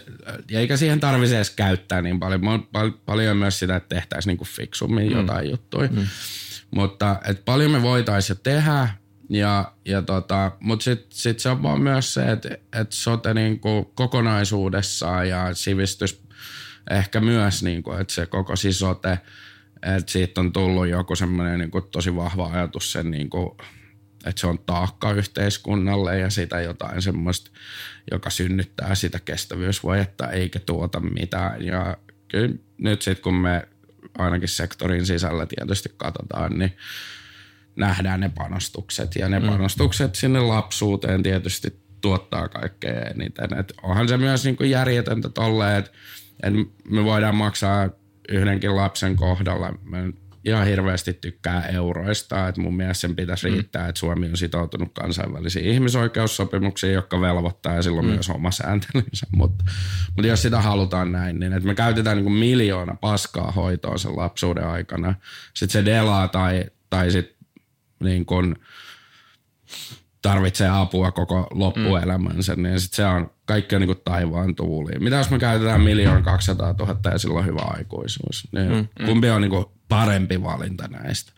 eikä 0.51 0.77
siihen 0.77 0.99
tarvitse 0.99 1.35
edes 1.35 1.49
käyttää 1.49 2.01
niin 2.01 2.19
paljon. 2.19 2.41
Pal- 2.71 2.91
paljon 3.05 3.37
myös 3.37 3.59
sitä, 3.59 3.75
että 3.75 3.95
tehtäisiin 3.95 4.31
niinku 4.31 4.45
fiksummin 4.45 5.07
mm. 5.11 5.17
jotain 5.17 5.49
juttuja. 5.49 5.89
Mm. 5.91 6.07
Mutta 6.71 7.19
et 7.27 7.45
paljon 7.45 7.71
me 7.71 7.81
voitaisiin 7.81 8.35
jo 8.35 8.39
tehdä, 8.43 8.89
ja, 9.29 9.71
ja 9.85 10.01
tota, 10.01 10.51
mutta 10.59 10.83
sitten 10.83 11.07
sit 11.11 11.39
se 11.39 11.49
on 11.49 11.63
vaan 11.63 11.81
myös 11.81 12.13
se, 12.13 12.31
että 12.31 12.49
et 12.81 12.91
sote 12.91 13.33
niinku 13.33 13.91
kokonaisuudessaan 13.95 15.29
ja 15.29 15.53
sivistys 15.53 16.23
ehkä 16.89 17.19
myös, 17.19 17.63
niinku, 17.63 17.91
että 17.91 18.13
se 18.13 18.25
koko 18.25 18.55
sisote, 18.55 19.19
että 19.81 20.11
siitä 20.11 20.41
on 20.41 20.53
tullut 20.53 20.87
joku 20.87 21.15
semmoinen 21.15 21.59
niinku 21.59 21.81
tosi 21.81 22.15
vahva 22.15 22.47
ajatus 22.53 22.91
sen, 22.91 23.11
niinku, 23.11 23.57
että 24.25 24.39
se 24.39 24.47
on 24.47 24.59
taakka 24.59 25.11
yhteiskunnalle 25.11 26.19
ja 26.19 26.29
sitä 26.29 26.61
jotain 26.61 27.01
semmoista, 27.01 27.51
joka 28.11 28.29
synnyttää 28.29 28.95
sitä 28.95 29.19
kestävyysvajetta 29.19 30.31
eikä 30.31 30.59
tuota 30.59 30.99
mitään. 30.99 31.65
Ja 31.65 31.97
kyllä 32.27 32.55
nyt 32.77 33.01
sitten 33.01 33.23
kun 33.23 33.35
me 33.35 33.67
ainakin 34.17 34.49
sektorin 34.49 35.05
sisällä 35.05 35.45
tietysti 35.45 35.93
katsotaan, 35.97 36.59
niin 36.59 36.77
nähdään 37.77 38.19
ne 38.19 38.29
panostukset. 38.29 39.15
Ja 39.15 39.29
ne 39.29 39.39
mm. 39.39 39.47
panostukset 39.47 40.15
sinne 40.15 40.39
lapsuuteen 40.39 41.23
tietysti 41.23 41.79
tuottaa 42.01 42.47
kaikkea 42.47 43.01
eniten. 43.01 43.59
Et 43.59 43.73
onhan 43.83 44.07
se 44.07 44.17
myös 44.17 44.45
niinku 44.45 44.63
järjetöntä 44.63 45.29
tolleen, 45.29 45.77
että 45.77 45.91
et 46.43 46.53
me 46.89 47.03
voidaan 47.03 47.35
maksaa 47.35 47.89
yhdenkin 48.29 48.75
lapsen 48.75 49.15
kohdalla. 49.15 49.73
Mä 49.83 49.97
ihan 50.45 50.67
hirveästi 50.67 51.13
tykkää 51.13 51.61
euroista, 51.61 52.47
että 52.47 52.61
mun 52.61 52.75
mielestä 52.75 53.01
sen 53.01 53.15
pitäisi 53.15 53.49
mm. 53.49 53.53
riittää, 53.53 53.87
että 53.87 53.99
Suomi 53.99 54.29
on 54.29 54.37
sitoutunut 54.37 54.93
kansainvälisiin 54.93 55.65
ihmisoikeussopimuksiin, 55.65 56.93
jotka 56.93 57.21
velvoittaa 57.21 57.73
ja 57.73 57.81
silloin 57.81 58.05
mm. 58.05 58.11
myös 58.11 58.29
oma 58.29 58.51
sääntelynsä. 58.51 59.27
Mutta, 59.35 59.65
mutta 60.15 60.27
jos 60.27 60.41
sitä 60.41 60.61
halutaan 60.61 61.11
näin, 61.11 61.39
niin 61.39 61.53
että 61.53 61.67
me 61.67 61.75
käytetään 61.75 62.17
niin 62.17 62.31
miljoona 62.31 62.95
paskaa 63.01 63.51
hoitoa 63.51 63.97
sen 63.97 64.17
lapsuuden 64.17 64.67
aikana. 64.67 65.15
Sitten 65.53 65.73
se 65.73 65.91
delaa 65.91 66.27
tai, 66.27 66.65
tai 66.89 67.11
sitten 67.11 67.36
niin 67.99 68.25
kun 68.25 68.55
tarvitsee 70.21 70.69
apua 70.69 71.11
koko 71.11 71.47
loppuelämänsä, 71.51 72.55
mm. 72.55 72.63
niin 72.63 72.79
sit 72.79 72.93
se 72.93 73.05
on, 73.05 73.31
kaikki 73.45 73.75
on 73.75 73.81
niin 73.81 73.87
kuin 73.87 74.01
taivaan 74.05 74.55
tuuli. 74.55 74.91
Mitä 74.99 75.15
jos 75.15 75.29
me 75.29 75.39
käytetään 75.39 75.81
miljoona 75.81 76.21
200 76.21 76.75
000 76.79 77.11
ja 77.11 77.17
silloin 77.17 77.45
hyvä 77.45 77.61
aikuisuus? 77.63 78.47
Niin 78.51 78.71
mm. 78.99 79.05
Kumpi 79.05 79.29
on 79.29 79.41
niin 79.41 79.51
kuin 79.51 79.65
parempi 79.89 80.43
valinta 80.43 80.87
näistä? 80.87 81.31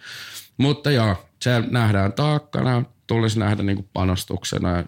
Mutta 0.57 0.91
joo, 0.91 1.25
se 1.41 1.63
nähdään 1.71 2.13
taakkana, 2.13 2.83
tulisi 3.07 3.39
nähdä 3.39 3.63
niin 3.63 3.75
kuin 3.75 3.89
panostuksena 3.93 4.83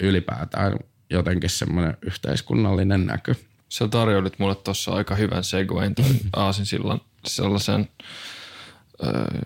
ylipäätään 0.00 0.78
jotenkin 1.10 1.50
semmoinen 1.50 1.96
yhteiskunnallinen 2.02 3.06
näky. 3.06 3.36
Sä 3.68 3.88
tarjoilit 3.88 4.38
mulle 4.38 4.54
tuossa 4.54 4.92
aika 4.92 5.14
hyvän 5.14 5.44
segwayn 5.44 5.94
tai 5.94 6.04
aasinsillan 6.36 7.00
sellaisen 7.26 7.88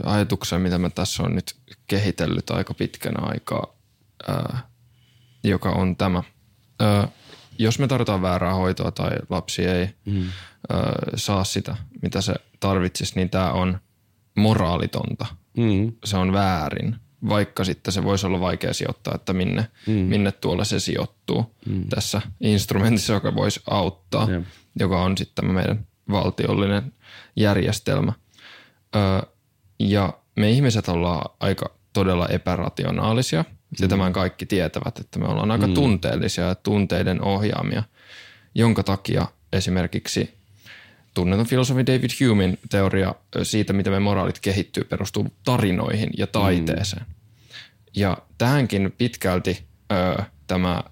ajatuksen, 0.04 0.60
mitä 0.60 0.78
mä 0.78 0.90
tässä 0.90 1.22
on 1.22 1.34
nyt 1.34 1.56
kehitellyt 1.86 2.50
aika 2.50 2.74
pitkän 2.74 3.30
aikaa, 3.30 3.66
ää, 4.28 4.58
joka 5.44 5.70
on 5.70 5.96
tämä. 5.96 6.22
Ää, 6.80 7.08
jos 7.58 7.78
me 7.78 7.88
tarvitaan 7.88 8.22
väärää 8.22 8.54
hoitoa 8.54 8.90
tai 8.90 9.10
lapsi 9.30 9.64
ei 9.66 9.90
mm. 10.04 10.22
ää, 10.70 10.92
saa 11.16 11.44
sitä, 11.44 11.76
mitä 12.02 12.20
se 12.20 12.34
tarvitsisi, 12.60 13.12
niin 13.14 13.30
tämä 13.30 13.52
on 13.52 13.78
moraalitonta. 14.36 15.26
Mm. 15.56 15.92
Se 16.04 16.16
on 16.16 16.32
väärin, 16.32 16.96
vaikka 17.28 17.64
sitten 17.64 17.92
se 17.92 18.04
voisi 18.04 18.26
olla 18.26 18.40
vaikea 18.40 18.74
sijoittaa, 18.74 19.14
että 19.14 19.32
minne, 19.32 19.66
mm. 19.86 19.92
minne 19.92 20.32
tuolla 20.32 20.64
se 20.64 20.80
sijoittuu 20.80 21.54
mm. 21.66 21.88
tässä 21.88 22.22
instrumentissa, 22.40 23.12
joka 23.12 23.34
voisi 23.34 23.60
auttaa, 23.70 24.28
yeah. 24.30 24.42
joka 24.78 25.02
on 25.02 25.18
sitten 25.18 25.52
meidän 25.52 25.86
valtiollinen 26.10 26.92
järjestelmä. 27.36 28.12
Öö, 28.96 29.02
ja 29.78 30.18
me 30.36 30.50
ihmiset 30.50 30.88
ollaan 30.88 31.30
aika 31.40 31.70
todella 31.92 32.28
epärationaalisia. 32.28 33.44
Ja 33.80 33.86
mm. 33.86 33.88
tämän 33.88 34.12
kaikki 34.12 34.46
tietävät, 34.46 34.98
että 34.98 35.18
me 35.18 35.26
ollaan 35.26 35.50
aika 35.50 35.66
mm. 35.66 35.74
tunteellisia 35.74 36.44
ja 36.44 36.54
tunteiden 36.54 37.22
ohjaamia, 37.22 37.82
jonka 38.54 38.82
takia 38.82 39.26
esimerkiksi 39.52 40.34
tunnetun 41.14 41.46
filosofi 41.46 41.86
David 41.86 42.10
Humein 42.20 42.58
teoria 42.70 43.14
siitä, 43.42 43.72
miten 43.72 43.92
me 43.92 44.00
moraalit 44.00 44.38
kehittyy, 44.38 44.84
perustuu 44.84 45.26
tarinoihin 45.44 46.10
ja 46.18 46.26
taiteeseen. 46.26 47.02
Mm. 47.02 47.14
Ja 47.96 48.18
tähänkin 48.38 48.94
pitkälti 48.98 49.64
ö, 49.92 50.22
tämä 50.46 50.82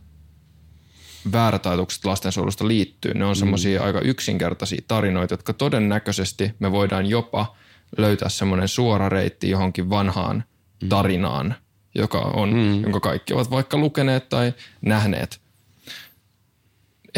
väärätaitukset 1.33 2.05
lastensuojelusta 2.05 2.69
liittyy. 2.69 3.15
Ne 3.15 3.25
on 3.25 3.37
semmoisia 3.37 3.81
mm. 3.81 3.87
aika 3.87 4.01
yksinkertaisia 4.01 4.81
tarinoita, 4.89 5.33
jotka 5.33 5.53
todennäköisesti 5.53 6.53
me 6.59 6.73
voidaan 6.73 7.07
jopa– 7.07 7.47
löytää 7.97 8.29
semmoinen 8.29 8.69
suora 8.69 9.09
reitti 9.09 9.51
johonkin 9.51 9.91
vanhaan 9.91 10.45
mm. 10.83 10.89
tarinaan, 10.89 11.55
joka 11.95 12.19
on, 12.19 12.53
mm. 12.55 12.83
jonka 12.83 13.01
kaikki 13.01 13.35
ovat 13.35 13.51
vaikka 13.51 13.77
lukeneet 13.79 14.29
tai 14.29 14.53
nähneet. 14.83 15.41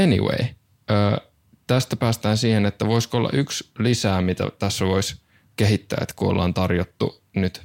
Anyway, 0.02 0.38
tästä 1.66 1.96
päästään 1.96 2.36
siihen, 2.36 2.66
että 2.66 2.86
voisiko 2.86 3.16
olla 3.16 3.30
yksi 3.32 3.70
lisää, 3.78 4.20
mitä 4.20 4.50
tässä 4.58 4.86
voisi 4.86 5.20
kehittää, 5.56 5.98
että 6.02 6.14
kun 6.16 6.28
ollaan 6.28 6.54
tarjottu 6.54 7.22
nyt 7.36 7.62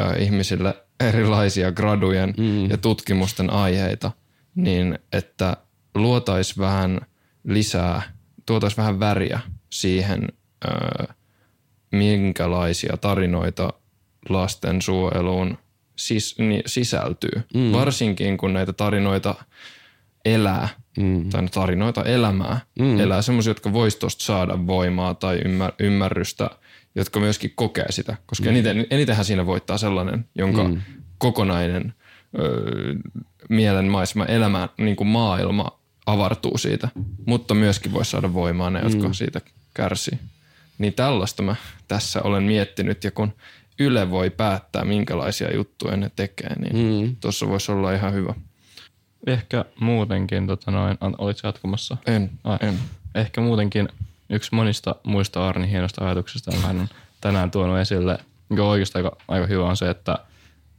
ö, 0.00 0.16
ihmisille 0.18 0.74
erilaisia 1.00 1.72
gradujen 1.72 2.34
mm. 2.36 2.70
ja 2.70 2.76
tutkimusten 2.76 3.50
aiheita, 3.50 4.12
niin 4.54 4.98
että 5.12 5.56
luotais 5.94 6.58
vähän 6.58 7.00
lisää, 7.44 8.02
tuotais 8.46 8.76
vähän 8.76 9.00
väriä 9.00 9.40
siihen, 9.70 10.28
ö, 10.64 10.68
minkälaisia 11.96 12.96
tarinoita 12.96 13.72
lastensuojeluun 14.28 15.58
sis, 15.96 16.38
niin, 16.38 16.62
sisältyy. 16.66 17.42
Mm. 17.54 17.72
Varsinkin 17.72 18.36
kun 18.36 18.52
näitä 18.52 18.72
tarinoita 18.72 19.34
elää, 20.24 20.68
mm. 20.98 21.30
tai 21.30 21.48
tarinoita 21.48 22.04
elämää, 22.04 22.60
mm. 22.78 23.00
elää 23.00 23.22
semmoisia, 23.22 23.50
jotka 23.50 23.72
vois 23.72 23.96
tosta 23.96 24.24
saada 24.24 24.66
voimaa 24.66 25.14
tai 25.14 25.40
ymmär, 25.44 25.72
ymmärrystä, 25.78 26.50
jotka 26.94 27.20
myöskin 27.20 27.52
kokee 27.54 27.92
sitä. 27.92 28.16
Koska 28.26 28.44
mm. 28.44 28.50
eniten, 28.50 28.86
enitenhän 28.90 29.24
siinä 29.24 29.46
voittaa 29.46 29.78
sellainen, 29.78 30.24
jonka 30.34 30.64
mm. 30.64 30.80
kokonainen 31.18 31.94
ö, 32.38 32.94
mielenmaisema 33.48 34.24
elämä, 34.24 34.68
niin 34.78 34.96
kuin 34.96 35.08
maailma 35.08 35.78
avartuu 36.06 36.58
siitä, 36.58 36.88
mutta 37.26 37.54
myöskin 37.54 37.92
voi 37.92 38.04
saada 38.04 38.34
voimaa 38.34 38.70
ne, 38.70 38.80
jotka 38.80 39.08
mm. 39.08 39.14
siitä 39.14 39.40
kärsii. 39.74 40.18
Niin 40.78 40.94
tällaista 40.94 41.42
mä 41.42 41.56
tässä 41.88 42.22
olen 42.22 42.42
miettinyt 42.42 43.04
ja 43.04 43.10
kun 43.10 43.32
Yle 43.78 44.10
voi 44.10 44.30
päättää, 44.30 44.84
minkälaisia 44.84 45.54
juttuja 45.54 45.96
ne 45.96 46.10
tekee, 46.16 46.54
niin 46.58 47.06
mm. 47.06 47.16
tuossa 47.16 47.48
voisi 47.48 47.72
olla 47.72 47.92
ihan 47.92 48.12
hyvä. 48.14 48.34
Ehkä 49.26 49.64
muutenkin, 49.80 50.46
tota 50.46 50.70
noin, 50.70 50.98
olit 51.18 51.40
jatkumassa? 51.42 51.96
En, 52.06 52.30
Ai. 52.44 52.58
en. 52.60 52.78
Ehkä 53.14 53.40
muutenkin 53.40 53.88
yksi 54.30 54.54
monista 54.54 54.94
muista 55.02 55.48
Arni 55.48 55.70
hienosta 55.70 56.04
ajatuksista, 56.04 56.52
jonka 56.52 56.66
hän 56.66 56.80
on 56.80 56.88
tänään 57.20 57.50
tuonut 57.50 57.78
esille, 57.78 58.18
mikä 58.48 58.62
on 58.62 58.68
oikeastaan 58.68 59.04
aika, 59.04 59.16
aika 59.28 59.46
hyvä, 59.46 59.64
on 59.64 59.76
se, 59.76 59.90
että 59.90 60.18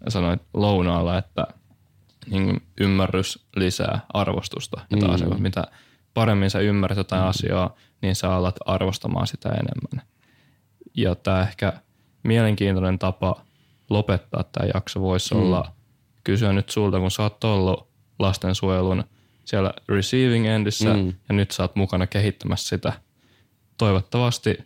sanoit 0.08 0.42
lounaalla, 0.54 1.18
että 1.18 1.48
niin 2.30 2.62
ymmärrys 2.80 3.40
lisää 3.56 4.00
arvostusta. 4.14 4.82
Ja 4.92 4.98
taas, 4.98 5.24
mm. 5.24 5.42
mitä 5.42 5.64
paremmin 6.14 6.50
sä 6.50 6.60
ymmärrät 6.60 6.98
jotain 6.98 7.22
mm. 7.22 7.30
asiaa, 7.30 7.76
niin 8.02 8.16
sä 8.16 8.36
alat 8.36 8.56
arvostamaan 8.66 9.28
sitä 9.28 9.50
enemmän. 9.50 10.08
Ja 10.98 11.16
tämä 11.16 11.42
ehkä 11.42 11.74
mielenkiintoinen 12.24 13.00
tapa 13.00 13.42
lopettaa 13.90 14.44
tämä 14.44 14.70
jakso 14.74 15.02
voisi 15.02 15.34
mm. 15.34 15.42
olla 15.42 15.72
kysyä 16.24 16.54
nyt 16.54 16.70
sulta, 16.70 17.00
kun 17.00 17.12
sä 17.12 17.24
oot 17.24 17.44
ollut 17.44 17.88
lastensuojelun 18.20 19.04
siellä 19.46 19.74
receiving 19.90 20.48
endissä 20.48 20.94
mm. 20.94 21.14
ja 21.30 21.36
nyt 21.36 21.52
sä 21.52 21.64
oot 21.64 21.76
mukana 21.76 22.08
kehittämässä 22.08 22.68
sitä. 22.68 22.94
Toivottavasti 23.78 24.58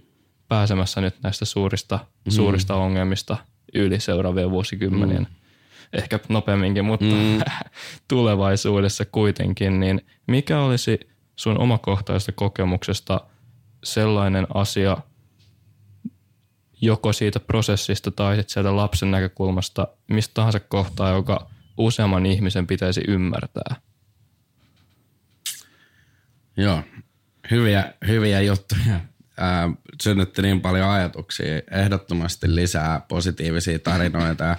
pääsemässä 0.48 1.02
nyt 1.02 1.16
näistä 1.24 1.46
suurista, 1.46 2.00
mm. 2.26 2.32
suurista 2.32 2.76
ongelmista 2.76 3.38
yli 3.74 4.00
seuraavien 4.00 4.52
vuosikymmenien. 4.52 5.22
Mm. 5.22 5.36
Ehkä 5.94 6.20
nopeamminkin, 6.30 6.86
mutta 6.86 7.06
mm. 7.06 7.40
tulevaisuudessa 8.08 9.06
kuitenkin. 9.06 9.80
Niin 9.80 10.06
mikä 10.28 10.60
olisi 10.60 11.00
sun 11.42 11.60
omakohtaisesta 11.60 12.32
kokemuksesta 12.32 13.22
sellainen 13.84 14.48
asia, 14.54 14.98
joko 16.82 17.14
siitä 17.14 17.40
prosessista 17.40 18.12
tai 18.12 18.36
sitten 18.36 18.54
sieltä 18.54 18.76
lapsen 18.76 19.12
näkökulmasta, 19.12 19.88
mistä 20.08 20.34
tahansa 20.34 20.60
kohtaa, 20.60 21.10
joka 21.10 21.50
useamman 21.78 22.26
ihmisen 22.26 22.68
pitäisi 22.68 23.02
ymmärtää? 23.08 23.76
Joo, 26.58 26.84
hyviä, 27.52 27.94
hyviä 28.08 28.42
juttuja 28.42 29.00
ää, 29.42 29.70
synnytti 30.02 30.42
niin 30.42 30.62
paljon 30.62 30.90
ajatuksia, 30.90 31.62
ehdottomasti 31.72 32.56
lisää 32.56 33.02
positiivisia 33.08 33.80
tarinoita. 33.80 34.44
Ja 34.44 34.56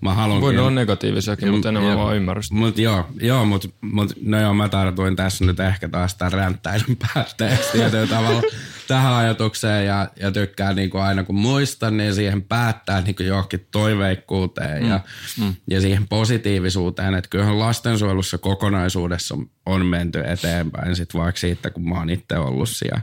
mä 0.00 0.14
haluankin, 0.14 0.42
Voi 0.42 0.58
olla 0.58 0.70
negatiivisiakin, 0.70 1.50
mutta 1.50 1.68
enemmän 1.68 1.98
vaan 1.98 2.16
ymmärrystä. 2.16 2.54
Mut 2.54 2.78
joo, 2.78 3.06
joo 3.20 3.44
mut, 3.44 3.74
mut, 3.80 4.12
no 4.22 4.40
joo, 4.40 4.54
mä 4.54 4.68
tartuin 4.68 5.16
tässä 5.16 5.44
nyt 5.44 5.60
ehkä 5.60 5.88
taas 5.88 6.14
tämän 6.14 6.32
ränttäilyn 6.32 6.96
päätteeksi 7.14 7.78
tavalla 8.10 8.42
tähän 8.88 9.12
ajatukseen 9.12 9.86
ja, 9.86 10.08
ja 10.20 10.30
tykkään 10.30 10.76
niin 10.76 10.90
kuin 10.90 11.02
aina 11.02 11.24
kun 11.24 11.34
muistan, 11.34 11.96
niin 11.96 12.14
siihen 12.14 12.42
päättää 12.42 13.00
niin 13.00 13.16
kuin 13.16 13.26
johonkin 13.26 13.66
toiveikkuuteen 13.70 14.82
mm. 14.82 14.88
ja, 14.88 15.00
mm. 15.40 15.54
ja 15.70 15.80
siihen 15.80 16.08
positiivisuuteen. 16.08 17.14
Että 17.14 17.30
kyllähän 17.30 17.58
lastensuojelussa 17.58 18.38
kokonaisuudessa 18.38 19.38
on 19.66 19.86
menty 19.86 20.22
eteenpäin 20.26 20.96
sit 20.96 21.14
vaikka 21.14 21.40
siitä, 21.40 21.70
kun 21.70 21.88
mä 21.88 21.94
oon 21.94 22.10
itse 22.10 22.38
ollut 22.38 22.68
siellä 22.68 23.00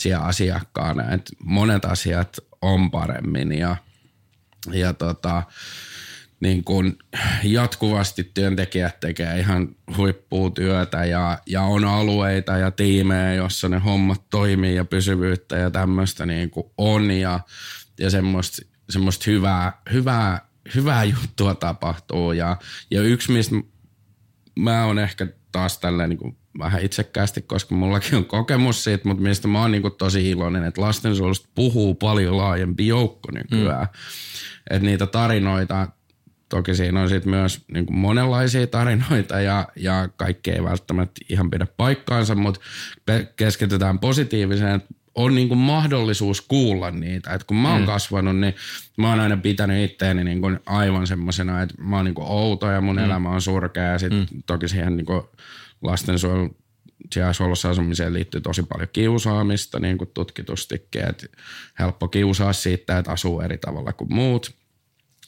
siellä 0.00 0.24
asiakkaana. 0.24 1.10
Et 1.10 1.30
monet 1.44 1.84
asiat 1.84 2.36
on 2.62 2.90
paremmin 2.90 3.52
ja, 3.52 3.76
ja 4.72 4.92
tota, 4.92 5.42
niin 6.40 6.64
kun 6.64 6.96
jatkuvasti 7.42 8.30
työntekijät 8.34 9.00
tekee 9.00 9.38
ihan 9.38 9.68
huippuutyötä 9.96 11.04
ja, 11.04 11.38
ja 11.46 11.62
on 11.62 11.84
alueita 11.84 12.56
ja 12.56 12.70
tiimejä, 12.70 13.34
jossa 13.34 13.68
ne 13.68 13.78
hommat 13.78 14.22
toimii 14.30 14.74
ja 14.74 14.84
pysyvyyttä 14.84 15.56
ja 15.56 15.70
tämmöistä 15.70 16.26
niin 16.26 16.50
on 16.78 17.10
ja, 17.10 17.40
ja 17.98 18.10
semmoista, 18.10 18.62
semmoista 18.90 19.24
hyvää, 19.26 19.72
hyvää, 19.92 20.48
hyvää 20.74 21.04
juttua 21.04 21.54
tapahtuu. 21.54 22.32
Ja, 22.32 22.56
ja 22.90 23.02
yksi, 23.02 23.32
mistä 23.32 23.56
mä 24.58 24.84
oon 24.84 24.98
ehkä 24.98 25.26
taas 25.52 25.78
tälleen 25.78 26.10
niin 26.10 26.36
vähän 26.58 26.82
itsekkäästi, 26.82 27.42
koska 27.42 27.74
mullakin 27.74 28.14
on 28.14 28.24
kokemus 28.24 28.84
siitä, 28.84 29.08
mutta 29.08 29.22
mistä 29.22 29.48
mä 29.48 29.60
oon 29.60 29.70
niin 29.70 29.82
kuin 29.82 29.94
tosi 29.98 30.30
iloinen, 30.30 30.64
että 30.64 30.80
lastensuojelusta 30.80 31.48
puhuu 31.54 31.94
paljon 31.94 32.36
laajempi 32.36 32.86
joukko 32.86 33.32
nykyään. 33.32 33.86
Mm. 33.86 34.66
Että 34.70 34.86
niitä 34.86 35.06
tarinoita, 35.06 35.88
toki 36.48 36.74
siinä 36.74 37.00
on 37.00 37.08
sitten 37.08 37.30
myös 37.30 37.64
niin 37.72 37.86
kuin 37.86 37.98
monenlaisia 37.98 38.66
tarinoita 38.66 39.40
ja, 39.40 39.68
ja 39.76 40.08
kaikki 40.16 40.50
ei 40.50 40.64
välttämättä 40.64 41.20
ihan 41.28 41.50
pidä 41.50 41.66
paikkaansa, 41.76 42.34
mutta 42.34 42.60
keskitytään 43.36 43.98
positiiviseen, 43.98 44.74
että 44.74 44.94
on 45.14 45.34
niin 45.34 45.48
kuin 45.48 45.58
mahdollisuus 45.58 46.40
kuulla 46.40 46.90
niitä. 46.90 47.34
Et 47.34 47.44
kun 47.44 47.56
mä 47.56 47.72
oon 47.72 47.80
mm. 47.80 47.86
kasvanut, 47.86 48.36
niin 48.36 48.54
mä 48.96 49.10
oon 49.10 49.20
aina 49.20 49.36
pitänyt 49.36 49.90
itteeni 49.90 50.24
niin 50.24 50.40
kuin 50.40 50.60
aivan 50.66 51.06
semmoisena, 51.06 51.62
että 51.62 51.74
mä 51.78 51.96
oon 51.96 52.04
niin 52.04 52.14
kuin 52.14 52.28
outo 52.28 52.70
ja 52.70 52.80
mun 52.80 52.96
mm. 52.96 53.04
elämä 53.04 53.30
on 53.30 53.42
surkea 53.42 53.84
ja 53.84 53.98
sitten 53.98 54.26
mm. 54.32 54.42
toki 54.46 54.68
siihen 54.68 54.96
niin 54.96 55.06
kuin 55.06 55.22
lastensuojelun 55.82 56.56
sijaishuollossa 57.12 57.70
asumiseen 57.70 58.12
liittyy 58.12 58.40
tosi 58.40 58.62
paljon 58.62 58.88
kiusaamista, 58.92 59.80
niin 59.80 59.98
kuin 59.98 60.10
tutkitustikin, 60.14 61.08
että 61.08 61.26
helppo 61.78 62.08
kiusaa 62.08 62.52
siitä, 62.52 62.98
että 62.98 63.12
asuu 63.12 63.40
eri 63.40 63.58
tavalla 63.58 63.92
kuin 63.92 64.14
muut. 64.14 64.54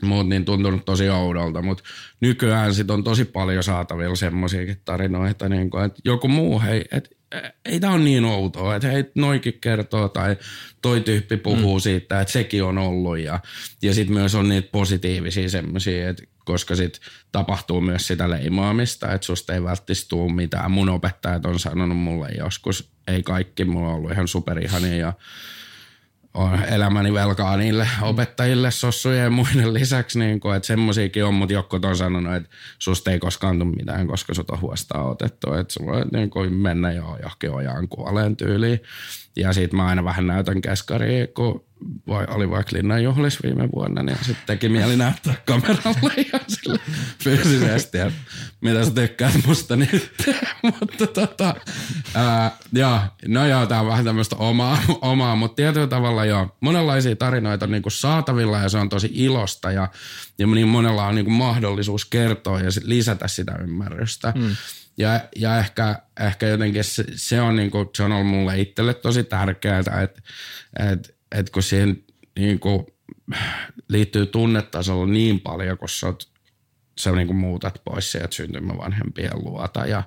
Muut 0.02 0.28
niin 0.28 0.44
tuntunut 0.44 0.84
tosi 0.84 1.08
oudolta, 1.08 1.62
mutta 1.62 1.84
nykyään 2.20 2.74
sit 2.74 2.90
on 2.90 3.04
tosi 3.04 3.24
paljon 3.24 3.62
saatavilla 3.62 4.16
semmoisiakin 4.16 4.80
tarinoita, 4.84 5.48
niin 5.48 5.70
kuin, 5.70 5.84
että 5.84 6.00
joku 6.04 6.28
muu, 6.28 6.60
hei, 6.60 6.84
että 6.92 7.10
ei 7.64 7.80
tämä 7.80 7.92
ole 7.92 8.02
niin 8.02 8.24
outoa, 8.24 8.76
että 8.76 8.88
hei, 8.88 9.04
noikin 9.14 9.58
kertoo 9.60 10.08
tai 10.08 10.36
toi 10.82 11.00
tyyppi 11.00 11.36
puhuu 11.36 11.78
mm. 11.78 11.80
siitä, 11.80 12.20
että 12.20 12.32
sekin 12.32 12.64
on 12.64 12.78
ollut 12.78 13.18
ja, 13.18 13.40
ja 13.82 13.94
sitten 13.94 14.14
myös 14.14 14.34
on 14.34 14.48
niitä 14.48 14.68
positiivisia 14.72 15.48
semmoisia, 15.48 16.10
että 16.10 16.22
koska 16.44 16.76
sitten 16.76 17.02
tapahtuu 17.32 17.80
myös 17.80 18.06
sitä 18.06 18.30
leimaamista, 18.30 19.12
että 19.12 19.24
susta 19.24 19.54
ei 19.54 19.62
välttämättä 19.62 20.08
tule 20.08 20.32
mitään. 20.32 20.70
Mun 20.70 20.88
opettajat 20.88 21.46
on 21.46 21.58
sanonut 21.58 21.98
mulle 21.98 22.28
joskus, 22.38 22.92
ei 23.06 23.22
kaikki, 23.22 23.64
mulla 23.64 23.88
on 23.88 23.94
ollut 23.94 24.12
ihan 24.12 24.28
superihania 24.28 24.96
ja 24.96 25.12
on 26.34 26.64
elämäni 26.64 27.12
velkaa 27.12 27.56
niille 27.56 27.88
opettajille, 28.02 28.70
sossujen 28.70 29.24
ja 29.24 29.30
muiden 29.30 29.74
lisäksi, 29.74 30.18
niin 30.18 30.40
kuin, 30.40 30.56
että 30.56 30.66
semmoisiakin 30.66 31.24
on, 31.24 31.34
mutta 31.34 31.52
jotkut 31.52 31.84
on 31.84 31.96
sanonut, 31.96 32.34
että 32.34 32.48
susta 32.78 33.10
ei 33.10 33.18
koskaan 33.18 33.58
tule 33.58 33.74
mitään, 33.76 34.06
koska 34.06 34.34
sut 34.34 34.50
on 34.50 34.60
huostaan 34.60 35.06
otettu, 35.06 35.54
että 35.54 35.74
sä 35.74 35.80
voit 35.86 36.12
niin 36.12 36.30
kuin 36.30 36.52
mennä 36.52 36.92
jo 36.92 37.18
johonkin 37.22 37.50
ojaan 37.50 37.88
kuoleen 37.88 38.36
tyyliin. 38.36 38.82
Ja 39.36 39.52
sit 39.52 39.72
mä 39.72 39.86
aina 39.86 40.04
vähän 40.04 40.26
näytän 40.26 40.60
keskaria, 40.60 41.26
kun 41.26 41.64
vai, 42.06 42.26
oli 42.28 42.50
vaikka 42.50 42.76
Linnan 42.76 43.02
juhlis 43.02 43.42
viime 43.42 43.68
vuonna, 43.74 44.02
niin 44.02 44.16
sitten 44.16 44.46
teki 44.46 44.68
mieli 44.68 44.96
näyttää 44.96 45.34
kameralle 45.44 46.12
ja 46.32 46.40
sille 46.48 46.78
fyysisesti, 47.24 47.98
että 47.98 48.18
mitä 48.60 48.84
sä 48.84 48.90
tykkäät 48.90 49.34
musta 49.46 49.76
nyt. 49.76 50.12
mutta 50.62 51.06
tota, 51.06 51.54
ää, 52.14 52.50
joo, 52.72 53.00
no 53.26 53.46
joo, 53.46 53.66
tää 53.66 53.80
on 53.80 53.86
vähän 53.86 54.04
tämmöistä 54.04 54.36
omaa, 54.36 54.78
omaa, 55.00 55.36
mutta 55.36 55.56
tietyllä 55.56 55.86
tavalla 55.86 56.24
joo, 56.24 56.56
monenlaisia 56.60 57.16
tarinoita 57.16 57.64
on 57.64 57.70
niinku 57.70 57.90
saatavilla 57.90 58.58
ja 58.58 58.68
se 58.68 58.78
on 58.78 58.88
tosi 58.88 59.10
ilosta 59.12 59.70
ja, 59.70 59.88
ja 60.38 60.46
niin 60.46 60.68
monella 60.68 61.06
on 61.06 61.14
niinku 61.14 61.30
mahdollisuus 61.30 62.04
kertoa 62.04 62.60
ja 62.60 62.70
sit 62.70 62.84
lisätä 62.84 63.28
sitä 63.28 63.58
ymmärrystä. 63.62 64.32
Mm. 64.36 64.56
Ja, 64.96 65.20
ja 65.36 65.58
ehkä, 65.58 66.02
ehkä 66.20 66.46
jotenkin 66.46 66.84
se, 66.84 67.04
se, 67.14 67.40
on 67.40 67.56
niinku, 67.56 67.90
se 67.96 68.02
on 68.02 68.12
ollut 68.12 68.26
mulle 68.26 68.60
itselle 68.60 68.94
tosi 68.94 69.24
tärkeää, 69.24 69.78
että 69.78 70.12
et, 70.92 71.16
et 71.34 71.50
kun 71.50 71.62
siihen 71.62 72.04
niinku, 72.38 72.86
liittyy 73.88 74.26
tunnetasolla 74.26 75.06
niin 75.06 75.40
paljon, 75.40 75.78
kun 75.78 75.88
sä, 75.88 76.06
oot, 76.06 76.28
sä 77.00 77.12
niinku 77.12 77.34
muutat 77.34 77.80
pois 77.84 78.12
sieltä 78.12 78.34
syntymävanhempien 78.34 79.44
luota 79.44 79.86
ja, 79.86 80.02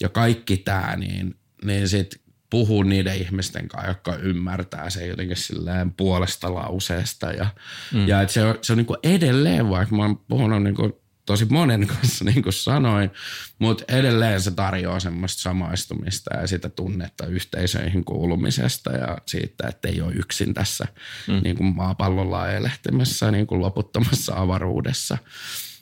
ja 0.00 0.08
kaikki 0.08 0.56
tämä, 0.56 0.96
niin, 0.96 1.34
niin 1.64 1.88
sit 1.88 2.22
puhua 2.50 2.84
niiden 2.84 3.16
ihmisten 3.16 3.68
kanssa, 3.68 3.88
jotka 3.88 4.16
ymmärtää 4.16 4.90
sen 4.90 5.08
jotenkin 5.08 5.36
silleen 5.36 5.92
puolesta 5.92 6.54
lauseesta. 6.54 7.32
Ja, 7.32 7.46
mm. 7.92 8.08
ja 8.08 8.22
että 8.22 8.32
se 8.32 8.44
on, 8.44 8.58
se 8.62 8.72
on 8.72 8.76
niin 8.76 8.86
kuin 8.86 8.98
edelleen, 9.02 9.68
vaikka 9.68 9.96
mä 9.96 10.02
oon 10.02 10.16
puhunut 10.16 10.62
niin 10.62 10.74
kuin 10.74 10.92
tosi 11.26 11.44
monen 11.44 11.86
kanssa, 11.94 12.24
niin 12.24 12.42
kuin 12.42 12.52
sanoin, 12.52 13.10
mutta 13.58 13.84
edelleen 13.88 14.40
se 14.40 14.50
tarjoaa 14.50 15.00
semmoista 15.00 15.42
samaistumista 15.42 16.36
ja 16.36 16.46
sitä 16.46 16.68
tunnetta 16.68 17.26
yhteisöihin 17.26 18.04
kuulumisesta 18.04 18.92
ja 18.92 19.18
siitä, 19.26 19.68
että 19.68 19.88
ei 19.88 20.00
ole 20.00 20.12
yksin 20.12 20.54
tässä 20.54 20.86
mm. 21.28 21.40
niin 21.44 21.56
kuin 21.56 21.76
maapallolla 21.76 22.50
elehtimässä 22.50 23.30
niin 23.30 23.46
kuin 23.46 23.60
loputtomassa 23.60 24.32
avaruudessa 24.36 25.18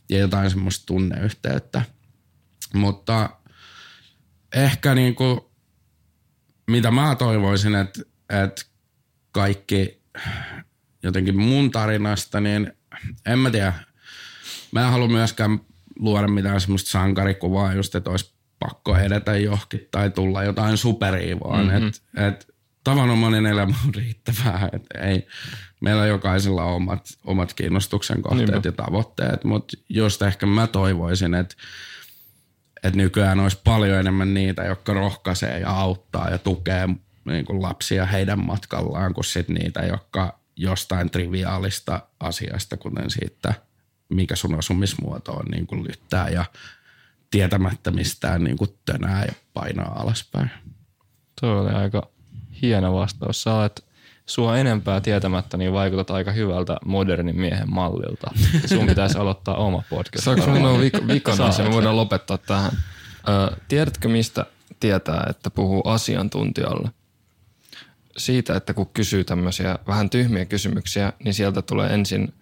ja 0.08 0.18
jotain 0.18 0.50
semmoista 0.50 0.86
tunneyhteyttä. 0.86 1.82
Mutta 2.74 3.30
ehkä 4.54 4.94
niin 4.94 5.14
kuin, 5.14 5.40
mitä 6.70 6.90
mä 6.90 7.14
toivoisin, 7.14 7.74
että, 7.74 8.02
että 8.28 8.62
kaikki 9.32 10.02
jotenkin 11.02 11.40
mun 11.40 11.70
tarinasta, 11.70 12.40
niin 12.40 12.72
en 13.26 13.38
mä 13.38 13.50
tiedä, 13.50 13.72
Mä 14.72 14.84
en 14.84 14.92
halua 14.92 15.08
myöskään 15.08 15.60
luoda 15.98 16.28
mitään 16.28 16.60
semmoista 16.60 16.90
sankarikuvaa 16.90 17.74
just, 17.74 17.94
että 17.94 18.10
olisi 18.10 18.34
pakko 18.58 18.96
edetä 18.96 19.36
johonkin 19.36 19.88
tai 19.90 20.10
tulla 20.10 20.44
jotain 20.44 20.76
superia, 20.76 21.40
vaan 21.40 21.66
mm-hmm. 21.66 21.86
että 21.86 22.26
et, 22.26 22.54
tavanomainen 22.84 23.46
elämä 23.46 23.74
on 23.86 23.94
riittävää. 23.94 24.68
Et 24.72 24.86
ei, 25.02 25.26
meillä 25.80 26.06
jokaisella 26.06 26.64
on 26.64 26.74
omat, 26.74 27.08
omat 27.24 27.52
kiinnostuksen 27.52 28.22
kohteet 28.22 28.50
Niinpä. 28.50 28.68
ja 28.68 28.72
tavoitteet, 28.72 29.44
mutta 29.44 29.76
just 29.88 30.22
ehkä 30.22 30.46
mä 30.46 30.66
toivoisin, 30.66 31.34
että 31.34 31.54
et 32.82 32.94
nykyään 32.96 33.40
olisi 33.40 33.60
paljon 33.64 33.98
enemmän 33.98 34.34
niitä, 34.34 34.64
jotka 34.64 34.92
rohkaisee 34.92 35.58
ja 35.58 35.70
auttaa 35.70 36.30
ja 36.30 36.38
tukee 36.38 36.88
niin 37.24 37.44
kuin 37.44 37.62
lapsia 37.62 38.06
heidän 38.06 38.44
matkallaan, 38.44 39.14
kuin 39.14 39.24
sit 39.24 39.48
niitä, 39.48 39.80
jotka 39.80 40.40
jostain 40.56 41.10
triviaalista 41.10 42.00
asiasta, 42.20 42.76
kuten 42.76 43.10
siitä– 43.10 43.54
mikä 44.10 44.36
sun 44.36 44.58
asumismuoto 44.58 45.32
on 45.32 45.44
niin 45.50 45.66
kuin 45.66 45.84
lyttää 45.84 46.28
ja 46.28 46.44
tietämättä 47.30 47.90
mistään 47.90 48.44
niin 48.44 48.56
kuin 48.56 48.70
tönää 48.84 49.24
ja 49.24 49.32
painaa 49.54 50.00
alaspäin. 50.00 50.50
Tuo 51.40 51.50
oli 51.50 51.70
aika 51.70 52.08
hieno 52.62 52.94
vastaus. 52.94 53.42
Sä 53.42 53.54
olet 53.54 53.84
sua 54.26 54.58
enempää 54.58 55.00
tietämättä, 55.00 55.56
niin 55.56 55.72
vaikutat 55.72 56.10
aika 56.10 56.32
hyvältä 56.32 56.76
modernin 56.84 57.40
miehen 57.40 57.72
mallilta. 57.72 58.30
Sun 58.66 58.86
pitäisi 58.86 59.18
aloittaa 59.18 59.56
oma 59.56 59.82
podcast. 59.90 60.24
Saanko 60.24 60.44
on 60.44 60.80
vikana, 61.08 61.52
se 61.52 61.62
me 61.62 61.70
voidaan 61.70 61.96
lopettaa 61.96 62.38
tähän. 62.38 62.72
Ö, 63.28 63.56
tiedätkö, 63.68 64.08
mistä 64.08 64.46
tietää, 64.80 65.26
että 65.30 65.50
puhuu 65.50 65.82
asiantuntijalle? 65.88 66.90
Siitä, 68.16 68.56
että 68.56 68.74
kun 68.74 68.86
kysyy 68.86 69.24
tämmöisiä 69.24 69.78
vähän 69.86 70.10
tyhmiä 70.10 70.44
kysymyksiä, 70.44 71.12
niin 71.24 71.34
sieltä 71.34 71.62
tulee 71.62 71.94
ensin 71.94 72.34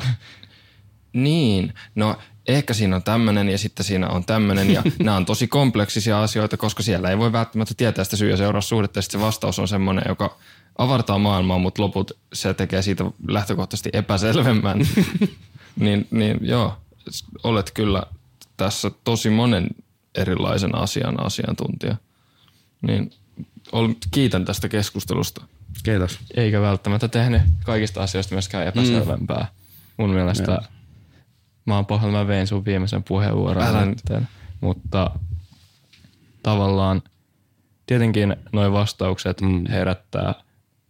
niin, 1.12 1.74
no 1.94 2.18
ehkä 2.48 2.74
siinä 2.74 2.96
on 2.96 3.02
tämmöinen 3.02 3.48
ja 3.48 3.58
sitten 3.58 3.86
siinä 3.86 4.08
on 4.08 4.24
tämmöinen 4.24 4.70
ja 4.70 4.82
nämä 4.98 5.16
on 5.16 5.26
tosi 5.26 5.48
kompleksisia 5.48 6.22
asioita, 6.22 6.56
koska 6.56 6.82
siellä 6.82 7.10
ei 7.10 7.18
voi 7.18 7.32
välttämättä 7.32 7.74
tietää 7.76 8.04
sitä 8.04 8.16
syy- 8.16 8.30
ja 8.30 8.36
seuraussuhdetta 8.36 8.98
ja 8.98 9.02
sitten 9.02 9.20
se 9.20 9.26
vastaus 9.26 9.58
on 9.58 9.68
semmoinen, 9.68 10.04
joka 10.08 10.36
avartaa 10.78 11.18
maailmaa, 11.18 11.58
mutta 11.58 11.82
loput 11.82 12.12
se 12.32 12.54
tekee 12.54 12.82
siitä 12.82 13.04
lähtökohtaisesti 13.28 13.90
epäselvemmän. 13.92 14.78
niin, 15.76 16.06
niin 16.10 16.38
joo, 16.40 16.76
olet 17.44 17.70
kyllä 17.70 18.02
tässä 18.56 18.90
tosi 19.04 19.30
monen 19.30 19.68
erilaisen 20.14 20.74
asian 20.74 21.26
asiantuntija. 21.26 21.96
Niin 22.82 23.10
kiitän 24.10 24.44
tästä 24.44 24.68
keskustelusta. 24.68 25.44
Kiitos. 25.82 26.18
Eikä 26.36 26.60
välttämättä 26.60 27.08
tehnyt 27.08 27.42
kaikista 27.64 28.02
asioista 28.02 28.34
myöskään 28.34 28.66
epäselvempää. 28.66 29.40
Mm. 29.40 29.55
Mun 29.96 30.10
mielestä 30.10 30.58
mä 31.66 31.74
oon 31.74 31.86
pahoilla, 31.86 32.18
mä 32.18 32.28
vein 32.28 32.46
sun 32.46 32.64
viimeisen 32.64 33.02
puheenvuoron. 33.02 33.62
Mutta 34.60 35.10
tavallaan 36.42 37.02
tietenkin 37.86 38.36
noin 38.52 38.72
vastaukset 38.72 39.40
mm. 39.40 39.64
herättää 39.68 40.34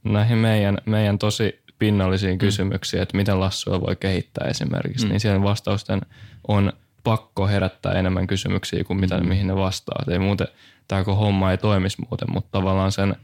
näihin 0.04 0.38
meidän, 0.38 0.78
meidän 0.86 1.18
tosi 1.18 1.60
pinnallisiin 1.78 2.34
mm. 2.34 2.38
kysymyksiin, 2.38 3.02
että 3.02 3.16
miten 3.16 3.40
lassua 3.40 3.80
voi 3.80 3.96
kehittää 3.96 4.48
esimerkiksi, 4.48 5.06
mm. 5.06 5.10
niin 5.10 5.20
siellä 5.20 5.42
vastausten 5.42 6.00
on 6.48 6.72
pakko 7.04 7.46
herättää 7.46 7.92
enemmän 7.92 8.26
kysymyksiä 8.26 8.84
kuin 8.84 9.00
mitä, 9.00 9.18
mm. 9.18 9.28
mihin 9.28 9.46
ne 9.46 9.56
vastaa. 9.56 10.04
Ei 10.10 10.18
muuten, 10.18 10.46
tämä 10.88 11.02
homma 11.02 11.50
ei 11.50 11.58
toimisi 11.58 11.96
muuten, 12.08 12.32
mutta 12.32 12.48
tavallaan 12.52 12.92
sen 12.92 13.16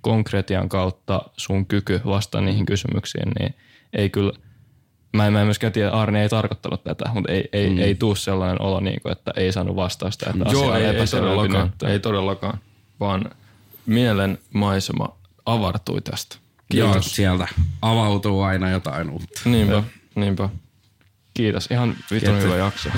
konkretian 0.00 0.68
kautta 0.68 1.22
sun 1.36 1.66
kyky 1.66 2.00
vastata 2.06 2.40
niihin 2.40 2.66
kysymyksiin, 2.66 3.32
niin 3.38 3.54
ei 3.92 4.10
kyllä– 4.10 4.32
Mä 5.16 5.26
en, 5.26 5.32
mä 5.32 5.40
en 5.40 5.46
myöskään 5.46 5.72
tiedä, 5.72 5.90
Arne 5.90 6.22
ei 6.22 6.28
tarkoittanut 6.28 6.84
tätä, 6.84 7.10
mutta 7.14 7.32
ei, 7.32 7.48
ei, 7.52 7.70
mm. 7.70 7.78
ei 7.78 7.94
tuu 7.94 8.14
sellainen 8.14 8.62
olo, 8.62 8.80
niin 8.80 9.00
kuin, 9.02 9.12
että 9.12 9.32
ei 9.36 9.52
saanut 9.52 9.76
vastausta. 9.76 10.30
Että 10.30 10.52
Joo, 10.52 10.74
ei, 10.74 10.84
ei, 10.84 11.06
todellakaan, 11.06 11.72
ei 11.86 12.00
todellakaan, 12.00 12.58
vaan 13.00 13.30
mielen 13.86 14.38
maisema 14.54 15.08
avartui 15.46 16.00
tästä. 16.00 16.36
Kiitos. 16.68 16.94
Joo, 16.94 17.02
sieltä 17.02 17.48
avautuu 17.82 18.42
aina 18.42 18.70
jotain 18.70 19.10
uutta. 19.10 19.40
Niinpä, 19.44 19.82
niinpä. 20.14 20.48
Kiitos, 21.34 21.66
ihan 21.70 21.96
vitun 22.10 22.42
hyvä 22.42 22.56
jakso. 22.56 22.88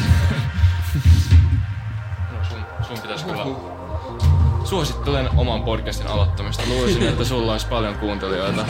no 2.32 2.44
sun, 2.48 2.58
sun 2.86 2.98
pitäisi 2.98 3.24
kyllä... 3.24 3.44
Suosittelen 4.64 5.28
oman 5.36 5.62
podcastin 5.62 6.06
aloittamista. 6.06 6.62
Luulisin, 6.68 7.08
että 7.08 7.24
sulla 7.24 7.52
olisi 7.52 7.66
paljon 7.66 7.94
kuuntelijoita. 7.94 8.66